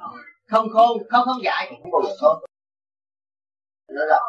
[0.48, 2.44] Không khôn, không không dạy thì không bao giờ khôn.
[3.88, 4.20] Đó là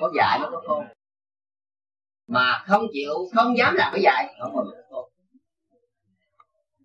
[0.00, 0.84] có dạy nó có khôn
[2.28, 5.10] mà không chịu, không dám làm cái dạy không bao giờ khôn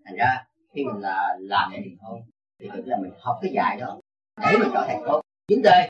[0.06, 2.22] thành ra, khi mình là, làm để thành không
[2.60, 4.00] thì thực là mình học cái dạy đó
[4.42, 5.22] để mình trở thành tốt.
[5.50, 5.90] vấn đề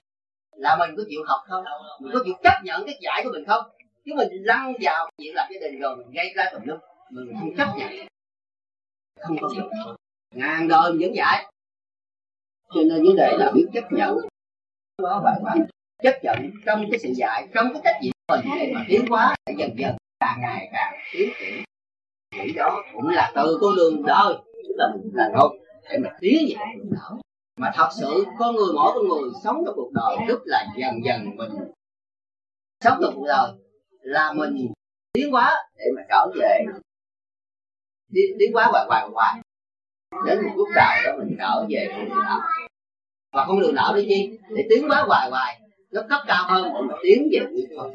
[0.51, 1.63] là mình có chịu học không?
[2.01, 3.63] Mình có chịu chấp nhận cái dạy của mình không?
[4.05, 7.35] Chứ mình lăn vào chuyện làm gia đình rồi mình gây ra tùm lum mình
[7.39, 8.07] không chấp nhận.
[9.19, 9.69] Không có được.
[10.35, 11.45] Ngàn đời mình vẫn dạy
[12.73, 14.17] cho nên vấn đề là biết chấp nhận.
[15.03, 15.65] Đó bạn bạn
[16.03, 19.35] chấp nhận trong cái sự dạy trong cái trách nhiệm mình để mà tiến quá
[19.57, 21.63] dần dần càng ngày càng tiến triển.
[22.43, 24.33] Chỉ đó cũng là từ con đường đời
[24.67, 25.59] chúng ta mình là thôi
[25.89, 27.21] để mà tiến về con đường
[27.57, 31.05] mà thật sự con người mỗi con người sống trong cuộc đời rất là dần
[31.05, 31.51] dần mình
[32.83, 33.51] sống trong cuộc đời
[34.01, 34.73] là mình
[35.13, 36.65] tiến quá để mà trở về.
[38.13, 39.41] Tiến, tiến quá hoài hoài hoài
[40.25, 42.39] đến một lúc đời đó mình trở về con đường đạo
[43.33, 44.39] và con đường đạo đi chi?
[44.49, 47.93] Để tiến quá hoài hoài nó cấp cao hơn để mà tiến về nguyên thôi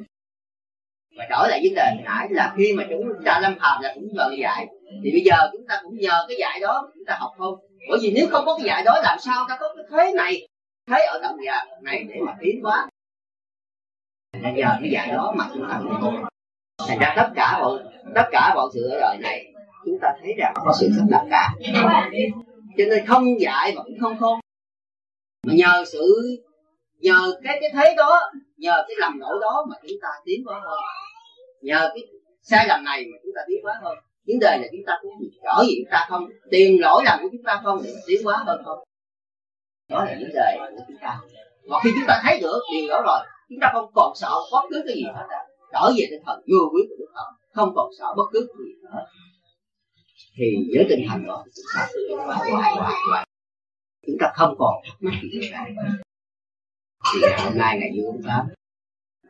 [1.19, 3.93] và trở lại vấn đề hồi nãy là khi mà chúng ta lâm phàm là
[3.95, 4.67] cũng nhờ cái dạy.
[5.05, 7.55] Thì bây giờ chúng ta cũng nhờ cái dạy đó chúng ta học không
[7.89, 10.49] bởi vì nếu không có cái dạy đó làm sao ta có cái thế này,
[10.91, 12.89] thế ở tận già này để mà tiến quá
[14.43, 16.25] là nhờ cái dạy đó mà chúng ta cũng
[16.89, 17.81] thành ra tất cả mọi,
[18.15, 19.53] tất cả mọi sự ở đời này,
[19.85, 21.49] chúng ta thấy rằng có sự sắp đặt cả.
[22.79, 24.41] Cho nên không dạy mà cũng không khôn.
[25.47, 26.01] Mà nhờ sự
[26.99, 28.21] nhờ cái cái thế đó,
[28.57, 30.79] nhờ cái lầm lỗi đó mà chúng ta tiến hóa hơn.
[31.61, 32.05] Nhờ cái
[32.43, 33.99] sai lầm này mà chúng ta tiến hóa hơn.
[34.27, 35.13] Vấn đề là chúng ta cũng
[35.45, 36.29] rõ gì chúng ta không?
[36.51, 38.79] Tìm lỗi lầm của chúng ta không để tiến hóa hơn không?
[39.89, 41.21] Đó là vấn đề của chúng ta.
[41.69, 43.19] Và khi chúng ta thấy được điều đó rồi,
[43.49, 45.27] chúng ta không còn sợ bất cứ cái gì hết
[45.73, 48.67] trở về tinh thần vô quý của đức phật, không còn sợ bất cứ cái
[48.67, 49.05] gì nữa.
[50.37, 50.45] Thì
[50.75, 51.89] với tinh thần đó, chúng ta
[52.27, 53.27] hoài hoài hoài.
[54.07, 55.59] Chúng ta không còn thắc mắc gì nữa
[57.15, 58.49] thì hôm nay ngày vui tám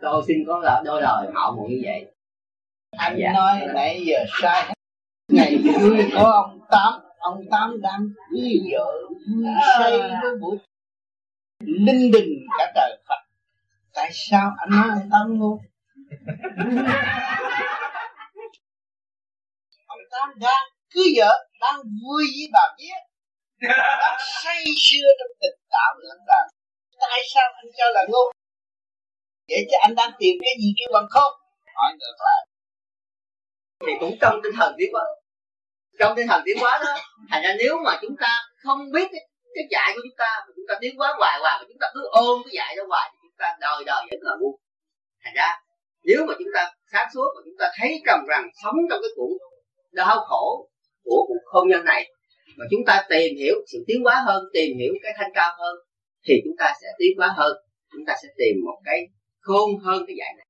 [0.01, 2.13] tôi xin có là đôi lời mạo muội như vậy.
[2.99, 3.33] Anh dạ.
[3.33, 4.63] nói nãy giờ sai.
[4.63, 4.75] Hết
[5.29, 6.93] ngày vui của ông tám.
[7.19, 8.87] Ông tám đang cưới vợ
[9.27, 9.45] vui
[9.79, 10.59] say với buổi
[11.61, 13.21] linh đình cả trời phật.
[13.95, 15.61] Tại sao anh nói ông tám ngu?
[19.87, 22.95] Ông tám đang cưới vợ đang vui với bà vía.
[24.01, 26.58] Anh say sưa trong tình cảm lẫn lộn
[27.01, 28.25] tại sao anh cho là ngu?
[29.49, 31.33] Vậy chứ anh đang tìm cái gì kêu bằng không?
[31.75, 32.43] Hỏi ngược lại.
[33.87, 35.05] Thì cũng trong tinh thần tiến hóa.
[35.99, 36.95] Trong tinh thần tiến hóa đó
[37.31, 38.31] thành ra nếu mà chúng ta
[38.63, 39.23] không biết cái,
[39.55, 41.87] cái dạy của chúng ta mà chúng ta tiến hóa hoài hoài mà chúng ta
[41.95, 44.59] cứ ôm cái dạy đó hoài thì chúng ta đời đời vẫn là ngu.
[45.25, 45.49] Thành ra
[46.05, 49.11] nếu mà chúng ta sáng suốt mà chúng ta thấy rằng rằng sống trong cái
[49.17, 49.39] cuộc
[49.93, 50.69] đau khổ
[51.05, 52.11] của cuộc hôn nhân này
[52.57, 55.77] mà chúng ta tìm hiểu sự tiến hóa hơn tìm hiểu cái thanh cao hơn
[56.29, 57.53] thì chúng ta sẽ tiến hóa hơn
[57.93, 58.99] chúng ta sẽ tìm một cái
[59.41, 60.47] khôn hơn cái dạy này.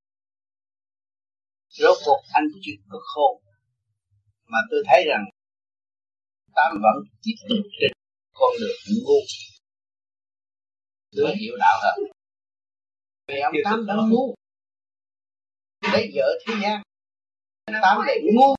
[1.69, 3.43] Rốt cuộc anh chưa có khôn
[4.45, 5.25] mà tôi thấy rằng
[6.55, 7.91] tám vẫn tiếp tục trên
[8.33, 9.21] con đường ngu
[11.17, 11.99] tôi hiểu đạo hơn
[13.29, 14.35] vì ông tám đã ngu.
[15.93, 16.83] Lấy vợ thế gian
[17.83, 18.55] tám lại ngu.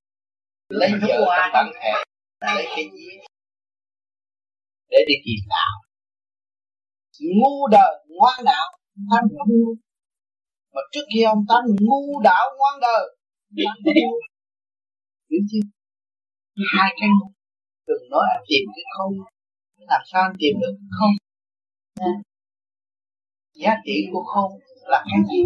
[0.69, 1.91] Lấy vợ trong bản thể
[2.55, 3.09] lấy cái gì?
[4.89, 5.88] Để đi tìm đạo
[7.21, 8.67] ngu đời ngoan đạo
[9.11, 9.73] tham không ngu
[10.73, 13.03] mà trước kia ông tám ngu đạo ngoan đời
[13.51, 13.91] ngu
[15.29, 15.65] hiểu chưa?
[16.73, 17.31] Hai cái ngu
[17.87, 19.13] đừng nói anh tìm cái không
[19.77, 21.13] làm sao anh tìm được không?
[23.53, 24.51] Giá trị của không
[24.91, 25.41] là cái gì?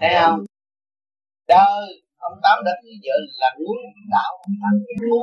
[0.00, 0.40] Thấy không?
[1.48, 3.74] Đời, ông tám đã bây giờ là ngu
[4.10, 4.72] đạo ông tám
[5.08, 5.22] ngu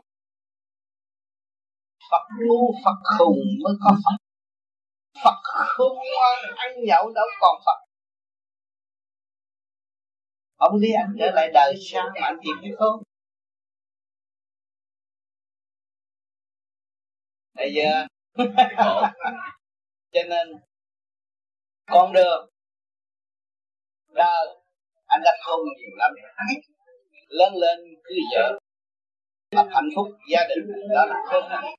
[2.12, 4.18] Phật ngu, Phật khùng mới có Phật.
[5.24, 7.80] Phật không ngoan ăn nhậu đâu còn Phật.
[10.56, 13.04] Ông đi anh trở lại đời sao mà anh tìm cái không?
[17.54, 18.08] Bây giờ,
[20.12, 20.48] Cho nên,
[21.92, 22.50] Con đường,
[24.08, 24.48] Đời,
[25.06, 26.12] Anh đã không nhiều lắm.
[27.28, 28.60] Lớn lên cứ vợ
[29.52, 31.79] Lập hạnh phúc gia đình Đó là không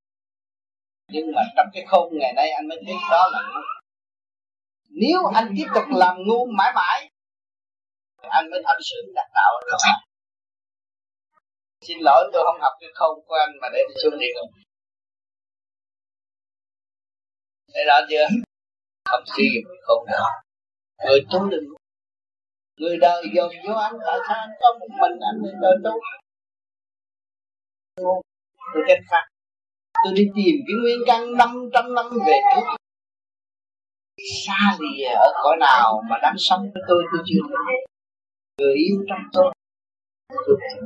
[1.12, 3.60] nhưng mà trong cái khôn ngày nay anh mới thấy đó là ngu.
[4.88, 7.10] Nếu anh tiếp tục làm ngu mãi mãi
[8.22, 9.76] thì anh mới thật sự đạt đạo được
[11.86, 14.50] xin lỗi, tôi không học cái khôn của anh mà để đi xuống địa ngục.
[17.74, 18.26] Thấy rõ chưa?
[19.04, 20.24] Không sử dụng cái khôn nữa
[21.06, 21.64] người tu đừng
[22.76, 25.90] người đời dồn vô anh tại sao anh có một mình anh nên đời tu.
[28.74, 29.24] Tôi cách phát
[30.04, 32.66] tôi đi tìm cái nguyên căn 500 năm về trước.
[34.46, 37.76] Xa lìa ở cõi nào mà đang sống với tôi tôi chưa thấy.
[38.58, 39.54] Người yêu trong tôi.
[40.46, 40.80] Tôi thấy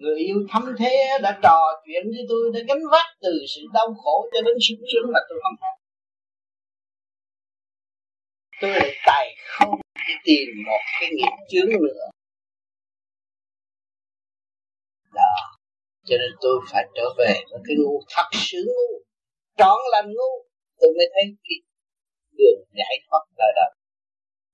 [0.00, 3.94] người yêu thâm thế đã trò chuyện với tôi, đã gánh vác từ sự đau
[3.94, 5.70] khổ cho đến sung sướng mà tôi không thấy.
[8.60, 12.10] Tôi lại tài không đi tìm một cái nghiệp chướng nữa.
[15.14, 15.59] Đó
[16.10, 18.90] cho nên tôi phải trở về với cái ngu thật sự ngu,
[19.58, 20.32] trọn lành ngu.
[20.80, 21.58] Tôi mới thấy cái
[22.38, 23.70] đường giải thoát đời đời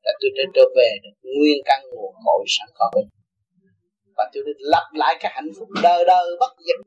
[0.04, 2.90] là tôi đã trở về được nguyên căn nguồn cội sẵn có
[4.16, 6.80] và tôi đã lặp lại cái hạnh phúc đời đời bất diệt.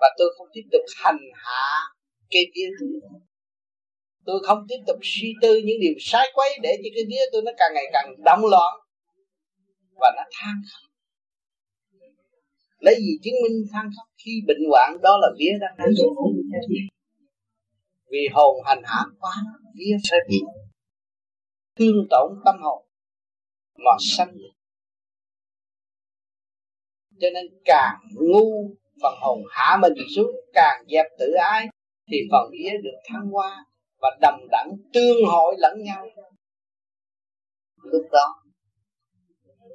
[0.00, 1.80] Và tôi không tiếp tục hành hạ
[2.30, 2.88] cái vía tôi
[4.26, 7.42] tôi không tiếp tục suy tư những điều sai quấy để cho cái vía tôi
[7.42, 8.72] nó càng ngày càng động loạn.
[10.00, 10.85] Và nó than khóc
[12.78, 14.96] lấy gì chứng minh than khóc khi bệnh hoạn?
[15.02, 15.88] Đó là vía đang đang
[18.10, 19.32] vì hồn hành hạ quá
[19.74, 20.40] vía sẽ bị
[21.78, 22.84] thương tổn tâm hồn
[23.76, 24.36] mà sanh.
[27.20, 28.70] Cho nên càng ngu
[29.02, 31.68] phần hồn hạ mình xuống càng dẹp tự ái
[32.10, 33.66] thì phần vía được thăng hoa
[34.00, 36.06] và đầm đẳng tương hội lẫn nhau.
[37.82, 38.42] Lúc đó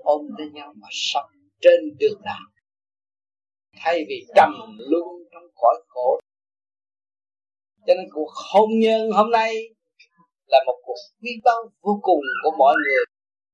[0.03, 1.30] ôm lấy nhau mà sống
[1.61, 2.51] trên đường đạo
[3.84, 5.03] thay vì trầm luân
[5.34, 6.20] trong cõi khổ.
[7.88, 9.56] Cho nên cuộc hôn nhân hôm nay
[10.48, 13.06] là một cuộc quý báu vô cùng của mọi người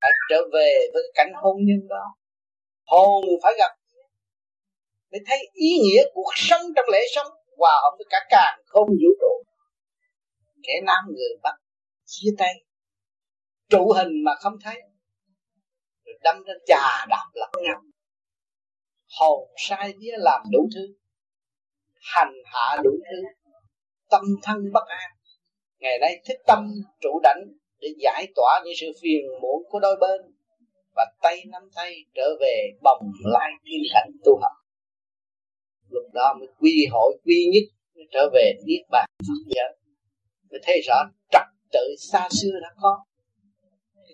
[0.02, 2.16] phải trở về với cảnh hôn nhân đó.
[2.86, 3.72] Hồn phải gặp
[5.12, 7.28] để thấy ý nghĩa cuộc sống trong lễ sống
[7.58, 9.44] hòa hợp với cả càng không vũ trụ.
[10.64, 11.56] Kẻ nam người bắc
[12.06, 12.54] chia tay,
[13.70, 14.82] trụ hình mà không thấy,
[16.06, 17.82] rồi đâm ra chà đạp lẫn nhau
[19.20, 20.88] hồn sai vía làm đủ thứ,
[22.02, 23.22] hành hạ đủ thứ.
[24.10, 25.10] Tâm thân bất an,
[25.80, 26.68] ngày nay thích tâm
[27.02, 27.44] trụ đảnh
[27.80, 30.22] để giải tỏa những sự phiền muộn của đôi bên
[30.96, 34.52] và tay nắm tay trở về bồng lai thiên cảnh tu học.
[35.90, 39.78] Lúc đó mới quy hội, quy nhất, mới trở về niết bàn phật giới
[40.52, 40.96] mới thấy rõ
[41.32, 43.04] trật tự xa xưa đã có.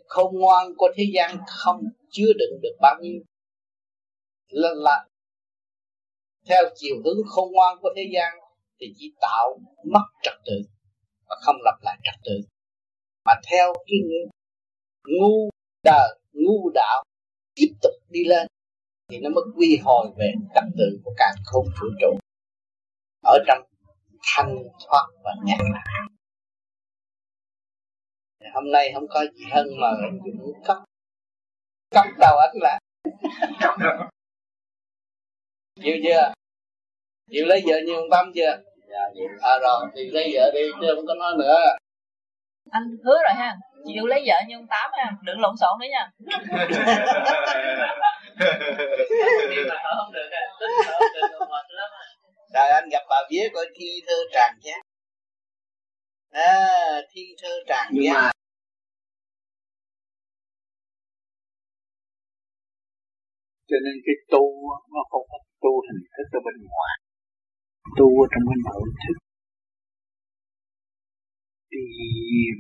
[0.06, 3.22] Không ngoan của thế gian không chứa đựng được bao nhiêu
[4.54, 5.06] là, là
[6.48, 8.38] theo chiều hướng khôn ngoan của thế gian
[8.80, 10.62] thì chỉ tạo mất trật tự
[11.30, 12.42] và không lập lại trật tự.
[13.26, 13.98] Mà theo cái
[15.08, 15.50] ngu
[15.84, 17.04] đời ngu đạo
[17.56, 18.48] tiếp tục đi lên
[19.10, 22.18] thì nó mới quy hồi về trật tự của cả không vũ trụ.
[23.24, 23.64] Ở trong
[24.24, 24.56] thanh
[24.88, 25.84] thoát và nhẹ lạc
[28.54, 29.88] hôm nay không có gì hơn mà
[30.26, 30.78] Dũng cấp
[31.92, 32.80] cấp đầu anh là
[35.82, 36.34] chịu chưa?
[37.32, 38.58] Chịu lấy vợ như ông tâm chưa?
[38.90, 39.00] Dạ
[39.42, 41.60] à rồi thì lấy vợ đi chứ không có nói nữa.
[42.72, 43.56] Anh hứa rồi ha.
[43.94, 45.12] Chịu lấy vợ như ông tám ha.
[45.24, 46.12] Đừng lộn xộn nữa nha.
[52.54, 54.82] Rồi anh gặp bà vía coi thi thơ tràng nhé.
[56.32, 58.32] À, thi thơ tràng nhưng mà
[63.68, 64.44] cho nên cái tu
[64.94, 66.96] nó không có tu hình thức ở bên ngoài,
[67.98, 69.18] tu ở trong cái nội thức.
[71.72, 72.58] Tìm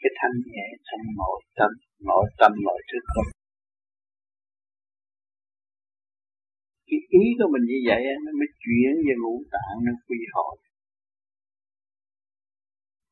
[0.00, 1.72] cái thanh nhẹ trong nội tâm
[2.10, 3.30] nội tâm, nội thức không?
[6.88, 10.56] Cái ý của mình như vậy nó mới chuyển về ngũ tạng, nó quy hội.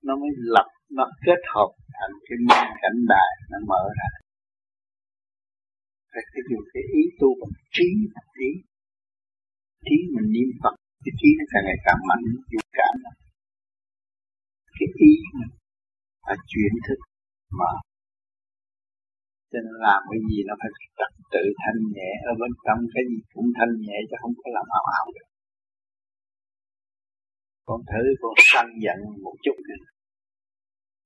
[0.07, 4.11] Nó mới lập, nó kết hợp thành cái môn cảnh đại nó mở ra.
[6.11, 7.89] Phải cái dùng cái ý tu bằng trí
[8.37, 8.51] trí
[9.87, 12.95] trí mình niệm phật cái trí nó càng ngày càng mạnh dũng cảm
[14.77, 15.53] cái ý mình
[16.25, 17.01] phải chuyển thức
[17.59, 17.73] mà.
[19.51, 23.03] Cho nên làm cái gì nó phải trật tự thanh nhẹ ở bên trong cái
[23.11, 25.29] gì cũng thanh nhẹ chứ không có làm ảo ảo được.
[27.69, 29.85] Con thử con sân giận một chút nữa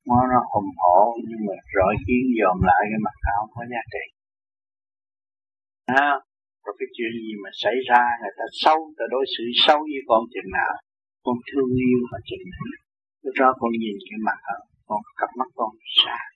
[0.09, 0.99] nó nó hùng hổ
[1.29, 4.05] nhưng mà rõ kiến dòm lại cái mặt áo có giá trị
[6.03, 6.09] à,
[6.69, 10.03] rồi cái chuyện gì mà xảy ra, người ta xấu ta đối xử xấu với
[10.11, 10.73] con chừng nào,
[11.25, 12.65] con thương yêu mà chừng nào.
[13.25, 15.71] Lúc đó con nhìn cái mặt họ con cặp mắt con
[16.03, 16.29] sáng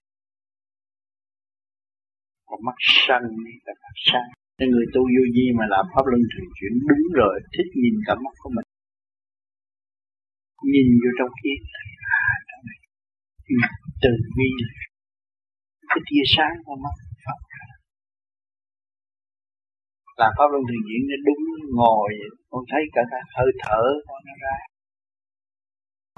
[2.49, 3.28] con mắt xanh
[3.67, 7.05] cặp mắt sáng nên người tu vô vi mà làm pháp luân thường chuyển, đúng
[7.20, 8.69] rồi, thích nhìn cặp mắt của mình.
[10.73, 11.57] Nhìn vô trong kia
[12.20, 12.78] à trong này
[14.02, 14.51] từ bi.
[15.91, 17.39] Cái tia sáng của mắt, Phật
[20.21, 21.43] làm pháp luân thường diễn nó đúng
[21.79, 22.11] ngồi,
[22.51, 24.57] con thấy cả cái hơi thở của nó ra.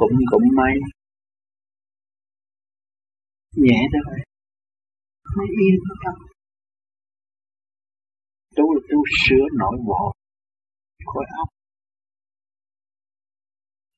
[0.01, 0.75] Cũng cũng may.
[3.65, 4.19] Nhẹ thôi.
[5.37, 6.15] Mới yên tâm
[8.57, 10.03] tu là tu sửa nội bộ
[11.11, 11.49] khối óc.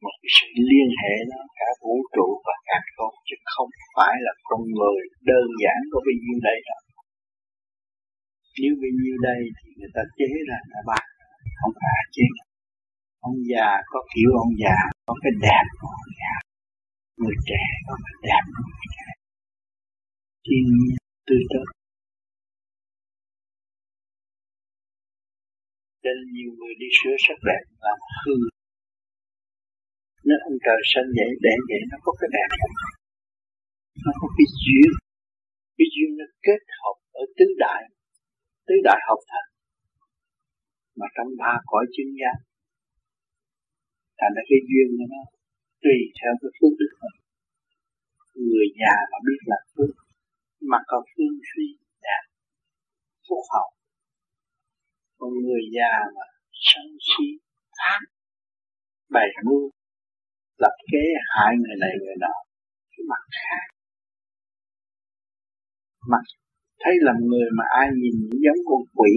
[0.03, 4.15] Một cái sự liên hệ đó, cả vũ trụ và cả con, chứ không phải
[4.27, 5.01] là con người
[5.31, 6.81] đơn giản có bao nhiêu đây đâu
[8.61, 11.05] nếu bao nhiêu đây thì người ta chế ra là bạc,
[11.61, 12.27] không phải chế.
[13.29, 14.77] Ông già có kiểu ông già,
[15.07, 16.35] có cái đẹp của ông già.
[17.21, 19.07] Người trẻ có cái đẹp của người trẻ
[20.47, 21.67] thiên nhiên tươi tốt.
[26.05, 28.37] Nên nhiều người đi sửa sắc đẹp làm hư.
[30.27, 32.51] Nếu ông trời sinh vậy để vậy nó có cái đẹp
[34.05, 34.91] nó có cái duyên.
[35.77, 37.83] Cái duyên nó kết hợp ở tứ đại
[38.67, 39.51] tứ đại học thành,
[40.99, 42.37] mà trong ba cõi chứng giác
[44.19, 45.23] thành ra cái duyên của nó
[45.83, 47.19] tùy theo cái phước đức mình.
[48.49, 49.95] Người già mà biết là phước,
[50.71, 51.67] mà còn phương suy
[52.07, 52.25] đạt
[53.27, 53.71] phúc hậu.
[55.19, 56.27] Còn người già mà
[56.67, 57.27] sân si
[57.93, 58.01] ác
[59.15, 59.71] bày mưu,
[60.63, 62.37] lập kế hại người này người nọ,
[62.91, 63.67] cái mặt khác.
[66.11, 66.25] Mặt
[66.87, 69.13] thấy làm người mà ai nhìn cũng giống con quỷ.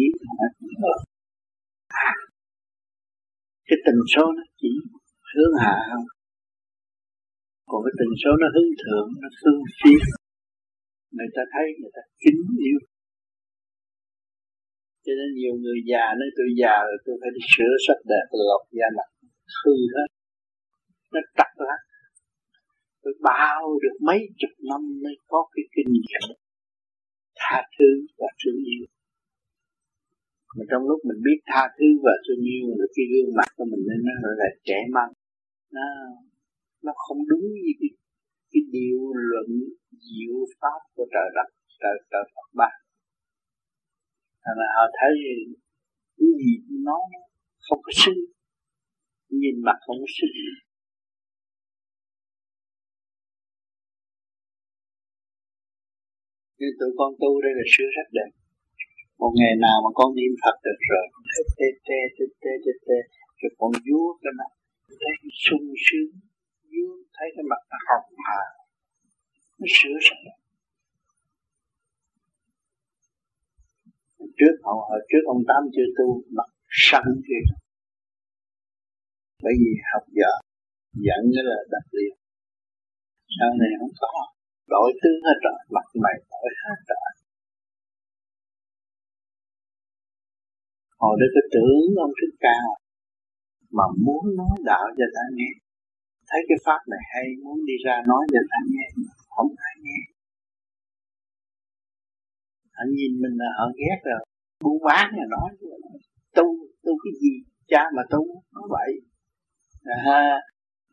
[2.07, 2.13] À,
[3.67, 4.71] cái tình số nó chỉ
[5.31, 6.07] hướng hạ không?
[7.69, 9.93] Còn cái tình số nó hướng thượng nó phương phi,
[11.15, 12.79] người ta thấy người ta kính yêu.
[15.05, 18.27] Cho nên nhiều người già nói tôi già rồi tôi phải đi sửa sắc đẹp
[18.49, 19.09] lọc da mặt.
[19.59, 20.09] Hư hết.
[21.13, 21.79] Nó tắt lắm.
[23.03, 26.25] Tôi bao được mấy chục năm mới có cái kinh nghiệm
[27.41, 28.85] tha thứ và thương yêu.
[30.55, 33.65] Mà trong lúc mình biết tha thứ và thương yêu rồi cái gương mặt của
[33.71, 35.11] mình nên nó gọi là trẻ măng.
[35.75, 35.87] Nó
[36.85, 37.91] nó không đúng như cái,
[38.51, 39.01] cái điều
[39.31, 39.49] luận
[40.07, 41.47] diệu pháp của trời đất
[41.81, 42.69] trời trời Phật ba.
[44.43, 45.13] Thành là họ thấy
[46.17, 46.51] cái gì
[46.87, 46.97] nó
[47.65, 48.21] không có xinh
[49.29, 50.33] nhìn mặt không có xinh
[56.59, 58.31] nhưng tụi con tu đây là sửa rất đẹp.
[59.21, 61.05] Một ngày nào mà con niệm Phật được rồi.
[61.59, 62.97] Tê tê tê tê tê tê
[63.39, 64.51] rồi con vua cái mặt,
[65.01, 65.13] thấy
[65.45, 66.11] sung sướng.
[66.71, 68.41] Vua thấy cái mặt nó hồng hà.
[69.59, 70.23] Nó sửa sạch
[74.39, 76.07] trước họ, hồi trước ông tám chưa tu,
[76.37, 76.49] mặt
[76.87, 77.43] sẵn kia.
[79.43, 80.33] Bởi vì học vợ
[81.05, 82.13] dẫn cái là đặc biệt
[83.39, 84.38] sau này không có
[84.73, 87.09] đổi tướng hết rồi mặt mày đổi hết rồi
[91.03, 92.69] hồi đó có tưởng ông thích cao
[93.77, 95.51] mà muốn nói đạo cho ta nghe.
[96.29, 98.85] Thấy cái pháp này hay muốn đi ra nói cho ta nghe
[99.35, 99.99] không ai nghe.
[102.75, 104.21] Họ nhìn mình là họ ghét rồi.
[104.63, 105.49] Buôn bán là nói
[106.35, 106.47] tu
[106.83, 107.33] tu cái gì?
[107.67, 108.21] Cha mà tu
[108.53, 108.91] nó vậy.
[109.83, 110.39] À,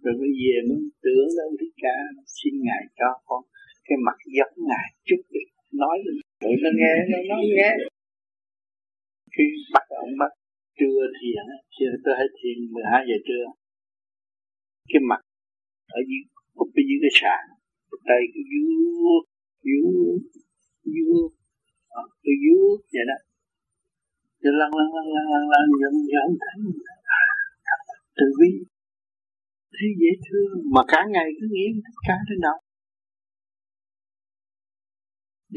[0.02, 1.96] rồi bây giờ muốn tưởng ông thích ca
[2.36, 3.42] xin ngài cho con
[3.86, 5.42] cái mặt giống ngài chút đi
[5.82, 6.16] nói rồi
[6.62, 7.70] nó nghe nó nói nghe
[9.34, 10.32] khi bắt ông bắt
[10.78, 13.44] trưa thiền khi tôi hay thiền 12 giờ trưa
[14.90, 15.20] cái mặt
[15.98, 16.22] ở dưới
[16.62, 17.42] úp ở dưới cái sàn
[18.08, 19.22] tay cái vuốt
[19.66, 20.18] vuốt
[20.94, 21.28] vuốt
[22.24, 23.18] cái vuốt vậy đó
[24.42, 26.56] rồi lăn lăn lăn lăn lăn lăn dần dần thấy
[28.16, 28.50] từ bi
[29.74, 32.58] thấy dễ thương mà cả ngày cứ nghĩ tất cả trên đâu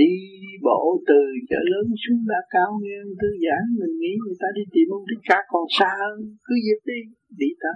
[0.01, 0.13] đi
[0.67, 1.19] bộ từ
[1.49, 3.29] chợ lớn xuống đã cao nghe thư tư
[3.79, 6.99] mình nghĩ người ta đi tìm ông thích ca còn xa hơn, cứ dịp đi
[7.41, 7.73] đi ta.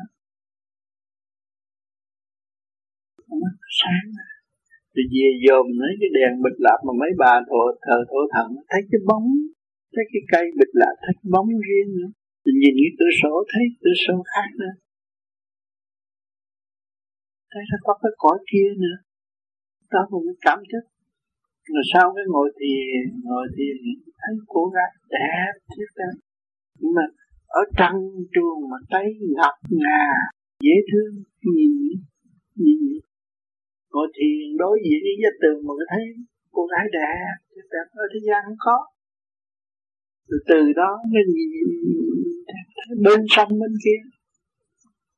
[3.41, 4.07] Mắt sáng
[4.95, 8.47] rồi về dòm lấy cái đèn bịch lạp mà mấy bà thờ thờ thổ thần
[8.69, 9.27] thấy cái bóng,
[9.93, 12.11] thấy cái cây bịch lạp, thấy cái bóng riêng nữa.
[12.43, 14.73] Rồi nhìn cái cửa sổ, thấy cửa sổ khác nữa.
[17.51, 18.97] Thấy nó có cái cõi kia nữa.
[19.93, 20.83] Đó cũng cảm thức
[21.73, 23.75] rồi sau cái ngồi thiền ngồi thiền
[24.19, 26.15] thấy cô gái đẹp thiết đẹp
[26.79, 27.05] nhưng mà
[27.59, 27.97] ở trăng
[28.33, 29.05] trường mà thấy
[29.37, 30.03] ngập ngà,
[30.65, 31.13] dễ thương,
[31.53, 31.73] nhìn
[32.55, 32.79] nhìn.
[33.91, 36.03] Ngồi thiền đối diện với gia tường mà thấy
[36.51, 38.77] cô gái đẹp thiết đẹp ở thế gian không có.
[40.29, 41.67] Từ từ đó nó nhìn
[43.05, 43.99] bên sông bên kia.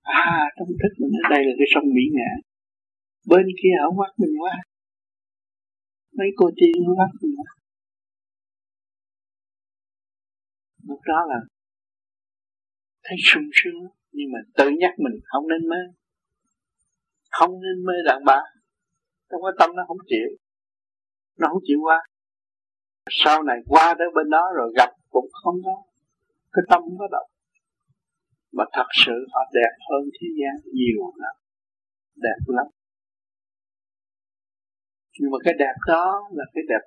[0.01, 2.37] À trong thức mình ở đây là cái sông Mỹ Ngạn
[3.31, 4.53] bên kia ở mắt mình quá
[6.17, 7.35] mấy cô tiên nó bắt mình
[10.87, 11.39] lúc đó là
[13.03, 15.77] thấy sung sướng, nhưng mà tự nhắc mình không nên mê
[17.39, 18.41] không nên mê đàn bà.
[19.29, 20.29] Trong cái tâm nó không chịu.
[21.37, 21.99] Nó không chịu qua.
[23.09, 25.83] Sau này qua tới bên đó rồi gặp cũng không có.
[26.53, 27.29] Cái tâm không có động.
[28.51, 31.35] Mà thật sự họ đẹp hơn thế gian nhiều lắm.
[32.15, 32.65] Đẹp lắm
[35.19, 36.83] nhưng mà cái đẹp đó là cái đẹp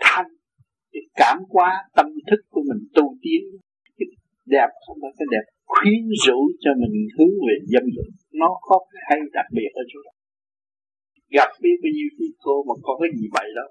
[0.00, 0.30] thanh,
[0.92, 3.42] cái cảm hóa tâm thức của mình tu tiến.
[3.98, 4.06] Cái
[4.46, 8.06] đẹp không phải cái đẹp khuyến rũ cho mình hướng về dâm dục.
[8.32, 10.10] Nó có cái hay đặc biệt ở chỗ đó.
[11.36, 13.66] Gặp biết bao nhiêu cái cô mà có cái gì vậy đó,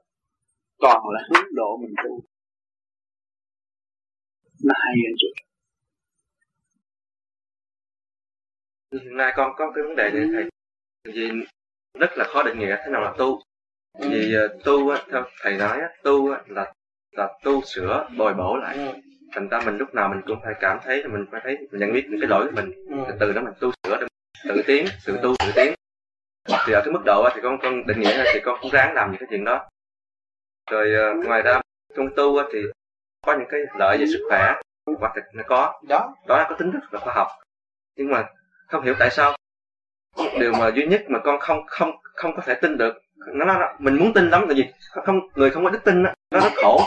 [0.80, 2.24] toàn là hướng độ mình tu.
[4.66, 5.44] Nó hay ở chỗ đó.
[9.18, 10.44] Nay con có cái vấn đề này, thầy.
[11.14, 11.30] Vì
[12.00, 13.42] rất là khó định nghĩa thế nào là tu.
[14.00, 16.74] Vì uh, tu á, theo thầy nói á, tu á, là
[17.12, 18.76] là tu sửa bồi bổ lại.
[18.78, 18.94] Ừ.
[19.32, 21.94] thành ra mình lúc nào mình cũng phải cảm thấy mình phải thấy mình nhận
[21.94, 22.72] biết những cái lỗi của mình.
[22.90, 23.14] Ừ.
[23.20, 24.08] từ đó mình tu sửa để
[24.48, 25.74] tự tiến tự tu tự tiến.
[26.66, 29.12] Thì ở cái mức độ thì con con định nghĩa thì con cũng ráng làm
[29.12, 29.70] những cái chuyện đó.
[30.72, 31.62] Rồi uh, ngoài ra
[31.96, 32.60] trong tu thì
[33.26, 34.54] có những cái lợi về sức khỏe.
[35.00, 35.82] Quả thực nó có.
[35.88, 36.16] Đó.
[36.28, 37.28] Đó là có tính rất là khoa học.
[37.96, 38.26] Nhưng mà
[38.68, 39.36] không hiểu tại sao
[40.40, 42.94] điều mà duy nhất mà con không không không có thể tin được
[43.34, 44.66] nó, nó mình muốn tin lắm là gì
[45.06, 46.82] không người không có đức tin đó, nó rất khổ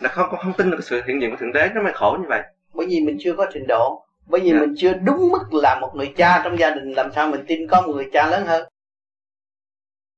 [0.00, 1.92] là không con không tin được cái sự hiện diện của thượng đế nó mới
[1.92, 2.42] khổ như vậy
[2.74, 4.60] bởi vì mình chưa có trình độ bởi vì yeah.
[4.60, 4.66] Dạ.
[4.66, 7.68] mình chưa đúng mức là một người cha trong gia đình làm sao mình tin
[7.68, 8.68] có một người cha lớn hơn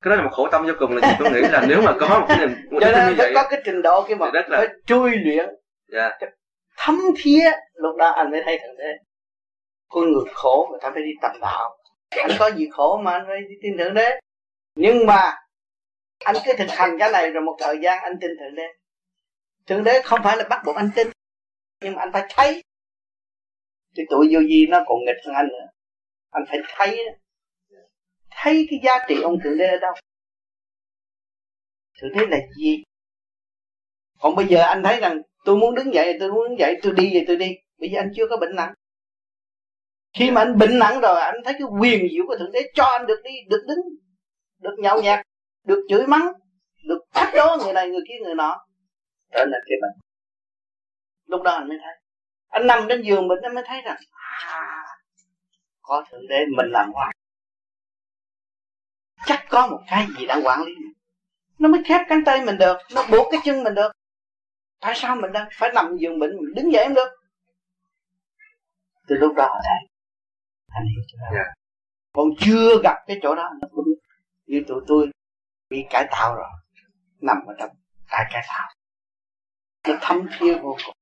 [0.03, 1.93] cái đó là một khổ tâm vô cùng là gì tôi nghĩ là nếu mà
[2.01, 4.43] có một cái niềm cho nên phải có cái trình độ kia mà là...
[4.51, 5.49] phải chui luyện
[5.93, 6.13] yeah.
[6.21, 6.29] Dạ.
[6.77, 8.93] thấm thía lúc đó anh mới thấy thượng đế
[9.89, 11.77] con người khổ người ta phải đi tập đạo
[12.21, 14.21] anh có gì khổ mà anh phải tin thượng đế
[14.75, 15.35] nhưng mà
[16.25, 18.67] anh cứ thực hành cái này rồi một thời gian anh tin thượng đế
[19.67, 21.09] thượng đế không phải là bắt buộc anh tin,
[21.81, 22.63] nhưng mà anh phải thấy.
[23.95, 25.67] Cái tuổi vô vi nó còn nghịch hơn anh nữa.
[26.31, 26.99] Anh phải thấy
[28.31, 29.93] thấy cái giá trị ông thượng đế ở đâu.
[32.01, 32.83] Thượng đế là gì?
[34.21, 36.93] Còn bây giờ anh thấy rằng tôi muốn đứng dậy, tôi muốn đứng dậy, tôi
[36.97, 37.57] đi vậy tôi đi.
[37.79, 38.75] Bây giờ anh chưa có bệnh nặng
[40.15, 42.85] khi mà anh bệnh nặng rồi anh thấy cái quyền diệu của thượng đế cho
[42.85, 43.79] anh được đi được đứng
[44.59, 45.27] được nhậu nhạt
[45.65, 46.33] được chửi mắng
[46.83, 48.67] được thách đố người này người kia người nọ.
[49.33, 50.01] Trở nên cái bệnh.
[51.27, 51.95] Lúc đó anh mới thấy.
[52.49, 53.97] Anh nằm trên giường mình anh mới thấy rằng
[54.47, 54.85] à,
[55.83, 57.15] có thượng đế mình làm hoài.
[59.27, 60.93] Chắc có một cái gì đang quản lý mình.
[61.59, 63.93] Nó mới khép cánh tay mình được nó buộc cái chân mình được.
[64.81, 67.09] Tại sao mình đang phải nằm giường bệnh mình đứng dậy không được?
[69.09, 69.92] Từ lúc đó đây
[70.75, 71.47] anh hiểu chưa yeah.
[72.13, 73.99] Còn chưa gặp cái chỗ đó nó biết.
[74.47, 75.11] Như tụi tôi
[75.69, 76.49] bị cải tạo rồi
[77.21, 77.71] nằm ở trong
[78.09, 78.69] cải cải tạo.
[79.89, 80.95] Nó thấm thía vô cùng.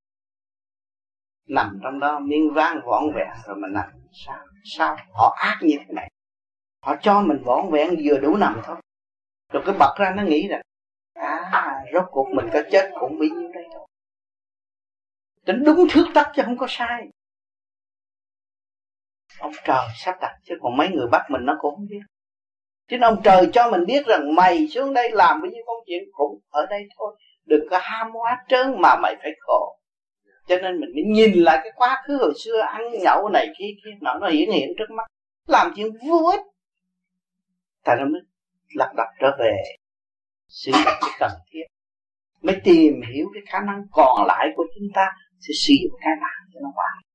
[1.48, 3.90] Nằm trong đó miếng vang vỏn vẹn rồi mình nằm.
[4.12, 6.10] Sao sao họ ác như thế này?
[6.82, 8.76] Họ cho mình vỏn vẹn vừa đủ nằm thôi.
[9.52, 10.60] Rồi cái bật ra nó nghĩ rằng
[11.14, 13.86] à rốt cuộc mình có chết cũng bị nhiêu đây thôi.
[15.44, 17.08] Tính đúng thước tắc chứ không có sai
[19.40, 20.36] ông trời, sắp đặt.
[20.44, 22.00] Chứ còn mấy người bắt mình nó cũng không biết.
[22.88, 26.02] Chứ ông trời cho mình biết rằng mày xuống đây làm bao nhiêu công chuyện
[26.12, 27.16] cũng ở đây thôi.
[27.44, 29.76] Đừng có ham quá trơn mà mày phải khổ.
[30.46, 33.70] Cho nên mình mới nhìn lại cái quá khứ hồi xưa, ăn nhậu này kia
[33.84, 35.06] kia nó nó hiển hiện trước mắt.
[35.46, 36.40] Làm chuyện vô ích.
[37.84, 38.20] Tại nó mới
[38.74, 39.62] lặp đặt trở về.
[40.48, 41.64] Sự cái cần thiết.
[42.42, 45.06] Mới tìm hiểu cái khả năng còn lại của chúng ta.
[45.40, 47.09] Sẽ sử dụng cái nào cho nó vào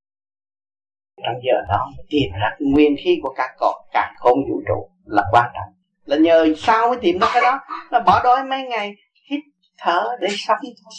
[1.23, 4.61] trong giờ đó mới tìm ra cái nguyên khí của cả cõi cả không vũ
[4.67, 5.73] trụ là quan trọng.
[6.05, 7.59] Là nhờ sao mới tìm ra cái đó?
[7.91, 8.95] Nó bỏ đói mấy ngày,
[9.29, 9.39] hít
[9.77, 10.93] thở để sống thôi.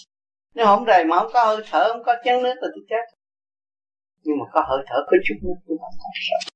[0.55, 3.17] Nếu không rời mà không có hơi thở, không có chén nước là tôi chết.
[4.23, 6.51] Nhưng mà có hơi thở, có chút nước tôi vẫn còn sợ.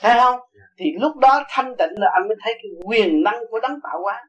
[0.00, 0.40] Thấy không?
[0.78, 4.02] Thì lúc đó thanh tịnh là anh mới thấy cái quyền năng của đấng tạo
[4.02, 4.28] hóa.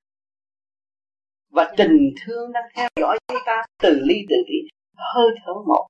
[1.51, 5.87] Và tình thương đang theo dõi chúng ta từ ly từ tí hơi thở một.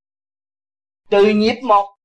[1.09, 1.95] Từ nhịp một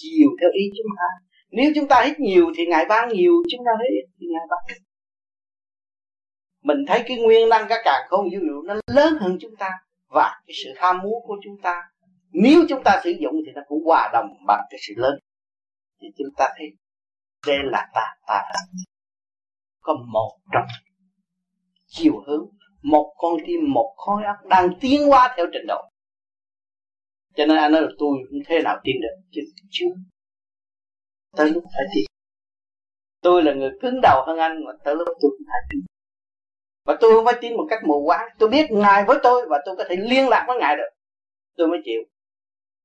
[0.00, 1.08] chiều theo ý chúng ta.
[1.50, 3.88] Nếu chúng ta hít nhiều thì ngài ban nhiều, chúng ta thấy
[4.20, 4.82] thì ngài ban ít.
[6.62, 9.70] Mình thấy cái nguyên năng các càng không vũ trụ nó lớn hơn chúng ta.
[10.08, 11.82] Và cái sự ham muốn của chúng ta,
[12.32, 15.18] nếu chúng ta sử dụng thì nó cũng hòa đồng bằng cái sự lớn.
[16.00, 16.66] Thì chúng ta thấy,
[17.46, 18.42] đây là ta ta
[19.80, 20.66] có một trong
[21.86, 22.46] chiều hướng,
[22.82, 25.87] một con tim, một khối óc đang tiến hóa theo trình độ
[27.38, 29.92] cho nên anh nói là tôi không thế nào tin được chứ chưa
[31.36, 32.04] tới lúc phải tin
[33.20, 35.80] tôi là người cứng đầu hơn anh mà tới lúc tôi cũng phải tin.
[36.84, 38.28] Và tôi không phải tin một cách mù quáng.
[38.38, 40.88] Tôi biết ngài với tôi và tôi có thể liên lạc với ngài được.
[41.56, 42.00] Tôi mới chịu.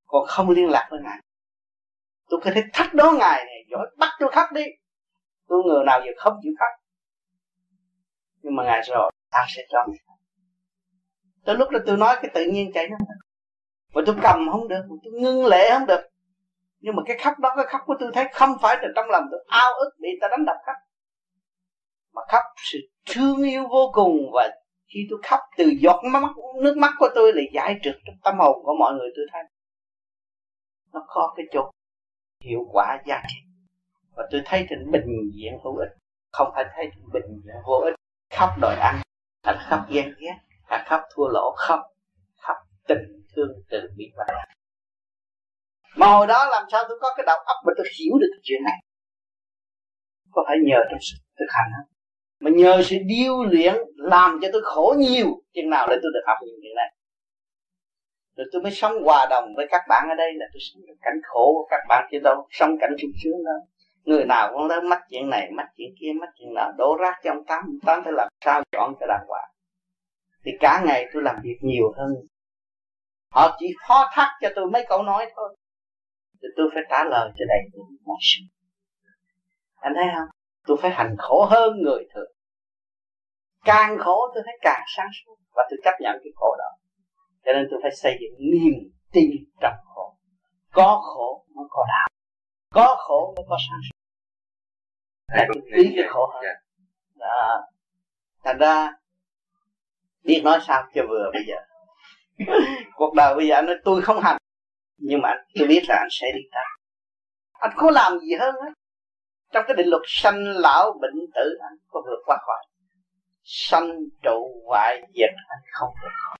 [0.05, 1.19] Còn không liên lạc với ngài,
[2.29, 4.63] tôi có thể thách đố ngài này, giỏi bắt tôi khóc đi.
[5.47, 6.83] Tôi người nào giờ không chịu khóc.
[8.41, 10.17] Nhưng mà ngài rồi ta sẽ cho ngài.
[11.45, 12.97] Tới lúc đó tôi nói cái tự nhiên chạy nó
[13.93, 16.01] và tôi cầm không được tôi ngưng lệ không được.
[16.79, 19.23] Nhưng mà cái khóc đó, cái khóc của tôi thấy không phải là trong lòng
[19.31, 19.45] tôi.
[19.47, 20.75] Ao ức bị ta đánh đập khóc
[22.13, 24.17] mà khóc sự thương yêu vô cùng.
[24.33, 24.49] Và
[24.87, 26.23] khi tôi khóc từ giọt mắt,
[26.61, 29.43] nước mắt của tôi là giải trượt trong tâm hồn của mọi người tôi thấy.
[30.93, 31.71] Nó có cái chỗ
[32.43, 33.37] hiệu quả giá trị.
[34.15, 35.89] Và tôi thấy trên bình diện hữu ích.
[36.31, 37.95] Không phải thấy trên bình diện vô ích.
[38.37, 39.01] Khóc đòi ăn
[39.43, 41.79] hay khóc ghen ghét hay khóc thua lỗ không
[42.37, 42.57] khóc
[42.87, 44.25] tình thương từ bi và
[45.95, 48.41] mà hồi đó làm sao tôi có cái đầu óc mà tôi hiểu được cái
[48.43, 48.79] chuyện này?
[50.31, 51.95] Có phải nhờ trong sự thực hành không?
[52.39, 56.23] Mà nhờ sự điêu luyện làm cho tôi khổ nhiều, chừng nào để tôi được
[56.27, 56.93] học những chuyện này.
[58.35, 60.95] Rồi tôi mới sống hòa đồng với các bạn ở đây là tôi sống được
[61.01, 63.67] cảnh khổ của các bạn chứ đâu sống cảnh sung sướng đâu.
[64.03, 67.13] Người nào cũng lớn mắc chuyện này, mắc chuyện kia, mắc chuyện đó đổ rác
[67.23, 69.49] cho ông tám ông tám phải làm sao chọn cho đàng hoàng.
[70.45, 72.13] Thì cả ngày tôi làm việc nhiều hơn
[73.33, 75.57] họ chỉ phó thác cho tôi mấy câu nói thôi.
[76.41, 78.41] Thì tôi phải trả lời cho đầy đủ mọi sự.
[79.75, 80.27] Anh thấy không?
[80.67, 82.31] Tôi phải hành khổ hơn người thường.
[83.65, 85.35] Càng khổ tôi thấy càng sáng suốt.
[85.55, 86.69] Và tôi chấp nhận cái khổ đó.
[87.45, 88.73] Cho nên tôi phải xây dựng niềm
[89.11, 89.29] tin
[89.61, 90.17] trong khổ.
[90.71, 92.07] Có khổ mới có đạo.
[92.71, 93.97] Có khổ mới có sáng suốt.
[95.35, 96.43] Để tôi tí cái khổ hơn.
[96.43, 96.55] Dạ.
[97.15, 97.61] đó.
[98.43, 98.91] Thành ra
[100.23, 101.55] biết nói sao cho vừa bây giờ
[102.95, 104.37] cuộc đời bây giờ anh nói tôi không hành.
[104.97, 106.63] Nhưng mà tôi biết là anh sẽ đi tới.
[107.53, 108.73] Anh có làm gì hơn hết.
[109.53, 112.65] Trong cái định luật sanh lão bệnh tử anh có vượt qua khỏi.
[113.43, 116.37] Sanh trụ hoại diệt anh không vượt khỏi.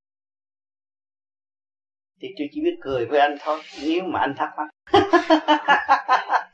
[2.21, 4.69] Thì tôi chỉ biết cười với anh thôi nếu mà anh thắc mắc.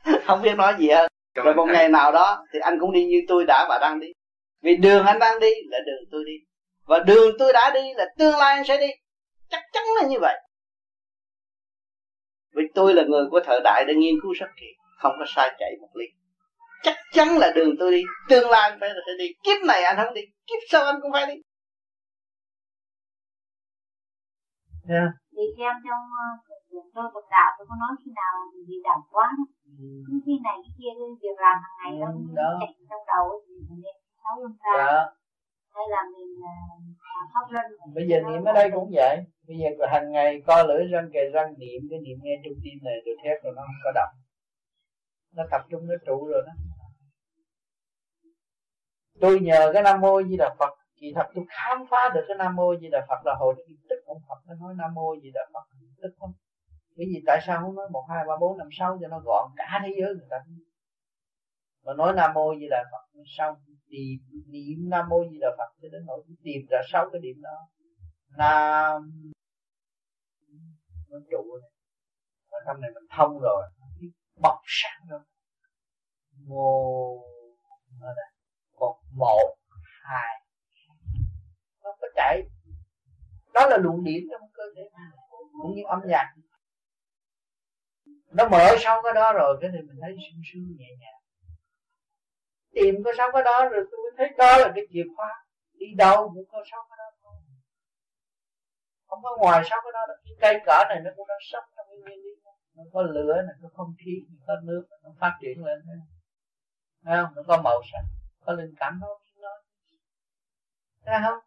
[0.24, 1.10] Không biết nói gì hơn.
[1.34, 4.06] Rồi một ngày nào đó thì anh cũng đi như tôi đã và đang đi.
[4.62, 6.32] Vì đường anh đang đi là đường tôi đi.
[6.84, 8.86] Và đường tôi đã đi là tương lai anh sẽ đi
[9.50, 10.40] chắc chắn là như vậy.
[12.56, 14.66] Vì tôi là người của thời đại để nghiên cứu rất kỹ
[14.98, 16.04] không có sai chạy một ly.
[16.82, 19.32] Chắc chắn là đường tôi đi tương lai phải là sẽ đi.
[19.44, 21.34] Kiếp này anh không đi kiếp sau anh cũng phải đi.
[24.88, 25.10] Yeah.
[25.34, 28.32] thì xem trong uh, tôi tập đạo tôi có nói khi nào
[28.68, 29.28] bị đậm quá
[29.78, 29.86] ừ.
[30.06, 33.24] cứ khi này cái kia cái việc làm hàng ngày ừ, nó chạy trong đầu
[33.44, 33.82] thì mình
[34.22, 34.74] sáu luân ra.
[34.78, 35.00] Dạ.
[35.74, 39.16] Hay là mình uh, pháp luân bây giờ niệm ở đây cũng vậy.
[39.48, 42.78] Bây giờ hàng ngày co lưỡi răng kề răng niệm cái niệm nghe trong tim
[42.82, 44.14] này rồi thét rồi nó không có động.
[45.36, 46.52] Nó tập trung nó trụ rồi đó.
[49.20, 50.74] Tôi nhờ cái nam mô di đà phật.
[51.00, 53.54] Kỳ thật tôi khám phá được cái nam mô di đà phật là hồi
[53.88, 55.64] tức ông phật nó nói nam mô di đà phật
[56.02, 56.32] tức không
[56.96, 59.50] bởi vì tại sao không nói một hai ba bốn năm sáu cho nó gọn?
[59.56, 60.36] Cả thế giới người ta
[61.84, 63.56] mà nói nam mô di đà phật xong,
[63.90, 67.42] thì niệm nam mô di đà phật cho đến nỗi tìm ra sáu cái điểm
[67.42, 67.68] đó.
[68.38, 69.10] Nam
[71.08, 71.70] nó trụ này
[72.48, 73.62] ở trong này mình thông rồi
[74.42, 75.20] bọc sáng rồi
[76.46, 77.16] mô
[78.00, 78.30] nó đây.
[78.76, 79.56] Còn một,
[80.02, 80.44] hai.
[81.82, 82.42] Nó có chạy.
[83.54, 84.82] Đó là luồng điển trong cơ thể
[85.62, 86.34] cũng như âm nhạc.
[88.32, 91.19] Nó mở sau cái đó rồi, cái thì mình thấy sung sướng nhẹ nhàng
[92.74, 95.44] tìm có sau cái đó rồi tôi mới thấy đó là cái chìa khóa.
[95.72, 97.34] Đi đâu cũng có sau cái đó thôi.
[99.06, 101.64] Không có ngoài sau cái đó là cái cây cỏ này nó cũng đang sống
[101.76, 102.30] trong cái nguyên lý
[102.74, 104.12] nó có lửa này có không khí
[104.46, 105.96] có nước nó phát triển lên thấy
[107.04, 107.34] không?
[107.36, 108.04] Nó có màu sắc
[108.44, 109.58] có linh cảm nó nói
[111.04, 111.38] thấy không?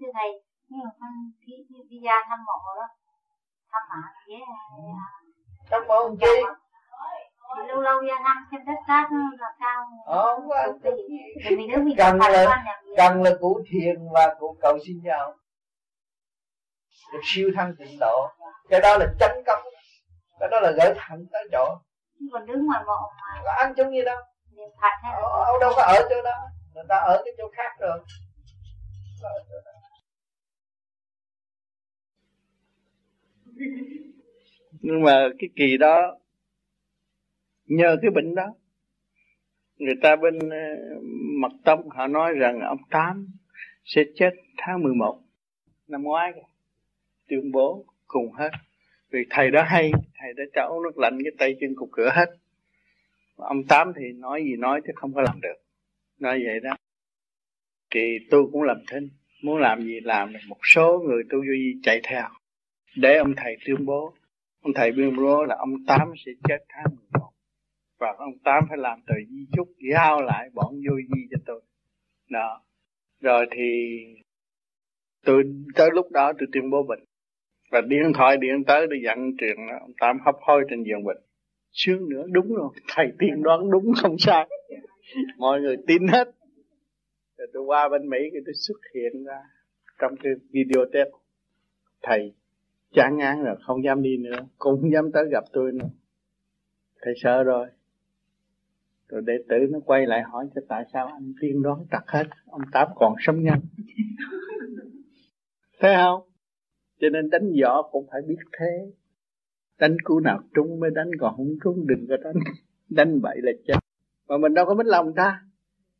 [0.00, 0.30] Thưa thầy
[0.68, 1.12] nhưng mà con
[1.46, 1.54] đi
[1.90, 2.86] đi ra thăm mộ đó
[3.70, 4.40] thăm mạ với
[5.70, 6.32] thăm mộ chi
[7.68, 9.06] lâu lâu ra thăm xem đất cát
[9.38, 10.56] là sao ờ, không có
[11.96, 12.62] cần là
[12.96, 15.34] cần là cụ thiền và cụ cầu xin nhau.
[17.12, 18.28] Được siêu thăng tịnh độ.
[18.68, 19.60] Cái đó là chánh công.
[20.40, 21.78] Cái đó là gửi thẳng tới chỗ.
[22.32, 23.42] Còn đứng ngoài mộ mà.
[23.44, 24.18] Có ăn chung gì đâu.
[25.02, 26.34] Ở, ở đâu có ở chỗ đó.
[26.74, 27.98] Người ta ở cái chỗ khác rồi.
[34.80, 36.16] Nhưng mà cái kỳ đó
[37.66, 38.54] nhờ cái bệnh đó,
[39.78, 40.56] người ta bên ờ,
[41.40, 43.26] mật tông họ nói rằng ông tám
[43.84, 45.18] sẽ chết tháng 11
[45.88, 46.32] năm ngoái
[47.28, 48.50] tuyên bố cùng hết.
[49.10, 52.10] Vì thầy đó hay, thầy đã cho uống nước lạnh cái tay chân cục cửa
[52.14, 52.26] hết.
[53.36, 55.54] Ông tám thì nói gì nói chứ không có làm được.
[56.18, 56.76] Nói vậy đó.
[57.90, 59.08] Thì tôi cũng làm thinh.
[59.42, 62.28] Muốn làm gì làm một số người tu duy chạy theo.
[62.96, 64.12] Để ông thầy tuyên bố.
[64.62, 67.25] Ông thầy tuyên bố là ông tám sẽ chết tháng 11
[67.98, 71.60] và ông tám phải làm tờ di chúc, giao lại bọn vô di cho tôi.
[72.30, 72.62] Đó.
[73.20, 73.98] Rồi thì
[75.24, 75.44] tôi,
[75.74, 77.04] tới lúc đó tôi tuyên bố bệnh.
[77.70, 81.18] Và điện thoại điện tới để dặn chuyện ông tám hấp hối trên giường bệnh.
[81.72, 84.48] Sướng nữa đúng rồi, thầy tiên đoán đúng không sai
[85.38, 86.30] mọi người tin hết.
[87.38, 89.42] Rồi tôi qua bên mỹ thì tôi xuất hiện ra
[90.00, 91.08] trong cái video test.
[92.02, 92.34] Thầy
[92.92, 95.88] chán ngán rồi, không dám đi nữa, cũng không dám tới gặp tôi nữa.
[97.02, 97.66] Thầy sợ rồi
[99.08, 102.24] rồi đệ tử nó quay lại hỏi cho tại sao anh tiên đoán trật hết?
[102.46, 103.60] Ông tám còn sống nhanh.
[105.80, 106.22] Thấy không?
[107.00, 108.92] Cho nên đánh võ cũng phải biết thế.
[109.80, 112.36] Đánh cú nào trúng mới đánh còn không trúng đừng có đánh.
[112.90, 113.74] Đánh bậy là chết.
[114.28, 115.40] Mà mình đâu có biết lòng ta.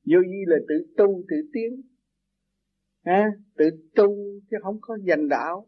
[0.06, 1.82] Vô vi là tự tu tự tiến.
[3.04, 4.16] Ha tự tu
[4.50, 5.66] chứ không có giành đạo.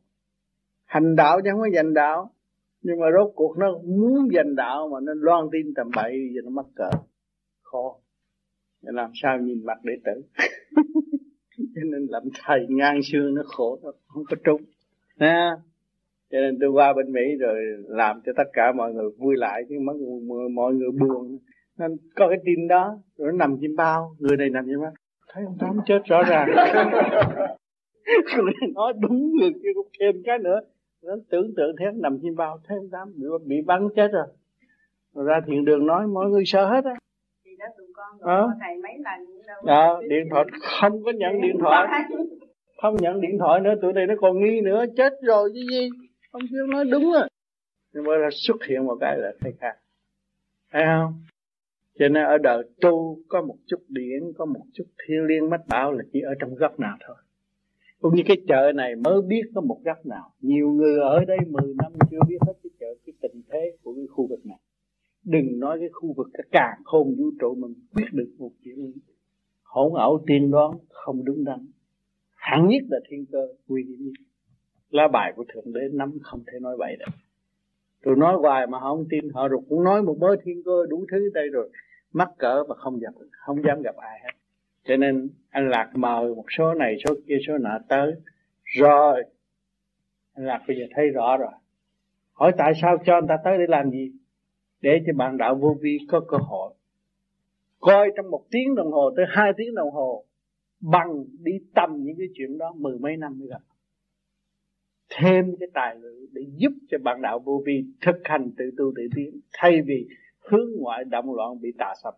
[0.85, 2.31] Hành đạo chứ không có giành đạo.
[2.83, 6.41] Nhưng mà rốt cuộc nó muốn giành đạo mà nó loan tin tầm bậy giờ
[6.45, 6.91] nó mắc cỡ
[7.73, 7.97] khó.
[8.83, 10.23] Để làm sao nhìn mặt đệ tử?
[11.75, 14.63] Cho nên làm thầy ngang xương nó khổ nó không có trúng.
[15.19, 15.57] Ha
[16.31, 17.57] cho nên tôi qua bên Mỹ rồi
[17.89, 21.39] làm cho tất cả mọi người vui lại chứ mọi người, mọi người buồn.
[21.79, 24.93] Nên có cái tin đó rồi nó nằm trên bao người này nằm trên bao.
[25.33, 26.49] Thấy ông tám chết rõ ràng.
[28.37, 30.61] Người nói đúng người kia cũng thêm cái nữa.
[31.03, 34.27] Nó tưởng tượng thế nằm trên bao thấy ông tám bị, bị bắn chết rồi
[35.15, 35.25] rồi.
[35.25, 36.95] Ra thiền đường nói mọi người sợ hết á
[38.21, 38.43] à.
[39.67, 40.45] à, điện thoại
[40.81, 41.89] không có nhận điện thoại.
[42.83, 45.89] Không nhận điện thoại nữa tụi này nó còn nghi nữa chết rồi chứ gì?
[46.31, 47.29] Ông kêu nói đúng rồi
[47.93, 49.77] nhưng mà là xuất hiện một cái là thay khác.
[50.73, 51.15] Thấy không?
[51.99, 55.69] Cho nên ở đời tu có một chút điển có một chút thiên liên mách
[55.69, 57.17] bảo là chỉ ở trong góc nào thôi.
[58.01, 60.33] Cũng như cái chợ này mới biết có một góc nào.
[60.41, 63.95] Nhiều người ở đây 10 năm chưa biết hết cái chợ cái tình thế của
[63.95, 64.59] cái khu vực này
[65.29, 68.93] đừng nói cái khu vực cái càng khôn vũ trụ mình quyết được một chuyện.
[69.63, 71.67] Hỗn ảo tiên đoán không đúng đắn.
[72.37, 74.13] Hẳn nhất là thiên cơ, nguy hiểm nhất.
[74.91, 77.13] Lá bài của thượng đế nắm không thể nói bậy được
[78.05, 80.87] tôi nói hoài mà họ không tin, họ rồi cũng nói một mớ thiên cơ
[80.89, 81.71] đủ thứ đây rồi.
[82.13, 84.31] Mắc cỡ mà không gặp không dám gặp ai hết.
[84.85, 88.13] Cho nên anh lạc mời một số này, số kia, số nọ tới.
[88.65, 89.25] Rồi,
[90.35, 91.53] anh lạc bây giờ thấy rõ rồi.
[92.33, 94.13] Hỏi tại sao cho anh ta tới để làm gì?
[94.81, 96.75] Để cho bạn đạo vô vi có cơ hội.
[97.81, 100.25] Coi trong một tiếng đồng hồ tới hai tiếng đồng hồ
[100.81, 103.61] bằng đi tầm những cái chuyện đó mười mấy năm mới gặp.
[105.19, 108.93] Thêm cái tài liệu để giúp cho bạn đạo vô vi thực hành tự tu
[108.97, 110.09] tự tiến thay vì
[110.41, 112.15] hướng ngoại động loạn bị tà sập.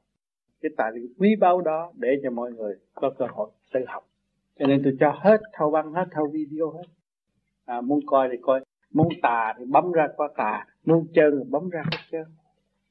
[0.61, 4.09] Cái tài liệu quý báu đó để cho mọi người có cơ hội tự học.
[4.59, 6.85] Cho nên tôi cho hết thâu băng hết thâu video hết.
[7.65, 8.61] À, muốn coi thì coi
[8.93, 12.25] muốn tà thì bấm ra qua tà muốn chân thì bấm ra qua chân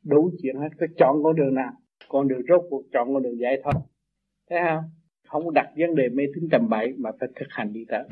[0.03, 1.71] đủ chuyện hết, phải chọn con đường nào?
[2.07, 3.73] Con đường rốt cuộc chọn con đường giải thoát.
[4.49, 4.83] Thấy không?
[5.27, 8.03] Không đặt vấn đề mê tín tầm bậy mà phải thực hành đi tới.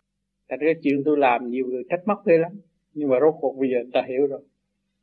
[0.49, 2.51] Tại cái chuyện tôi làm, nhiều người trách móc ghê lắm.
[2.93, 4.41] Nhưng mà rốt cuộc bây giờ ta hiểu rồi.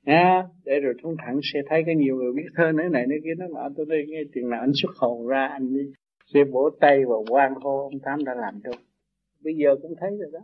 [0.03, 3.19] Nha, để rồi thông thẳng sẽ thấy cái nhiều người biết thơ nói này nói
[3.25, 5.93] kia nó bảo tôi đây nghe chuyện nào anh xuất hồn ra, anh đi
[6.35, 8.75] sẽ vỗ tay và quan hô ông tám đã làm đâu
[9.45, 10.41] bây giờ cũng thấy rồi đó.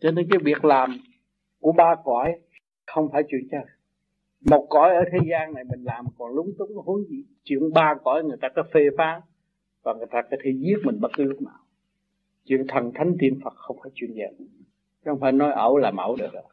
[0.00, 0.90] Cho nên cái việc làm
[1.60, 2.32] của ba cõi
[2.86, 3.64] không phải chuyện chơi
[4.44, 7.94] một cõi ở thế gian này mình làm còn lúng túng huống gì chuyện ba
[8.04, 9.20] cõi người ta có phê phán
[9.82, 11.58] và người ta có thể giết mình bất cứ lúc nào.
[12.44, 14.46] Chuyện thần thánh tiên phật không phải chuyện giỡn
[15.04, 16.44] không phải nói ẩu là mẫu được đâu.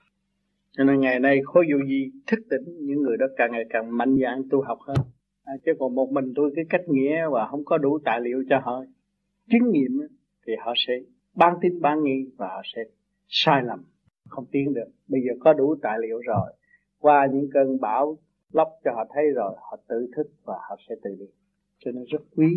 [0.71, 3.97] Cho nên ngày nay khối vô gì thức tỉnh những người đó càng ngày càng
[3.97, 4.97] mạnh dạn tu học hơn.
[5.43, 8.43] À, chứ còn một mình tôi cái cách nghĩa và không có đủ tài liệu
[8.49, 8.83] cho họ
[9.49, 10.01] chứng nghiệm
[10.47, 10.93] thì họ sẽ
[11.35, 12.83] ban tin ban nghi và họ sẽ
[13.27, 13.83] sai lầm
[14.27, 14.87] không tiến được.
[15.07, 16.53] Bây giờ có đủ tài liệu rồi
[17.03, 18.17] qua những cơn bão
[18.53, 21.25] lốc cho họ thấy rồi, họ tự thức và họ sẽ tự đi.
[21.79, 22.55] Cho nên rất quý.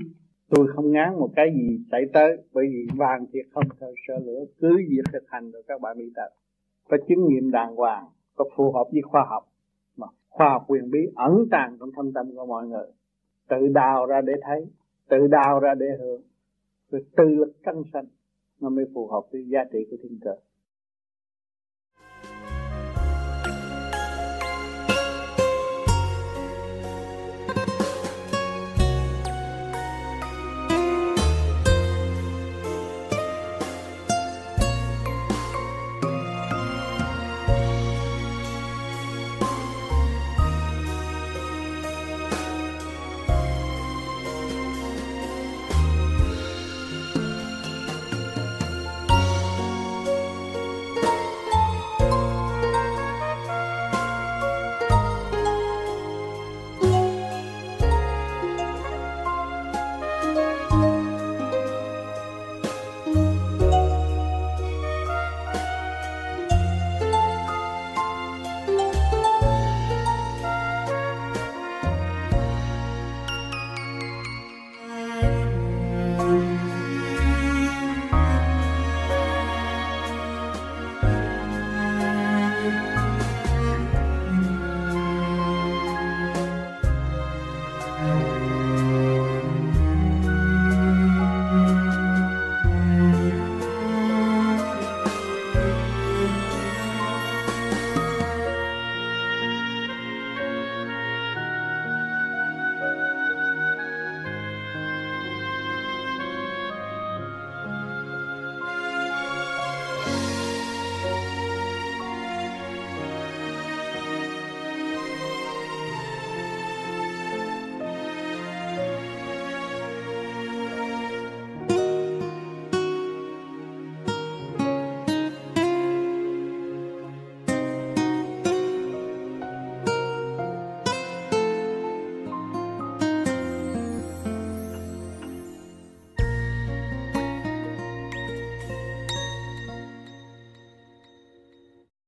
[0.49, 4.15] Tôi không ngán một cái gì xảy tới, bởi vì vàng thiệt không theo sợ
[4.25, 6.29] lửa, cứ việc thực hành rồi các bạn đi tập.
[6.89, 8.05] Có chứng nghiệm đàng hoàng,
[8.37, 9.49] có phù hợp với khoa học,
[9.97, 12.87] mà khoa học quyền bí ẩn tàng trong thâm tâm của mọi người.
[13.49, 14.67] Tự đào ra để thấy,
[15.09, 16.23] tự đào ra để hưởng,
[16.91, 18.07] rồi tự lực căng sanh,
[18.61, 20.37] nó mới phù hợp với giá trị của thiên cơ.